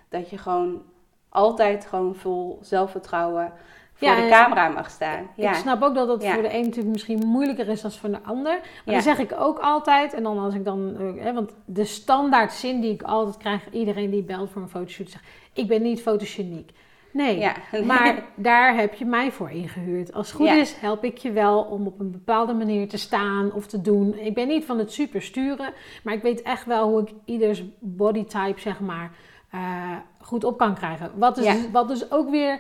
dat 0.10 0.30
je 0.30 0.38
gewoon 0.38 0.82
altijd 1.30 1.86
gewoon 1.86 2.16
vol 2.16 2.60
zelfvertrouwen 2.62 3.54
voor 3.94 4.16
de 4.16 4.28
camera 4.30 4.68
mag 4.68 4.90
staan. 4.90 5.28
Ja. 5.36 5.50
Ik 5.50 5.56
snap 5.56 5.82
ook 5.82 5.96
dat 5.96 6.08
dat 6.08 6.26
voor 6.26 6.42
de 6.42 6.54
een 6.54 6.64
natuurlijk 6.64 6.92
misschien 6.92 7.28
moeilijker 7.28 7.68
is 7.68 7.82
dan 7.82 7.92
voor 7.92 8.12
de 8.12 8.24
ander. 8.24 8.60
Maar 8.86 8.94
dan 8.94 9.04
zeg 9.04 9.18
ik 9.18 9.34
ook 9.38 9.60
altijd, 9.60 10.14
en 10.14 10.24
dan 10.24 10.40
als 10.40 10.54
ik 10.54 10.66
dan, 10.66 10.96
eh, 11.00 11.24
hè, 11.24 11.34
want 11.34 11.54
de 11.66 11.86
standaard 11.86 12.54
zin 12.54 12.82
die 12.82 12.94
ik 12.94 13.02
altijd 13.02 13.38
krijg, 13.38 13.70
iedereen 13.72 14.10
die 14.10 14.24
belt 14.24 14.50
voor 14.50 14.62
een 14.62 14.70
fotoshoot, 14.70 15.10
zegt: 15.10 15.24
Ik 15.54 15.68
ben 15.68 15.82
niet 15.82 16.02
fotogeniek. 16.02 16.72
Nee, 17.14 17.40
ja. 17.40 17.56
maar 17.86 18.24
daar 18.36 18.76
heb 18.76 18.94
je 18.94 19.06
mij 19.06 19.32
voor 19.32 19.52
ingehuurd. 19.52 20.14
Als 20.14 20.28
het 20.28 20.36
goed 20.36 20.48
is, 20.48 20.76
help 20.76 21.04
ik 21.04 21.18
je 21.18 21.32
wel 21.32 21.62
om 21.62 21.88
op 21.88 22.00
een 22.00 22.12
bepaalde 22.12 22.54
manier 22.54 22.88
te 22.88 22.98
staan 22.98 23.54
of 23.54 23.68
te 23.68 23.82
doen. 23.82 24.18
Ik 24.18 24.34
ben 24.34 24.48
niet 24.48 24.66
van 24.66 24.78
het 24.80 24.92
super 24.92 25.22
sturen, 25.22 25.74
maar 26.04 26.14
ik 26.14 26.22
weet 26.22 26.42
echt 26.42 26.66
wel 26.66 26.90
hoe 26.90 27.02
ik 27.02 27.10
ieders 27.26 27.64
bodytype, 27.80 28.60
zeg 28.60 28.80
maar, 28.80 29.12
uh, 29.54 29.96
goed 30.22 30.44
op 30.44 30.58
kan 30.58 30.76
krijgen. 30.76 31.12
Wat, 31.16 31.38
is, 31.38 31.70
wat 31.72 31.88
dus 31.88 32.12
ook 32.12 32.30
weer 32.30 32.60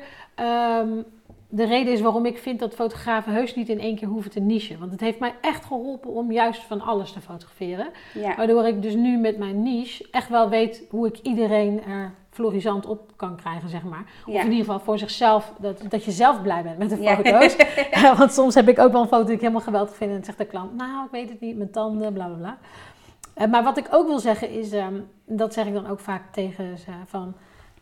um, 0.79 1.05
de 1.51 1.65
reden 1.65 1.93
is 1.93 2.01
waarom 2.01 2.25
ik 2.25 2.37
vind 2.37 2.59
dat 2.59 2.73
fotografen 2.73 3.33
heus 3.33 3.55
niet 3.55 3.69
in 3.69 3.79
één 3.79 3.95
keer 3.95 4.07
hoeven 4.07 4.31
te 4.31 4.39
nichen. 4.39 4.79
Want 4.79 4.91
het 4.91 5.01
heeft 5.01 5.19
mij 5.19 5.35
echt 5.41 5.65
geholpen 5.65 6.09
om 6.09 6.31
juist 6.31 6.63
van 6.63 6.81
alles 6.81 7.11
te 7.11 7.21
fotograferen. 7.21 7.87
Waardoor 8.37 8.65
ik 8.67 8.81
dus 8.81 8.95
nu 8.95 9.17
met 9.17 9.37
mijn 9.37 9.63
niche 9.63 10.07
echt 10.11 10.29
wel 10.29 10.49
weet 10.49 10.83
hoe 10.89 11.07
ik 11.07 11.19
iedereen 11.21 11.83
er 11.83 12.13
florisant 12.31 12.85
op 12.85 13.11
kan 13.15 13.35
krijgen, 13.35 13.69
zeg 13.69 13.83
maar. 13.83 14.03
Of 14.25 14.33
in 14.33 14.43
ieder 14.43 14.57
geval 14.57 14.79
voor 14.79 14.97
zichzelf, 14.97 15.53
dat, 15.59 15.81
dat 15.89 16.05
je 16.05 16.11
zelf 16.11 16.41
blij 16.41 16.63
bent 16.63 16.77
met 16.77 16.89
de 16.89 16.97
foto's. 16.97 17.55
Ja. 17.91 18.15
Want 18.17 18.33
soms 18.33 18.55
heb 18.55 18.67
ik 18.67 18.79
ook 18.79 18.91
wel 18.91 19.01
een 19.01 19.07
foto 19.07 19.23
die 19.23 19.33
ik 19.33 19.41
helemaal 19.41 19.61
geweldig 19.61 19.95
vind 19.95 20.09
en 20.09 20.15
dan 20.15 20.25
zegt 20.25 20.37
de 20.37 20.45
klant, 20.45 20.75
nou, 20.75 21.05
ik 21.05 21.11
weet 21.11 21.29
het 21.29 21.39
niet, 21.39 21.57
mijn 21.57 21.71
tanden, 21.71 22.13
bla 22.13 22.25
bla 22.25 22.35
bla. 22.35 22.57
Uh, 23.37 23.51
maar 23.51 23.63
wat 23.63 23.77
ik 23.77 23.87
ook 23.91 24.07
wil 24.07 24.19
zeggen 24.19 24.49
is, 24.49 24.73
um, 24.73 25.07
dat 25.25 25.53
zeg 25.53 25.65
ik 25.65 25.73
dan 25.73 25.87
ook 25.87 25.99
vaak 25.99 26.33
tegen 26.33 26.77
ze, 26.77 26.91
van... 27.05 27.33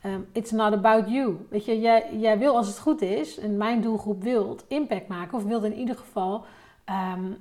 Um, 0.06 0.28
it's 0.32 0.52
not 0.52 0.74
about 0.74 1.10
you. 1.10 1.38
Weet 1.50 1.66
je, 1.66 1.80
jij, 1.80 2.10
jij 2.12 2.38
wil 2.38 2.56
als 2.56 2.68
het 2.68 2.80
goed 2.80 3.02
is, 3.02 3.40
en 3.40 3.58
mijn 3.58 3.82
doelgroep 3.82 4.24
wil 4.24 4.58
impact 4.68 5.08
maken, 5.08 5.38
of 5.38 5.44
wil 5.44 5.64
in 5.64 5.76
ieder 5.76 5.96
geval, 5.96 6.46
um, 7.16 7.38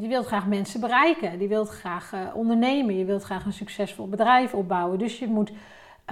je 0.00 0.08
wilt 0.08 0.26
graag 0.26 0.46
mensen 0.46 0.80
bereiken, 0.80 1.38
die 1.38 1.48
wilt 1.48 1.68
graag 1.68 2.12
uh, 2.12 2.20
ondernemen, 2.34 2.98
je 2.98 3.04
wilt 3.04 3.22
graag 3.22 3.44
een 3.44 3.52
succesvol 3.52 4.08
bedrijf 4.08 4.54
opbouwen. 4.54 4.98
Dus 4.98 5.18
je 5.18 5.26
moet 5.26 5.52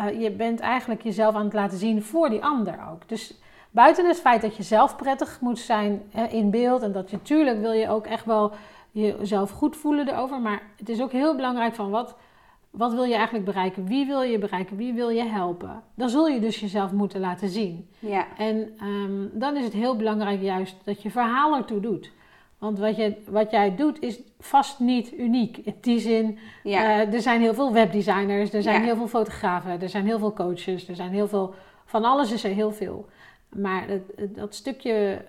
uh, 0.01 0.21
je 0.23 0.31
bent 0.31 0.61
eigenlijk 0.61 1.03
jezelf 1.03 1.35
aan 1.35 1.45
het 1.45 1.53
laten 1.53 1.79
zien 1.79 2.03
voor 2.03 2.29
die 2.29 2.45
ander 2.45 2.79
ook. 2.91 3.09
Dus 3.09 3.39
buiten 3.71 4.07
het 4.07 4.21
feit 4.21 4.43
dat 4.43 4.57
je 4.57 4.63
zelf 4.63 4.97
prettig 4.97 5.41
moet 5.41 5.59
zijn 5.59 6.03
hè, 6.11 6.25
in 6.27 6.51
beeld 6.51 6.83
en 6.83 6.93
dat 6.93 7.11
je 7.11 7.17
natuurlijk 7.17 7.61
wil 7.61 7.73
je 7.73 7.89
ook 7.89 8.07
echt 8.07 8.25
wel 8.25 8.53
jezelf 8.91 9.51
goed 9.51 9.77
voelen 9.77 10.09
erover, 10.09 10.41
maar 10.41 10.63
het 10.77 10.89
is 10.89 11.03
ook 11.03 11.13
heel 11.13 11.37
belangrijk 11.37 11.75
van 11.75 11.91
wat, 11.91 12.17
wat 12.71 12.93
wil 12.93 13.05
je 13.05 13.15
eigenlijk 13.15 13.45
bereiken? 13.45 13.87
Wie 13.87 14.07
wil 14.07 14.23
je 14.23 14.39
bereiken? 14.39 14.77
Wie 14.77 14.93
wil 14.93 15.09
je 15.09 15.25
helpen? 15.25 15.83
Dan 15.95 16.09
zul 16.09 16.27
je 16.27 16.41
dus 16.41 16.61
jezelf 16.61 16.93
moeten 16.93 17.21
laten 17.21 17.49
zien. 17.49 17.89
Ja. 17.99 18.27
En 18.39 18.77
um, 18.83 19.31
dan 19.33 19.57
is 19.57 19.65
het 19.65 19.73
heel 19.73 19.97
belangrijk 19.97 20.43
juist 20.43 20.77
dat 20.85 21.03
je 21.03 21.11
verhaal 21.11 21.57
ertoe 21.57 21.81
doet. 21.81 22.13
Want 22.65 22.79
wat, 22.79 22.97
je, 22.97 23.17
wat 23.29 23.51
jij 23.51 23.77
doet 23.77 24.03
is 24.03 24.21
vast 24.39 24.81
niet 24.81 25.13
uniek. 25.13 25.57
In 25.57 25.75
die 25.81 25.99
zin, 25.99 26.39
uh, 26.65 27.15
er 27.15 27.21
zijn 27.21 27.41
heel 27.41 27.55
veel 27.55 27.73
webdesigners, 27.73 28.53
er 28.53 28.63
zijn 28.63 28.83
heel 28.83 28.97
veel 28.97 29.09
fotografen, 29.09 29.81
er 29.81 29.89
zijn 29.89 30.05
heel 30.05 30.19
veel 30.19 30.33
coaches, 30.33 30.89
er 30.89 30.97
zijn 30.97 31.11
heel 31.11 31.29
veel, 31.29 31.55
van 31.85 32.05
alles 32.05 32.33
is 32.33 32.45
er 32.45 32.51
heel 32.51 32.73
veel. 32.73 33.09
Maar 33.49 33.89
het, 33.89 34.35
dat 34.35 34.55
stukje 34.55 35.25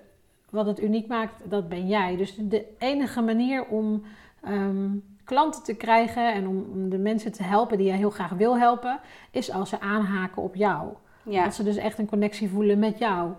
wat 0.50 0.66
het 0.66 0.82
uniek 0.82 1.06
maakt, 1.06 1.34
dat 1.44 1.68
ben 1.68 1.86
jij. 1.86 2.16
Dus 2.16 2.34
de 2.38 2.64
enige 2.78 3.20
manier 3.20 3.66
om 3.66 4.02
um, 4.48 5.04
klanten 5.24 5.62
te 5.62 5.74
krijgen 5.74 6.34
en 6.34 6.48
om, 6.48 6.66
om, 6.72 6.88
de 6.88 6.98
mensen 6.98 7.32
te 7.32 7.42
helpen 7.42 7.78
die 7.78 7.86
jij 7.86 7.96
heel 7.96 8.10
graag 8.10 8.30
wil 8.30 8.58
helpen, 8.58 9.00
is 9.30 9.50
als 9.50 9.68
ze 9.68 9.80
aanhaken 9.80 10.42
op 10.42 10.54
jou. 10.54 10.88
Ja. 11.22 11.44
Dat 11.44 11.54
ze 11.54 11.62
dus 11.62 11.76
echt 11.76 11.98
een 11.98 12.08
connectie 12.08 12.48
voelen 12.48 12.78
met 12.78 12.98
jou. 12.98 13.32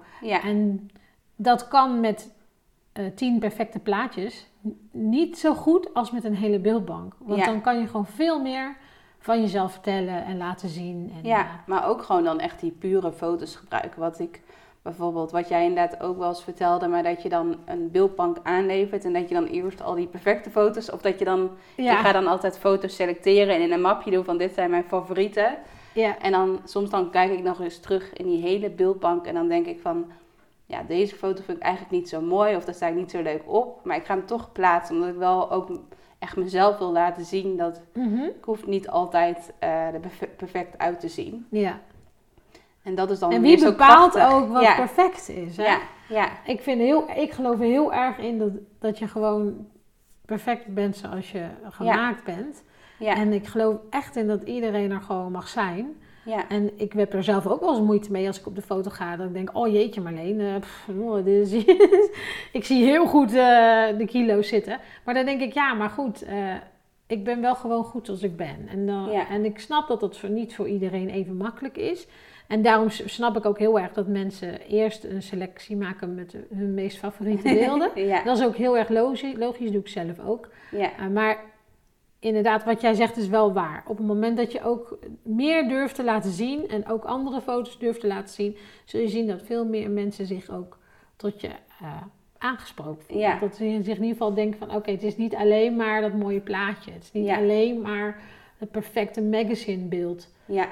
En 0.44 0.90
dat 1.36 1.68
kan 1.68 2.00
met 2.00 2.36
uh, 3.00 3.06
tien 3.16 3.40
perfecte 3.40 3.80
plaatjes 3.80 4.48
niet 4.92 5.38
zo 5.38 5.54
goed 5.54 5.94
als 5.94 6.12
met 6.12 6.24
een 6.24 6.36
hele 6.36 6.60
beeldbank. 6.60 7.14
Want 7.18 7.46
dan 7.46 7.62
kan 7.62 7.80
je 7.80 7.88
gewoon 7.88 8.06
veel 8.06 8.42
meer 8.42 8.78
van 9.20 9.42
jezelf 9.42 9.72
vertellen 9.72 10.26
en 10.26 10.38
laten 10.38 10.70
zien. 10.70 11.12
En, 11.16 11.30
Ja, 11.30 11.40
eh, 11.40 11.46
maar 11.66 11.88
ook 11.88 12.02
gewoon 12.04 12.24
dan 12.24 12.40
echt 12.40 12.60
die 12.60 12.72
pure 12.72 13.12
foto's 13.12 13.56
gebruiken. 13.56 14.00
Wat 14.00 14.20
ik 14.20 14.42
bijvoorbeeld, 14.82 15.32
wat 15.32 15.48
jij 15.50 15.66
inderdaad 15.66 16.02
ook 16.02 16.18
wel 16.18 16.28
eens 16.28 16.44
vertelde, 16.44 16.88
maar 16.88 17.04
dat 17.04 17.22
je 17.22 17.30
dan 17.30 17.56
een 17.66 17.92
beeldbank 17.92 18.38
aanlevert 18.44 19.06
en 19.06 19.14
dat 19.14 19.28
je 19.28 19.36
dan 19.36 19.46
eerst 19.46 19.84
al 19.84 19.96
die 19.96 20.08
perfecte 20.08 20.50
foto's, 20.50 20.92
of 20.92 21.02
dat 21.02 21.20
je 21.20 21.26
dan, 21.26 21.50
ja, 21.76 21.92
ik 21.92 22.06
ga 22.06 22.12
dan 22.12 22.28
altijd 22.28 22.58
foto's 22.58 22.96
selecteren 22.96 23.56
en 23.56 23.62
in 23.62 23.72
een 23.72 23.82
mapje 23.82 24.12
doen 24.12 24.24
van 24.24 24.38
dit 24.38 24.54
zijn 24.54 24.70
mijn 24.70 24.84
favorieten. 24.84 25.58
ja, 25.94 26.20
En 26.20 26.32
dan 26.32 26.60
soms 26.64 26.90
dan 26.90 27.10
kijk 27.10 27.32
ik 27.32 27.44
nog 27.44 27.62
eens 27.62 27.80
terug 27.80 28.14
in 28.14 28.26
die 28.26 28.42
hele 28.42 28.70
beeldbank 28.70 29.26
en 29.26 29.34
dan 29.34 29.48
denk 29.48 29.66
ik 29.66 29.80
van, 29.82 30.06
ja, 30.70 30.84
deze 30.84 31.16
foto 31.16 31.42
vind 31.44 31.58
ik 31.58 31.64
eigenlijk 31.64 31.94
niet 31.94 32.10
zo 32.10 32.22
mooi 32.22 32.56
of 32.56 32.66
daar 32.66 32.74
sta 32.76 32.88
ik 32.88 32.96
niet 32.96 33.12
zo 33.12 33.22
leuk 33.22 33.42
op. 33.46 33.86
Maar 33.86 33.96
ik 33.98 34.06
ga 34.06 34.14
hem 34.16 34.26
toch 34.26 34.52
plaatsen, 34.52 34.96
omdat 34.96 35.10
ik 35.10 35.16
wel 35.18 35.52
ook 35.52 35.70
echt 36.20 36.36
mezelf 36.36 36.78
wil 36.78 36.92
laten 36.92 37.26
zien 37.26 37.58
dat 37.58 37.82
mhm, 37.94 38.24
ik 38.24 38.44
hoef 38.44 38.66
niet 38.66 38.90
altijd 38.90 39.54
eh 39.60 39.70
er 39.94 40.00
perfe- 40.00 40.28
perfect 40.38 40.78
uit 40.78 41.00
te 41.00 41.08
zien. 41.08 41.48
ja. 41.50 41.80
En 42.84 42.96
dat 42.96 43.12
is 43.12 43.20
dan 43.20 43.32
En 43.32 43.42
weer 43.42 43.50
wie 43.50 43.60
zo 43.60 43.70
bepaalt 43.72 44.12
krachtig. 44.14 44.38
ook 44.38 44.50
wat 44.52 44.62
ja. 44.62 44.76
perfect 44.76 45.30
is? 45.30 45.58
Hè? 45.58 45.64
Ja, 45.64 45.80
ja, 46.10 46.30
Ik, 46.46 46.62
vind 46.62 46.82
heel, 46.82 47.10
ik 47.16 47.32
geloof 47.32 47.60
er 47.60 47.66
heel 47.66 47.94
erg 47.94 48.18
in 48.18 48.38
dat, 48.38 48.52
dat 48.80 49.00
je 49.00 49.08
gewoon 49.08 49.68
perfect 50.26 50.74
bent 50.74 50.96
zoals 50.98 51.32
je 51.32 51.46
gemaakt 51.70 52.24
bent. 52.24 52.64
ja, 53.00 53.16
En 53.16 53.34
ik 53.34 53.48
geloof 53.48 53.76
echt 53.90 54.16
in 54.16 54.28
dat 54.28 54.42
iedereen 54.44 54.92
er 54.92 55.02
gewoon 55.02 55.32
mag 55.32 55.48
zijn. 55.48 55.98
Ja, 56.28 56.50
En 56.50 56.72
ik 56.76 56.94
heb 56.94 57.14
er 57.14 57.24
zelf 57.24 57.48
ook 57.48 57.60
wel 57.60 57.70
eens 57.70 57.86
moeite 57.86 58.12
mee 58.12 58.28
als 58.28 58.40
ik 58.40 58.46
op 58.48 58.56
de 58.56 58.62
foto 58.62 58.90
ga. 58.90 59.16
Dat 59.16 59.28
ik 59.28 59.34
denk, 59.34 59.50
oh 59.54 59.68
jeetje 59.72 60.02
Marleen, 60.02 60.40
eh, 60.40 60.56
pff, 60.60 60.88
oh, 61.00 61.24
dit 61.26 61.52
is, 61.52 61.66
ik 62.60 62.64
zie 62.66 62.84
heel 62.84 63.06
goed 63.06 63.30
eh, 63.34 63.98
de 63.98 64.06
kilo's 64.06 64.48
zitten. 64.48 64.80
Maar 65.06 65.14
dan 65.14 65.26
denk 65.26 65.42
ik, 65.42 65.54
ja, 65.54 65.74
maar 65.74 65.90
goed, 65.90 66.22
eh, 66.22 66.54
ik 67.08 67.24
ben 67.24 67.42
wel 67.42 67.56
gewoon 67.56 67.84
goed 67.84 68.06
zoals 68.06 68.24
ik 68.24 68.38
ben. 68.38 68.68
En, 68.70 68.86
Ja. 69.12 69.30
en 69.30 69.46
ik 69.46 69.60
snap 69.60 69.88
dat 69.88 70.00
dat 70.00 70.18
voor, 70.18 70.30
niet 70.30 70.56
voor 70.56 70.68
iedereen 70.68 71.10
even 71.10 71.36
makkelijk 71.38 71.78
is. 71.78 72.08
En 72.48 72.62
daarom 72.62 72.90
snap 72.90 73.38
ik 73.38 73.46
ook 73.46 73.60
heel 73.60 73.80
erg 73.80 73.94
dat 73.94 74.08
mensen 74.08 74.62
eerst 74.62 75.04
een 75.04 75.22
selectie 75.22 75.76
maken 75.78 76.16
met 76.16 76.36
hun 76.56 76.74
meest 76.74 76.98
favoriete 76.98 77.54
beelden. 77.60 77.90
ja, 78.08 78.24
Dat 78.24 78.38
is 78.38 78.46
ook 78.46 78.56
heel 78.56 78.78
erg 78.78 78.90
logisch, 78.90 79.34
logisch 79.38 79.72
doe 79.72 79.80
ik 79.80 79.88
zelf 79.88 80.20
ook. 80.28 80.50
ja, 80.72 80.90
maar 81.14 81.38
inderdaad, 82.20 82.64
wat 82.64 82.82
jij 82.82 82.94
zegt 82.94 83.18
is 83.18 83.28
wel 83.28 83.54
waar. 83.54 83.84
Op 83.88 83.98
het 83.98 84.06
moment 84.08 84.38
dat 84.38 84.52
je 84.52 84.64
ook 84.64 84.98
meer 85.24 85.68
durft 85.68 85.96
te 85.96 86.04
laten 86.04 86.32
zien 86.32 86.68
en 86.70 86.88
ook 86.90 87.04
andere 87.06 87.42
foto's 87.42 87.80
durft 87.80 88.00
te 88.00 88.08
laten 88.08 88.34
zien, 88.34 88.58
zul 88.86 89.00
je 89.02 89.08
zien 89.08 89.28
dat 89.28 89.42
veel 89.42 89.66
meer 89.66 89.90
mensen 89.90 90.26
zich 90.26 90.50
ook 90.50 90.78
tot 91.16 91.42
je 91.42 91.50
uh, 91.82 92.02
aangesproken 92.38 93.04
voelen. 93.08 93.28
Ja. 93.30 93.40
Dat 93.40 93.56
ze 93.56 93.64
zich 93.64 93.74
in 93.98 94.04
ieder 94.04 94.08
geval 94.08 94.34
denken 94.34 94.60
van 94.60 94.76
oké, 94.76 94.92
het 94.92 95.04
is 95.04 95.18
niet 95.18 95.36
alleen 95.36 95.76
maar 95.76 96.02
dat 96.02 96.14
mooie 96.14 96.40
plaatje. 96.42 96.92
Het 96.92 97.04
is 97.04 97.12
niet 97.12 97.26
Ja. 97.26 97.38
alleen 97.38 97.82
maar 97.82 98.20
het 98.58 98.72
perfecte 98.72 99.22
magazinebeeld. 99.22 100.28
ja, 100.46 100.68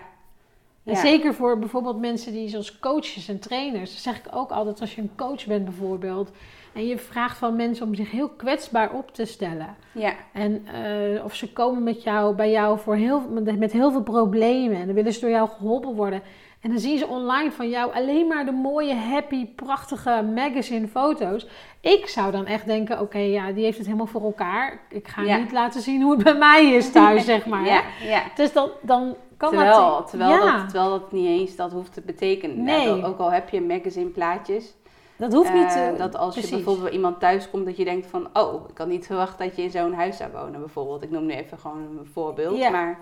En 0.84 0.94
Ja. 0.94 1.00
zeker 1.00 1.34
voor 1.34 1.60
bijvoorbeeld 1.60 2.00
mensen 2.00 2.32
die 2.32 2.48
zoals 2.50 2.80
coaches 2.80 3.28
en 3.28 3.40
trainers. 3.40 4.02
Zeg 4.04 4.18
ik 4.18 4.26
ook 4.32 4.52
altijd 4.52 4.82
als 4.82 4.96
je 4.96 5.02
een 5.02 5.16
coach 5.16 5.46
bent 5.46 5.64
bijvoorbeeld. 5.66 6.32
En 6.76 6.88
je 6.88 6.98
vraagt 6.98 7.38
van 7.38 7.56
mensen 7.56 7.86
om 7.88 7.96
zich 7.96 8.12
heel 8.12 8.30
kwetsbaar 8.30 8.92
op 8.92 9.12
te 9.14 9.26
stellen. 9.26 9.76
ja, 9.92 10.14
En 10.34 10.66
eh, 10.74 11.24
of 11.26 11.36
ze 11.36 11.54
komen 11.54 11.84
met 11.84 12.04
jou, 12.04 12.36
bij 12.36 12.52
jou 12.52 12.80
voor 12.80 12.96
heel, 12.96 13.22
met, 13.30 13.60
met 13.60 13.72
heel 13.72 13.92
veel 13.92 14.04
problemen. 14.04 14.78
En 14.78 14.86
dan 14.86 14.96
willen 14.96 15.14
ze 15.14 15.20
door 15.20 15.30
jou 15.30 15.50
geholpen 15.50 15.96
worden. 15.96 16.22
En 16.62 16.70
dan 16.70 16.80
zien 16.80 16.98
ze 16.98 17.08
online 17.08 17.52
van 17.52 17.70
jou 17.70 17.94
alleen 17.94 18.28
maar 18.28 18.46
de 18.46 18.52
mooie, 18.52 18.94
happy, 18.96 19.46
prachtige 19.48 20.24
magazine 20.36 20.88
foto's. 20.88 21.48
Ik 21.82 22.08
zou 22.08 22.32
dan 22.32 22.46
echt 22.46 22.66
denken, 22.66 23.00
oké, 23.00 23.18
ja, 23.18 23.52
die 23.52 23.64
heeft 23.64 23.78
het 23.78 23.86
helemaal 23.86 24.08
voor 24.08 24.24
elkaar. 24.24 24.80
Ik 24.90 25.08
ga 25.08 25.22
Ja. 25.22 25.38
niet 25.38 25.52
laten 25.52 25.82
zien 25.82 26.02
hoe 26.02 26.14
het 26.14 26.24
bij 26.24 26.34
mij 26.38 26.66
is 26.74 26.92
thuis, 26.92 27.26
zeg 27.34 27.46
maar. 27.46 27.66
ja. 27.66 28.24
Dus 28.36 28.54
dan, 28.54 28.70
dan 28.82 29.16
kan 29.38 29.50
Terwijl, 29.50 29.78
dat... 29.90 30.10
terwijl, 30.10 30.30
ja, 30.32 30.58
dat, 30.58 30.70
terwijl 30.70 30.90
dat 30.90 31.12
niet 31.12 31.28
eens 31.28 31.56
dat 31.56 31.72
hoeft 31.72 31.94
te 31.94 32.02
betekenen. 32.02 32.64
Nee. 32.64 32.90
Ook, 32.90 33.06
ook 33.06 33.20
al 33.20 33.32
heb 33.32 33.50
je 33.50 33.62
magazine 33.62 34.10
plaatjes. 34.10 34.74
Dat 35.18 35.34
hoeft 35.34 35.54
niet... 35.54 35.76
eh, 35.76 35.88
eh, 35.90 35.98
dat 35.98 36.16
als 36.16 36.32
precies. 36.34 36.50
je 36.50 36.56
bijvoorbeeld 36.56 36.86
bij 36.86 36.96
iemand 36.96 37.20
thuis 37.20 37.50
komt, 37.50 37.66
dat 37.66 37.78
je 37.78 37.84
denkt 37.86 38.08
van... 38.08 38.28
Oh, 38.34 38.70
ik 38.70 38.78
had 38.78 38.88
niet 38.88 39.06
verwacht 39.06 39.38
dat 39.38 39.56
je 39.56 39.62
in 39.62 39.70
zo'n 39.72 39.94
huis 39.94 40.18
zou 40.18 40.32
wonen 40.32 40.60
bijvoorbeeld. 40.60 41.04
Ik 41.04 41.10
noem 41.12 41.26
nu 41.26 41.34
even 41.34 41.58
gewoon 41.60 41.78
een 42.00 42.06
voorbeeld. 42.14 42.58
Ja. 42.58 42.70
Maar 42.70 42.90
ik 42.90 42.98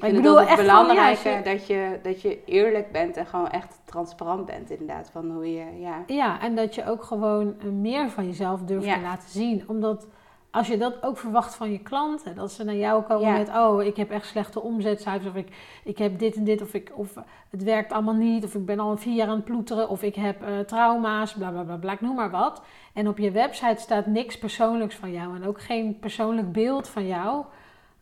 Maar 0.00 0.08
ik 0.10 0.14
vind 0.14 0.16
bedoel 0.16 0.40
het 0.40 0.48
ja, 0.48 0.56
belangrijker 0.56 1.10
als 1.10 1.22
je- 1.22 1.40
dat, 1.52 1.66
je, 1.66 1.98
dat 2.02 2.20
je 2.22 2.44
eerlijk 2.44 2.92
bent 2.92 3.16
en 3.16 3.26
gewoon 3.26 3.48
echt 3.48 3.80
transparant 3.84 4.46
bent 4.46 4.70
inderdaad. 4.70 5.10
Van 5.12 5.30
hoe 5.30 5.52
je, 5.54 5.80
ja... 5.80 6.02
Ja, 6.06 6.40
en 6.40 6.54
dat 6.56 6.74
je 6.74 6.86
ook 6.86 7.02
gewoon 7.02 7.54
meer 7.80 8.10
van 8.10 8.26
jezelf 8.26 8.60
durft 8.60 8.86
Ja. 8.86 8.94
te 8.94 9.00
laten 9.02 9.28
zien. 9.28 9.64
Omdat 9.66 10.06
als 10.52 10.66
je 10.66 10.76
dat 10.78 11.02
ook 11.02 11.18
verwacht 11.18 11.54
van 11.54 11.72
je 11.72 11.78
klanten, 11.78 12.34
dat 12.34 12.52
ze 12.52 12.64
naar 12.64 12.74
jou 12.74 13.02
komen 13.02 13.28
Ja. 13.28 13.36
met: 13.38 13.48
Oh, 13.48 13.82
ik 13.82 13.96
heb 13.96 14.10
echt 14.10 14.26
slechte 14.26 14.60
omzetcijfers, 14.60 15.28
of 15.30 15.34
ik, 15.36 15.48
ik 15.84 15.98
heb 15.98 16.18
dit 16.18 16.34
en 16.36 16.44
dit, 16.44 16.62
of, 16.62 16.74
ik, 16.74 16.92
of 16.94 17.14
het 17.50 17.62
werkt 17.62 17.92
allemaal 17.92 18.14
niet, 18.14 18.44
of 18.44 18.54
ik 18.54 18.64
ben 18.66 18.80
al 18.80 18.96
vier 18.96 19.14
jaar 19.14 19.28
aan 19.28 19.36
het 19.36 19.44
ploeteren, 19.44 19.88
of 19.88 20.02
ik 20.02 20.14
heb 20.14 20.42
eh, 20.42 20.58
trauma's, 20.58 21.32
bla 21.32 21.50
bla 21.50 21.76
bla 21.76 21.96
noem 22.00 22.14
maar 22.14 22.30
wat. 22.30 22.62
En 22.92 23.08
op 23.08 23.18
je 23.18 23.30
website 23.30 23.80
staat 23.82 24.06
niks 24.06 24.38
persoonlijks 24.38 24.94
van 24.94 25.12
jou 25.12 25.36
en 25.36 25.46
ook 25.46 25.60
geen 25.60 25.98
persoonlijk 25.98 26.52
beeld 26.52 26.88
van 26.88 27.06
jou. 27.06 27.44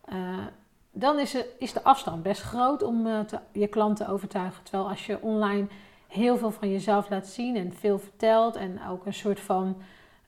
eh, 0.04 0.16
dan 0.92 1.18
is, 1.18 1.34
er, 1.34 1.46
is 1.58 1.72
de 1.72 1.82
afstand 1.84 2.22
best 2.22 2.42
groot 2.42 2.82
om 2.82 3.06
eh, 3.06 3.20
te- 3.20 3.38
je 3.52 3.66
klant 3.66 3.96
te 3.96 4.08
overtuigen. 4.08 4.62
Terwijl 4.64 4.88
als 4.88 5.06
je 5.06 5.18
online 5.22 5.66
heel 6.08 6.36
veel 6.36 6.50
van 6.50 6.70
jezelf 6.70 7.10
laat 7.10 7.26
zien 7.26 7.56
en 7.56 7.72
veel 7.72 7.98
vertelt 7.98 8.56
en 8.56 8.80
ook 8.90 9.06
een 9.06 9.14
soort 9.14 9.40
van 9.40 9.76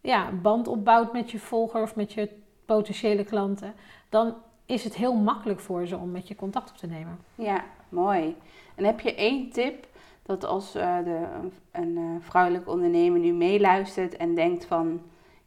ja, 0.02 0.30
band 0.42 0.68
opbouwt 0.68 1.12
met 1.12 1.30
je 1.30 1.38
volger 1.38 1.82
of 1.82 1.96
met 1.96 2.12
je 2.12 2.28
potentiële 2.64 3.24
klanten, 3.24 3.74
dan 4.08 4.34
is 4.66 4.84
het 4.84 4.94
heel 4.94 5.14
makkelijk 5.14 5.60
voor 5.60 5.86
ze 5.86 5.96
om 5.96 6.10
met 6.10 6.28
je 6.28 6.34
contact 6.34 6.70
op 6.70 6.76
te 6.76 6.86
nemen. 6.86 7.18
Ja, 7.34 7.64
mooi. 7.88 8.36
En 8.74 8.84
heb 8.84 9.00
je 9.00 9.14
één 9.14 9.50
tip 9.50 9.86
dat 10.22 10.44
als 10.44 10.74
eh, 10.74 10.96
de, 11.04 11.26
een 11.70 11.96
eh, 11.96 12.28
vrouwelijke 12.28 12.70
ondernemer 12.70 13.20
nu 13.20 13.32
meeluistert 13.32 14.16
en 14.16 14.34
denkt 14.34 14.64
van... 14.64 15.00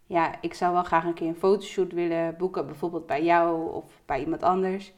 Ja, 0.08 0.41
ik 0.41 0.53
zou 0.53 0.74
wel 0.74 0.84
graag 0.84 1.06
een 1.06 1.14
keer 1.14 1.28
een 1.28 1.36
fotoshoot 1.36 1.91
willen 1.91 2.36
boeken, 2.38 2.66
bijvoorbeeld 2.66 3.06
bij 3.06 3.24
jou 3.24 3.72
of 3.74 4.01
bij 4.06 4.20
iemand 4.20 4.43
anders. 4.43 4.93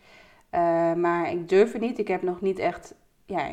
Eh, 0.49 0.93
maar 0.93 1.31
ik 1.31 1.49
durf 1.49 1.71
het 1.71 1.81
niet. 1.81 1.97
Ik 1.97 2.07
heb 2.07 2.21
nog 2.21 2.41
niet 2.41 2.59
echt... 2.59 2.95
Ja, 3.25 3.49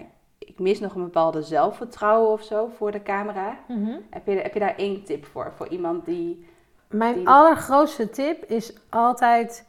ik 0.47 0.59
mis 0.59 0.80
nog 0.80 0.95
een 0.95 1.03
bepaalde 1.03 1.42
zelfvertrouwen 1.42 2.30
of 2.30 2.42
zo 2.42 2.66
voor 2.76 2.90
de 2.92 3.03
camera. 3.03 3.59
Heb 4.11 4.26
je, 4.26 4.32
heb 4.32 4.55
je 4.55 4.61
daar 4.61 4.76
één 4.76 5.05
tip 5.05 5.24
voor? 5.26 5.53
Voor 5.57 5.68
iemand 5.68 6.05
die... 6.05 6.47
Mijn 6.88 7.14
Die- 7.14 7.28
allergrootste 7.28 8.11
tip 8.11 8.45
is 8.45 8.72
altijd 8.88 9.66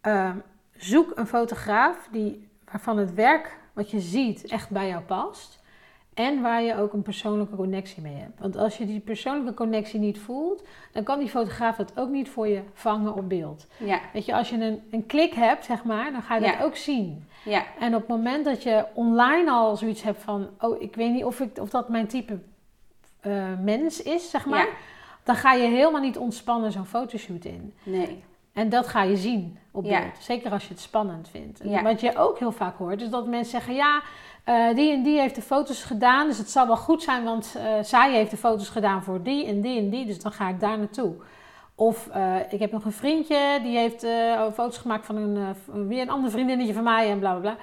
ehm, 0.00 0.36
zoek 0.76 1.12
een 1.14 1.26
fotograaf 1.26 2.08
die, 2.10 2.48
waarvan 2.70 2.98
het 2.98 3.14
werk 3.14 3.58
wat 3.72 3.90
je 3.90 4.00
ziet 4.00 4.44
echt 4.46 4.70
bij 4.70 4.88
jou 4.88 5.02
past. 5.02 5.59
En 6.14 6.40
waar 6.42 6.62
je 6.62 6.76
ook 6.76 6.92
een 6.92 7.02
persoonlijke 7.02 7.56
connectie 7.56 8.02
mee 8.02 8.14
hebt. 8.14 8.40
Want 8.40 8.56
als 8.56 8.78
je 8.78 8.86
die 8.86 9.00
persoonlijke 9.00 9.54
connectie 9.54 10.00
niet 10.00 10.18
voelt, 10.18 10.64
dan 10.92 11.02
kan 11.02 11.18
die 11.18 11.28
fotograaf 11.28 11.76
dat 11.76 11.92
ook 11.98 12.08
niet 12.08 12.28
voor 12.28 12.48
je 12.48 12.62
vangen 12.72 13.14
op 13.14 13.28
beeld. 13.28 13.66
Ja, 13.76 14.00
Weet 14.12 14.24
je, 14.24 14.34
als 14.34 14.48
je 14.50 14.56
een, 14.56 14.82
een 14.90 15.06
klik 15.06 15.32
hebt, 15.34 15.64
zeg 15.64 15.84
maar, 15.84 16.12
dan 16.12 16.22
ga 16.22 16.34
je 16.34 16.40
dat 16.40 16.62
ook 16.62 16.76
zien. 16.76 17.24
ja, 17.44 17.64
En 17.78 17.94
op 17.94 18.00
het 18.00 18.08
moment 18.08 18.44
dat 18.44 18.62
je 18.62 18.84
online 18.94 19.50
al 19.50 19.76
zoiets 19.76 20.02
hebt 20.02 20.22
van, 20.22 20.48
oh, 20.60 20.82
ik 20.82 20.94
weet 20.94 21.12
niet 21.12 21.24
of, 21.24 21.40
ik, 21.40 21.58
of 21.58 21.70
dat 21.70 21.88
mijn 21.88 22.06
type 22.06 22.38
eh, 23.20 23.44
mens 23.62 24.02
is, 24.02 24.30
zeg 24.30 24.46
maar. 24.46 24.66
Ja. 24.66 24.72
Dan 25.24 25.34
ga 25.36 25.52
je 25.52 25.68
helemaal 25.68 26.00
niet 26.00 26.18
ontspannen 26.18 26.72
zo'n 26.72 26.86
fotoshoot 26.86 27.44
in. 27.44 27.74
nee. 27.82 28.22
En 28.52 28.68
dat 28.68 28.86
ga 28.86 29.02
je 29.02 29.16
zien 29.16 29.58
op 29.70 29.84
Ja. 29.84 30.00
beeld. 30.00 30.12
Zeker 30.18 30.50
als 30.50 30.62
je 30.62 30.68
het 30.68 30.80
spannend 30.82 31.28
vindt. 31.28 31.60
En 31.60 31.70
Ja. 31.70 31.82
Wat 31.82 32.00
je 32.00 32.16
ook 32.16 32.38
heel 32.38 32.52
vaak 32.52 32.76
hoort, 32.78 33.02
is 33.02 33.10
dat 33.10 33.26
mensen 33.26 33.50
zeggen: 33.50 33.74
ja, 33.74 34.02
eh, 34.44 34.74
die 34.74 34.92
en 34.92 35.02
die 35.02 35.20
heeft 35.20 35.34
de 35.34 35.42
foto's 35.42 35.82
gedaan. 35.82 36.26
Dus 36.26 36.38
het 36.38 36.50
zal 36.50 36.66
wel 36.66 36.76
goed 36.76 37.02
zijn, 37.02 37.24
want 37.24 37.54
eh, 37.56 37.72
zij 37.82 38.12
heeft 38.12 38.30
de 38.30 38.36
foto's 38.36 38.68
gedaan 38.68 39.02
voor 39.02 39.22
die 39.22 39.46
en 39.46 39.60
die 39.60 39.78
en 39.78 39.90
die. 39.90 40.06
Dus 40.06 40.20
dan 40.22 40.32
ga 40.32 40.48
ik 40.48 40.60
daar 40.60 40.78
naartoe. 40.78 41.14
Of 41.74 42.08
eh, 42.08 42.34
ik 42.50 42.60
heb 42.60 42.72
nog 42.72 42.84
een 42.84 42.92
vriendje 42.92 43.58
die 43.62 43.78
heeft 43.78 44.06
foto's 44.54 44.78
gemaakt 44.78 45.06
van 45.06 45.16
een, 45.16 45.54
weer 45.88 46.02
een 46.02 46.10
ander 46.10 46.30
vriendinnetje 46.30 46.74
van 46.74 46.82
mij 46.82 47.10
en 47.10 47.18
bla 47.18 47.30
bla 47.30 47.40
bla. 47.40 47.56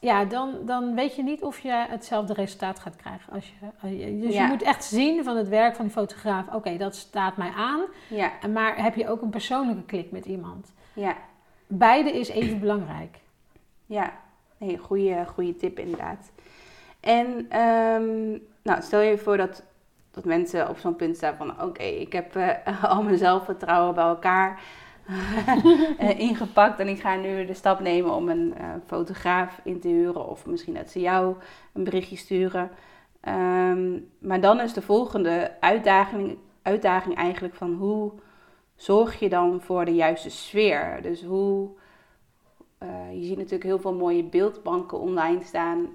Ja, 0.00 0.24
dan, 0.24 0.54
dan 0.64 0.94
weet 0.94 1.16
je 1.16 1.22
niet 1.22 1.42
of 1.42 1.58
je 1.58 1.70
hetzelfde 1.88 2.32
resultaat 2.32 2.78
gaat 2.78 2.96
krijgen. 2.96 3.32
Als 3.32 3.52
je, 3.80 4.18
dus 4.20 4.34
Ja. 4.34 4.42
je 4.42 4.48
moet 4.48 4.62
echt 4.62 4.84
zien 4.84 5.24
van 5.24 5.36
het 5.36 5.48
werk 5.48 5.74
van 5.76 5.84
die 5.84 5.94
fotograaf. 5.94 6.54
Oké, 6.54 6.76
dat 6.76 6.94
staat 6.96 7.36
mij 7.36 7.50
aan. 7.56 7.80
Ja, 8.08 8.32
Maar 8.52 8.82
heb 8.82 8.94
je 8.94 9.08
ook 9.08 9.22
een 9.22 9.30
persoonlijke 9.30 9.82
klik 9.84 10.10
met 10.10 10.24
iemand? 10.26 10.72
ja. 10.92 11.16
Beide 11.68 12.10
is 12.12 12.28
even 12.28 12.60
belangrijk. 12.60 13.16
Ja, 13.86 14.12
nee, 14.58 14.78
goede, 14.78 15.24
goede 15.34 15.56
tip 15.56 15.78
inderdaad. 15.78 16.30
En 17.00 17.46
ehm, 17.48 18.30
nou, 18.62 18.82
stel 18.82 19.00
je 19.00 19.18
voor 19.18 19.36
dat, 19.36 19.62
dat 20.10 20.24
mensen 20.24 20.68
op 20.68 20.78
zo'n 20.78 20.96
punt 20.96 21.16
staan 21.16 21.34
van... 21.36 21.62
oké, 21.62 21.82
ik 21.82 22.12
heb 22.12 22.36
eh, 22.36 22.84
al 22.92 23.02
mijn 23.02 23.18
zelfvertrouwen 23.18 23.94
bij 23.94 24.04
elkaar 24.04 24.60
ingepakt... 26.28 26.80
en 26.80 26.88
ik 26.88 27.00
ga 27.00 27.16
nu 27.16 27.46
de 27.46 27.54
stap 27.54 27.80
nemen 27.80 28.14
om 28.14 28.28
een 28.28 28.54
eh, 28.54 28.68
fotograaf 28.86 29.60
in 29.64 29.80
te 29.80 29.88
huren... 29.88 30.28
of 30.28 30.46
misschien 30.46 30.74
dat 30.74 30.90
ze 30.90 31.00
jou 31.00 31.36
een 31.72 31.84
berichtje 31.84 32.16
sturen. 32.16 32.70
Ehm, 33.20 33.98
maar 34.18 34.40
dan 34.40 34.60
is 34.60 34.72
de 34.72 34.82
volgende 34.82 35.52
uitdaging, 35.60 36.38
uitdaging 36.62 37.16
eigenlijk 37.16 37.54
van... 37.54 37.74
hoe 37.74 38.12
zorg 38.74 39.18
je 39.18 39.28
dan 39.28 39.60
voor 39.60 39.84
de 39.84 39.94
juiste 39.94 40.30
sfeer? 40.30 40.98
Dus 41.02 41.22
hoe... 41.22 41.68
eh, 42.78 43.12
je 43.12 43.22
ziet 43.24 43.36
natuurlijk 43.36 43.64
heel 43.64 43.78
veel 43.78 43.94
mooie 43.94 44.24
beeldbanken 44.24 45.00
online 45.00 45.42
staan. 45.42 45.88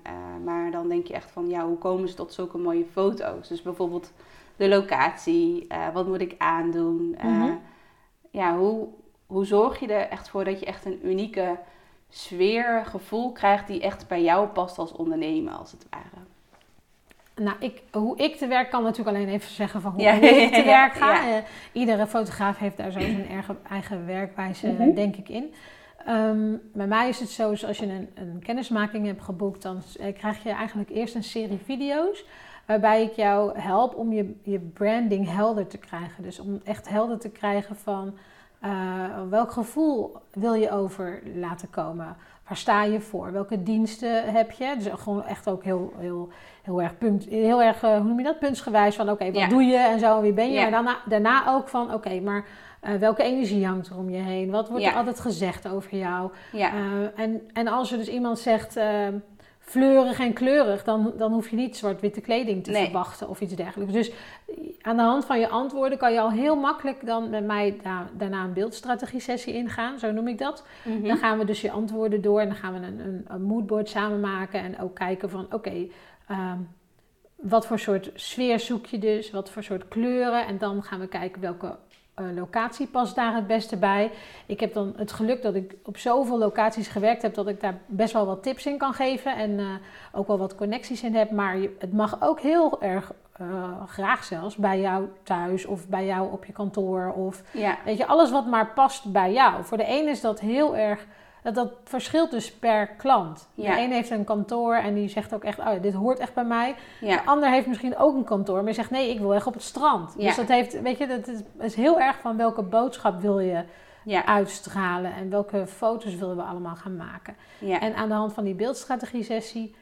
maar 0.44 0.72
dan 0.72 0.88
denk 0.88 1.08
je 1.08 1.14
echt 1.14 1.32
van, 1.32 1.50
ja, 1.50 1.66
hoe 1.66 1.78
komen 1.78 2.10
ze 2.10 2.16
tot 2.16 2.34
zulke 2.34 2.58
mooie 2.58 2.86
foto's? 2.86 3.48
Dus 3.48 3.62
bijvoorbeeld 3.62 4.14
de 4.56 4.68
locatie, 4.68 5.68
wat 5.94 6.08
moet 6.08 6.22
ik 6.22 6.36
aandoen? 6.38 7.18
Mhm. 7.22 7.54
Ja, 8.32 8.58
hoe, 8.58 8.88
hoe 9.32 9.46
zorg 9.46 9.80
je 9.80 9.88
er 9.88 10.08
echt 10.08 10.30
voor 10.30 10.44
dat 10.44 10.60
je 10.60 10.66
echt 10.66 10.86
een 10.86 11.00
unieke 11.04 11.58
sfeer, 12.10 12.86
gevoel 12.86 13.32
krijgt 13.32 13.68
die 13.68 13.82
echt 13.82 14.08
bij 14.08 14.24
jou 14.24 14.48
past 14.48 14.78
als 14.78 14.92
ondernemer, 14.92 15.54
als 15.54 15.72
het 15.72 15.86
ware? 15.90 16.26
Nou, 17.36 17.56
ik, 17.60 17.82
hoe 17.92 18.18
ik 18.18 18.36
te 18.36 18.48
werk 18.48 18.70
kan 18.70 18.84
natuurlijk 18.84 19.18
alleen 19.18 19.30
even 19.30 19.52
zeggen 19.52 19.82
van 19.82 19.92
hoe 19.92 20.04
ik 20.04 20.54
te 20.54 20.64
werk 20.64 20.94
ga. 20.94 21.20
Uh, 21.28 21.36
iedere 21.72 22.08
fotograaf 22.08 22.58
heeft 22.58 22.78
daar 22.78 22.92
zo 22.92 23.00
zijn 23.00 23.28
eigen 23.70 24.06
werkwijze, 24.06 24.68
mhm. 24.68 24.94
denk 24.94 25.16
ik, 25.16 25.30
in. 25.30 25.54
Um, 26.08 26.62
bij 26.74 26.88
mij 26.88 27.10
is 27.10 27.20
het 27.20 27.30
zo, 27.30 27.50
als 27.50 27.78
je 27.78 27.86
een, 27.86 28.10
een 28.14 28.42
kennismaking 28.44 29.06
hebt 29.06 29.22
geboekt, 29.22 29.62
dan 29.62 29.82
eh, 30.00 30.14
krijg 30.14 30.44
je 30.44 30.50
eigenlijk 30.50 30.90
eerst 30.90 31.16
een 31.16 31.24
serie 31.24 31.60
video's. 31.66 32.26
Waarbij 32.66 33.04
ik 33.04 33.12
jou 33.12 33.60
help 33.60 33.96
om 33.96 34.14
je, 34.14 34.36
je 34.44 34.60
branding 34.60 35.34
helder 35.34 35.68
te 35.68 35.78
krijgen. 35.78 36.24
Dus 36.24 36.40
om 36.40 36.62
echt 36.64 36.90
helder 36.90 37.20
te 37.20 37.30
krijgen 37.30 37.76
van 37.76 38.18
uh, 38.66 39.06
welk 39.30 39.52
gevoel 39.52 40.18
wil 40.34 40.54
je 40.54 40.72
over 40.72 41.22
laten 41.36 41.70
komen? 41.70 42.18
Waar 42.48 42.58
sta 42.58 42.84
je 42.84 43.02
voor? 43.02 43.32
Welke 43.32 43.64
diensten 43.64 44.34
heb 44.34 44.52
je? 44.52 44.76
Dus 44.78 44.88
gewoon 44.94 45.26
echt 45.26 45.50
ook 45.50 45.64
heel, 45.64 45.94
heel, 45.98 46.30
heel 46.62 46.82
erg, 46.82 46.98
punt, 46.98 47.26
heel 47.26 47.64
erg 47.64 47.84
uh, 47.84 47.96
hoe 47.96 48.08
noem 48.08 48.18
je 48.18 48.24
dat? 48.24 48.40
Puntsgewijs 48.40 48.96
van 48.96 49.10
oké, 49.10 49.32
wat 49.32 49.50
doe 49.50 49.64
je 49.64 49.78
en 49.78 50.00
zo, 50.00 50.22
wie 50.22 50.34
ben 50.34 50.52
je? 50.52 50.60
En 50.60 50.72
daarna, 50.72 50.98
daarna 51.06 51.48
ook 51.48 51.68
van 51.68 51.94
oké, 51.94 52.20
maar 52.20 52.46
uh, 52.84 52.96
welke 52.96 53.24
energie 53.24 53.66
hangt 53.66 53.88
er 53.88 53.98
om 53.98 54.10
je 54.10 54.22
heen? 54.22 54.52
Wat 54.52 54.70
wordt 54.70 54.86
er 54.86 54.94
altijd 54.94 55.20
gezegd 55.20 55.68
over 55.68 55.98
jou? 55.98 56.32
en, 57.16 57.42
en 57.54 57.68
als 57.68 57.92
er 57.92 57.98
dus 57.98 58.10
iemand 58.10 58.40
zegt 58.40 58.80
fleurig 59.72 60.20
en 60.20 60.34
kleurig, 60.34 60.84
dan, 60.84 61.14
dan 61.18 61.34
hoef 61.34 61.50
je 61.50 61.56
niet 61.56 61.78
zwart-witte 61.78 62.22
kleding 62.22 62.64
te 62.64 62.74
verwachten 62.74 63.30
of 63.30 63.42
iets 63.42 63.56
dergelijks. 63.56 63.94
Dus 63.94 64.12
aan 64.82 64.98
de 64.98 65.02
hand 65.02 65.26
van 65.26 65.40
je 65.40 65.50
antwoorden 65.50 65.98
kan 65.98 66.14
je 66.14 66.20
al 66.20 66.32
heel 66.32 66.56
makkelijk 66.56 67.06
dan 67.06 67.30
met 67.30 67.46
mij 67.46 67.80
daarna 68.18 68.44
een 68.44 68.54
beeldstrategie-sessie 68.54 69.54
ingaan, 69.54 70.00
zo 70.00 70.12
noem 70.12 70.28
ik 70.28 70.38
dat. 70.38 70.66
Mhm. 70.84 71.08
Dan 71.08 71.18
gaan 71.18 71.38
we 71.38 71.46
dus 71.46 71.62
je 71.62 71.72
antwoorden 71.72 72.22
door 72.22 72.40
en 72.40 72.48
dan 72.48 72.58
gaan 72.58 72.74
we 72.74 72.88
een, 72.88 73.00
een, 73.00 73.26
een 73.28 73.44
moodboard 73.44 73.90
samen 73.90 74.20
maken 74.20 74.62
en 74.62 74.80
ook 74.80 74.96
kijken 74.96 75.30
van 75.30 75.48
oké, 75.52 75.88
ehm, 76.28 76.58
wat 77.36 77.68
voor 77.68 77.80
soort 77.80 78.12
sfeer 78.14 78.60
zoek 78.60 78.86
je 78.86 78.98
dus, 78.98 79.32
wat 79.32 79.50
voor 79.50 79.64
soort 79.64 79.88
kleuren 79.88 80.48
en 80.48 80.58
dan 80.58 80.84
gaan 80.84 81.00
we 81.00 81.08
kijken 81.08 81.42
welke 81.42 81.78
locatie 82.16 82.88
past 82.88 83.16
daar 83.16 83.36
het 83.36 83.48
beste 83.48 83.78
bij. 83.78 84.12
Ik 84.46 84.60
heb 84.60 84.74
dan 84.74 84.94
het 84.96 85.12
geluk 85.12 85.42
dat 85.42 85.56
ik 85.56 85.76
op 85.84 85.98
zoveel 85.98 86.38
locaties 86.38 86.88
gewerkt 86.88 87.22
heb 87.22 87.34
dat 87.34 87.48
ik 87.48 87.62
daar 87.62 87.78
best 87.86 88.14
wel 88.14 88.26
wat 88.26 88.44
tips 88.44 88.66
in 88.66 88.78
kan 88.78 88.94
geven 88.94 89.36
en 89.36 89.52
uh, 89.52 89.68
ook 90.12 90.28
wel 90.28 90.38
wat 90.38 90.56
connecties 90.56 91.04
in 91.04 91.16
heb. 91.16 91.32
Maar 91.32 91.58
het 91.80 91.94
mag 91.94 92.22
ook 92.22 92.40
heel 92.40 92.82
erg 92.82 93.12
uh, 93.42 93.84
graag 93.88 94.24
zelfs 94.24 94.56
bij 94.56 94.80
jou 94.80 95.08
thuis 95.24 95.66
of 95.66 95.88
bij 95.88 96.06
jou 96.06 96.32
op 96.32 96.46
je 96.46 96.54
kantoor 96.54 97.14
of 97.16 97.44
ja. 97.52 97.78
weet 97.86 97.98
je 97.98 98.08
alles 98.08 98.32
wat 98.32 98.46
maar 98.46 98.74
past 98.74 99.12
bij 99.12 99.34
jou. 99.34 99.64
Voor 99.64 99.78
de 99.78 99.86
ene 99.86 100.10
is 100.10 100.22
dat 100.22 100.40
heel 100.40 100.78
erg 100.78 101.06
dat, 101.42 101.56
dat 101.56 101.72
verschilt 101.84 102.32
dus 102.32 102.52
per 102.52 102.88
klant. 102.88 103.48
De 103.56 103.80
een 103.80 103.92
heeft 103.92 104.10
een 104.10 104.24
kantoor 104.24 104.76
en 104.76 104.94
die 104.94 105.10
zegt 105.10 105.34
ook 105.34 105.44
echt, 105.44 105.60
oh, 105.60 105.82
dit 105.82 105.94
hoort 105.94 106.20
echt 106.20 106.34
bij 106.34 106.44
mij. 106.44 106.76
De 107.00 107.26
ander 107.26 107.50
heeft 107.50 107.68
misschien 107.68 107.98
ook 107.98 108.16
een 108.16 108.24
kantoor, 108.24 108.56
maar 108.56 108.66
die 108.66 108.74
zegt, 108.74 108.90
nee, 108.90 109.10
ik 109.10 109.20
wil 109.20 109.34
echt 109.34 109.48
op 109.48 109.54
het 109.54 109.64
strand. 109.64 110.18
Dus 110.18 110.36
dat 110.36 110.48
heeft, 110.48 110.82
weet 110.82 110.98
je, 110.98 111.08
dat 111.08 111.28
is, 111.28 111.40
is, 111.60 111.76
heel 111.76 112.00
erg 112.00 112.20
van 112.20 112.38
welke 112.38 112.62
boodschap 112.62 113.22
wil 113.22 113.40
je 113.40 113.64
uitstralen 114.26 115.14
en 115.14 115.30
welke 115.30 115.68
foto's 115.68 116.16
willen 116.16 116.36
we 116.36 116.44
allemaal 116.44 116.76
gaan 116.76 116.96
maken. 116.96 117.36
En 117.80 117.96
aan 117.96 118.08
de 118.10 118.16
hand 118.16 118.34
van 118.34 118.44
die 118.44 118.56
beeldstrategie-sessie 118.56 119.76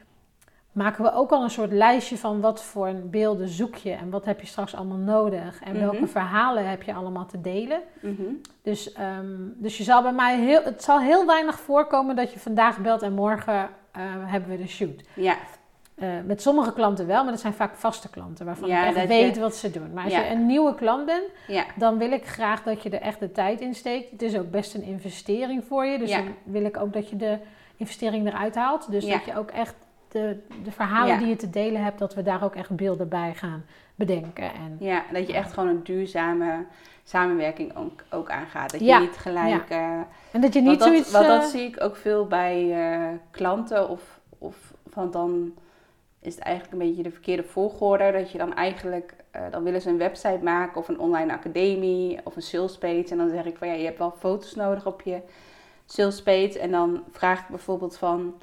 maken 0.72 1.04
we 1.04 1.12
ook 1.12 1.30
al 1.30 1.42
een 1.42 1.50
soort 1.50 1.72
lijstje 1.72 2.18
van 2.18 2.40
wat 2.40 2.62
voor 2.62 2.94
beelden 3.04 3.48
zoek 3.48 3.74
je 3.74 3.92
en 3.92 4.10
wat 4.10 4.24
heb 4.24 4.40
je 4.40 4.46
straks 4.46 4.74
allemaal 4.74 4.96
nodig 4.96 5.62
en 5.62 5.80
welke 5.80 5.96
mhm. 5.96 6.06
verhalen 6.06 6.68
heb 6.68 6.82
je 6.82 6.94
allemaal 6.94 7.26
te 7.26 7.40
delen. 7.40 7.80
Mhm. 8.00 8.22
dus, 8.62 8.92
ehm, 8.92 9.36
dus 9.54 9.76
je 9.76 9.84
zal 9.84 10.02
bij 10.02 10.12
mij 10.12 10.38
heel, 10.38 10.62
het 10.62 10.82
zal 10.82 11.00
heel 11.00 11.26
weinig 11.26 11.60
voorkomen 11.60 12.16
dat 12.16 12.32
je 12.32 12.38
vandaag 12.38 12.78
belt 12.78 13.02
en 13.02 13.12
morgen 13.12 13.54
uh, 13.54 14.02
hebben 14.24 14.50
we 14.50 14.56
de 14.56 14.68
shoot. 14.68 15.02
Ja. 15.14 15.36
Uh, 15.94 16.08
met 16.24 16.42
sommige 16.42 16.72
klanten 16.72 17.06
wel, 17.06 17.22
maar 17.22 17.32
dat 17.32 17.40
zijn 17.40 17.52
vaak 17.52 17.74
vaste 17.74 18.10
klanten 18.10 18.46
waarvan 18.46 18.68
ja, 18.68 18.88
ik 18.88 18.96
echt 18.96 19.06
weet 19.06 19.38
wat 19.38 19.56
ze 19.56 19.70
doen. 19.70 19.92
Maar 19.92 20.04
als 20.04 20.12
je 20.12 20.30
een 20.30 20.46
nieuwe 20.46 20.74
klant 20.74 21.06
bent, 21.06 21.24
dan 21.76 21.98
wil 21.98 22.12
ik 22.12 22.26
graag 22.26 22.62
dat 22.62 22.82
je 22.82 22.90
er 22.90 23.00
echt 23.00 23.20
de 23.20 23.32
tijd 23.32 23.60
in 23.60 23.74
steekt. 23.74 24.10
Het 24.10 24.22
is 24.22 24.38
ook 24.38 24.50
best 24.50 24.74
een 24.74 24.82
investering 24.82 25.64
voor 25.64 25.84
je, 25.84 25.98
dus 25.98 26.10
dan 26.10 26.34
wil 26.42 26.64
ik 26.64 26.76
ook 26.76 26.92
dat 26.92 27.08
je 27.08 27.16
de 27.16 27.38
investering 27.76 28.26
eruit 28.26 28.54
haalt. 28.54 28.90
Dus 28.90 29.06
dat 29.06 29.24
je 29.24 29.36
ook 29.36 29.50
echt 29.50 29.74
de, 30.12 30.38
de 30.64 30.72
verhalen 30.72 31.18
die 31.18 31.28
je 31.28 31.36
te 31.36 31.50
delen 31.50 31.82
hebt, 31.82 31.98
dat 31.98 32.14
we 32.14 32.22
daar 32.22 32.44
ook 32.44 32.54
echt 32.54 32.70
beelden 32.70 33.08
bij 33.08 33.34
gaan 33.34 33.64
bedenken. 33.94 34.54
En, 34.54 34.76
ja, 34.78 35.04
dat 35.12 35.26
je 35.26 35.34
echt 35.34 35.52
gewoon 35.52 35.68
een 35.68 35.82
duurzame 35.82 36.64
samenwerking 37.04 37.76
ook, 37.76 38.02
ook 38.10 38.30
aangaat. 38.30 38.70
Dat 38.70 38.80
je 38.80 38.98
niet 39.00 39.16
gelijk... 39.16 39.68
Ja. 39.68 39.98
Uh, 39.98 40.02
en 40.32 40.40
dat 40.40 40.52
je 40.52 40.60
niet 40.60 40.78
dat, 40.78 40.88
zoiets... 40.88 41.10
Want 41.10 41.26
dat 41.26 41.42
eh, 41.42 41.48
zie 41.48 41.66
ik 41.66 41.82
ook 41.82 41.96
veel 41.96 42.26
bij 42.26 42.64
uh, 42.64 43.08
klanten 43.30 43.88
of, 43.88 44.20
of 44.38 44.56
van 44.86 45.10
dan 45.10 45.54
is 46.20 46.34
het 46.34 46.44
eigenlijk 46.44 46.72
een 46.72 46.88
beetje 46.88 47.02
de 47.02 47.10
verkeerde 47.10 47.42
volgorde. 47.42 48.12
Dat 48.12 48.30
je 48.30 48.38
dan 48.38 48.54
eigenlijk, 48.54 49.14
uh, 49.36 49.42
dan 49.50 49.62
willen 49.62 49.80
ze 49.80 49.88
een 49.88 49.98
website 49.98 50.40
maken 50.42 50.76
of 50.76 50.88
een 50.88 50.98
online 50.98 51.32
academie 51.32 52.20
of 52.24 52.36
een 52.36 52.42
sales 52.42 52.78
page. 52.78 53.06
En 53.10 53.16
dan 53.16 53.30
zeg 53.30 53.44
ik 53.44 53.56
van 53.56 53.68
ja, 53.68 53.74
je 53.74 53.84
hebt 53.84 53.98
wel 53.98 54.14
foto's 54.18 54.54
nodig 54.54 54.86
op 54.86 55.02
je 55.02 55.20
sales 55.86 56.22
page. 56.22 56.58
En 56.58 56.70
dan 56.70 57.02
vraag 57.10 57.40
ik 57.40 57.48
bijvoorbeeld 57.48 57.98
van 57.98 58.34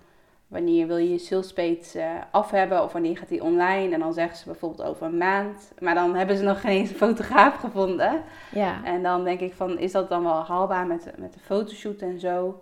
wanneer 0.47 0.87
wil 0.87 0.97
je 0.97 1.09
je 1.09 1.17
sales 1.17 1.53
page 1.53 1.81
uh, 1.95 2.05
af 2.31 2.51
hebben 2.51 2.83
of 2.83 2.93
wanneer 2.93 3.17
gaat 3.17 3.29
die 3.29 3.43
online. 3.43 3.93
En 3.93 3.99
dan 3.99 4.13
zeggen 4.13 4.37
ze 4.37 4.45
bijvoorbeeld 4.45 4.87
over 4.87 5.05
een 5.05 5.17
maand. 5.17 5.71
Maar 5.79 5.95
dan 5.95 6.15
hebben 6.15 6.37
ze 6.37 6.43
nog 6.43 6.61
geen 6.61 6.71
eens 6.71 6.89
een 6.89 6.95
fotograaf 6.95 7.55
gevonden. 7.65 8.23
Ja. 8.51 8.83
En 8.83 9.03
dan 9.03 9.23
denk 9.23 9.39
ik 9.39 9.53
van, 9.53 9.79
is 9.79 9.91
dat 9.91 10.09
dan 10.09 10.23
wel 10.23 10.43
haalbaar 10.43 10.87
met, 10.87 11.11
met 11.17 11.33
de 11.33 11.39
fotoshoot 11.39 12.01
en 12.01 12.19
zo? 12.19 12.61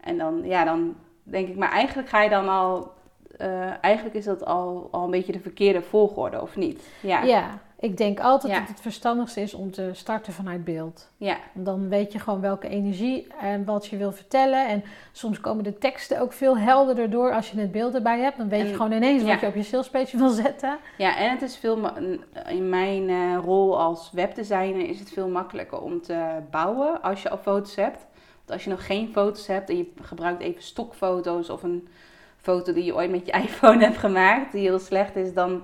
En 0.00 0.18
dan, 0.18 0.40
ja, 0.44 0.64
dan 0.64 0.96
denk 1.22 1.48
ik, 1.48 1.56
maar 1.56 1.70
eigenlijk 1.70 2.08
ga 2.08 2.22
je 2.22 2.30
dan 2.30 2.48
al... 2.48 2.94
Uh, 3.40 3.84
eigenlijk 3.84 4.16
is 4.16 4.24
dat 4.24 4.44
al, 4.44 4.88
al 4.90 5.04
een 5.04 5.10
beetje 5.10 5.32
de 5.32 5.40
verkeerde 5.40 5.82
volgorde, 5.82 6.40
of 6.40 6.56
niet? 6.56 6.88
Ja. 7.00 7.22
ja. 7.22 7.58
Ik 7.78 7.96
denk 7.96 8.20
altijd 8.20 8.54
dat 8.58 8.68
het 8.68 8.80
verstandigste 8.80 9.40
is 9.40 9.54
om 9.54 9.70
te 9.70 9.90
starten 9.92 10.32
vanuit 10.32 10.64
beeld. 10.64 11.10
Ja. 11.16 11.36
Dan 11.52 11.88
weet 11.88 12.12
je 12.12 12.18
gewoon 12.18 12.40
welke 12.40 12.68
energie 12.68 13.26
en 13.40 13.64
wat 13.64 13.86
je 13.86 13.96
wil 13.96 14.12
vertellen. 14.12 14.68
En 14.68 14.84
soms 15.12 15.40
komen 15.40 15.64
de 15.64 15.78
teksten 15.78 16.20
ook 16.20 16.32
veel 16.32 16.58
helderder 16.58 17.10
door 17.10 17.32
als 17.32 17.50
je 17.50 17.60
het 17.60 17.72
beeld 17.72 17.94
erbij 17.94 18.20
hebt. 18.20 18.36
Dan 18.36 18.48
weet 18.48 18.68
je 18.68 18.74
gewoon 18.74 18.92
ineens 18.92 19.22
wat 19.22 19.40
je 19.40 19.46
op 19.46 19.54
je 19.54 19.62
salespage 19.62 20.16
wil 20.16 20.28
zetten. 20.28 20.78
Ja, 20.98 21.16
en 21.16 21.30
het 21.30 21.42
is 21.42 21.56
veel 21.56 21.90
in 22.48 22.68
mijn 22.68 23.08
uh, 23.08 23.38
rol 23.44 23.80
als 23.80 24.10
webdesigner 24.12 24.88
is 24.88 24.98
het 24.98 25.12
veel 25.12 25.28
makkelijker 25.28 25.80
om 25.80 26.02
te 26.02 26.42
bouwen 26.50 27.02
als 27.02 27.22
je 27.22 27.30
al 27.30 27.38
foto's 27.38 27.76
hebt. 27.76 28.06
Want 28.36 28.50
als 28.50 28.64
je 28.64 28.70
nog 28.70 28.86
geen 28.86 29.08
foto's 29.12 29.46
hebt 29.46 29.70
en 29.70 29.76
je 29.76 29.92
gebruikt 30.00 30.42
even 30.42 30.62
stokfoto's 30.62 31.50
of 31.50 31.62
een 31.62 31.88
foto 32.36 32.72
die 32.72 32.84
je 32.84 32.94
ooit 32.94 33.10
met 33.10 33.26
je 33.26 33.32
iPhone 33.44 33.84
hebt 33.84 33.98
gemaakt, 33.98 34.52
die 34.52 34.60
heel 34.60 34.78
slecht 34.78 35.16
is, 35.16 35.34
dan 35.34 35.62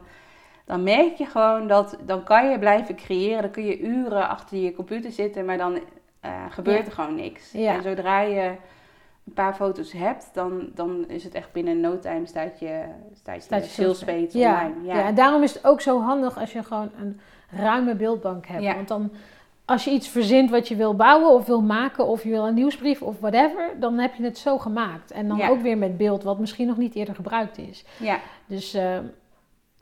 dan 0.64 0.82
merk 0.82 1.16
je 1.16 1.26
gewoon 1.26 1.66
dat 1.66 1.96
dan 2.06 2.22
kan 2.22 2.50
je 2.50 2.58
blijven 2.58 2.96
creëren. 2.96 3.42
Dan 3.42 3.50
kun 3.50 3.64
je 3.64 3.80
uren 3.80 4.28
achter 4.28 4.58
je 4.58 4.74
computer 4.74 5.12
zitten, 5.12 5.44
maar 5.44 5.58
dan 5.58 5.74
uh, 5.74 6.44
gebeurt 6.50 6.86
er 6.86 6.92
gewoon 6.92 7.14
niks. 7.14 7.54
En 7.54 7.82
zodra 7.82 8.20
je 8.20 8.54
een 9.26 9.32
paar 9.32 9.54
foto's 9.54 9.92
hebt, 9.92 10.30
dan, 10.32 10.70
dan 10.74 11.04
is 11.08 11.24
het 11.24 11.34
echt 11.34 11.52
binnen 11.52 11.80
no 11.80 11.98
time 11.98 12.26
staat 12.26 12.58
je, 12.60 12.84
staat, 13.12 13.64
je 13.64 13.70
salespage 13.70 14.38
ja. 14.38 14.52
online. 14.52 14.86
Ja. 14.86 14.94
ja, 14.94 15.06
en 15.06 15.14
daarom 15.14 15.42
is 15.42 15.54
het 15.54 15.64
ook 15.64 15.80
zo 15.80 16.00
handig 16.00 16.38
als 16.38 16.52
je 16.52 16.62
gewoon 16.62 16.90
een 16.98 17.20
ruime 17.50 17.94
beeldbank 17.94 18.46
hebt. 18.46 18.74
Want 18.74 18.88
dan 18.88 19.12
als 19.64 19.84
je 19.84 19.90
iets 19.90 20.08
verzint 20.08 20.50
wat 20.50 20.68
je 20.68 20.76
wil 20.76 20.94
bouwen 20.94 21.30
of 21.30 21.46
wil 21.46 21.62
maken 21.62 22.06
of 22.06 22.22
je 22.22 22.30
wil 22.30 22.46
een 22.46 22.54
nieuwsbrief 22.54 23.02
of 23.02 23.20
whatever, 23.20 23.70
dan 23.80 23.98
heb 23.98 24.14
je 24.14 24.22
het 24.22 24.38
zo 24.38 24.58
gemaakt. 24.58 25.10
En 25.10 25.28
dan 25.28 25.42
ook 25.42 25.62
weer 25.62 25.78
met 25.78 25.96
beeld 25.96 26.22
wat 26.22 26.38
misschien 26.38 26.66
nog 26.66 26.76
niet 26.76 26.94
eerder 26.94 27.14
gebruikt 27.14 27.58
is. 27.58 27.84
Ja. 27.98 28.18
Dus 28.46 28.74
uh, 28.74 28.98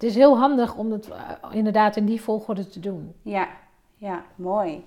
het 0.01 0.09
is 0.09 0.15
heel 0.15 0.39
handig 0.39 0.75
om 0.75 0.93
het 0.93 1.09
eh, 1.11 1.17
inderdaad 1.51 1.97
in 1.97 2.05
die 2.05 2.21
volgorde 2.21 2.69
te 2.69 2.81
doen. 2.81 3.15
Ja, 3.23 3.49
ja 3.97 4.23
mooi. 4.35 4.85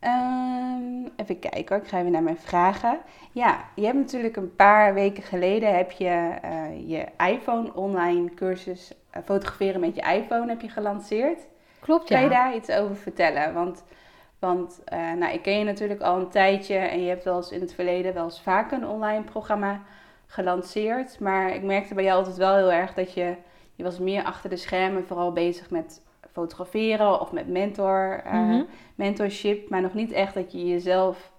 Um, 0.00 1.10
even 1.16 1.38
kijken 1.38 1.74
hoor, 1.74 1.84
ik 1.84 1.90
ga 1.90 1.98
even 1.98 2.12
naar 2.12 2.22
mijn 2.22 2.38
vragen. 2.38 2.98
Ja, 3.32 3.64
je 3.74 3.84
hebt 3.84 3.96
natuurlijk 3.96 4.36
een 4.36 4.54
paar 4.54 4.94
weken 4.94 5.22
geleden 5.22 5.76
heb 5.76 5.90
je 5.90 6.34
uh, 6.44 6.88
je 6.88 7.06
iPhone 7.26 7.74
online 7.74 8.34
cursus 8.34 8.92
uh, 8.92 9.22
fotograferen 9.24 9.80
met 9.80 9.94
je 9.94 10.02
iPhone 10.02 10.48
heb 10.48 10.60
je 10.60 10.68
gelanceerd. 10.68 11.46
Klopt, 11.80 12.08
ja. 12.08 12.14
Kan 12.14 12.24
je 12.24 12.30
daar 12.30 12.54
iets 12.54 12.70
over 12.70 12.96
vertellen? 12.96 13.54
Want, 13.54 13.84
want 14.38 14.80
uh, 14.92 15.12
nou, 15.12 15.32
ik 15.32 15.42
ken 15.42 15.58
je 15.58 15.64
natuurlijk 15.64 16.00
al 16.00 16.18
een 16.18 16.28
tijdje 16.28 16.76
en 16.76 17.02
je 17.02 17.08
hebt 17.08 17.24
wel 17.24 17.36
eens 17.36 17.50
in 17.50 17.60
het 17.60 17.74
verleden 17.74 18.14
wel 18.14 18.24
eens 18.24 18.40
vaak 18.40 18.72
een 18.72 18.86
online 18.86 19.22
programma 19.22 19.80
gelanceerd. 20.26 21.20
Maar 21.20 21.54
ik 21.54 21.62
merkte 21.62 21.94
bij 21.94 22.04
jou 22.04 22.18
altijd 22.18 22.36
wel 22.36 22.56
heel 22.56 22.72
erg 22.72 22.94
dat 22.94 23.12
je 23.12 23.34
je 23.76 23.82
was 23.82 23.98
meer 23.98 24.24
achter 24.24 24.50
de 24.50 24.56
schermen 24.56 25.04
vooral 25.06 25.32
bezig 25.32 25.70
met 25.70 26.00
fotograferen 26.32 27.20
of 27.20 27.32
met 27.32 27.48
mentor, 27.48 28.22
uh, 28.34 28.60
mentorship. 28.94 29.68
Maar 29.68 29.82
nog 29.82 29.94
niet 29.94 30.12
echt 30.12 30.34
dat 30.34 30.52
je 30.52 30.66
jezelf 30.68 31.30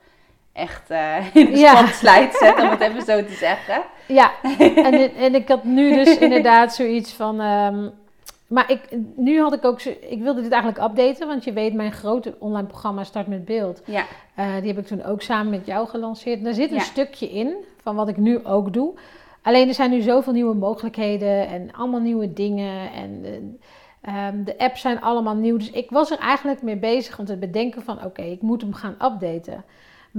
echt 0.54 0.92
uh, 0.92 1.36
in 1.36 1.52
de 1.52 1.58
Ja. 1.58 1.76
spotlight 1.86 2.36
zet, 2.42 2.62
om 2.62 2.70
het 2.70 2.80
even 2.80 3.02
zo 3.02 3.26
te 3.26 3.34
zeggen. 3.34 3.82
Ja, 4.08 4.32
en, 4.60 5.16
en 5.16 5.36
ik 5.36 5.48
had 5.48 5.64
nu 5.64 5.94
dus 5.94 6.18
inderdaad 6.18 6.74
zoiets 6.76 7.14
van. 7.14 7.40
ehm, 7.42 7.90
maar 8.48 8.72
ik, 8.72 8.82
nu 9.16 9.40
had 9.42 9.54
ik 9.54 9.66
ook. 9.66 9.82
Ik 9.82 10.22
wilde 10.22 10.42
dit 10.42 10.52
eigenlijk 10.52 10.84
updaten, 10.90 11.28
want 11.28 11.44
je 11.44 11.54
weet, 11.54 11.74
mijn 11.74 11.92
grote 11.92 12.36
online 12.40 12.68
programma 12.68 13.04
Start 13.04 13.28
met 13.28 13.46
Beeld. 13.46 13.82
Ja, 13.86 14.06
eh, 14.36 14.56
die 14.60 14.68
heb 14.68 14.78
ik 14.78 14.88
toen 14.88 15.04
ook 15.04 15.22
samen 15.22 15.50
met 15.50 15.66
jou 15.66 15.88
gelanceerd. 15.88 16.38
En 16.38 16.44
daar 16.44 16.54
zit 16.54 16.70
een 16.70 16.76
Ja. 16.78 16.82
stukje 16.84 17.30
in 17.30 17.56
van 17.82 17.96
wat 17.96 18.08
ik 18.08 18.18
nu 18.18 18.46
ook 18.46 18.74
doe. 18.74 18.94
Alleen 19.48 19.68
er 19.68 19.74
zijn 19.74 19.92
nu 19.92 20.02
zoveel 20.02 20.34
nieuwe 20.34 20.56
mogelijkheden 20.56 21.48
en 21.48 21.72
allemaal 21.72 22.00
nieuwe 22.00 22.34
dingen. 22.34 22.92
En 22.92 23.26
eh, 23.26 24.16
ehm, 24.28 24.44
de 24.44 24.58
apps 24.58 24.82
zijn 24.82 25.02
allemaal 25.02 25.36
nieuw. 25.36 25.58
Dus 25.58 25.72
ik 25.72 25.90
was 25.90 26.12
er 26.12 26.20
eigenlijk 26.20 26.62
mee 26.62 26.78
bezig 26.78 27.20
om 27.20 27.26
te 27.26 27.38
bedenken 27.38 27.82
van 27.82 28.06
oké, 28.06 28.22
ik 28.22 28.42
moet 28.42 28.62
hem 28.62 28.74
gaan 28.74 28.92
updaten. 28.92 29.64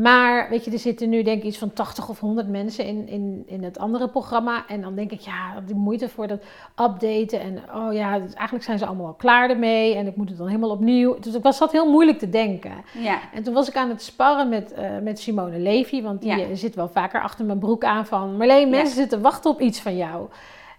Maar 0.02 0.48
weet 0.50 0.64
je, 0.64 0.70
er 0.70 0.78
zitten 0.78 1.08
nu 1.08 1.22
denk 1.22 1.38
ik 1.38 1.44
iets 1.44 1.58
van 1.58 1.72
80 1.72 2.08
of 2.08 2.20
100 2.20 2.48
mensen 2.48 2.84
in, 2.84 3.08
in, 3.08 3.42
in 3.46 3.64
het 3.64 3.78
andere 3.78 4.08
programma. 4.08 4.64
En 4.66 4.80
dan 4.80 4.94
denk 4.94 5.10
ik, 5.10 5.20
ja, 5.20 5.60
die 5.66 5.74
moeite 5.74 6.08
voor 6.08 6.26
dat 6.26 6.42
updaten. 6.80 7.40
En 7.40 7.62
oh 7.74 7.92
ja, 7.92 8.18
dus 8.18 8.32
eigenlijk 8.34 8.64
zijn 8.64 8.78
ze 8.78 8.86
allemaal 8.86 9.06
al 9.06 9.12
klaar 9.12 9.50
ermee. 9.50 9.94
En 9.94 10.06
ik 10.06 10.16
moet 10.16 10.28
het 10.28 10.38
dan 10.38 10.46
helemaal 10.46 10.70
opnieuw. 10.70 11.18
Dus 11.18 11.34
ik 11.34 11.42
was 11.42 11.58
dat 11.58 11.72
heel 11.72 11.90
moeilijk 11.90 12.18
te 12.18 12.28
denken. 12.30 12.72
ja, 12.98 13.18
En 13.34 13.42
toen 13.42 13.54
was 13.54 13.68
ik 13.68 13.76
aan 13.76 13.88
het 13.88 14.02
sparren 14.02 14.48
met, 14.48 14.72
eh, 14.72 14.90
met 15.02 15.18
Simone 15.20 15.58
Levy. 15.58 16.02
Want 16.02 16.20
die 16.22 16.30
Ja. 16.36 16.38
eh, 16.38 16.46
zit 16.52 16.74
wel 16.74 16.88
vaker 16.88 17.22
achter 17.22 17.44
mijn 17.44 17.58
broek 17.58 17.84
aan 17.84 18.06
van... 18.06 18.36
Marleen, 18.36 18.68
mensen 18.70 18.96
zitten 18.96 19.20
wachten 19.20 19.50
op 19.50 19.60
iets 19.60 19.80
van 19.80 19.96
jou. 19.96 20.28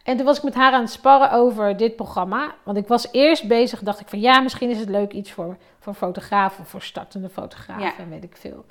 En 0.03 0.17
toen 0.17 0.25
was 0.25 0.37
ik 0.37 0.43
met 0.43 0.53
haar 0.55 0.73
aan 0.73 0.81
het 0.81 0.91
sparren 0.91 1.31
over 1.31 1.77
dit 1.77 1.95
programma. 1.95 2.53
Want 2.63 2.77
ik 2.77 2.87
was 2.87 3.07
eerst 3.11 3.47
bezig, 3.47 3.79
dacht 3.83 3.99
ik 3.99 4.07
van... 4.07 4.19
Ja, 4.19 4.39
misschien 4.39 4.69
is 4.69 4.79
het 4.79 4.89
leuk 4.89 5.11
iets 5.13 5.31
voor, 5.31 5.57
voor 5.79 5.93
fotografen, 5.93 6.65
voor 6.65 6.81
startende 6.81 7.29
fotografen 7.29 7.83
Ja. 7.83 7.97
en 7.97 8.09
weet 8.09 8.23
ik 8.23 8.37
veel. 8.37 8.65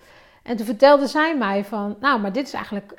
En 0.49 0.57
toen 0.57 0.66
vertelde 0.66 1.07
zij 1.07 1.36
mij 1.36 1.64
van... 1.64 1.96
Nou, 2.01 2.20
maar 2.20 2.32
dit 2.32 2.46
is 2.46 2.53
eigenlijk... 2.53 2.94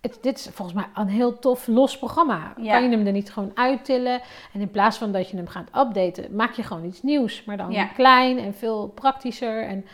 Het, 0.00 0.18
dit 0.20 0.38
is 0.38 0.48
volgens 0.52 0.76
mij 0.76 0.86
een 0.94 1.08
heel 1.08 1.38
tof 1.38 1.66
los 1.66 1.98
programma. 1.98 2.52
Ja. 2.56 2.72
Kan 2.72 2.90
je 2.90 2.96
hem 2.96 3.06
er 3.06 3.12
niet 3.12 3.32
gewoon 3.32 3.50
uittillen? 3.54 4.20
En 4.52 4.60
in 4.60 4.70
plaats 4.70 4.98
van 4.98 5.12
dat 5.12 5.30
je 5.30 5.36
hem 5.36 5.46
gaat 5.46 5.68
updaten, 5.76 6.34
maak 6.34 6.52
je 6.52 6.62
gewoon 6.62 6.84
iets 6.84 7.02
nieuws. 7.02 7.44
Maar 7.44 7.56
dan 7.56 7.70
Ja. 7.72 7.84
klein 7.84 8.38
en 8.38 8.54
veel 8.54 8.88
praktischer. 8.94 9.62
En 9.62 9.86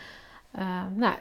eh, 0.51 0.81
nou, 0.95 1.13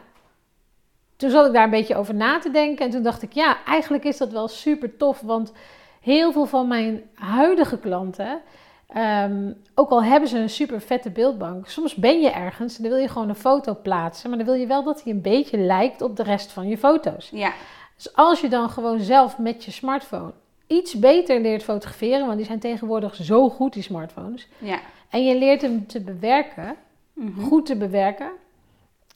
toen 1.17 1.31
zat 1.31 1.47
ik 1.47 1.53
daar 1.53 1.65
een 1.65 1.71
beetje 1.71 1.97
over 1.97 2.15
na 2.15 2.39
te 2.39 2.51
denken. 2.51 2.85
En 2.85 2.91
toen 2.91 3.03
dacht 3.03 3.23
ik, 3.23 3.33
ja, 3.33 3.57
eigenlijk 3.67 4.05
is 4.05 4.17
dat 4.17 4.31
wel 4.31 4.49
super 4.49 4.97
tof. 4.97 5.21
Want 5.21 5.53
heel 6.01 6.33
veel 6.33 6.47
van 6.47 6.69
mijn 6.69 7.03
huidige 7.15 7.79
klanten, 7.79 8.41
ehm, 8.89 9.53
ook 9.75 9.91
al 9.91 10.03
hebben 10.05 10.29
ze 10.29 10.39
een 10.39 10.51
super 10.51 10.81
vette 10.81 11.11
beeldbank, 11.11 11.69
soms 11.69 11.95
ben 11.95 12.21
je 12.21 12.31
ergens 12.31 12.77
en 12.77 12.83
dan 12.83 12.93
wil 12.93 13.01
je 13.01 13.09
gewoon 13.09 13.29
een 13.29 13.35
foto 13.35 13.75
plaatsen. 13.83 14.29
Maar 14.29 14.39
dan 14.39 14.47
wil 14.47 14.57
je 14.57 14.67
wel 14.67 14.83
dat 14.85 15.03
hij 15.03 15.13
een 15.13 15.21
beetje 15.23 15.59
lijkt 15.59 16.03
op 16.03 16.17
de 16.17 16.23
rest 16.23 16.53
van 16.53 16.69
je 16.69 16.79
foto's. 16.79 17.29
ja, 17.33 17.53
Dus 17.97 18.17
als 18.17 18.41
je 18.41 18.49
dan 18.49 18.71
gewoon 18.71 19.01
zelf 19.01 19.39
met 19.39 19.65
je 19.65 19.71
smartphone 19.71 20.33
iets 20.67 20.99
beter 20.99 21.41
leert 21.41 21.63
fotograferen, 21.63 22.25
want 22.27 22.37
die 22.37 22.47
zijn 22.47 22.59
tegenwoordig 22.59 23.15
zo 23.15 23.49
goed, 23.51 23.73
die 23.73 23.83
smartphones. 23.83 24.49
ja. 24.59 24.79
En 25.11 25.25
je 25.25 25.39
leert 25.39 25.63
hem 25.63 25.87
te 25.87 26.01
bewerken, 26.01 26.77
Mhm. 27.13 27.41
goed 27.41 27.67
te 27.67 27.77
bewerken, 27.77 28.31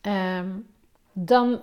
ehm, 0.00 0.46
dan, 1.12 1.60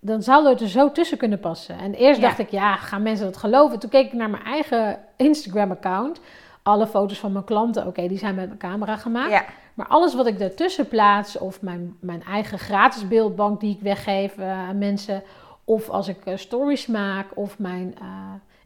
dan 0.00 0.22
zou 0.22 0.48
het 0.48 0.60
er 0.60 0.68
zo 0.68 0.92
tussen 0.92 1.18
kunnen 1.18 1.40
passen. 1.40 1.78
En 1.78 1.94
eerst 1.94 2.20
Ja. 2.20 2.26
dacht 2.26 2.38
ik, 2.38 2.50
ja, 2.50 2.76
gaan 2.76 3.02
mensen 3.02 3.26
dat 3.26 3.36
geloven? 3.36 3.78
Toen 3.78 3.90
keek 3.90 4.06
ik 4.06 4.12
naar 4.12 4.30
mijn 4.30 4.44
eigen 4.44 4.98
Instagram-account. 5.16 6.20
Alle 6.64 6.86
foto's 6.86 7.18
van 7.18 7.32
mijn 7.32 7.44
klanten, 7.44 7.86
oké, 7.86 8.08
die 8.08 8.18
zijn 8.18 8.34
met 8.34 8.46
mijn 8.46 8.58
camera 8.58 8.96
gemaakt. 8.96 9.30
Ja, 9.30 9.44
Maar 9.74 9.86
alles 9.86 10.14
wat 10.14 10.26
ik 10.26 10.38
daartussen 10.38 10.88
plaats, 10.88 11.38
of 11.38 11.62
mijn, 11.62 11.96
mijn 12.00 12.22
eigen 12.22 12.58
gratis 12.58 13.08
beeldbank 13.08 13.60
die 13.60 13.74
ik 13.74 13.80
weggeef 13.80 14.36
eh, 14.38 14.50
aan 14.68 14.78
mensen, 14.78 15.22
of 15.64 15.88
als 15.88 16.08
ik 16.08 16.24
eh, 16.24 16.36
stories 16.36 16.86
maak, 16.86 17.26
of 17.34 17.58
mijn. 17.58 17.94
eh, 18.00 18.06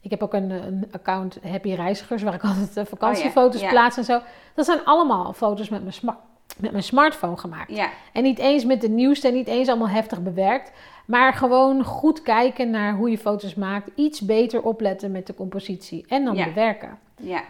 ik 0.00 0.10
heb 0.10 0.22
ook 0.22 0.34
een, 0.34 0.50
een 0.50 0.88
account 0.92 1.38
Happy 1.42 1.72
Reizigers, 1.72 2.22
waar 2.22 2.34
ik 2.34 2.44
altijd 2.74 2.88
vakantiefoto's 2.88 3.54
Oh 3.54 3.60
ja, 3.60 3.66
ja. 3.66 3.72
plaats 3.72 3.96
en 3.96 4.04
zo. 4.04 4.20
Dat 4.54 4.64
zijn 4.64 4.84
allemaal 4.84 5.32
foto's 5.32 5.68
met 5.68 5.80
mijn, 5.80 5.92
sma- 5.92 6.18
met 6.58 6.70
mijn 6.70 6.82
smartphone 6.82 7.36
gemaakt. 7.36 7.70
En 8.12 8.22
niet 8.22 8.38
eens 8.38 8.64
met 8.64 8.80
de 8.80 8.88
nieuwste 8.88 9.28
en 9.28 9.34
niet 9.34 9.46
eens 9.48 9.68
allemaal 9.68 9.88
heftig 9.88 10.22
bewerkt. 10.22 10.72
Maar 11.06 11.32
gewoon 11.34 11.84
goed 11.84 12.22
kijken 12.22 12.70
naar 12.70 12.94
hoe 12.94 13.10
je 13.10 13.18
foto's 13.18 13.54
maakt. 13.54 13.90
Iets 13.94 14.20
beter 14.20 14.62
opletten 14.62 15.10
met 15.12 15.26
de 15.26 15.34
compositie 15.34 16.04
en 16.08 16.24
dan 16.24 16.36
bewerken. 16.44 16.98
ja, 17.16 17.42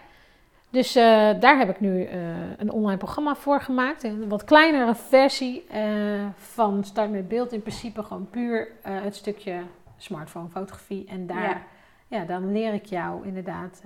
Dus 0.71 0.95
eh, 0.95 1.41
daar 1.41 1.59
heb 1.59 1.69
ik 1.69 1.81
nu 1.81 2.05
eh, 2.05 2.19
een 2.57 2.71
online 2.71 2.97
programma 2.97 3.35
voor 3.35 3.61
gemaakt. 3.61 4.03
Een 4.03 4.29
wat 4.29 4.45
kleinere 4.45 4.95
versie 4.95 5.67
eh, 5.67 6.27
van 6.37 6.85
Start 6.85 7.11
met 7.11 7.29
Beeld. 7.29 7.53
In 7.53 7.61
principe 7.61 8.03
gewoon 8.03 8.31
puur 8.31 8.69
het 8.83 9.17
stukje 9.17 9.63
smartphone 9.97 10.49
fotografie. 10.49 11.07
En 11.09 11.27
daar, 11.27 11.67
ja. 12.09 12.25
dan 12.25 12.53
leer 12.53 12.75
ik 12.75 12.85
jou 12.85 13.27
inderdaad 13.27 13.83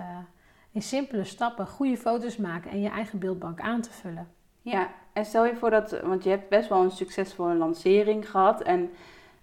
in 0.71 0.81
simpele 0.81 1.23
stappen 1.23 1.67
goede 1.67 1.97
foto's 1.97 2.37
maken 2.37 2.71
en 2.71 2.81
je 2.81 2.89
eigen 2.89 3.19
beeldbank 3.19 3.59
aan 3.59 3.81
te 3.81 3.91
vullen. 3.91 4.27
ja. 4.61 4.89
En 5.13 5.25
stel 5.25 5.45
je 5.45 5.55
voor 5.55 5.69
dat, 5.69 5.99
want 6.03 6.23
je 6.23 6.29
hebt 6.29 6.49
best 6.49 6.69
wel 6.69 6.83
een 6.83 6.91
succesvolle 6.91 7.55
lancering 7.55 8.29
gehad. 8.29 8.61
En, 8.61 8.89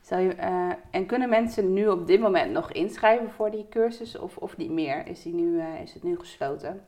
stel 0.02 0.18
je, 0.18 0.34
en 0.90 1.06
kunnen 1.06 1.28
mensen 1.28 1.72
nu 1.72 1.88
op 1.88 2.06
dit 2.06 2.20
moment 2.20 2.52
nog 2.52 2.72
inschrijven 2.72 3.30
voor 3.30 3.50
die 3.50 3.66
cursus 3.70 4.18
of, 4.18 4.36
of 4.36 4.56
niet 4.56 4.70
meer? 4.70 5.06
Is, 5.06 5.22
die 5.22 5.34
nu, 5.34 5.62
is 5.82 5.94
het 5.94 6.02
nu 6.02 6.18
gesloten? 6.18 6.84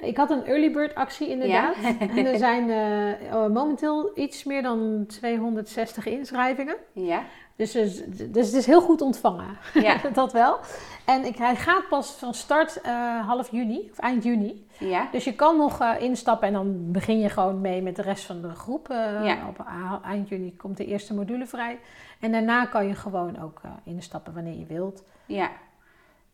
Ik 0.00 0.16
had 0.16 0.30
een 0.30 0.44
early 0.44 0.72
bird 0.72 0.94
actie 0.94 1.28
inderdaad. 1.28 1.74
en 2.16 2.26
er 2.26 2.38
zijn 2.38 2.70
eh, 2.70 3.36
oh, 3.36 3.52
momenteel 3.52 4.10
iets 4.14 4.44
meer 4.44 4.62
dan 4.62 5.04
260 5.08 6.06
inschrijvingen. 6.06 6.76
Ja, 6.92 7.22
Dus, 7.56 7.72
dus, 7.72 8.02
dus 8.06 8.46
het 8.46 8.54
is 8.54 8.66
heel 8.66 8.80
goed 8.80 9.00
ontvangen. 9.00 9.58
ja, 9.74 9.96
dat 10.12 10.32
wel. 10.32 10.58
En 11.04 11.24
ik, 11.24 11.36
hij 11.36 11.56
gaat 11.56 11.88
pas 11.88 12.10
van 12.10 12.34
start 12.34 12.80
eh, 12.80 13.26
half 13.26 13.50
juni, 13.50 13.88
of 13.90 13.98
eind 13.98 14.24
juni. 14.24 14.66
ja, 14.78 15.08
Dus 15.12 15.24
je 15.24 15.34
kan 15.34 15.56
nog 15.56 15.80
eh, 15.80 16.00
instappen 16.00 16.48
en 16.48 16.54
dan 16.54 16.92
begin 16.92 17.18
je 17.18 17.28
gewoon 17.28 17.60
mee 17.60 17.82
met 17.82 17.96
de 17.96 18.02
rest 18.02 18.24
van 18.24 18.40
de 18.40 18.54
groep. 18.54 18.86
Ja. 19.22 19.38
Op 19.48 19.66
eind 20.04 20.28
juni 20.28 20.56
komt 20.56 20.76
de 20.76 20.86
eerste 20.86 21.14
module 21.14 21.46
vrij. 21.46 21.78
En 22.20 22.32
daarna 22.32 22.66
kan 22.66 22.86
je 22.86 22.94
gewoon 22.94 23.42
ook 23.42 23.60
instappen 23.84 24.34
wanneer 24.34 24.58
je 24.58 24.66
wilt. 24.66 25.02
ja. 25.26 25.50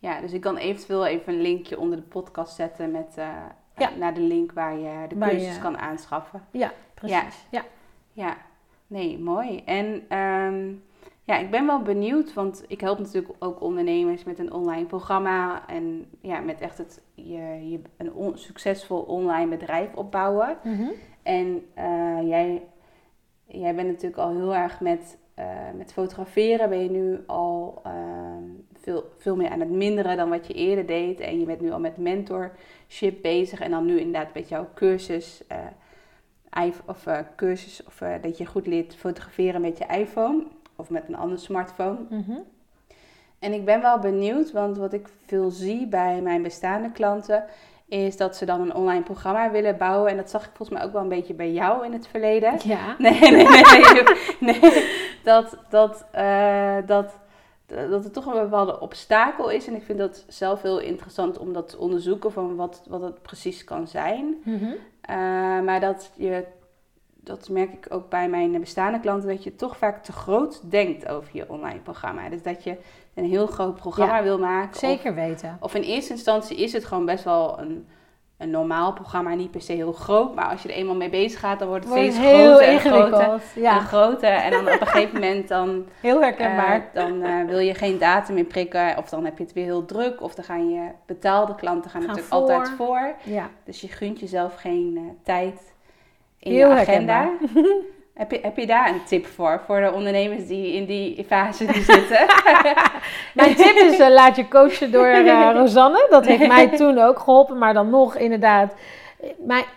Ja, 0.02 0.20
dus 0.20 0.32
ik 0.32 0.40
kan 0.40 0.56
eventueel 0.56 1.06
even 1.06 1.32
een 1.32 1.40
linkje 1.40 1.78
onder 1.78 1.96
de 1.96 2.04
podcast 2.04 2.54
zetten 2.54 2.90
met, 2.90 3.14
eh, 3.16 3.28
Ja. 3.76 3.90
naar 3.98 4.14
de 4.14 4.20
link 4.20 4.52
waar 4.52 4.78
je 4.78 5.06
de 5.08 5.18
cursus 5.18 5.58
kan 5.58 5.78
aanschaffen. 5.78 6.42
Ja, 6.50 6.72
precies. 6.94 7.46
Ja. 7.50 7.62
Ja, 8.12 8.36
nee, 8.86 9.18
mooi. 9.18 9.62
En 9.64 10.04
ehm, 10.08 10.72
ja, 11.24 11.38
ik 11.38 11.50
ben 11.50 11.66
wel 11.66 11.82
benieuwd, 11.82 12.34
want 12.34 12.64
ik 12.68 12.80
help 12.80 12.98
natuurlijk 12.98 13.34
ook 13.38 13.60
ondernemers 13.60 14.24
met 14.24 14.38
een 14.38 14.52
online 14.52 14.86
programma 14.86 15.68
en 15.68 16.06
ja, 16.20 16.40
met 16.40 16.60
echt 16.60 16.78
het, 16.78 17.02
je, 17.14 17.68
je, 17.70 17.80
een 17.96 18.12
on- 18.12 18.38
succesvol 18.38 19.00
online 19.00 19.48
bedrijf 19.56 19.94
opbouwen. 19.94 20.56
Mhm. 20.62 20.88
En 21.22 21.66
eh, 21.74 22.18
jij, 22.28 22.62
jij 23.46 23.74
bent 23.74 23.88
natuurlijk 23.88 24.16
al 24.22 24.30
heel 24.30 24.54
erg 24.54 24.80
met, 24.80 25.18
eh, 25.34 25.46
met 25.76 25.92
fotograferen, 25.92 26.68
ben 26.68 26.82
je 26.82 26.90
nu 26.90 27.20
al 27.26 27.80
ehm, 27.84 28.44
veel, 28.82 29.12
veel 29.18 29.36
meer 29.36 29.50
aan 29.50 29.60
het 29.60 29.70
minderen 29.70 30.16
dan 30.16 30.28
wat 30.28 30.46
je 30.46 30.54
eerder 30.54 30.86
deed. 30.86 31.20
En 31.20 31.40
je 31.40 31.46
bent 31.46 31.60
nu 31.60 31.72
al 31.72 31.80
met 31.80 31.96
mentorship 31.96 33.22
bezig 33.22 33.60
en 33.60 33.70
dan 33.70 33.84
nu 33.84 33.98
inderdaad 33.98 34.34
met 34.34 34.48
jouw 34.48 34.68
cursus. 34.74 35.42
iP- 36.64 36.82
of 36.86 37.06
eh, 37.06 37.18
cursus 37.36 37.84
of 37.86 38.00
eh, 38.00 38.14
dat 38.22 38.38
je 38.38 38.46
goed 38.46 38.66
leert 38.66 38.96
fotograferen 38.96 39.60
met 39.60 39.78
je 39.78 39.86
iPhone 39.86 40.44
of 40.76 40.90
met 40.90 41.04
een 41.08 41.16
andere 41.16 41.40
smartphone. 41.40 41.98
Mhm. 42.10 42.38
En 43.38 43.52
ik 43.52 43.64
ben 43.64 43.80
wel 43.80 43.98
benieuwd, 43.98 44.52
want 44.52 44.76
wat 44.76 44.92
ik 44.92 45.08
veel 45.26 45.50
zie 45.50 45.86
bij 45.86 46.20
mijn 46.20 46.42
bestaande 46.42 46.92
klanten 46.92 47.44
is 47.88 48.16
dat 48.16 48.36
ze 48.36 48.44
dan 48.44 48.60
een 48.60 48.74
online 48.74 49.02
programma 49.02 49.50
willen 49.50 49.76
bouwen. 49.76 50.10
En 50.10 50.16
dat 50.16 50.30
zag 50.30 50.42
ik 50.44 50.50
volgens 50.54 50.78
mij 50.78 50.86
ook 50.86 50.92
wel 50.92 51.02
een 51.02 51.08
beetje 51.08 51.34
bij 51.34 51.52
jou 51.52 51.84
in 51.84 51.92
het 51.92 52.06
verleden. 52.06 52.54
Ja. 52.64 52.94
Nee, 52.98 53.20
nee, 53.20 53.46
nee. 53.46 53.62
nee. 54.60 55.00
Dat, 55.24 55.56
dat, 55.68 56.04
dat, 56.86 57.18
dat 57.90 58.04
er 58.04 58.10
toch 58.10 58.26
een 58.26 58.42
bepaalde 58.42 58.80
obstakel 58.80 59.50
is. 59.50 59.66
En 59.66 59.74
ik 59.74 59.82
vind 59.82 59.98
dat 59.98 60.24
zelf 60.28 60.62
heel 60.62 60.78
interessant 60.80 61.38
om 61.38 61.52
dat 61.52 61.68
te 61.68 61.78
onderzoeken 61.78 62.32
van 62.32 62.56
wat, 62.56 62.82
wat 62.88 63.02
het 63.02 63.22
precies 63.22 63.64
kan 63.64 63.88
zijn. 63.88 64.42
Mhm. 64.44 64.64
Uh, 64.64 64.76
maar 65.60 65.80
dat 65.80 66.10
je, 66.16 66.44
dat 67.14 67.48
merk 67.48 67.72
ik 67.72 67.86
ook 67.88 68.08
bij 68.08 68.28
mijn 68.28 68.60
bestaande 68.60 69.00
klanten, 69.00 69.28
dat 69.28 69.44
je 69.44 69.54
toch 69.54 69.76
vaak 69.76 70.04
te 70.04 70.12
groot 70.12 70.70
denkt 70.70 71.08
over 71.08 71.30
je 71.32 71.48
online 71.48 71.80
programma. 71.80 72.28
Dus 72.28 72.42
dat 72.42 72.64
je 72.64 72.76
een 73.14 73.24
heel 73.24 73.46
groot 73.46 73.74
programma 73.74 74.16
Ja, 74.16 74.22
wil 74.22 74.38
maken. 74.38 74.78
Zeker 74.78 75.14
weten. 75.14 75.56
Of 75.60 75.74
in 75.74 75.82
eerste 75.82 76.12
instantie 76.12 76.56
is 76.56 76.72
het 76.72 76.84
gewoon 76.84 77.04
best 77.04 77.24
wel 77.24 77.58
een, 77.58 77.86
een 78.42 78.50
normaal 78.50 78.92
programma, 78.92 79.34
niet 79.34 79.50
per 79.50 79.60
se 79.62 79.72
heel 79.72 79.92
groot. 79.92 80.34
Maar 80.34 80.44
als 80.48 80.62
je 80.62 80.68
er 80.68 80.74
eenmaal 80.74 80.94
mee 80.94 81.10
bezig 81.10 81.40
gaat, 81.40 81.58
dan 81.58 81.68
wordt 81.68 81.84
het 81.84 81.92
Wordt 81.94 82.12
steeds 82.12 82.26
heel 82.26 82.56
groter 82.56 82.68
en 82.68 82.80
groter. 82.80 83.40
En 83.64 83.80
groter. 83.80 84.30
En 84.30 84.50
dan 84.50 84.60
op 84.74 84.80
een 84.80 84.86
gegeven 84.86 85.14
moment 85.20 85.48
dan, 85.48 85.86
heel 86.00 86.16
eh, 86.16 86.22
herkenbaar. 86.22 86.90
dan 86.92 87.22
eh, 87.22 87.44
wil 87.44 87.58
je 87.58 87.74
geen 87.74 87.98
data 87.98 88.32
meer 88.32 88.44
prikken. 88.44 88.96
Of 88.98 89.08
dan 89.08 89.24
heb 89.24 89.38
je 89.38 89.44
het 89.44 89.52
weer 89.52 89.64
heel 89.64 89.84
druk. 89.84 90.22
Of 90.22 90.34
dan 90.34 90.44
gaan 90.44 90.70
je 90.70 90.88
betaalde 91.06 91.54
klanten 91.54 91.90
gaan, 91.90 92.02
Gaan 92.02 92.10
natuurlijk 92.10 92.34
voor. 92.34 92.52
altijd 92.54 92.76
voor. 92.76 93.14
ja. 93.22 93.50
Dus 93.64 93.80
je 93.80 93.88
gunt 93.88 94.20
jezelf 94.20 94.54
geen 94.54 94.94
eh, 94.96 95.02
tijd 95.24 95.72
in 96.38 96.52
Heel 96.52 96.68
je 96.68 96.74
agenda. 96.74 97.30
Heb 98.14 98.30
je, 98.30 98.38
heb 98.42 98.56
je 98.56 98.66
daar 98.66 98.88
een 98.88 99.04
tip 99.04 99.26
voor? 99.26 99.62
Voor 99.66 99.80
de 99.80 99.92
ondernemers 99.92 100.46
die 100.46 100.72
in 100.72 100.84
die 100.84 101.24
fase 101.24 101.64
die 101.64 101.82
zitten? 101.82 102.26
Mijn 103.34 103.54
tip 103.54 103.76
is, 103.76 103.98
uh, 103.98 104.08
laat 104.08 104.36
je 104.36 104.48
coachen 104.48 104.92
door 104.92 105.06
uh, 105.06 105.50
Rosanne. 105.60 106.06
Dat 106.10 106.26
heeft 106.26 106.46
mij 106.46 106.68
toen 106.68 106.98
ook 106.98 107.18
geholpen. 107.18 107.58
Maar 107.58 107.74
dan 107.74 107.90
nog, 107.90 108.16
inderdaad. 108.16 108.74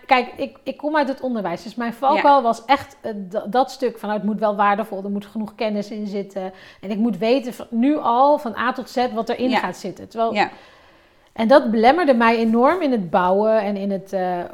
Kijk, 0.06 0.32
ik, 0.36 0.56
ik 0.62 0.76
kom 0.76 0.96
uit 0.96 1.08
het 1.08 1.20
onderwijs. 1.20 1.62
Dus 1.62 1.74
mijn 1.74 1.92
valkuil 1.92 2.36
ja. 2.36 2.42
was 2.42 2.64
echt 2.64 2.96
uh, 3.02 3.40
dat 3.46 3.70
stuk 3.70 3.98
van... 3.98 4.10
het 4.10 4.22
moet 4.22 4.40
wel 4.40 4.56
waardevol, 4.56 5.04
er 5.04 5.10
moet 5.10 5.26
genoeg 5.26 5.54
kennis 5.54 5.90
in 5.90 6.06
zitten. 6.06 6.52
En 6.80 6.90
ik 6.90 6.98
moet 6.98 7.18
weten 7.18 7.54
van, 7.54 7.66
nu 7.70 7.98
al 7.98 8.38
van 8.38 8.56
A 8.56 8.72
tot 8.72 8.90
Z 8.90 9.06
wat 9.12 9.28
erin 9.28 9.50
ja. 9.50 9.58
gaat 9.58 9.76
zitten. 9.76 10.08
Terwijl... 10.08 10.34
Ja. 10.34 10.50
En 11.36 11.48
dat 11.48 11.70
belemmerde 11.70 12.14
mij 12.14 12.36
enorm 12.36 12.82
in 12.82 12.92
het 12.92 13.10
bouwen 13.10 13.60
en 13.60 13.76
in 13.76 13.90
het 13.90 14.12
uh, 14.12 14.38
uh, 14.38 14.44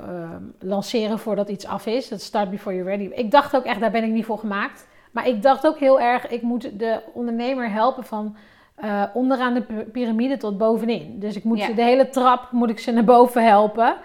lanceren 0.59 1.19
voordat 1.19 1.49
iets 1.49 1.67
af 1.67 1.87
is. 1.87 2.09
Dat 2.09 2.21
start 2.21 2.51
before 2.51 2.75
you're 2.75 2.91
ready. 2.91 3.15
Ik 3.15 3.31
dacht 3.31 3.57
ook 3.57 3.65
echt, 3.65 3.81
daar 3.81 3.91
ben 3.91 4.05
ik 4.05 4.11
niet 4.11 4.25
voor 4.25 4.39
gemaakt. 4.39 4.87
Maar 5.11 5.29
ik 5.29 5.43
dacht 5.43 5.67
ook 5.67 5.79
heel 5.79 6.01
erg, 6.01 6.29
ik 6.29 6.43
moet 6.43 6.79
de 6.79 7.01
ondernemer 7.13 7.71
helpen 7.71 8.05
van 8.05 8.37
uh, 8.85 9.03
onderaan 9.15 9.55
de 9.55 9.63
piramide 9.93 10.37
tot 10.37 10.59
bovenin. 10.59 11.19
Dus 11.19 11.37
ik 11.37 11.45
moet 11.45 11.59
ja. 11.59 11.73
de 11.73 11.83
hele 11.83 12.09
trap, 12.09 12.49
moet 12.51 12.71
ik 12.71 12.79
ze 12.79 12.91
naar 12.91 13.05
boven 13.05 13.45
helpen. 13.45 13.97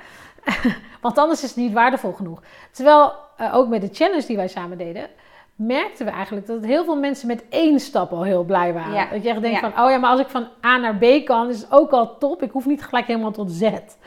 Want 1.02 1.18
anders 1.18 1.44
is 1.44 1.50
het 1.50 1.58
niet 1.58 1.74
waardevol 1.74 2.12
genoeg. 2.12 2.42
Terwijl 2.72 3.14
ook 3.54 3.68
met 3.68 3.82
de 3.82 3.90
challenge 3.92 4.28
die 4.28 4.36
wij 4.36 4.48
samen 4.48 4.78
deden 4.78 5.10
merkten 5.58 6.06
we 6.06 6.12
eigenlijk 6.12 6.48
dat 6.48 6.66
heel 6.66 6.84
veel 6.84 6.96
mensen 6.96 7.28
met 7.28 7.44
één 7.50 7.80
stap 7.80 8.12
al 8.12 8.24
heel 8.24 8.44
blij 8.44 8.74
waren. 8.74 8.94
Ja. 8.94 9.08
Dat 9.12 9.24
je 9.24 9.30
echt 9.30 9.42
denkt 9.42 9.62
ja. 9.62 9.72
van, 9.72 9.84
oh 9.86 9.92
ja, 9.92 9.98
maar 9.98 10.10
als 10.10 10.20
ik 10.20 10.28
van 10.28 10.48
A 10.66 10.78
naar 10.78 10.96
B 10.96 11.26
kan, 11.26 11.50
is 11.50 11.62
het 11.62 11.72
ook 11.72 11.92
al 11.92 12.18
top. 12.18 12.44
Ik 12.44 12.52
hoef 12.52 12.66
niet 12.66 12.84
gelijk 12.84 13.06
helemaal 13.08 13.32
tot 13.32 13.52
Z. 13.52 13.62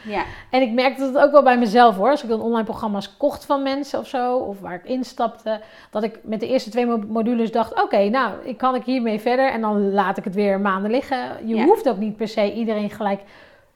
Ja. 0.04 0.24
En 0.50 0.62
ik 0.62 0.72
merkte 0.72 1.12
dat 1.12 1.22
ook 1.22 1.32
wel 1.32 1.42
bij 1.42 1.58
mezelf 1.58 1.96
hoor. 1.96 2.10
Als 2.10 2.22
ik 2.22 2.28
dan 2.28 2.40
online 2.40 2.64
programma's 2.64 3.16
kocht 3.16 3.44
van 3.44 3.62
mensen 3.62 3.98
of 3.98 4.06
zo, 4.06 4.36
of 4.36 4.60
waar 4.60 4.74
ik 4.74 4.84
instapte, 4.84 5.60
dat 5.90 6.02
ik 6.02 6.18
met 6.22 6.40
de 6.40 6.48
eerste 6.48 6.70
twee 6.70 6.86
modules 6.86 7.52
dacht, 7.52 7.72
oké, 7.72 7.82
okay, 7.82 8.08
nou, 8.08 8.32
ik 8.42 8.58
kan 8.58 8.74
ik 8.74 8.84
hiermee 8.84 9.20
verder 9.20 9.50
en 9.52 9.60
dan 9.60 9.92
laat 9.92 10.16
ik 10.16 10.24
het 10.24 10.34
weer 10.34 10.60
maanden 10.60 10.90
liggen. 10.90 11.46
Je 11.48 11.62
hoeft 11.62 11.88
ook 11.88 11.98
niet 11.98 12.16
per 12.16 12.28
se 12.28 12.52
iedereen 12.52 12.90
gelijk 12.90 13.20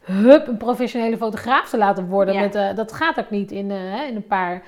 hup, 0.01 0.47
een 0.47 0.57
professionele 0.57 1.17
fotograaf 1.17 1.69
te 1.69 1.79
laten 1.79 2.09
worden. 2.09 2.41
Met, 2.41 2.55
uh, 2.55 2.75
dat 2.75 2.93
gaat 2.93 3.19
ook 3.19 3.31
niet 3.31 3.53
in, 3.53 3.71
uh, 3.71 4.09
in, 4.09 4.17
een 4.17 4.27
paar, 4.27 4.63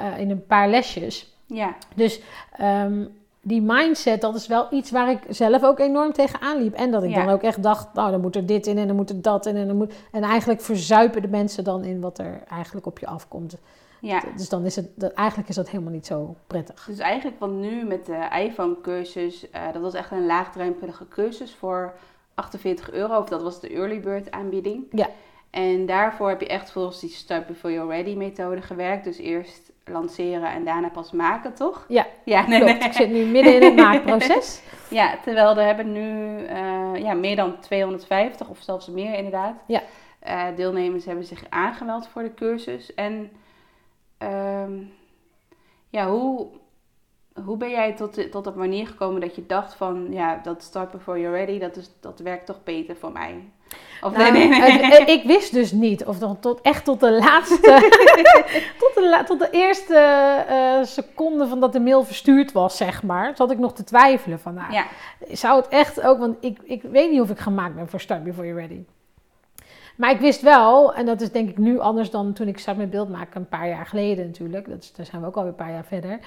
uh, 0.00 0.18
in 0.18 0.30
een 0.30 0.46
paar 0.46 0.68
lesjes. 0.68 1.31
Ja. 1.52 1.74
Dus 1.94 2.20
um, 2.60 3.08
die 3.40 3.62
mindset, 3.62 4.20
dat 4.20 4.34
is 4.34 4.46
wel 4.46 4.66
iets 4.70 4.90
waar 4.90 5.10
ik 5.10 5.20
zelf 5.28 5.62
ook 5.62 5.78
enorm 5.78 6.12
tegenaan 6.12 6.62
liep. 6.62 6.74
En 6.74 6.90
dat 6.90 7.02
ik 7.02 7.10
ja. 7.10 7.24
dan 7.24 7.34
ook 7.34 7.42
echt 7.42 7.62
dacht, 7.62 7.94
nou, 7.94 8.10
dan 8.10 8.20
moet 8.20 8.36
er 8.36 8.46
dit 8.46 8.66
in 8.66 8.78
en 8.78 8.86
dan 8.86 8.96
moet 8.96 9.10
er 9.10 9.22
dat 9.22 9.46
in. 9.46 9.56
En, 9.56 9.66
dan 9.66 9.76
moet... 9.76 9.94
en 10.12 10.22
eigenlijk 10.22 10.60
verzuipen 10.60 11.22
de 11.22 11.28
mensen 11.28 11.64
dan 11.64 11.84
in 11.84 12.00
wat 12.00 12.18
er 12.18 12.42
eigenlijk 12.48 12.86
op 12.86 12.98
je 12.98 13.06
afkomt. 13.06 13.56
Ja. 14.00 14.22
Dus 14.36 14.48
dan 14.48 14.64
is 14.64 14.76
het, 14.76 14.88
dat, 14.94 15.12
eigenlijk 15.12 15.48
is 15.48 15.54
dat 15.54 15.70
helemaal 15.70 15.92
niet 15.92 16.06
zo 16.06 16.36
prettig. 16.46 16.84
Dus 16.86 16.98
eigenlijk 16.98 17.40
wat 17.40 17.50
nu 17.50 17.84
met 17.84 18.06
de 18.06 18.28
iPhone-cursus, 18.38 19.44
uh, 19.44 19.72
dat 19.72 19.82
was 19.82 19.94
echt 19.94 20.10
een 20.10 20.26
laagdrempelige 20.26 21.08
cursus 21.08 21.54
voor 21.54 21.94
48 22.34 22.90
euro. 22.90 23.18
Of 23.18 23.28
dat 23.28 23.42
was 23.42 23.60
de 23.60 23.68
early 23.68 24.00
bird 24.00 24.30
aanbieding. 24.30 24.84
Ja. 24.90 25.08
En 25.50 25.86
daarvoor 25.86 26.28
heb 26.28 26.40
je 26.40 26.48
echt 26.48 26.70
volgens 26.70 27.00
die 27.00 27.10
Start 27.10 27.46
Before 27.46 27.72
You're 27.72 27.92
Ready 27.92 28.14
methode 28.14 28.62
gewerkt. 28.62 29.04
Dus 29.04 29.18
eerst 29.18 29.71
lanceren 29.84 30.50
en 30.50 30.64
daarna 30.64 30.88
pas 30.88 31.12
maken, 31.12 31.54
toch? 31.54 31.84
Ja, 31.88 32.06
ja 32.24 32.46
nee. 32.46 32.62
Ik 32.62 32.92
zit 32.92 33.10
nu 33.10 33.24
midden 33.24 33.54
in 33.54 33.62
het 33.62 33.76
maakproces. 33.76 34.62
ja, 34.90 35.18
terwijl 35.22 35.56
er 35.56 35.66
hebben 35.66 35.92
nu 35.92 36.38
uh, 36.42 36.96
ja, 36.96 37.14
meer 37.14 37.36
dan 37.36 37.60
250 37.60 38.48
of 38.48 38.58
zelfs 38.60 38.88
meer 38.88 39.14
inderdaad. 39.14 39.54
Ja. 39.66 39.82
Uh, 40.26 40.56
deelnemers 40.56 41.04
hebben 41.04 41.24
zich 41.24 41.44
aangemeld 41.48 42.08
voor 42.08 42.22
de 42.22 42.34
cursus. 42.34 42.94
En 42.94 43.30
uh, 44.22 44.86
ja, 45.88 46.08
hoe, 46.08 46.46
hoe 47.44 47.56
ben 47.56 47.70
jij 47.70 47.92
tot, 47.92 48.30
tot 48.30 48.46
op 48.46 48.54
manier 48.54 48.86
gekomen 48.86 49.20
dat 49.20 49.34
je 49.34 49.46
dacht 49.46 49.74
van... 49.74 50.12
Ja, 50.12 50.40
dat 50.42 50.62
Start 50.62 50.90
Before 50.90 51.20
You're 51.20 51.36
Ready, 51.36 51.58
dat, 51.58 51.76
is, 51.76 51.90
dat 52.00 52.18
werkt 52.18 52.46
toch 52.46 52.62
beter 52.64 52.96
voor 52.96 53.12
mij? 53.12 53.50
Of 54.02 54.16
nou, 54.16 54.32
nee, 54.32 54.48
nee, 54.48 54.60
nee. 54.60 54.84
Het, 54.84 55.08
ik 55.08 55.22
wist 55.24 55.52
dus 55.52 55.72
niet, 55.72 56.04
of 56.04 56.18
dan 56.18 56.40
tot, 56.40 56.60
echt 56.60 56.84
tot 56.84 57.00
de 57.00 57.12
laatste, 57.12 57.56
tot, 58.78 58.94
de, 58.94 59.22
tot 59.26 59.38
de 59.38 59.48
eerste 59.50 59.94
uh, 60.50 60.84
seconde 60.84 61.46
van 61.46 61.60
dat 61.60 61.72
de 61.72 61.80
mail 61.80 62.04
verstuurd 62.04 62.52
was, 62.52 62.76
zeg 62.76 63.02
maar, 63.02 63.36
zat 63.36 63.50
ik 63.50 63.58
nog 63.58 63.74
te 63.74 63.84
twijfelen 63.84 64.40
van, 64.40 64.54
nou, 64.54 64.72
ja. 64.72 64.86
zou 65.30 65.56
het 65.56 65.68
echt 65.68 66.02
ook, 66.02 66.18
want 66.18 66.36
ik, 66.40 66.58
ik 66.62 66.82
weet 66.82 67.10
niet 67.10 67.20
of 67.20 67.30
ik 67.30 67.38
gemaakt 67.38 67.74
ben 67.74 67.88
voor 67.88 68.00
Start 68.00 68.24
Before 68.24 68.46
You're 68.46 68.60
Ready. 68.60 68.84
Maar 69.96 70.10
ik 70.10 70.20
wist 70.20 70.40
wel, 70.40 70.94
en 70.94 71.06
dat 71.06 71.20
is 71.20 71.32
denk 71.32 71.48
ik 71.48 71.58
nu 71.58 71.78
anders 71.78 72.10
dan 72.10 72.32
toen 72.32 72.48
ik 72.48 72.58
start 72.58 72.76
met 72.76 72.90
beeld 72.90 73.08
maken, 73.08 73.40
een 73.40 73.48
paar 73.48 73.68
jaar 73.68 73.86
geleden 73.86 74.26
natuurlijk, 74.26 74.68
dat 74.68 74.82
is, 74.82 74.92
daar 74.92 75.06
zijn 75.06 75.22
we 75.22 75.28
ook 75.28 75.36
alweer 75.36 75.50
een 75.50 75.56
paar 75.56 75.72
jaar 75.72 75.84
verder. 75.84 76.18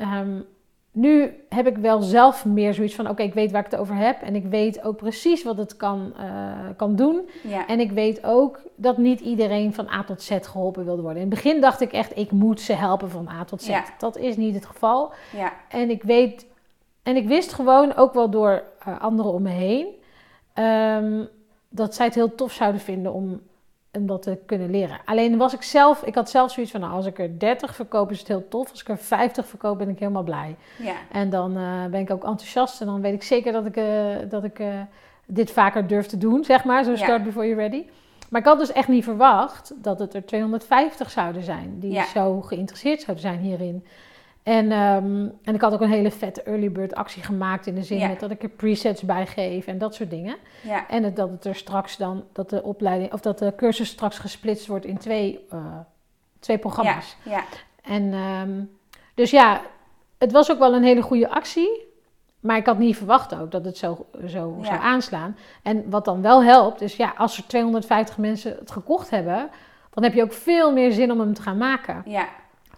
Um, 0.00 0.46
nu 0.92 1.44
heb 1.48 1.66
ik 1.66 1.76
wel 1.76 2.00
zelf 2.00 2.44
meer 2.44 2.74
zoiets 2.74 2.94
van: 2.94 3.08
oké, 3.08 3.22
ik 3.22 3.34
weet 3.34 3.50
waar 3.50 3.64
ik 3.64 3.70
het 3.70 3.80
over 3.80 3.94
heb. 3.94 4.22
En 4.22 4.34
ik 4.34 4.44
weet 4.44 4.82
ook 4.84 4.96
precies 4.96 5.42
wat 5.42 5.56
het 5.56 5.76
kan, 5.76 6.12
uh, 6.20 6.68
kan 6.76 6.96
doen. 6.96 7.28
Ja. 7.42 7.66
En 7.66 7.80
ik 7.80 7.90
weet 7.90 8.24
ook 8.24 8.60
dat 8.74 8.98
niet 8.98 9.20
iedereen 9.20 9.74
van 9.74 9.88
A 9.88 10.04
tot 10.04 10.22
Z 10.22 10.36
geholpen 10.40 10.84
wilde 10.84 11.02
worden. 11.02 11.22
In 11.22 11.30
het 11.30 11.42
begin 11.42 11.60
dacht 11.60 11.80
ik 11.80 11.92
echt: 11.92 12.16
ik 12.16 12.30
moet 12.30 12.60
ze 12.60 12.72
helpen 12.72 13.10
van 13.10 13.28
A 13.28 13.44
tot 13.44 13.62
Z. 13.62 13.68
Ja. 13.68 13.84
Dat 13.98 14.16
is 14.16 14.36
niet 14.36 14.54
het 14.54 14.66
geval. 14.66 15.12
Ja. 15.36 15.52
En 15.68 15.90
ik 15.90 16.02
weet, 16.02 16.46
en 17.02 17.16
ik 17.16 17.28
wist 17.28 17.52
gewoon 17.52 17.96
ook 17.96 18.14
wel 18.14 18.30
door 18.30 18.62
uh, 18.88 19.00
anderen 19.00 19.32
om 19.32 19.42
me 19.42 19.50
heen. 19.50 19.86
Um, 20.54 21.28
dat 21.68 21.94
zij 21.94 22.06
het 22.06 22.14
heel 22.14 22.34
tof 22.34 22.52
zouden 22.52 22.80
vinden 22.80 23.12
om 23.12 23.40
om 23.92 24.06
dat 24.06 24.22
te 24.22 24.38
kunnen 24.46 24.70
leren. 24.70 25.00
Alleen 25.04 25.36
was 25.36 25.54
ik 25.54 25.62
zelf, 25.62 26.02
ik 26.02 26.14
had 26.14 26.30
zelf 26.30 26.50
zoiets 26.50 26.72
van, 26.72 26.80
nou, 26.80 26.92
als 26.92 27.06
ik 27.06 27.18
er 27.18 27.38
30 27.38 27.74
verkoop 27.74 28.10
is 28.10 28.18
het 28.18 28.28
heel 28.28 28.48
tof. 28.48 28.70
Als 28.70 28.80
ik 28.80 28.88
er 28.88 28.98
50 28.98 29.46
verkoop 29.46 29.78
ben 29.78 29.88
ik 29.88 29.98
helemaal 29.98 30.22
blij. 30.22 30.56
Ja. 30.78 30.94
En 31.12 31.30
dan 31.30 31.58
uh, 31.58 31.84
ben 31.84 32.00
ik 32.00 32.10
ook 32.10 32.24
enthousiast 32.24 32.80
en 32.80 32.86
dan 32.86 33.00
weet 33.00 33.14
ik 33.14 33.22
zeker 33.22 33.52
dat 33.52 33.66
ik, 33.66 33.76
uh, 33.76 34.16
dat 34.28 34.44
ik 34.44 34.58
uh, 34.58 34.80
dit 35.26 35.50
vaker 35.50 35.86
durf 35.86 36.06
te 36.06 36.18
doen, 36.18 36.44
zeg 36.44 36.64
maar. 36.64 36.84
Zo 36.84 36.96
start 36.96 37.18
ja. 37.18 37.24
before 37.24 37.46
you're 37.46 37.62
ready. 37.62 37.84
Maar 38.28 38.40
ik 38.40 38.46
had 38.46 38.58
dus 38.58 38.72
echt 38.72 38.88
niet 38.88 39.04
verwacht 39.04 39.72
dat 39.76 39.98
het 39.98 40.14
er 40.14 40.26
250 40.26 41.10
zouden 41.10 41.42
zijn 41.42 41.76
die 41.78 41.92
ja. 41.92 42.06
zo 42.06 42.40
geïnteresseerd 42.40 43.00
zouden 43.00 43.26
zijn 43.26 43.38
hierin. 43.38 43.84
En, 44.42 44.72
um, 44.72 45.32
en 45.42 45.54
ik 45.54 45.60
had 45.60 45.72
ook 45.72 45.80
een 45.80 45.90
hele 45.90 46.10
vette 46.10 46.42
early 46.42 46.72
bird 46.72 46.94
actie 46.94 47.22
gemaakt 47.22 47.66
in 47.66 47.74
de 47.74 47.82
zin 47.82 47.98
Ja. 47.98 48.08
met 48.08 48.20
dat 48.20 48.30
ik 48.30 48.42
er 48.42 48.48
presets 48.48 49.02
bij 49.02 49.26
geef 49.26 49.66
en 49.66 49.78
dat 49.78 49.94
soort 49.94 50.10
dingen. 50.10 50.36
Ja. 50.62 50.88
En 50.88 51.02
het, 51.02 51.16
dat 51.16 51.30
het 51.30 51.44
er 51.44 51.54
straks 51.54 51.96
dan, 51.96 52.24
dat 52.32 52.50
de 52.50 52.62
opleiding, 52.62 53.12
of 53.12 53.20
dat 53.20 53.38
de 53.38 53.52
cursus 53.56 53.88
straks 53.88 54.18
gesplitst 54.18 54.66
wordt 54.66 54.84
in 54.84 54.98
twee, 54.98 55.46
uh, 55.52 55.64
twee 56.38 56.58
programma's. 56.58 57.16
Ja. 57.24 57.44
En 57.82 58.12
um, 58.14 58.70
dus 59.14 59.30
ja, 59.30 59.60
het 60.18 60.32
was 60.32 60.50
ook 60.50 60.58
wel 60.58 60.74
een 60.74 60.84
hele 60.84 61.02
goede 61.02 61.28
actie. 61.30 61.88
Maar 62.40 62.56
ik 62.56 62.66
had 62.66 62.78
niet 62.78 62.96
verwacht 62.96 63.34
ook 63.34 63.50
dat 63.50 63.64
het 63.64 63.76
zo, 63.76 64.06
zo 64.26 64.58
zou 64.62 64.80
aanslaan. 64.80 65.36
En 65.62 65.90
wat 65.90 66.04
dan 66.04 66.22
wel 66.22 66.42
helpt, 66.42 66.80
is 66.80 66.96
ja, 66.96 67.14
als 67.16 67.36
er 67.36 67.46
250 67.46 68.18
mensen 68.18 68.56
het 68.58 68.70
gekocht 68.70 69.10
hebben, 69.10 69.50
dan 69.90 70.02
heb 70.02 70.14
je 70.14 70.22
ook 70.22 70.32
veel 70.32 70.72
meer 70.72 70.92
zin 70.92 71.12
om 71.12 71.20
hem 71.20 71.34
te 71.34 71.42
gaan 71.42 71.56
maken. 71.56 72.02
Ja. 72.06 72.28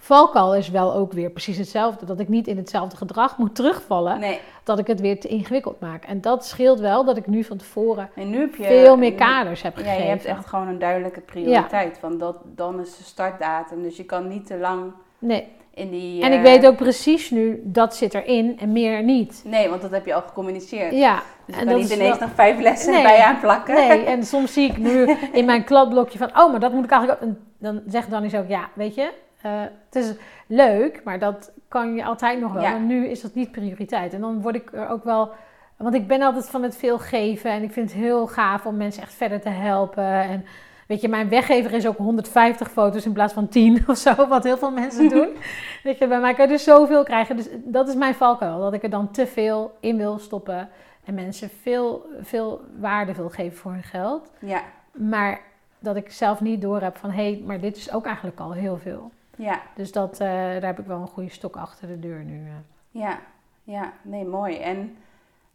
Valkuil 0.04 0.54
is 0.54 0.68
wel 0.70 0.94
ook 0.94 1.12
weer 1.12 1.30
precies 1.30 1.58
hetzelfde. 1.58 2.06
Dat 2.06 2.20
ik 2.20 2.28
niet 2.28 2.46
in 2.46 2.56
hetzelfde 2.56 2.96
gedrag 2.96 3.38
moet 3.38 3.54
terugvallen. 3.54 4.20
Nee. 4.20 4.40
Dat 4.64 4.78
ik 4.78 4.86
het 4.86 5.00
weer 5.00 5.20
te 5.20 5.28
ingewikkeld 5.28 5.80
maak. 5.80 6.04
En 6.04 6.20
dat 6.20 6.44
scheelt 6.46 6.80
wel 6.80 7.04
dat 7.04 7.16
ik 7.16 7.26
nu 7.26 7.44
van 7.44 7.56
tevoren 7.56 8.10
En 8.14 8.30
nu 8.30 8.38
heb 8.40 8.54
je... 8.54 8.64
veel 8.64 8.96
meer 8.96 9.10
nu- 9.10 9.16
kaders 9.16 9.62
heb 9.62 9.76
Ja, 9.76 9.82
gegeven. 9.82 10.02
je 10.04 10.08
hebt 10.10 10.24
echt 10.24 10.46
gewoon 10.46 10.68
een 10.68 10.78
duidelijke 10.78 11.20
prioriteit. 11.20 11.98
Van 11.98 12.18
dat, 12.18 12.36
dan 12.44 12.80
is 12.80 12.96
de 12.96 13.04
startdatum. 13.04 13.82
Dus 13.82 13.96
je 13.96 14.04
kan 14.04 14.28
niet 14.28 14.46
te 14.46 14.58
lang 14.58 14.92
Nee. 15.18 15.46
in 15.74 15.90
die... 15.90 16.22
En 16.22 16.32
ik 16.32 16.38
eh, 16.38 16.44
weet 16.44 16.66
ook 16.66 16.76
precies 16.76 17.30
nu, 17.30 17.60
dat 17.64 17.96
zit 17.96 18.14
erin 18.14 18.58
en 18.58 18.72
meer 18.72 19.02
niet. 19.02 19.42
Nee, 19.46 19.68
want 19.68 19.82
dat 19.82 19.90
heb 19.90 20.06
je 20.06 20.14
al 20.14 20.22
gecommuniceerd. 20.22 20.92
Ja. 20.92 21.22
Dus 21.46 21.54
je 21.54 21.60
en 21.60 21.66
kan 21.66 21.76
niet 21.76 21.90
ineens 21.90 22.18
wel- 22.18 22.26
nog 22.28 22.34
vijf 22.36 22.60
lessen 22.60 22.92
Nee. 22.92 23.02
bij 23.02 23.16
je 23.16 23.24
aanplakken. 23.24 23.74
Nee, 23.74 24.04
en 24.04 24.24
soms 24.24 24.52
zie 24.52 24.70
ik 24.70 24.76
nu 24.76 25.16
in 25.32 25.44
mijn 25.44 25.64
kladblokje 25.64 26.18
van, 26.18 26.28
oh, 26.40 26.50
maar 26.50 26.60
dat 26.60 26.72
moet 26.72 26.84
ik 26.84 26.90
eigenlijk 26.90 27.22
ook. 27.22 27.28
En 27.28 27.38
dan 27.58 27.80
zegt 27.86 28.10
dan 28.10 28.22
eens 28.22 28.34
ook, 28.34 28.48
ja, 28.48 28.68
weet 28.74 28.94
je, 28.94 29.10
eh, 29.42 29.60
het 29.60 29.94
is 29.94 30.14
leuk, 30.46 31.00
maar 31.04 31.18
dat 31.18 31.52
kan 31.68 31.94
je 31.94 32.04
altijd 32.04 32.40
nog 32.40 32.52
wel. 32.52 32.62
Ja. 32.62 32.78
Nu 32.78 33.06
is 33.06 33.20
dat 33.20 33.34
niet 33.34 33.52
prioriteit. 33.52 34.12
En 34.12 34.20
dan 34.20 34.42
word 34.42 34.54
ik 34.54 34.72
er 34.72 34.88
ook 34.88 35.04
wel, 35.04 35.30
want 35.76 35.94
ik 35.94 36.06
ben 36.06 36.22
altijd 36.22 36.48
van 36.48 36.62
het 36.62 36.76
veel 36.76 36.98
geven 36.98 37.50
en 37.50 37.62
ik 37.62 37.72
vind 37.72 37.92
het 37.92 38.00
heel 38.00 38.26
gaaf 38.26 38.66
om 38.66 38.76
mensen 38.76 39.02
echt 39.02 39.14
verder 39.14 39.40
te 39.40 39.48
helpen. 39.48 40.04
En 40.04 40.44
weet 40.86 41.00
je, 41.00 41.08
mijn 41.08 41.28
weggever 41.28 41.72
is 41.72 41.86
ook 41.86 41.96
150 41.96 42.70
foto's 42.70 43.04
in 43.04 43.12
plaats 43.12 43.32
van 43.32 43.48
10 43.48 43.82
of 43.86 43.96
zo, 43.96 44.28
wat 44.28 44.44
heel 44.44 44.58
veel 44.58 44.72
mensen 44.72 45.08
doen. 45.08 45.28
weet 45.84 45.98
je, 45.98 46.06
bij 46.06 46.20
mij 46.20 46.34
kan 46.34 46.44
je 46.44 46.52
dus 46.52 46.64
zoveel 46.64 47.02
krijgen. 47.02 47.36
Dus 47.36 47.48
dat 47.64 47.88
is 47.88 47.94
mijn 47.94 48.14
valkuil, 48.14 48.60
dat 48.60 48.72
ik 48.72 48.82
er 48.82 48.90
dan 48.90 49.10
te 49.10 49.26
veel 49.26 49.76
in 49.80 49.96
wil 49.96 50.18
stoppen. 50.18 50.68
En 51.04 51.14
mensen 51.14 51.50
veel, 51.62 52.06
veel 52.20 52.60
waarde 52.78 53.14
wil 53.14 53.28
geven 53.28 53.58
voor 53.58 53.72
hun 53.72 53.82
geld. 53.82 54.30
Ja, 54.38 54.62
Maar 54.92 55.40
dat 55.78 55.96
ik 55.96 56.10
zelf 56.10 56.40
niet 56.40 56.62
door 56.62 56.80
heb 56.80 56.96
van 56.96 57.10
hé, 57.10 57.22
hey, 57.22 57.42
maar 57.46 57.60
dit 57.60 57.76
is 57.76 57.92
ook 57.92 58.06
eigenlijk 58.06 58.40
al 58.40 58.52
heel 58.52 58.78
veel. 58.78 59.10
Ja, 59.36 59.60
Dus 59.74 59.92
dat, 59.92 60.12
eh, 60.12 60.28
daar 60.28 60.64
heb 60.66 60.78
ik 60.78 60.86
wel 60.86 61.00
een 61.00 61.06
goede 61.06 61.30
stok 61.30 61.56
achter 61.56 61.88
de 61.88 61.98
deur 61.98 62.24
nu. 62.24 62.42
ja, 62.90 63.18
ja. 63.64 63.92
Nee, 64.02 64.24
mooi. 64.24 64.56
En 64.56 64.96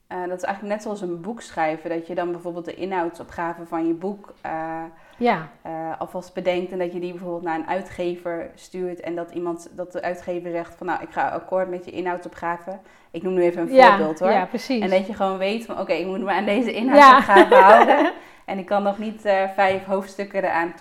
eh, 0.08 0.20
dat 0.28 0.38
is 0.38 0.44
eigenlijk 0.44 0.74
net 0.76 0.84
zoals 0.84 1.02
een 1.02 1.22
boek 1.22 1.42
schrijven. 1.42 1.90
Dat 1.90 2.08
je 2.08 2.16
dan 2.16 2.32
bijvoorbeeld 2.32 2.66
de 2.66 2.76
inhoudsopgave 2.76 3.66
van 3.66 3.88
je 3.88 3.94
boek 3.94 4.34
eh, 4.42 4.84
Ja, 5.18 5.50
alvast 5.98 6.34
bedenkt. 6.34 6.72
En 6.72 6.78
dat 6.78 6.94
je 6.94 7.00
die 7.00 7.12
bijvoorbeeld 7.12 7.44
naar 7.44 7.60
een 7.60 7.68
uitgever 7.68 8.52
stuurt. 8.56 9.00
En 9.00 9.16
dat, 9.16 9.32
iemand, 9.32 9.70
dat 9.76 9.92
de 9.92 10.02
uitgever 10.02 10.52
zegt 10.52 10.76
van 10.76 10.88
nou, 10.88 11.02
ik 11.02 11.12
ga 11.12 11.30
akkoord 11.30 11.70
met 11.70 11.86
je 11.86 11.92
inhoudsopgave. 11.92 12.80
Ik 13.12 13.24
noem 13.24 13.34
nu 13.34 13.42
even 13.42 13.62
een 13.62 13.74
ja, 13.74 13.90
voorbeeld 13.90 14.20
hoor. 14.20 14.32
ja, 14.32 14.46
precies. 14.46 14.82
En 14.82 14.90
dat 14.90 15.08
je 15.08 15.14
gewoon 15.14 15.38
weet 15.38 15.66
van 15.66 15.80
oké, 15.80 15.94
ik 15.94 16.06
moet 16.06 16.22
me 16.22 16.32
aan 16.32 16.46
deze 16.46 16.74
inhoudsopgave 16.74 17.56
houden. 17.70 18.14
En 18.46 18.58
ik 18.58 18.66
kan 18.66 18.84
nog 18.84 18.98
niet 18.98 19.22
vijf 19.56 19.86
hoofdstukken 19.86 20.44
eraan 20.44 20.74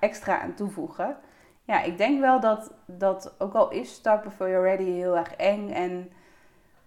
extra 0.00 0.40
aan 0.40 0.54
toevoegen. 0.54 1.16
Ja, 1.64 1.82
ik 1.82 1.98
denk 1.98 2.20
wel 2.20 2.40
dat, 2.40 2.70
dat 2.86 3.34
ook 3.38 3.54
al 3.54 3.70
is 3.70 3.94
Start 3.94 4.22
Before 4.22 4.50
You're 4.50 4.68
Ready 4.68 4.90
heel 4.90 5.16
erg 5.16 5.34
eng. 5.36 5.70
En 5.70 6.10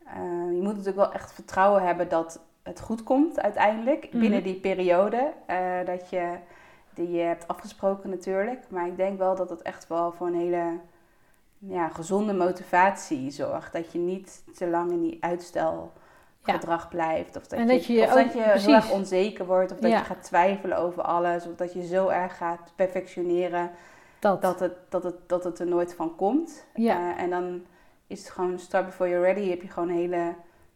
eh, 0.05 0.13
je 0.55 0.59
moet 0.61 0.69
natuurlijk 0.75 0.95
wel 0.95 1.11
echt 1.13 1.31
vertrouwen 1.33 1.81
hebben 1.83 2.09
dat 2.09 2.39
het 2.63 2.79
goed 2.79 3.03
komt 3.03 3.39
uiteindelijk. 3.41 4.07
Mhm. 4.09 4.19
Binnen 4.19 4.43
die 4.43 4.59
periode 4.59 5.33
eh, 5.45 5.57
dat 5.85 6.09
je, 6.09 6.33
die 6.93 7.11
je 7.11 7.21
hebt 7.21 7.47
afgesproken 7.47 8.09
natuurlijk. 8.09 8.63
Maar 8.69 8.87
ik 8.87 8.97
denk 8.97 9.17
wel 9.17 9.35
dat 9.35 9.49
het 9.49 9.61
echt 9.61 9.87
wel 9.87 10.11
voor 10.11 10.27
een 10.27 10.39
hele 10.39 10.79
ja, 11.59 11.87
gezonde 11.89 12.33
motivatie 12.33 13.31
zorgt. 13.31 13.73
Dat 13.73 13.91
je 13.91 13.99
niet 13.99 14.43
te 14.57 14.67
lang 14.67 14.91
in 14.91 15.01
die 15.01 15.17
uitstelgedrag 15.19 16.87
blijft. 16.89 17.35
Of 17.35 17.47
dat 17.47 17.59
En 17.59 17.67
je, 17.67 18.01
of 18.03 18.09
ook- 18.09 18.15
dat 18.15 18.33
je 18.33 18.41
precies. 18.41 18.65
heel 18.65 18.75
erg 18.75 18.91
onzeker 18.91 19.45
wordt. 19.45 19.71
Of 19.71 19.79
dat 19.79 19.91
Ja. 19.91 19.97
je 19.97 20.03
gaat 20.03 20.23
twijfelen 20.23 20.77
over 20.77 21.01
alles. 21.03 21.47
Of 21.47 21.55
dat 21.55 21.73
je 21.73 21.85
zo 21.87 22.07
erg 22.07 22.37
gaat 22.37 22.71
perfectioneren 22.75 23.71
dat. 24.19 24.41
dat 24.41 24.59
het, 24.59 24.73
dat 24.89 25.03
het, 25.03 25.15
dat 25.27 25.43
het 25.43 25.59
er 25.59 25.67
nooit 25.67 25.95
van 25.95 26.15
komt. 26.15 26.65
Ja. 26.73 26.95
Eh, 27.15 27.23
en 27.23 27.29
dan 27.29 27.61
is 28.07 28.19
het 28.19 28.29
gewoon 28.29 28.59
start 28.59 28.85
before 28.85 29.09
you're 29.09 29.25
ready. 29.25 29.49
Heb 29.49 29.61
je 29.61 29.67
gewoon 29.69 29.89
een 29.89 29.95
hele 29.95 30.33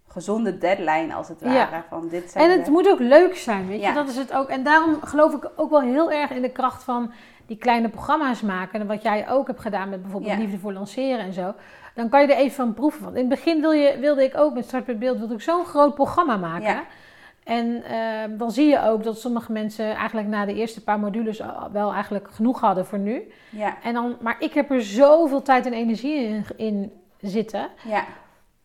gezonde 0.07 0.57
deadline 0.57 1.13
als 1.13 1.27
het 1.27 1.39
Ja. 1.39 1.47
ware. 1.47 1.83
Van 1.89 2.07
dit 2.09 2.31
zijn 2.31 2.43
En 2.43 2.57
het 2.57 2.65
de- 2.65 2.71
moet 2.71 2.87
ook 2.89 2.99
leuk 2.99 3.35
zijn, 3.35 3.67
weet 3.67 3.79
je. 3.79 3.85
Ja. 3.85 3.93
Dat 3.93 4.09
is 4.09 4.15
het 4.17 4.33
ook. 4.33 4.47
En 4.49 4.63
daarom 4.63 5.01
geloof 5.01 5.33
ik 5.33 5.49
ook 5.55 5.69
wel 5.69 5.81
heel 5.81 6.11
erg 6.11 6.29
in 6.31 6.41
de 6.41 6.51
kracht 6.51 6.83
van 6.83 7.11
die 7.45 7.57
kleine 7.57 7.89
programma's 7.89 8.41
maken. 8.41 8.79
En 8.81 8.87
wat 8.87 9.01
jij 9.01 9.29
ook 9.29 9.47
hebt 9.47 9.59
gedaan 9.59 9.89
met 9.89 10.01
bijvoorbeeld. 10.01 10.37
Liefde 10.37 10.59
voor 10.59 10.73
Lanceren 10.73 11.19
en 11.25 11.33
zo. 11.33 11.53
Dan 11.95 12.09
kan 12.09 12.21
je 12.21 12.27
er 12.33 12.39
even 12.39 12.55
van 12.55 12.73
proeven. 12.73 13.03
Want 13.03 13.15
in 13.15 13.21
het 13.21 13.29
begin 13.29 13.61
wil 13.61 13.71
je, 13.71 13.97
wilde 13.99 14.23
ik 14.23 14.37
ook 14.37 14.53
met 14.53 14.65
Start 14.65 14.87
met 14.87 14.99
Beeld 14.99 15.17
wilde 15.17 15.33
ik 15.33 15.41
zo'n 15.41 15.65
groot 15.65 15.95
programma 15.95 16.37
maken. 16.37 16.83
En 17.43 17.83
eh, 17.83 18.37
dan 18.37 18.51
zie 18.51 18.67
je 18.67 18.81
ook 18.81 19.03
dat 19.03 19.19
sommige 19.19 19.51
mensen 19.51 19.95
eigenlijk 19.95 20.27
na 20.27 20.45
de 20.45 20.53
eerste 20.53 20.83
paar 20.83 20.99
modules 20.99 21.41
wel 21.71 21.93
eigenlijk 21.93 22.31
genoeg 22.31 22.59
hadden 22.59 22.85
voor 22.85 22.99
nu. 22.99 23.31
Ja, 23.49 23.77
En 23.83 23.93
dan, 23.93 24.17
maar 24.21 24.35
ik 24.39 24.53
heb 24.53 24.71
er 24.71 24.81
zoveel 24.81 25.41
tijd 25.41 25.65
en 25.65 25.73
energie 25.73 26.23
in, 26.23 26.45
in 26.57 26.91
zitten. 27.19 27.67
ja, 27.87 28.05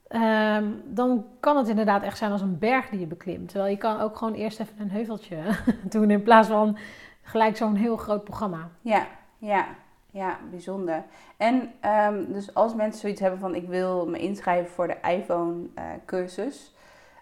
Ehm, 0.09 0.65
dan 0.85 1.27
kan 1.41 1.57
het 1.57 1.69
inderdaad 1.69 2.03
echt 2.03 2.19
zijn 2.19 2.33
als 2.33 2.41
een 2.41 2.59
berg 2.59 2.89
die 2.89 3.01
je 3.01 3.07
beklimt. 3.07 3.49
Terwijl 3.49 3.71
je 3.71 3.79
kan 3.79 4.01
ook 4.01 4.17
gewoon 4.17 4.35
eerst 4.35 4.61
even 4.61 4.75
een 4.79 4.91
heuveltje 4.91 5.37
doen 5.91 6.11
in 6.11 6.23
plaats 6.23 6.49
van 6.49 6.79
gelijk 7.23 7.57
zo'n 7.57 7.75
heel 7.75 7.97
groot 7.97 8.25
programma. 8.25 8.69
ja, 8.81 9.07
ja, 9.39 9.67
ja, 10.11 10.39
bijzonder. 10.51 11.05
En 11.37 11.73
ehm, 11.81 12.33
dus 12.33 12.55
als 12.55 12.75
mensen 12.75 13.01
zoiets 13.01 13.21
hebben 13.21 13.41
van 13.41 13.55
ik 13.55 13.69
wil 13.69 14.07
me 14.07 14.19
inschrijven 14.19 14.71
voor 14.71 14.87
de 14.87 14.97
iPhone 15.11 15.67
eh, 15.75 15.85
cursus. 16.05 16.75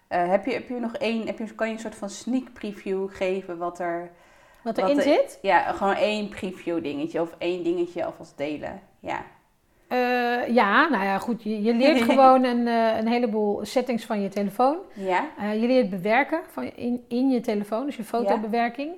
Eh, 0.07 0.29
heb, 0.29 0.45
je, 0.45 0.51
heb 0.53 0.67
je 0.69 0.79
nog 0.79 0.95
één, 0.95 1.25
heb 1.25 1.37
je, 1.39 1.55
kan 1.55 1.67
je 1.67 1.73
een 1.73 1.79
soort 1.79 1.95
van 1.95 2.09
sneak 2.09 2.53
preview 2.53 3.07
geven 3.09 3.57
wat 3.57 3.79
er... 3.79 4.11
Wat 4.63 4.75
Wat 4.75 4.85
erin 4.85 4.97
er- 4.97 5.03
zit? 5.03 5.39
Ja, 5.41 5.71
gewoon 5.71 5.95
één 5.95 6.29
preview 6.29 6.83
dingetje 6.83 7.21
of 7.21 7.35
één 7.37 7.63
dingetje 7.63 8.05
alvast 8.05 8.37
delen. 8.37 8.81
Ja, 8.99 9.21
Eh, 9.87 10.47
ja, 10.55 10.87
nou 10.89 11.03
ja, 11.03 11.17
goed. 11.17 11.43
Je, 11.43 11.61
je 11.63 11.73
leert 11.73 12.01
gewoon 12.11 12.43
een, 12.43 12.67
eh, 12.67 12.97
een 12.97 13.07
heleboel 13.07 13.65
settings 13.65 14.05
van 14.05 14.21
je 14.21 14.29
telefoon. 14.29 14.77
ja, 14.93 15.25
je 15.51 15.67
leert 15.67 15.89
bewerken 15.89 16.39
van, 16.51 16.63
in, 16.75 17.05
in 17.07 17.29
je 17.29 17.39
telefoon, 17.41 17.85
dus 17.85 17.95
je 17.95 18.03
fotobewerking. 18.03 18.91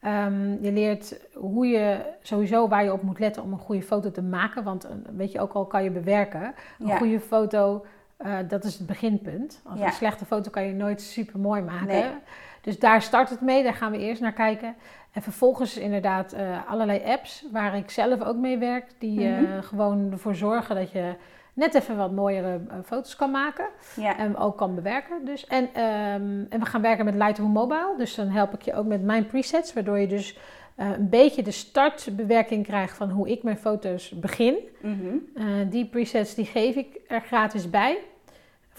Ehm, 0.00 0.62
je 0.64 0.72
leert 0.72 1.20
hoe 1.34 1.66
je 1.66 1.96
sowieso 2.22 2.68
waar 2.68 2.84
je 2.84 2.92
op 2.92 3.02
moet 3.02 3.18
letten 3.18 3.42
om 3.42 3.52
een 3.52 3.58
goede 3.58 3.82
foto 3.82 4.10
te 4.10 4.22
maken. 4.22 4.64
Want 4.64 4.88
weet 5.16 5.32
je, 5.32 5.40
ook 5.40 5.52
al 5.52 5.64
kan 5.66 5.84
je 5.84 5.90
bewerken, 5.90 6.54
een 6.78 6.86
Ja. 6.86 6.96
goede 6.96 7.20
foto, 7.20 7.84
eh, 8.22 8.38
dat 8.48 8.64
is 8.64 8.78
het 8.78 8.86
beginpunt. 8.86 9.60
Als 9.64 9.78
Ja. 9.78 9.86
een 9.86 9.92
slechte 9.92 10.24
foto 10.24 10.50
kan 10.50 10.62
je 10.66 10.72
nooit 10.74 11.00
super 11.02 11.38
mooi 11.40 11.62
maken. 11.62 11.86
Nee. 11.86 12.04
Dus 12.60 12.78
daar 12.78 13.02
start 13.02 13.30
het 13.30 13.40
mee, 13.40 13.62
daar 13.62 13.74
gaan 13.74 13.90
we 13.92 13.98
eerst 13.98 14.20
naar 14.20 14.32
kijken. 14.32 14.74
En 15.12 15.22
vervolgens 15.22 15.76
inderdaad 15.76 16.32
eh, 16.32 16.58
allerlei 16.70 17.02
apps 17.04 17.44
waar 17.52 17.76
ik 17.76 17.90
zelf 17.90 18.20
ook 18.22 18.36
mee 18.36 18.58
werk. 18.58 18.86
Die 18.98 19.26
eh, 19.28 19.38
Mhm. 19.40 19.62
gewoon 19.62 20.12
ervoor 20.12 20.34
zorgen 20.34 20.74
dat 20.76 20.90
je 20.92 21.14
net 21.54 21.74
even 21.74 21.96
wat 21.96 22.12
mooiere 22.12 22.60
foto's 22.84 23.16
kan 23.16 23.30
maken. 23.30 23.66
ja, 23.96 24.18
En 24.18 24.36
ook 24.36 24.56
kan 24.56 24.74
bewerken 24.74 25.24
dus. 25.24 25.46
En, 25.46 25.68
ehm, 25.74 26.44
en 26.48 26.58
we 26.60 26.64
gaan 26.66 26.82
werken 26.82 27.04
met 27.04 27.14
Lightroom 27.14 27.50
Mobile. 27.50 27.94
Dus 27.98 28.14
dan 28.14 28.28
help 28.28 28.54
ik 28.54 28.62
je 28.62 28.74
ook 28.74 28.86
met 28.86 29.02
mijn 29.02 29.26
presets. 29.26 29.72
Waardoor 29.72 29.98
je 29.98 30.06
dus 30.06 30.38
een 30.76 31.08
beetje 31.08 31.42
de 31.42 31.50
startbewerking 31.50 32.64
krijgt 32.66 32.96
van 32.96 33.10
hoe 33.10 33.28
ik 33.30 33.42
mijn 33.42 33.56
foto's 33.58 34.10
begin. 34.10 34.56
mhm, 34.80 35.68
die 35.68 35.86
presets 35.86 36.34
die 36.34 36.44
geef 36.44 36.74
ik 36.74 37.00
er 37.08 37.20
gratis 37.20 37.70
bij. 37.70 37.98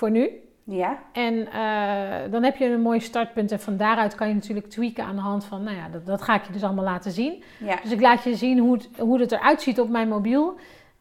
Voor 0.04 0.12
nu. 0.12 0.30
ja, 0.64 0.98
En 1.14 1.48
eh, 1.52 2.32
dan 2.32 2.44
heb 2.44 2.56
je 2.58 2.66
een 2.66 2.82
mooi 2.82 3.00
startpunt. 3.00 3.52
En 3.52 3.60
van 3.60 3.78
daaruit 3.78 4.16
kan 4.16 4.28
je 4.28 4.34
natuurlijk 4.34 4.70
tweaken 4.70 5.04
aan 5.04 5.16
de 5.16 5.22
hand 5.22 5.46
van... 5.46 5.64
Nou 5.64 5.76
ja, 5.78 5.90
dat, 5.90 6.06
dat 6.06 6.22
ga 6.22 6.36
ik 6.36 6.44
je 6.44 6.54
dus 6.54 6.64
allemaal 6.64 6.84
laten 6.84 7.12
zien. 7.12 7.44
ja, 7.60 7.76
Dus 7.82 7.92
ik 7.92 8.02
laat 8.02 8.24
je 8.24 8.36
zien 8.36 8.60
hoe 8.60 8.74
het, 8.74 8.90
hoe 9.00 9.20
het 9.20 9.32
eruit 9.32 9.62
ziet 9.62 9.80
op 9.80 9.90
mijn 9.90 10.08
mobiel. 10.08 10.56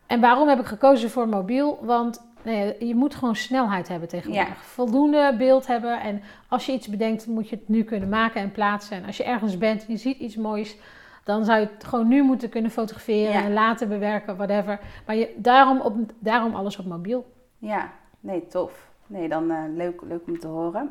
En 0.07 0.21
waarom 0.21 0.49
heb 0.49 0.59
ik 0.59 0.67
gekozen 0.67 1.11
voor 1.11 1.29
mobiel? 1.29 1.79
Want 1.83 2.27
nou 2.43 2.75
je 2.87 2.95
moet 2.95 3.15
gewoon 3.15 3.37
snelheid 3.37 3.89
hebben 3.89 4.09
tegenwoordig. 4.09 4.49
Ja. 4.49 4.55
Voldoende 4.61 5.35
beeld 5.39 5.67
hebben. 5.67 6.01
En 6.01 6.23
als 6.49 6.67
je 6.67 6.73
iets 6.73 6.89
bedenkt, 6.89 7.27
moet 7.27 7.49
je 7.49 7.57
het 7.57 7.69
nu 7.69 7.83
kunnen 7.85 8.09
maken 8.09 8.41
en 8.41 8.53
plaatsen. 8.53 8.97
En 8.97 9.05
als 9.05 9.17
je 9.17 9.25
ergens 9.25 9.59
bent 9.59 9.81
en 9.87 9.93
je 9.93 9.99
ziet 9.99 10.19
iets 10.19 10.37
moois... 10.37 10.77
dan 11.25 11.45
zou 11.45 11.61
je 11.61 11.69
het 11.75 11.85
gewoon 11.85 12.09
nu 12.09 12.23
moeten 12.23 12.49
kunnen 12.49 12.71
fotograferen 12.71 13.33
Ja. 13.33 13.45
en 13.45 13.53
laten 13.53 13.89
bewerken, 13.89 14.37
whatever. 14.37 14.81
Maar 15.07 15.17
je, 15.17 15.35
daarom, 15.37 15.81
op, 15.81 15.97
daarom 16.19 16.55
alles 16.55 16.79
op 16.79 16.87
mobiel. 16.87 17.33
ja. 17.59 17.91
Nee, 18.25 18.47
tof. 18.47 18.91
Nee, 19.13 19.29
dan 19.29 19.51
eh, 19.51 19.59
leuk, 19.69 20.03
leuk 20.03 20.23
om 20.27 20.39
te 20.39 20.47
horen. 20.47 20.91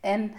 En 0.00 0.32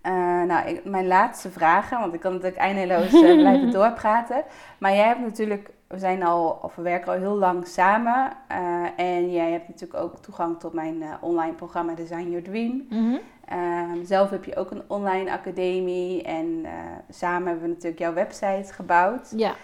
eh, 0.00 0.42
nou, 0.42 0.68
ik- 0.68 0.84
mijn 0.84 1.06
laatste 1.06 1.50
vragen, 1.50 2.00
want 2.00 2.14
ik 2.14 2.20
kan 2.20 2.32
natuurlijk 2.32 2.60
eindeloos 2.60 3.12
eh, 3.12 3.34
blijven 3.44 3.70
doorpraten. 3.70 4.42
Maar 4.78 4.94
jij 4.94 5.06
hebt 5.06 5.20
natuurlijk, 5.20 5.70
we 5.88 5.98
zijn 5.98 6.22
al, 6.22 6.58
of 6.62 6.74
we 6.74 6.82
werken 6.82 7.12
al 7.12 7.18
heel 7.18 7.36
lang 7.36 7.66
samen. 7.66 8.32
en 8.96 9.32
jij 9.32 9.50
hebt 9.50 9.68
natuurlijk 9.68 10.00
ook 10.02 10.18
toegang 10.18 10.60
tot 10.60 10.72
mijn 10.72 11.02
online 11.20 11.52
programma 11.54 11.94
Design 11.94 12.28
Your 12.28 12.42
Dream. 12.42 12.82
Ehm, 13.48 14.04
zelf 14.04 14.30
heb 14.30 14.44
je 14.44 14.56
ook 14.56 14.70
een 14.70 14.82
online 14.86 15.32
academie 15.32 16.22
en 16.22 16.66
samen 17.10 17.46
hebben 17.48 17.62
we 17.64 17.68
natuurlijk 17.74 17.98
jouw 17.98 18.12
website 18.12 18.72
gebouwd. 18.72 19.32
Ja. 19.36 19.54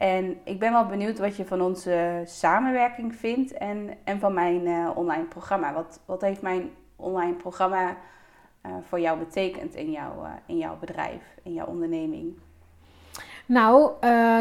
En 0.00 0.36
ik 0.44 0.58
ben 0.58 0.72
wel 0.72 0.86
benieuwd 0.86 1.18
wat 1.18 1.36
je 1.36 1.44
van 1.44 1.60
onze 1.60 2.22
samenwerking 2.26 3.14
vindt 3.14 3.52
en, 3.52 3.90
en 4.04 4.20
van 4.20 4.34
mijn 4.34 4.66
eh, 4.66 4.90
online 4.94 5.24
programma. 5.24 5.72
Wat, 5.72 6.00
wat 6.06 6.20
heeft 6.20 6.42
mijn 6.42 6.70
online 6.96 7.32
programma 7.32 7.96
eh, 8.60 8.70
voor 8.88 9.00
jou 9.00 9.18
betekend 9.18 9.74
in 9.74 9.90
jouw, 9.90 10.24
eh, 10.24 10.30
in 10.46 10.58
jouw 10.58 10.76
bedrijf, 10.80 11.22
in 11.42 11.52
jouw 11.52 11.66
onderneming? 11.66 12.32
Nou, 13.46 13.90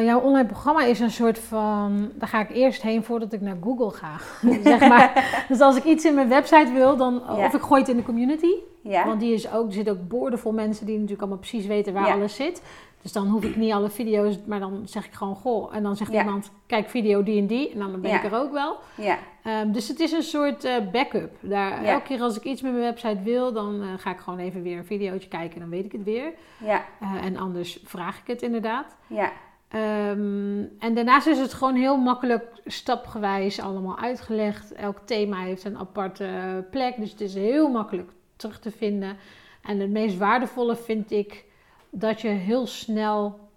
jouw 0.03 0.19
online 0.19 0.47
programma 0.47 0.83
is 0.83 0.99
een 0.99 1.11
soort 1.11 1.39
van. 1.39 2.11
Daar 2.13 2.29
ga 2.29 2.39
ik 2.39 2.49
eerst 2.49 2.81
heen 2.81 3.03
voordat 3.03 3.33
ik 3.33 3.41
naar 3.41 3.57
Google 3.63 3.91
ga. 3.91 4.17
zeg 4.63 4.79
maar. 4.79 5.25
Dus 5.49 5.59
als 5.59 5.75
ik 5.75 5.83
iets 5.83 6.05
in 6.05 6.13
mijn 6.13 6.29
website 6.29 6.71
wil, 6.73 6.97
dan. 6.97 7.21
Ja. 7.27 7.45
Of 7.45 7.53
ik 7.53 7.61
gooi 7.61 7.81
het 7.81 7.89
in 7.89 7.97
de 7.97 8.03
community. 8.03 8.51
Ja, 8.81 9.05
Want 9.05 9.19
die 9.19 9.33
is 9.33 9.51
ook, 9.51 9.67
er 9.67 9.73
zitten 9.73 9.93
ook 9.93 10.07
boordevol 10.07 10.51
mensen 10.51 10.85
die 10.85 10.93
natuurlijk 10.93 11.21
allemaal 11.21 11.39
precies 11.39 11.65
weten 11.65 11.93
waar 11.93 12.07
Ja. 12.07 12.13
alles 12.13 12.35
zit. 12.35 12.61
Dus 13.01 13.11
dan 13.11 13.27
hoef 13.27 13.43
ik 13.43 13.55
niet 13.55 13.71
alle 13.73 13.89
video's, 13.89 14.35
maar 14.45 14.59
dan 14.59 14.81
zeg 14.85 15.05
ik 15.05 15.13
gewoon 15.13 15.35
goh. 15.35 15.75
En 15.75 15.83
dan 15.83 15.95
zegt 15.95 16.11
Ja. 16.11 16.19
iemand, 16.23 16.51
kijk 16.67 16.89
video 16.89 17.23
die 17.23 17.39
en 17.41 17.47
die. 17.47 17.71
En 17.71 17.79
dan 17.79 18.01
ben 18.01 18.11
Ja. 18.11 18.17
ik 18.23 18.31
er 18.31 18.37
ook 18.39 18.51
wel. 18.51 18.77
ja, 18.95 19.17
Ehm, 19.43 19.71
dus 19.71 19.87
het 19.87 19.99
is 19.99 20.11
een 20.11 20.23
soort 20.23 20.63
eh, 20.63 20.75
backup. 20.91 21.35
Daar. 21.39 21.83
Elke 21.83 22.03
keer 22.03 22.21
als 22.21 22.37
ik 22.37 22.43
iets 22.43 22.61
met 22.61 22.71
mijn 22.71 22.83
website 22.83 23.21
wil, 23.23 23.53
dan 23.53 23.81
eh, 23.81 23.87
ga 23.97 24.11
ik 24.11 24.19
gewoon 24.19 24.39
even 24.39 24.61
weer 24.63 24.77
een 24.77 24.85
videootje 24.85 25.29
kijken. 25.29 25.53
En 25.53 25.59
dan 25.59 25.69
weet 25.69 25.85
ik 25.85 25.91
het 25.91 26.03
weer. 26.03 26.33
ja, 26.57 26.85
Eh, 26.99 27.25
en 27.25 27.37
anders 27.37 27.79
vraag 27.83 28.17
ik 28.19 28.27
het 28.27 28.41
inderdaad. 28.41 28.95
ja, 29.07 29.31
Ehm, 29.69 30.63
en 30.79 30.93
daarnaast 30.93 31.27
is 31.27 31.39
het 31.39 31.53
gewoon 31.53 31.75
heel 31.75 31.97
makkelijk 31.97 32.43
stapgewijs 32.65 33.59
allemaal 33.59 33.97
uitgelegd. 33.99 34.73
Elk 34.73 34.97
thema 35.05 35.37
heeft 35.39 35.63
een 35.63 35.77
aparte 35.77 36.27
plek, 36.71 36.95
dus 36.97 37.11
het 37.11 37.21
is 37.21 37.33
heel 37.33 37.69
makkelijk 37.69 38.09
terug 38.35 38.59
te 38.59 38.71
vinden. 38.71 39.17
En 39.63 39.79
het 39.79 39.89
meest 39.89 40.17
waardevolle 40.17 40.75
vind 40.75 41.11
ik 41.11 41.45
dat 41.89 42.21
je 42.21 42.27
heel 42.27 42.65
snel 42.67 43.47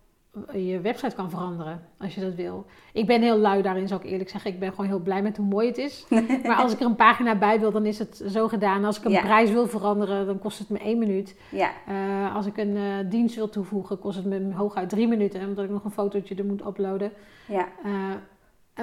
je 0.52 0.80
website 0.80 1.14
kan 1.14 1.30
veranderen 1.30 1.82
als 1.98 2.14
je 2.14 2.20
dat 2.20 2.34
wil. 2.34 2.66
Ik 2.92 3.06
ben 3.06 3.22
heel 3.22 3.38
lui 3.38 3.62
daarin, 3.62 3.88
zal 3.88 3.98
ik 3.98 4.04
eerlijk 4.04 4.30
zeggen. 4.30 4.50
Ik 4.52 4.58
ben 4.58 4.70
gewoon 4.70 4.86
heel 4.86 4.98
blij 4.98 5.22
met 5.22 5.36
hoe 5.36 5.46
mooi 5.46 5.66
het 5.68 5.78
is. 5.78 6.06
maar 6.46 6.56
als 6.56 6.72
ik 6.72 6.80
er 6.80 6.86
een 6.86 6.96
pagina 6.96 7.34
bij 7.38 7.60
wil, 7.60 7.70
dan 7.72 7.86
is 7.86 7.98
het 7.98 8.22
zo 8.26 8.48
gedaan. 8.48 8.84
Als 8.84 8.98
ik 8.98 9.04
een 9.04 9.10
Ja. 9.10 9.20
prijs 9.22 9.50
wil 9.50 9.66
veranderen, 9.66 10.26
dan 10.26 10.38
kost 10.38 10.58
het 10.58 10.68
me 10.68 10.78
één 10.78 10.98
minuut. 10.98 11.36
ja, 11.50 11.70
Eh, 11.86 12.34
als 12.36 12.46
ik 12.46 12.56
een 12.56 12.76
eh, 12.76 12.82
dienst 13.10 13.34
wil 13.36 13.48
toevoegen, 13.48 13.98
kost 13.98 14.16
het 14.16 14.26
me 14.26 14.52
hooguit 14.54 14.88
drie 14.88 15.08
minuten, 15.08 15.46
omdat 15.48 15.64
ik 15.64 15.70
nog 15.70 15.84
een 15.84 15.90
fotootje 15.90 16.34
er 16.34 16.44
moet 16.44 16.66
uploaden. 16.66 17.12
ja, 17.46 17.68
Eh, 17.84 17.90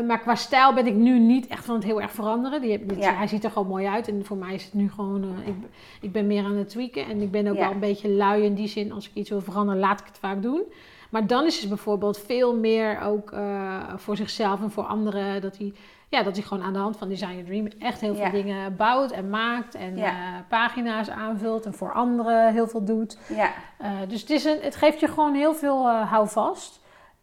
maar 0.07 0.19
qua 0.19 0.35
stijl 0.35 0.73
ben 0.73 0.87
ik 0.87 0.95
nu 0.95 1.19
niet 1.19 1.47
echt 1.47 1.65
van 1.65 1.75
het 1.75 1.83
heel 1.83 2.01
erg 2.01 2.11
veranderen. 2.11 2.61
Die, 2.61 2.85
die- 2.85 2.97
Ja. 2.97 3.13
Hij 3.15 3.27
ziet 3.27 3.43
er 3.43 3.51
gewoon 3.51 3.67
mooi 3.67 3.85
uit. 3.87 4.07
En 4.07 4.25
voor 4.25 4.37
mij 4.37 4.53
is 4.53 4.63
het 4.63 4.73
nu 4.73 4.91
gewoon... 4.91 5.23
eh, 5.23 5.47
ik, 5.47 5.55
ik 6.01 6.11
ben 6.11 6.27
meer 6.27 6.43
aan 6.43 6.55
het 6.57 6.69
tweaken. 6.69 7.05
En 7.05 7.21
ik 7.21 7.31
ben 7.31 7.47
ook 7.47 7.55
Ja. 7.55 7.61
wel 7.61 7.71
een 7.71 7.79
beetje 7.79 8.09
lui 8.09 8.43
in 8.43 8.53
die 8.53 8.67
zin. 8.67 8.91
Als 8.91 9.05
ik 9.09 9.13
iets 9.13 9.29
wil 9.29 9.41
veranderen, 9.41 9.79
laat 9.81 9.99
ik 9.99 10.05
het 10.05 10.17
vaak 10.17 10.41
doen. 10.41 10.61
Maar 11.09 11.27
dan 11.27 11.45
is 11.45 11.59
het 11.59 11.69
bijvoorbeeld 11.69 12.19
veel 12.19 12.55
meer 12.55 13.01
ook 13.01 13.31
eh, 13.31 13.77
voor 13.95 14.15
zichzelf 14.15 14.61
en 14.61 14.71
voor 14.71 14.83
anderen. 14.85 15.41
Dat 15.41 15.57
hij, 15.57 15.73
ja, 16.09 16.23
dat 16.23 16.35
hij 16.35 16.45
gewoon 16.45 16.63
aan 16.63 16.73
de 16.73 16.79
hand 16.79 16.97
van 16.97 17.07
Design 17.09 17.31
Your 17.31 17.45
Dream 17.45 17.67
echt 17.79 18.01
heel 18.01 18.15
veel 18.15 18.23
Ja. 18.25 18.29
dingen 18.31 18.75
bouwt 18.75 19.11
en 19.11 19.29
maakt. 19.29 19.75
En 19.75 19.97
Ja. 19.97 20.05
eh, 20.07 20.13
pagina's 20.49 21.09
aanvult 21.09 21.65
en 21.65 21.73
voor 21.73 21.93
anderen 21.93 22.53
heel 22.53 22.67
veel 22.67 22.83
doet. 22.85 23.17
Ja, 23.35 23.51
Eh, 23.77 23.91
dus 24.07 24.21
het, 24.21 24.29
is 24.29 24.43
een, 24.45 24.57
het 24.61 24.75
geeft 24.75 24.99
je 24.99 25.07
gewoon 25.07 25.33
heel 25.33 25.53
veel 25.53 25.87
eh 25.87 26.11
houvast. 26.11 26.79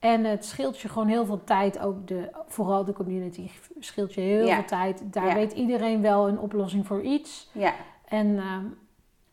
En 0.07 0.24
het 0.24 0.44
scheelt 0.44 0.78
je 0.80 0.88
gewoon 0.88 1.09
heel 1.09 1.24
veel 1.26 1.44
tijd. 1.44 1.78
Ook 1.78 2.07
de, 2.09 2.30
vooral 2.48 2.84
de 2.84 2.92
community 2.92 3.48
scheelt 3.78 4.14
je 4.14 4.20
heel 4.20 4.46
Ja. 4.46 4.54
veel 4.54 4.64
tijd. 4.64 5.02
Daar 5.12 5.26
Ja. 5.26 5.34
weet 5.34 5.52
iedereen 5.52 6.00
wel 6.02 6.28
een 6.28 6.38
oplossing 6.38 6.86
voor 6.86 7.02
iets. 7.02 7.48
ja, 7.52 7.72
En 8.09 8.38
ehm, 8.38 8.64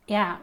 ja, 0.05 0.38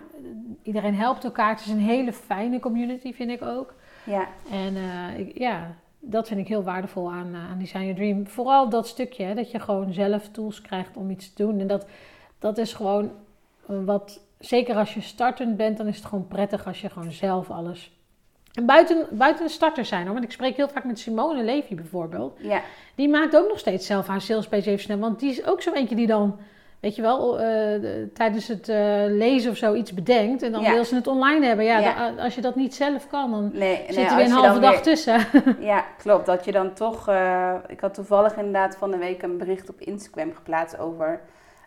iedereen 0.62 0.94
helpt 0.94 1.24
elkaar. 1.24 1.50
Het 1.50 1.60
is 1.60 1.66
een 1.66 1.78
hele 1.78 2.12
fijne 2.12 2.60
community, 2.60 3.12
vind 3.12 3.30
ik 3.30 3.42
ook. 3.42 3.74
ja, 4.04 4.28
En 4.50 4.76
eh, 4.76 5.18
ik, 5.18 5.38
ja, 5.38 5.74
dat 5.98 6.28
vind 6.28 6.40
ik 6.40 6.48
heel 6.48 6.62
waardevol 6.62 7.12
aan, 7.12 7.34
eh, 7.34 7.50
aan 7.50 7.58
Design 7.58 7.78
Your 7.82 7.94
Dream. 7.94 8.26
Vooral 8.26 8.68
dat 8.68 8.86
stukje, 8.88 9.24
hè, 9.24 9.34
dat 9.34 9.50
je 9.50 9.58
gewoon 9.58 9.92
zelf 9.92 10.28
tools 10.28 10.60
krijgt 10.60 10.96
om 10.96 11.10
iets 11.10 11.32
te 11.32 11.44
doen. 11.44 11.60
En 11.60 11.66
dat, 11.66 11.86
dat 12.38 12.58
is 12.58 12.72
gewoon 12.72 13.10
eh, 13.66 13.76
wat, 13.84 14.20
zeker 14.38 14.76
als 14.76 14.94
je 14.94 15.00
startend 15.00 15.56
bent, 15.56 15.76
dan 15.76 15.86
is 15.86 15.96
het 15.96 16.04
gewoon 16.04 16.26
prettig 16.28 16.66
als 16.66 16.80
je 16.80 16.88
gewoon 16.90 17.12
zelf 17.12 17.50
alles... 17.50 17.98
En 18.54 18.66
buiten, 18.66 19.06
buiten 19.10 19.44
de 19.46 19.50
starters 19.52 19.88
zijn 19.88 20.04
hoor, 20.04 20.12
want 20.12 20.24
ik 20.24 20.32
spreek 20.32 20.56
heel 20.56 20.68
vaak 20.68 20.84
met 20.84 20.98
Simone 20.98 21.42
Levy 21.42 21.74
bijvoorbeeld. 21.74 22.38
ja, 22.40 22.60
Die 22.94 23.08
maakt 23.08 23.36
ook 23.36 23.48
nog 23.48 23.58
steeds 23.58 23.86
zelf 23.86 24.06
haar 24.06 24.20
salespage 24.20 24.68
even 24.70 24.82
snel, 24.82 24.98
want 24.98 25.20
die 25.20 25.30
is 25.30 25.46
ook 25.46 25.62
zo 25.62 25.72
eentje 25.72 25.94
die 25.96 26.06
dan... 26.06 26.38
Weet 26.80 26.96
je 26.96 27.02
wel, 27.02 27.38
eh, 27.38 27.44
de- 27.80 28.10
tijdens 28.14 28.48
het 28.48 28.68
eh, 28.68 28.76
lezen 29.06 29.50
of 29.50 29.56
zo 29.56 29.74
iets 29.74 29.94
bedenkt 29.94 30.42
en 30.42 30.52
dan 30.52 30.60
Ja. 30.62 30.72
wil 30.72 30.84
ze 30.84 30.94
het 30.94 31.06
online 31.06 31.46
hebben. 31.46 31.64
Ja, 31.64 31.78
Ja. 31.78 32.10
da- 32.10 32.22
als 32.22 32.34
je 32.34 32.40
dat 32.40 32.54
niet 32.56 32.74
zelf 32.74 33.06
kan, 33.08 33.30
dan 33.30 33.50
nee, 33.52 33.58
nee, 33.58 33.76
zitten 33.92 34.16
we 34.16 34.22
als 34.22 34.30
een 34.30 34.36
halve 34.36 34.60
dag 34.60 34.70
weer- 34.72 34.82
tussen. 34.82 35.20
Ja, 35.60 35.84
klopt. 35.98 36.26
Dat 36.26 36.44
je 36.44 36.52
dan 36.52 36.72
toch. 36.74 37.08
eh, 37.08 37.54
ik 37.66 37.80
had 37.80 37.94
toevallig 37.94 38.36
inderdaad 38.36 38.76
van 38.76 38.90
de 38.90 38.96
week 38.96 39.22
een 39.22 39.38
bericht 39.38 39.68
op 39.68 39.80
Instagram 39.80 40.32
geplaatst 40.34 40.78
over 40.78 41.20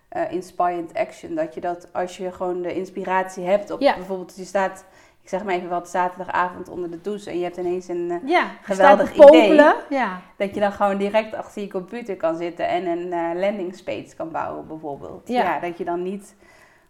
eh, 0.10 0.32
inspired 0.32 0.94
action. 0.94 1.36
Dat 1.36 1.54
je 1.54 1.62
dat 1.62 1.88
als 1.92 2.18
je 2.18 2.32
gewoon 2.32 2.62
de 2.62 2.74
inspiratie 2.76 3.44
hebt 3.46 3.72
op 3.72 3.80
bijvoorbeeld, 3.80 4.34
je 4.36 4.44
staat, 4.46 4.86
ik 5.24 5.30
zeg 5.30 5.44
maar 5.44 5.54
even 5.54 5.70
wat, 5.70 5.90
zaterdagavond 5.90 6.70
onder 6.70 6.92
de 6.92 7.02
douche 7.02 7.30
en 7.30 7.38
je 7.38 7.44
hebt 7.44 7.58
ineens 7.58 7.88
een. 7.88 8.12
eh, 8.12 8.30
Ja, 8.30 8.48
Geweldig 8.62 9.14
idee. 9.14 9.62
Ja. 9.90 10.22
dat 10.38 10.54
je 10.54 10.60
dan 10.60 10.72
gewoon 10.72 10.98
direct 10.98 11.34
achter 11.36 11.62
je 11.62 11.68
computer 11.68 12.16
kan 12.18 12.36
zitten 12.38 12.68
en 12.68 12.86
een 12.86 13.14
eh 13.14 13.40
landingspage 13.40 14.16
kan 14.18 14.32
bouwen, 14.32 14.68
bijvoorbeeld. 14.68 15.28
Ja. 15.28 15.44
Ja. 15.44 15.60
dat 15.60 15.78
je 15.78 15.84
dan 15.86 16.04
niet 16.04 16.36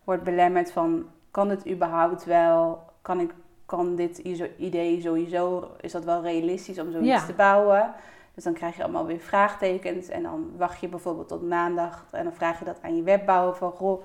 wordt 0.04 0.24
belemmerd 0.24 0.72
van: 0.72 1.06
kan 1.32 1.50
het 1.50 1.68
überhaupt 1.70 2.24
wel? 2.26 2.84
Kan, 3.02 3.20
ik, 3.20 3.34
kan 3.66 3.96
dit 3.96 4.18
idee 4.58 5.02
sowieso, 5.02 5.70
is 5.82 5.92
dat 5.92 6.04
wel 6.06 6.22
realistisch 6.22 6.80
om 6.80 6.92
zoiets 6.92 7.10
Ja. 7.10 7.26
te 7.26 7.34
bouwen? 7.34 7.94
Dus 8.36 8.44
dan 8.44 8.54
krijg 8.54 8.76
je 8.76 8.84
allemaal 8.84 9.06
weer 9.06 9.20
vraagtekens 9.20 10.08
en 10.10 10.24
dan 10.24 10.52
wacht 10.58 10.80
je 10.82 10.88
bijvoorbeeld 10.88 11.28
tot 11.28 11.48
maandag 11.50 12.06
en 12.12 12.24
dan 12.24 12.34
vraag 12.34 12.60
je 12.60 12.66
dat 12.66 12.78
aan 12.82 12.96
je 12.96 13.04
webbouwer 13.04 13.56
van: 13.56 13.72
goh, 13.72 14.04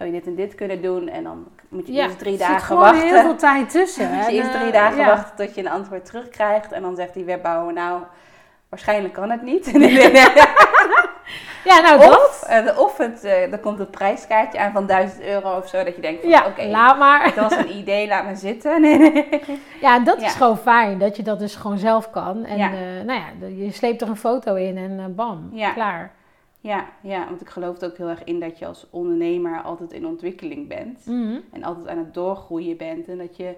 zou 0.00 0.12
je 0.12 0.18
dit 0.18 0.26
en 0.28 0.34
dit 0.34 0.54
kunnen 0.54 0.82
doen? 0.82 1.08
En 1.08 1.22
dan 1.24 1.46
moet 1.68 1.86
je 1.86 1.92
ja, 1.92 2.04
eerst 2.04 2.18
drie 2.18 2.32
er 2.32 2.38
zit 2.38 2.48
dagen 2.48 2.66
gewoon 2.66 2.82
wachten. 2.82 3.08
heel 3.08 3.20
veel 3.20 3.36
tijd 3.36 3.70
tussen. 3.70 4.10
Moet 4.14 4.26
je 4.26 4.32
eerst 4.32 4.52
drie 4.52 4.72
dagen 4.72 4.98
ja. 4.98 5.06
wachten 5.06 5.36
tot 5.46 5.54
je 5.54 5.60
een 5.60 5.70
antwoord 5.70 6.04
terugkrijgt. 6.04 6.72
En 6.72 6.82
dan 6.82 6.96
zegt 6.96 7.14
die 7.14 7.24
webbouwer, 7.24 7.72
nou, 7.72 8.02
waarschijnlijk 8.68 9.14
kan 9.14 9.30
het 9.30 9.42
niet. 9.42 9.72
Ja, 11.64 11.80
nou 11.80 11.98
of 12.10 12.42
eh, 12.42 12.78
of 12.78 12.96
het, 12.96 13.24
eh, 13.24 13.50
dan 13.50 13.60
komt 13.60 13.78
het 13.78 13.90
prijskaartje 13.90 14.58
aan 14.58 14.72
van 14.72 14.86
1000 14.86 15.22
euro 15.22 15.56
of 15.56 15.68
zo. 15.68 15.84
Dat 15.84 15.94
je 15.94 16.00
denkt, 16.00 16.20
van, 16.20 16.30
Ja, 16.30 16.46
oké, 16.46 16.62
laat 16.64 16.98
maar. 16.98 17.24
het 17.24 17.34
was 17.34 17.56
een 17.56 17.76
idee, 17.76 18.08
laat 18.08 18.24
maar 18.24 18.36
zitten. 18.36 18.80
Nee, 18.80 18.98
nee. 18.98 19.28
Ja, 19.80 19.94
en 19.96 20.04
dat 20.04 20.20
Ja. 20.20 20.26
is 20.26 20.32
gewoon 20.34 20.58
fijn. 20.58 20.98
Dat 20.98 21.16
je 21.16 21.22
dat 21.22 21.38
dus 21.38 21.54
gewoon 21.54 21.78
zelf 21.78 22.10
kan. 22.10 22.44
En 22.44 22.56
Ja. 22.58 22.66
eh, 22.66 23.04
nou 23.06 23.20
ja, 23.20 23.46
je 23.64 23.72
sleept 23.72 24.00
er 24.02 24.08
een 24.08 24.16
foto 24.16 24.54
in 24.54 24.76
en 24.76 25.14
bam, 25.14 25.52
klaar. 25.74 26.10
Ja, 26.60 26.88
ja, 27.02 27.24
want 27.28 27.40
ik 27.40 27.48
geloof 27.48 27.80
er 27.80 27.88
ook 27.90 27.96
heel 27.96 28.08
erg 28.08 28.24
in 28.24 28.40
dat 28.40 28.58
je 28.58 28.66
als 28.66 28.86
ondernemer 28.90 29.62
altijd 29.62 29.92
in 29.92 30.06
ontwikkeling 30.06 30.68
bent. 30.68 31.06
Mhm. 31.06 31.38
En 31.52 31.62
altijd 31.62 31.88
aan 31.88 31.98
het 31.98 32.14
doorgroeien 32.14 32.76
bent. 32.76 33.08
En 33.08 33.18
dat 33.18 33.36
je 33.36 33.54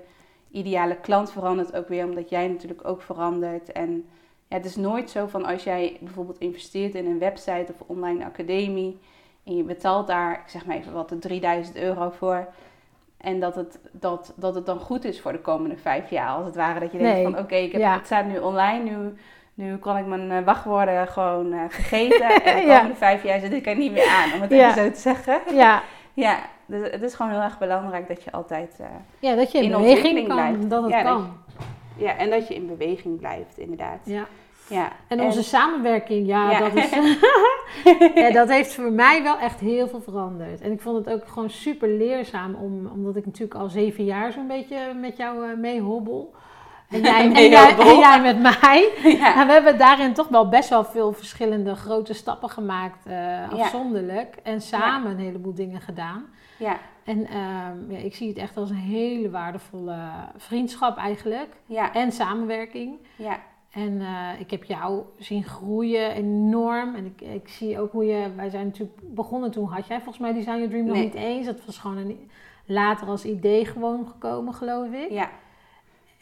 ideale 0.50 0.96
klant 0.96 1.30
verandert 1.32 1.76
ook 1.76 1.88
weer, 1.88 2.04
omdat 2.04 2.28
jij 2.30 2.48
natuurlijk 2.48 2.84
ook 2.88 3.02
verandert. 3.02 3.72
En 3.72 4.04
ja, 4.48 4.56
het 4.56 4.64
is 4.64 4.76
nooit 4.76 5.10
zo 5.10 5.26
van 5.26 5.44
als 5.44 5.64
jij 5.64 5.96
bijvoorbeeld 6.00 6.38
investeert 6.38 6.94
in 6.94 7.06
een 7.06 7.18
website 7.18 7.66
of 7.72 7.88
online 7.88 8.24
academie. 8.24 8.98
En 9.44 9.56
je 9.56 9.62
betaalt 9.62 10.06
daar, 10.06 10.32
ik 10.32 10.48
zeg 10.50 10.66
maar 10.66 10.76
even 10.76 10.92
wat, 10.92 11.14
3000 11.20 11.76
euro 11.76 12.10
voor. 12.10 12.48
En 13.16 13.40
dat 13.40 13.54
het, 13.54 13.78
dat, 13.92 14.32
dat 14.36 14.54
het 14.54 14.66
dan 14.66 14.78
goed 14.80 15.04
is 15.04 15.20
voor 15.20 15.32
de 15.32 15.40
komende 15.40 15.76
vijf 15.76 16.10
jaar. 16.10 16.28
Als 16.28 16.46
het 16.46 16.56
ware 16.56 16.80
dat 16.80 16.92
je 16.92 16.98
denkt 16.98 17.14
Nee. 17.14 17.24
van 17.24 17.38
oké, 17.38 17.54
ik 17.54 17.72
heb 17.72 17.80
Ja. 17.80 17.94
het 17.96 18.06
staat 18.06 18.26
nu 18.26 18.38
online. 18.38 18.90
Nu, 18.90 19.14
nu 19.62 19.76
kan 19.76 19.96
ik 19.96 20.06
mijn 20.06 20.30
eh, 20.30 20.44
wachtwoorden 20.44 21.08
gewoon 21.08 21.52
eh, 21.52 21.60
gegeten. 21.68 22.30
En 22.44 22.56
de 22.60 22.66
Ja. 22.66 22.76
komende 22.76 22.96
vijf 22.96 23.22
jaar 23.22 23.40
zit 23.40 23.52
ik 23.52 23.66
er 23.66 23.76
niet 23.76 23.92
meer 23.92 24.08
aan, 24.08 24.32
om 24.34 24.40
het 24.40 24.50
Ja. 24.50 24.70
even 24.70 24.82
zo 24.84 24.90
te 24.90 25.00
zeggen. 25.00 25.40
Ja. 25.54 25.82
Ja, 26.14 26.38
dus 26.66 26.90
het 26.90 27.02
is 27.02 27.14
gewoon 27.14 27.32
heel 27.32 27.40
erg 27.40 27.58
belangrijk 27.58 28.08
dat 28.08 28.22
je 28.22 28.32
altijd... 28.32 28.76
eh, 28.80 28.86
ja, 29.18 29.34
dat 29.34 29.52
je 29.52 29.58
in, 29.58 29.64
In 29.64 29.70
beweging 29.70 30.26
kan. 30.26 30.36
blijft. 30.36 30.70
Dat 30.70 30.82
het 30.82 30.90
Ja, 30.92 31.02
dat 31.02 31.12
kan. 31.12 31.36
ja, 31.96 32.16
en 32.16 32.30
dat 32.30 32.48
je 32.48 32.54
in 32.54 32.66
beweging 32.66 33.18
blijft, 33.18 33.58
inderdaad. 33.58 33.98
Ja. 34.04 34.24
Ja. 34.68 34.88
En 35.08 35.20
onze 35.20 35.42
samenwerking, 35.42 36.26
ja, 36.26 36.50
Ja. 36.50 36.58
Dat, 36.58 36.74
is, 36.74 36.90
ja, 38.14 38.30
dat 38.30 38.48
heeft 38.48 38.74
voor 38.74 38.92
mij 38.92 39.22
wel 39.22 39.38
echt 39.38 39.60
heel 39.60 39.88
veel 39.88 40.00
veranderd. 40.00 40.60
En 40.60 40.72
ik 40.72 40.80
vond 40.80 41.04
het 41.04 41.14
ook 41.14 41.28
gewoon 41.28 41.50
super 41.50 41.88
leerzaam, 41.88 42.54
om, 42.54 42.86
omdat 42.94 43.16
ik 43.16 43.26
natuurlijk 43.26 43.60
al 43.60 43.68
zeven 43.68 44.04
jaar 44.04 44.32
zo'n 44.32 44.46
beetje 44.48 44.94
met 45.00 45.16
jou 45.16 45.50
eh, 45.50 45.56
meehobbel. 45.56 46.34
En 46.92 47.00
jij, 47.00 47.24
en, 47.26 47.32
jij, 47.32 47.48
Meehobbel. 47.48 47.92
en 47.92 47.98
jij 47.98 48.20
met 48.20 48.40
mij. 48.40 48.90
ja. 49.20 49.40
En 49.40 49.46
we 49.46 49.52
hebben 49.52 49.78
daarin 49.78 50.12
toch 50.12 50.28
wel 50.28 50.48
best 50.48 50.68
wel 50.68 50.84
veel 50.84 51.12
verschillende 51.12 51.74
grote 51.74 52.14
stappen 52.14 52.48
gemaakt, 52.48 53.06
eh, 53.06 53.52
afzonderlijk. 53.52 54.36
En 54.42 54.60
samen 54.60 55.10
een 55.10 55.18
heleboel 55.18 55.54
dingen 55.54 55.80
gedaan. 55.80 56.24
Ja. 56.58 56.78
En 57.04 57.26
ehm, 57.26 57.90
ja, 57.90 57.98
ik 57.98 58.14
zie 58.14 58.28
het 58.28 58.38
echt 58.38 58.56
als 58.56 58.70
een 58.70 58.76
hele 58.76 59.30
waardevolle 59.30 59.98
vriendschap 60.36 60.96
eigenlijk. 60.96 61.56
Ja. 61.66 61.92
En 61.92 62.12
samenwerking. 62.12 62.98
Ja. 63.16 63.38
En 63.72 64.00
eh, 64.00 64.40
ik 64.40 64.50
heb 64.50 64.64
jou 64.64 65.02
zien 65.18 65.44
groeien 65.44 66.10
enorm. 66.10 66.94
En 66.94 67.04
ik, 67.04 67.20
ik 67.20 67.48
zie 67.48 67.80
ook 67.80 67.92
hoe 67.92 68.04
je... 68.04 68.30
Wij 68.36 68.48
zijn 68.48 68.66
natuurlijk 68.66 68.98
begonnen 69.02 69.50
toen 69.50 69.68
had 69.68 69.86
jij 69.86 69.96
volgens 69.96 70.18
mij 70.18 70.32
Design 70.32 70.56
Your 70.56 70.68
Dream 70.68 70.86
nog 70.86 70.96
niet 70.96 71.14
eens. 71.14 71.46
Dat 71.46 71.64
was 71.64 71.78
gewoon 71.78 71.96
een, 71.96 72.30
later 72.66 73.06
als 73.06 73.24
idee 73.24 73.64
gewoon 73.64 74.06
gekomen, 74.06 74.54
geloof 74.54 74.92
ik. 74.92 75.10
Ja. 75.10 75.30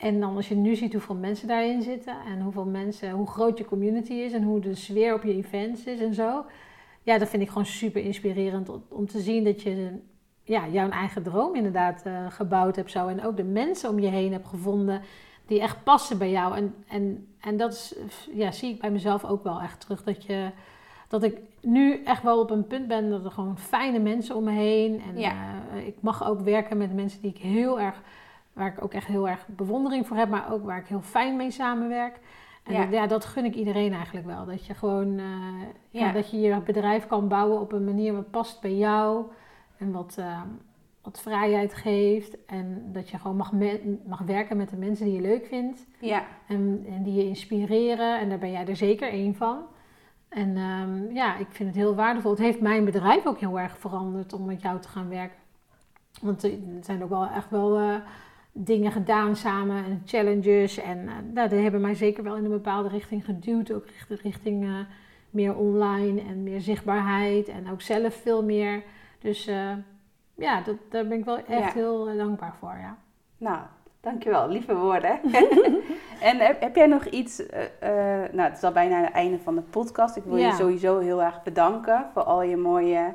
En 0.00 0.20
dan 0.20 0.36
als 0.36 0.48
je 0.48 0.54
nu 0.54 0.74
ziet 0.74 0.92
hoeveel 0.92 1.14
mensen 1.14 1.48
daarin 1.48 1.82
zitten. 1.82 2.16
En 2.26 2.40
hoeveel 2.40 2.64
mensen, 2.64 3.10
hoe 3.10 3.26
groot 3.26 3.58
je 3.58 3.64
community 3.64 4.12
is. 4.12 4.32
En 4.32 4.42
hoe 4.42 4.60
de 4.60 4.74
sfeer 4.74 5.14
op 5.14 5.22
je 5.22 5.34
events 5.34 5.84
is 5.84 6.00
en 6.00 6.14
zo. 6.14 6.44
Ja, 7.02 7.18
dat 7.18 7.28
vind 7.28 7.42
ik 7.42 7.48
gewoon 7.48 7.66
super 7.66 8.02
inspirerend. 8.02 8.70
Om, 8.88 9.06
te 9.06 9.20
zien 9.20 9.44
dat 9.44 9.62
je 9.62 9.98
ja, 10.44 10.68
jouw 10.68 10.90
eigen 10.90 11.22
droom 11.22 11.54
inderdaad 11.54 12.02
eh, 12.02 12.26
gebouwd 12.30 12.76
hebt 12.76 12.90
zo. 12.90 13.06
En 13.06 13.24
ook 13.24 13.36
de 13.36 13.44
mensen 13.44 13.90
om 13.90 13.98
je 13.98 14.06
heen 14.08 14.32
hebt 14.32 14.48
gevonden 14.48 15.02
die 15.46 15.60
echt 15.60 15.84
passen 15.84 16.18
bij 16.18 16.30
jou. 16.30 16.56
En, 16.56 16.74
en, 16.88 17.26
en 17.40 17.56
dat 17.56 17.72
is, 17.72 17.94
ja, 18.32 18.52
zie 18.52 18.70
ik 18.70 18.80
bij 18.80 18.90
mezelf 18.90 19.24
ook 19.24 19.42
wel 19.42 19.60
echt 19.60 19.80
terug. 19.80 20.02
Dat, 20.02 20.24
je, 20.24 20.50
dat 21.08 21.22
ik 21.22 21.38
nu 21.60 22.02
echt 22.04 22.22
wel 22.22 22.40
op 22.40 22.50
een 22.50 22.66
punt 22.66 22.88
ben 22.88 23.10
dat 23.10 23.24
er 23.24 23.30
gewoon 23.30 23.58
fijne 23.58 23.98
mensen 23.98 24.36
om 24.36 24.44
me 24.44 24.50
heen. 24.50 25.02
En 25.08 25.18
Ja. 25.18 25.32
eh, 25.74 25.86
ik 25.86 25.96
mag 26.00 26.28
ook 26.28 26.40
werken 26.40 26.76
met 26.76 26.94
mensen 26.94 27.22
die 27.22 27.30
ik 27.30 27.38
heel 27.38 27.80
erg, 27.80 28.02
waar 28.52 28.66
ik 28.66 28.82
ook 28.84 28.92
echt 28.92 29.06
heel 29.06 29.28
erg 29.28 29.46
bewondering 29.48 30.06
voor 30.06 30.16
heb. 30.16 30.28
Maar 30.28 30.52
ook 30.52 30.64
waar 30.64 30.78
ik 30.78 30.86
heel 30.86 31.00
fijn 31.02 31.36
mee 31.36 31.50
samenwerk. 31.50 32.20
En 32.62 32.72
Ja. 32.72 32.80
dat, 32.84 32.92
ja, 32.92 33.06
dat 33.06 33.24
gun 33.24 33.44
ik 33.44 33.54
iedereen 33.54 33.92
eigenlijk 33.92 34.26
wel. 34.26 34.44
Dat 34.44 34.66
je 34.66 34.74
gewoon, 34.74 35.18
eh, 35.18 35.24
ja. 35.90 36.06
Ja. 36.06 36.12
dat 36.12 36.30
je 36.30 36.40
je 36.40 36.60
bedrijf 36.60 37.06
kan 37.06 37.28
bouwen 37.28 37.60
op 37.60 37.72
een 37.72 37.84
manier 37.84 38.12
wat 38.14 38.30
past 38.30 38.60
bij 38.60 38.74
jou. 38.76 39.24
En 39.76 39.92
wat, 39.92 40.16
eh, 40.18 40.40
wat 41.02 41.20
vrijheid 41.20 41.74
geeft. 41.74 42.44
En 42.46 42.88
dat 42.92 43.08
je 43.08 43.18
gewoon 43.18 43.36
mag, 43.36 43.52
mag 44.06 44.18
werken 44.20 44.56
met 44.56 44.68
de 44.68 44.76
mensen 44.76 45.04
die 45.04 45.14
je 45.14 45.20
leuk 45.20 45.46
vindt. 45.46 45.86
Ja. 46.00 46.24
En, 46.46 46.84
en 46.88 47.02
die 47.02 47.14
je 47.14 47.24
inspireren. 47.28 48.20
En 48.20 48.28
daar 48.28 48.38
ben 48.38 48.50
jij 48.50 48.66
er 48.66 48.76
zeker 48.76 49.08
één 49.08 49.34
van. 49.34 49.58
En 50.28 50.56
ehm, 50.56 51.12
ja, 51.14 51.36
ik 51.36 51.46
vind 51.50 51.68
het 51.68 51.78
heel 51.78 51.94
waardevol. 51.94 52.30
Het 52.30 52.40
heeft 52.40 52.60
mijn 52.60 52.84
bedrijf 52.84 53.26
ook 53.26 53.38
heel 53.38 53.58
erg 53.60 53.78
veranderd 53.78 54.32
om 54.32 54.44
met 54.44 54.62
jou 54.62 54.80
te 54.80 54.88
gaan 54.88 55.08
werken. 55.08 55.36
Want 56.22 56.42
er 56.42 56.50
zijn 56.80 57.02
ook 57.02 57.08
wel 57.08 57.26
echt 57.26 57.50
wel 57.50 57.78
eh, 57.78 57.94
dingen 58.52 58.92
gedaan 58.92 59.36
samen 59.36 59.84
en 59.84 60.02
challenges. 60.04 60.78
En 60.78 61.08
eh, 61.08 61.14
nou, 61.32 61.48
die 61.48 61.58
hebben 61.58 61.80
mij 61.80 61.94
zeker 61.94 62.22
wel 62.22 62.36
in 62.36 62.44
een 62.44 62.50
bepaalde 62.50 62.88
richting 62.88 63.24
geduwd. 63.24 63.72
Ook 63.72 63.86
richting, 63.86 64.20
richting 64.22 64.64
eh, 64.64 64.74
meer 65.30 65.56
online 65.56 66.20
en 66.20 66.42
meer 66.42 66.60
zichtbaarheid. 66.60 67.48
En 67.48 67.70
ook 67.70 67.80
zelf 67.80 68.14
veel 68.14 68.44
meer. 68.44 68.82
Dus 69.18 69.46
eh, 69.46 69.72
ja, 70.34 70.60
dat, 70.60 70.76
daar 70.88 71.06
ben 71.06 71.18
ik 71.18 71.24
wel 71.24 71.36
echt 71.36 71.48
Ja. 71.48 71.72
heel 71.72 72.16
dankbaar 72.16 72.54
voor. 72.58 72.76
Ja. 72.80 72.96
Nou, 73.36 73.58
dankjewel. 74.00 74.48
Lieve 74.48 74.76
woorden. 74.76 75.20
En 76.20 76.38
heb, 76.38 76.60
heb 76.60 76.76
jij 76.76 76.86
nog 76.86 77.04
iets, 77.04 77.40
uh, 77.40 77.46
nou 78.32 78.40
het 78.40 78.56
is 78.56 78.62
al 78.62 78.72
bijna 78.72 79.02
het 79.02 79.12
einde 79.12 79.38
van 79.38 79.54
de 79.54 79.60
podcast. 79.60 80.16
Ik 80.16 80.24
wil 80.24 80.36
je 80.36 80.52
sowieso 80.52 80.98
heel 80.98 81.22
erg 81.22 81.42
bedanken 81.42 82.06
voor 82.12 82.22
al 82.22 82.42
je 82.42 82.56
mooie 82.56 83.12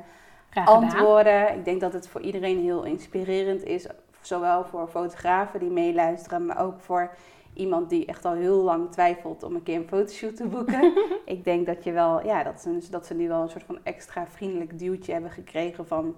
antwoorden. 0.53 1.53
Ik 1.53 1.65
denk 1.65 1.81
dat 1.81 1.93
het 1.93 2.07
voor 2.07 2.21
iedereen 2.21 2.59
heel 2.59 2.83
inspirerend 2.83 3.63
is. 3.63 3.87
Zowel 4.25 4.65
voor 4.65 4.87
fotografen 4.87 5.59
die 5.59 5.69
meeluisteren, 5.69 6.45
maar 6.45 6.61
ook 6.61 6.79
voor 6.79 7.15
iemand 7.53 7.89
die 7.89 8.05
echt 8.05 8.25
al 8.25 8.33
heel 8.33 8.61
lang 8.61 8.91
twijfelt 8.91 9.43
om 9.43 9.55
een 9.55 9.63
keer 9.63 9.75
een 9.75 9.87
fotoshoot 9.87 10.35
te 10.35 10.47
boeken. 10.47 10.93
ik 11.25 11.43
denk 11.43 11.65
dat 11.65 11.83
je 11.83 11.91
wel, 11.91 12.25
ja, 12.25 12.43
dat 12.43 12.61
ze, 12.61 12.87
dat 12.89 13.05
ze 13.05 13.13
nu 13.13 13.27
wel 13.27 13.41
een 13.41 13.49
soort 13.49 13.63
van 13.63 13.79
extra 13.83 14.27
vriendelijk 14.27 14.79
duwtje 14.79 15.11
hebben 15.11 15.31
gekregen 15.31 15.87
van 15.87 16.15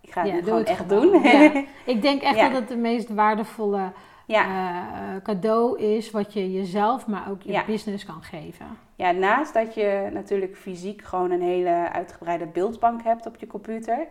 ik 0.00 0.12
ga 0.12 0.22
het 0.22 0.34
ja, 0.34 0.42
gewoon 0.42 0.64
echt 0.64 0.88
doen. 0.88 1.22
Ja. 1.22 1.64
Ik 1.94 2.02
denk 2.02 2.22
echt 2.22 2.40
dat 2.40 2.52
het 2.52 2.68
de 2.68 2.76
meest 2.76 3.08
waardevolle 3.08 3.92
uh, 4.26 5.16
cadeau 5.22 5.78
is 5.78 6.10
wat 6.10 6.32
je 6.32 6.52
jezelf, 6.52 7.06
maar 7.06 7.30
ook 7.30 7.42
je 7.42 7.62
business 7.66 8.04
kan 8.04 8.22
geven. 8.22 8.66
Ja, 8.94 9.10
naast 9.10 9.54
dat 9.54 9.74
je 9.74 10.08
natuurlijk 10.12 10.56
fysiek 10.56 11.02
gewoon 11.02 11.30
een 11.30 11.42
hele 11.42 11.90
uitgebreide 11.92 12.46
beeldbank 12.46 13.02
hebt 13.02 13.26
op 13.26 13.36
je 13.36 13.46
computer. 13.46 14.06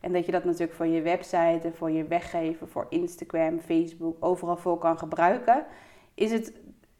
En 0.00 0.12
dat 0.12 0.26
je 0.26 0.32
dat 0.32 0.44
natuurlijk 0.44 0.72
voor 0.72 0.86
je 0.86 1.02
website 1.02 1.60
en 1.62 1.74
voor 1.74 1.90
je 1.90 2.04
weggeven, 2.04 2.68
voor 2.68 2.86
Instagram, 2.88 3.60
Facebook, 3.60 4.16
overal 4.20 4.56
voor 4.56 4.78
kan 4.78 4.98
gebruiken 4.98 5.64
is 6.14 6.32
het, 6.32 6.52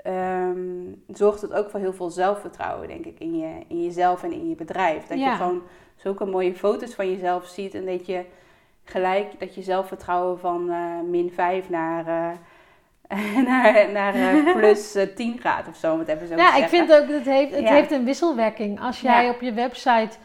um, 0.06 1.02
zorgt 1.08 1.40
het 1.40 1.52
ook 1.52 1.70
voor 1.70 1.80
heel 1.80 1.92
veel 1.92 2.10
zelfvertrouwen, 2.10 2.88
denk 2.88 3.04
ik, 3.04 3.18
in, 3.18 3.38
je, 3.38 3.64
in 3.68 3.82
jezelf 3.82 4.22
en 4.22 4.32
in 4.32 4.48
je 4.48 4.54
bedrijf. 4.54 5.06
Dat 5.06 5.18
je 5.18 5.30
gewoon 5.30 5.62
zulke 5.96 6.24
mooie 6.24 6.54
foto's 6.54 6.94
van 6.94 7.10
jezelf 7.10 7.46
ziet 7.46 7.74
en 7.74 7.86
dat 7.86 8.06
je 8.06 8.24
gelijk 8.84 9.40
dat 9.40 9.54
je 9.54 9.62
zelfvertrouwen 9.62 10.38
van 10.38 10.66
uh, 10.68 11.00
min 11.10 11.30
5 11.34 11.68
naar, 11.68 12.06
uh, 13.08 13.42
naar, 13.48 13.92
naar 13.92 14.16
uh, 14.16 14.52
plus 14.56 14.96
10 15.14 15.38
gaat 15.40 15.68
of 15.68 15.76
zo. 15.76 15.96
Wat 15.96 16.06
hebben 16.06 16.28
ze 16.28 16.36
ja, 16.36 16.56
ik 16.56 16.68
vind 16.68 16.92
ook 16.92 17.06
dat 17.06 17.16
het 17.16 17.24
heeft, 17.24 17.54
het 17.54 17.68
heeft 17.68 17.90
een 17.90 18.04
wisselwerking. 18.04 18.80
Als 18.80 19.00
jij 19.00 19.28
op 19.28 19.40
je 19.40 19.52
website 19.52 20.16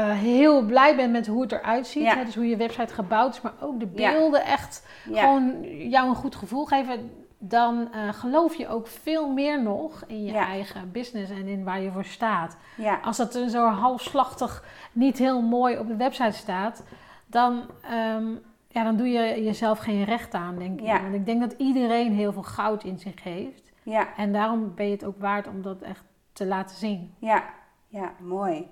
heel 0.00 0.64
blij 0.64 0.96
bent 0.96 1.12
met 1.12 1.26
hoe 1.26 1.42
het 1.42 1.52
eruit 1.52 1.86
ziet, 1.86 2.14
hè, 2.14 2.24
dus 2.24 2.34
hoe 2.34 2.48
je 2.48 2.56
website 2.56 2.94
gebouwd 2.94 3.34
is, 3.34 3.40
maar 3.40 3.54
ook 3.60 3.80
de 3.80 3.86
beelden 3.86 4.44
echt 4.44 4.86
gewoon 5.12 5.60
jou 5.88 6.08
een 6.08 6.14
goed 6.14 6.34
gevoel 6.34 6.64
geven 6.64 7.10
dan 7.48 7.88
uh, 7.94 8.12
geloof 8.12 8.54
je 8.54 8.68
ook 8.68 8.86
veel 8.86 9.32
meer 9.32 9.62
nog 9.62 10.04
in 10.06 10.24
je 10.24 10.32
eigen 10.32 10.92
business 10.92 11.30
en 11.30 11.46
in 11.46 11.64
waar 11.64 11.80
je 11.80 11.90
voor 11.90 12.04
staat. 12.04 12.56
Als 13.02 13.16
dat 13.16 13.32
zo 13.48 13.66
halfslachtig 13.66 14.64
niet 14.92 15.18
heel 15.18 15.42
mooi 15.42 15.78
op 15.78 15.86
de 15.86 15.96
website 15.96 16.36
staat, 16.36 16.84
dan, 17.26 17.52
um, 17.92 18.40
ja, 18.68 18.84
dan 18.84 18.96
doe 18.96 19.08
je 19.08 19.44
jezelf 19.44 19.78
geen 19.78 20.04
recht 20.04 20.34
aan, 20.34 20.58
denk 20.58 20.80
ik. 20.80 20.86
Want 20.86 21.14
ik 21.14 21.26
denk 21.26 21.40
dat 21.40 21.52
iedereen 21.52 22.12
heel 22.12 22.32
veel 22.32 22.42
goud 22.42 22.84
in 22.84 22.98
zich 22.98 23.22
heeft. 23.22 23.72
Ja. 23.82 24.16
En 24.16 24.32
daarom 24.32 24.74
ben 24.74 24.86
je 24.86 24.92
het 24.92 25.04
ook 25.04 25.20
waard 25.20 25.46
om 25.46 25.62
dat 25.62 25.82
echt 25.82 26.04
te 26.32 26.46
laten 26.46 26.76
zien. 26.76 27.14
Ja, 27.18 27.44
ja 27.88 28.12
mooi. 28.20 28.68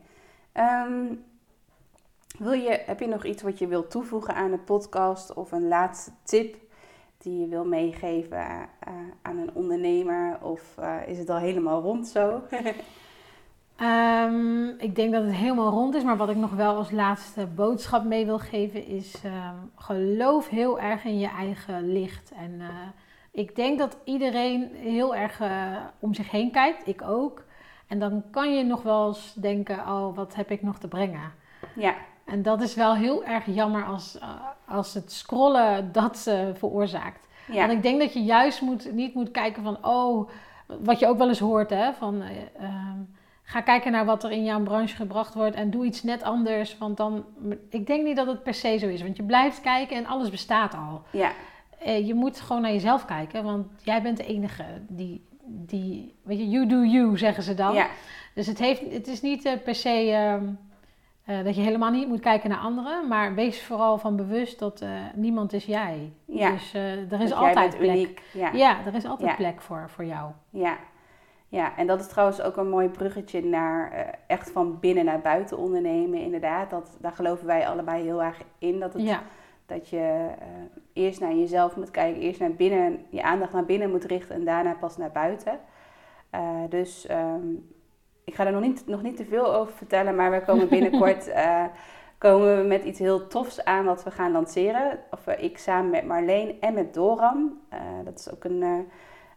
Um, 0.56 1.24
wil 2.38 2.52
je, 2.52 2.82
heb 2.86 3.00
je 3.00 3.06
nog 3.06 3.24
iets 3.24 3.42
wat 3.42 3.58
je 3.58 3.66
wilt 3.66 3.90
toevoegen 3.90 4.34
aan 4.34 4.50
de 4.50 4.58
podcast 4.58 5.34
of 5.34 5.52
een 5.52 5.68
laatste 5.68 6.10
tip 6.22 6.56
die 7.18 7.40
je 7.40 7.46
wil 7.46 7.64
meegeven 7.64 8.38
uh, 8.38 8.94
aan 9.22 9.38
een 9.38 9.54
ondernemer? 9.54 10.38
Of 10.40 10.76
uh, 10.80 10.96
is 11.06 11.18
het 11.18 11.30
al 11.30 11.36
helemaal 11.36 11.82
rond 11.82 12.08
zo? 12.08 12.42
um, 13.80 14.68
ik 14.88 14.94
denk 14.94 15.12
dat 15.12 15.24
het 15.24 15.34
helemaal 15.34 15.70
rond 15.70 15.94
is, 15.94 16.02
maar 16.02 16.16
wat 16.16 16.28
ik 16.28 16.36
nog 16.36 16.52
wel 16.52 16.76
als 16.76 16.90
laatste 16.90 17.46
boodschap 17.46 18.04
mee 18.04 18.24
wil 18.24 18.38
geven 18.38 18.86
is: 18.86 19.14
um, 19.24 19.70
geloof 19.76 20.48
heel 20.48 20.80
erg 20.80 21.04
in 21.04 21.18
je 21.18 21.28
eigen 21.28 21.92
licht. 21.92 22.32
En 22.36 22.60
ik 23.30 23.56
denk 23.56 23.78
dat 23.78 23.96
iedereen 24.04 24.74
heel 24.74 25.14
erg 25.14 25.40
om 25.98 26.14
zich 26.14 26.30
heen 26.30 26.50
kijkt, 26.50 26.86
ik 26.86 27.02
ook. 27.02 27.44
En 27.92 27.98
dan 27.98 28.22
kan 28.30 28.54
je 28.54 28.64
nog 28.64 28.82
wel 28.82 29.08
eens 29.08 29.34
denken: 29.34 29.78
oh, 29.78 30.16
wat 30.16 30.34
heb 30.34 30.50
ik 30.50 30.62
nog 30.62 30.78
te 30.78 30.88
brengen? 30.88 31.32
Ja. 31.74 31.94
En 32.24 32.42
dat 32.42 32.60
is 32.60 32.74
wel 32.74 32.94
heel 32.94 33.24
erg 33.24 33.46
jammer 33.46 33.84
als, 33.84 34.16
uh, 34.16 34.28
als 34.68 34.94
het 34.94 35.12
scrollen 35.12 35.92
dat 35.92 36.26
uh, 36.28 36.40
veroorzaakt. 36.54 37.28
Ja. 37.48 37.60
Want 37.60 37.72
ik 37.72 37.82
denk 37.82 38.00
dat 38.00 38.12
je 38.12 38.22
juist 38.22 38.60
moet, 38.60 38.92
niet 38.92 39.14
moet 39.14 39.30
kijken 39.30 39.62
van, 39.62 39.84
oh, 39.84 40.30
wat 40.66 40.98
je 40.98 41.06
ook 41.06 41.18
wel 41.18 41.28
eens 41.28 41.38
hoort, 41.38 41.70
hè, 41.70 41.92
van 41.92 42.22
uh, 42.22 42.68
ga 43.42 43.60
kijken 43.60 43.92
naar 43.92 44.04
wat 44.04 44.24
er 44.24 44.30
in 44.30 44.44
jouw 44.44 44.62
branche 44.62 44.96
gebracht 44.96 45.34
wordt 45.34 45.56
en 45.56 45.70
doe 45.70 45.84
iets 45.84 46.02
net 46.02 46.22
anders. 46.22 46.78
Want 46.78 46.96
dan, 46.96 47.24
ik 47.68 47.86
denk 47.86 48.04
niet 48.04 48.16
dat 48.16 48.26
het 48.26 48.42
per 48.42 48.54
se 48.54 48.78
zo 48.78 48.88
is, 48.88 49.02
want 49.02 49.16
je 49.16 49.22
blijft 49.22 49.60
kijken 49.60 49.96
en 49.96 50.06
alles 50.06 50.30
bestaat 50.30 50.74
al. 50.74 51.02
Ja. 51.10 51.32
je 51.84 52.14
moet 52.14 52.40
gewoon 52.40 52.62
naar 52.62 52.72
jezelf 52.72 53.04
kijken, 53.04 53.44
want 53.44 53.66
jij 53.82 54.02
bent 54.02 54.16
de 54.16 54.26
enige 54.26 54.64
die, 54.88 55.30
die 55.54 56.14
weet 56.22 56.38
je, 56.38 56.48
you 56.48 56.66
do 56.66 56.84
you, 56.84 57.18
zeggen 57.18 57.42
ze 57.42 57.54
dan. 57.54 57.74
Ja. 57.74 57.86
Dus 58.34 58.46
het, 58.46 58.58
heeft, 58.58 58.92
het 58.92 59.06
is 59.06 59.20
niet 59.20 59.58
per 59.64 59.74
se 59.74 60.10
ehm, 60.10 60.44
uh, 61.26 61.44
dat 61.44 61.54
je 61.56 61.62
helemaal 61.62 61.90
niet 61.90 62.08
moet 62.08 62.20
kijken 62.20 62.50
naar 62.50 62.58
anderen, 62.58 63.08
maar 63.08 63.34
wees 63.34 63.62
vooral 63.62 63.98
van 63.98 64.16
bewust 64.16 64.58
dat 64.58 64.82
uh, 64.82 64.88
niemand 65.14 65.52
is 65.52 65.64
jij. 65.64 66.12
Ja. 66.24 66.50
Dus 66.50 66.74
er 67.10 67.20
is 67.20 67.32
altijd 67.32 67.76
plek. 67.78 67.90
Uniek. 67.90 68.22
Ja. 68.32 68.50
ja. 68.52 68.86
er 68.86 68.94
is 68.94 69.04
altijd 69.04 69.36
plek 69.36 69.60
voor, 69.60 69.90
voor 69.90 70.04
jou. 70.04 70.30
Ja. 70.50 70.76
ja, 71.48 71.76
en 71.76 71.86
dat 71.86 72.00
is 72.00 72.08
trouwens 72.08 72.40
ook 72.40 72.56
een 72.56 72.68
mooi 72.68 72.88
bruggetje 72.88 73.44
naar 73.44 74.18
echt 74.26 74.50
van 74.50 74.80
binnen 74.80 75.04
naar 75.04 75.20
buiten 75.20 75.58
ondernemen. 75.58 76.20
Inderdaad, 76.20 76.70
dat, 76.70 76.96
daar 77.00 77.12
geloven 77.12 77.46
wij 77.46 77.68
allebei 77.68 78.02
heel 78.02 78.22
erg 78.22 78.42
in. 78.58 78.80
Dat, 78.80 78.92
het, 78.92 79.18
dat 79.66 79.88
je 79.88 80.28
eerst 80.92 81.20
naar 81.20 81.34
jezelf 81.34 81.76
moet 81.76 81.90
kijken, 81.90 82.20
eerst 82.20 82.40
naar 82.40 82.54
binnen, 82.54 83.06
je 83.08 83.22
aandacht 83.22 83.52
naar 83.52 83.64
binnen 83.64 83.90
moet 83.90 84.04
richten 84.04 84.34
en 84.34 84.44
daarna 84.44 84.74
pas 84.74 84.96
naar 84.96 85.10
buiten. 85.10 85.58
dus 86.68 87.10
um, 87.10 87.70
ik 88.24 88.34
ga 88.34 88.46
er 88.46 88.52
nog 88.52 88.60
niet, 88.60 88.86
nog 88.86 89.02
niet 89.02 89.16
te 89.16 89.24
veel 89.24 89.54
over 89.54 89.74
vertellen, 89.74 90.14
maar 90.14 90.30
we 90.30 90.42
komen 90.42 90.68
binnenkort 90.68 91.28
uh, 91.28 91.64
komen 92.18 92.56
we 92.56 92.68
met 92.68 92.84
iets 92.84 92.98
heel 92.98 93.26
tofs 93.26 93.64
aan 93.64 93.84
wat 93.84 94.04
we 94.04 94.10
gaan 94.10 94.32
lanceren. 94.32 94.98
Of 95.10 95.26
ik 95.26 95.58
samen 95.58 95.90
met 95.90 96.06
Marleen 96.06 96.60
en 96.60 96.74
met 96.74 96.94
Doran. 96.94 97.60
Dat 98.04 98.18
is 98.18 98.32
ook 98.32 98.44
een, 98.44 98.88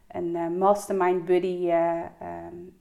een 0.07 0.57
mastermind 0.57 1.25
buddy. 1.25 1.71
Um, 1.71 2.75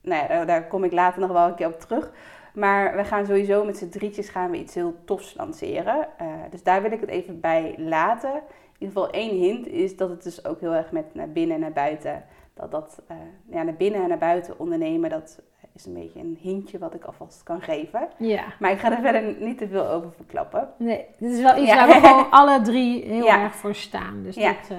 nou 0.00 0.22
ja, 0.22 0.28
daar, 0.28 0.46
daar, 0.46 0.66
kom 0.66 0.84
ik 0.84 0.92
later 0.92 1.20
nog 1.20 1.30
wel 1.30 1.48
een 1.48 1.54
keer 1.54 1.66
op 1.66 1.80
terug. 1.80 2.12
Maar 2.54 2.96
we 2.96 3.04
gaan 3.04 3.26
sowieso 3.26 3.64
met 3.64 3.76
z'n 3.76 3.88
drietjes 3.88 4.28
gaan 4.28 4.50
we 4.50 4.56
iets 4.56 4.74
heel 4.74 4.94
tofs 5.04 5.34
lanceren. 5.34 6.08
dus 6.50 6.62
daar 6.62 6.82
wil 6.82 6.92
ik 6.92 7.00
het 7.00 7.10
even 7.10 7.40
bij 7.40 7.74
laten. 7.78 8.32
In 8.32 8.86
ieder 8.86 8.96
geval 8.96 9.10
één 9.10 9.36
hint 9.36 9.66
is 9.66 9.96
dat 9.96 10.08
het 10.08 10.22
dus 10.22 10.44
ook 10.44 10.60
heel 10.60 10.74
erg 10.74 10.92
met 10.92 11.14
naar 11.14 11.30
binnen 11.30 11.54
en 11.54 11.60
naar 11.60 11.72
buiten 11.72 12.24
dat 12.58 12.70
dat 12.70 13.02
uh, 13.10 13.16
ja, 13.50 13.62
naar 13.62 13.74
binnen 13.74 14.02
en 14.02 14.08
naar 14.08 14.18
buiten 14.18 14.58
ondernemen, 14.58 15.10
dat 15.10 15.42
is 15.72 15.86
een 15.86 15.94
beetje 15.94 16.20
een 16.20 16.38
hintje 16.40 16.78
wat 16.78 16.94
ik 16.94 17.04
alvast 17.04 17.42
kan 17.42 17.60
geven. 17.60 18.08
Ja. 18.16 18.44
Maar 18.58 18.70
ik 18.70 18.78
ga 18.78 18.92
er 18.92 19.02
verder 19.02 19.36
niet 19.40 19.58
te 19.58 19.68
veel 19.68 19.88
over 19.88 20.12
verklappen. 20.12 20.68
Nee, 20.78 21.06
dit 21.18 21.32
is 21.32 21.40
wel 21.40 21.62
iets 21.62 21.74
waar 21.74 21.86
we 21.86 21.92
gewoon 22.06 22.30
alle 22.30 22.60
drie 22.60 23.04
heel 23.04 23.28
erg 23.28 23.54
voor 23.54 23.74
staan. 23.74 24.22
Dus 24.22 24.34
ja. 24.34 24.52
Dat, 24.52 24.70
uh... 24.70 24.78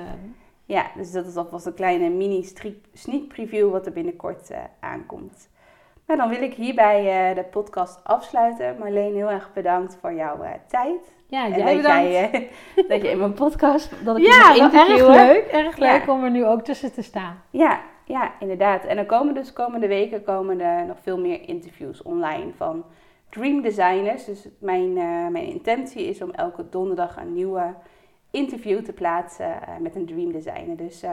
ja, 0.65 0.91
dus 0.95 1.11
dat 1.11 1.26
is 1.26 1.36
alvast 1.36 1.65
een 1.65 1.74
kleine 1.74 2.09
mini 2.09 2.49
sneak 2.93 3.28
preview 3.28 3.72
wat 3.72 3.86
er 3.86 3.91
binnenkort 3.91 4.51
aankomt. 4.80 5.49
Nou, 6.10 6.22
dan 6.22 6.30
wil 6.30 6.41
ik 6.41 6.53
hierbij 6.53 7.34
de 7.34 7.43
podcast 7.43 7.99
afsluiten. 8.03 8.76
Marleen, 8.80 9.16
heel 9.16 9.30
erg 9.30 9.53
bedankt 9.53 9.97
voor 10.01 10.14
jouw 10.14 10.38
tijd. 10.68 11.14
Ja, 11.28 11.47
jij 11.47 11.60
en 11.60 11.82
dat 11.82 11.86
Jij, 11.86 12.49
dat 12.89 13.01
je 13.01 13.10
in 13.10 13.18
mijn 13.18 13.34
podcast, 13.34 14.06
dat 14.06 14.18
ik 14.18 14.26
ja, 14.26 14.53
je 14.53 14.61
erg 14.61 15.07
leuk. 15.07 15.45
Erg 15.45 15.77
leuk 15.77 16.07
om 16.07 16.23
er 16.23 16.31
nu 16.31 16.45
ook 16.45 16.61
tussen 16.61 16.94
te 16.94 17.02
staan. 17.02 17.44
Ja, 17.49 17.81
ja, 18.06 18.31
inderdaad. 18.40 18.86
En 18.86 18.95
dan 18.95 19.06
komen 19.06 19.34
dus 19.34 19.53
komende 19.53 19.88
weken 19.88 20.23
komen 20.23 20.60
er 20.60 20.86
nog 20.86 20.98
veel 21.02 21.19
meer 21.19 21.48
interviews 21.48 22.02
online 22.02 22.52
van 22.56 22.84
dream 23.30 23.61
designers. 23.61 24.26
Dus 24.26 24.48
mijn, 24.60 24.90
uh, 24.90 25.27
mijn 25.27 25.45
intentie 25.45 26.06
is 26.07 26.22
om 26.22 26.31
elke 26.31 26.69
donderdag 26.69 27.18
een 27.18 27.34
nieuwe 27.34 27.73
interview 28.31 28.84
te 28.84 28.94
plaatsen 28.94 29.49
uh, 29.49 29.77
met 29.80 29.95
een 29.95 30.06
dream 30.06 30.31
designer. 30.31 30.77
Dus 30.77 31.03
uh, 31.03 31.11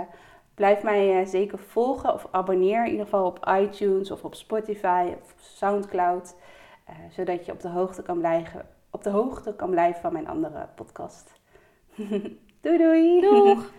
blijf 0.56 0.82
mij 0.82 1.24
zeker 1.24 1.58
volgen 1.58 2.12
of 2.12 2.26
abonneer 2.30 2.84
in 2.84 2.90
ieder 2.90 3.04
geval 3.04 3.26
op 3.26 3.48
iTunes 3.60 4.10
of 4.10 4.24
op 4.24 4.34
Spotify 4.34 5.12
of 5.20 5.34
Soundcloud. 5.40 6.34
zodat 7.10 7.46
je 7.46 7.52
op 7.52 7.60
de 7.60 7.68
hoogte 7.68 8.02
kan 8.02 8.18
blijven 8.18 8.66
op 8.96 9.02
de 9.02 9.10
hoogte 9.10 9.54
kan 9.54 9.70
blijven 9.70 10.00
van 10.00 10.12
mijn 10.12 10.28
andere 10.28 10.68
podcast. 10.74 11.32
doei 12.62 12.78
doei! 12.78 13.20
Doeg! 13.20 13.70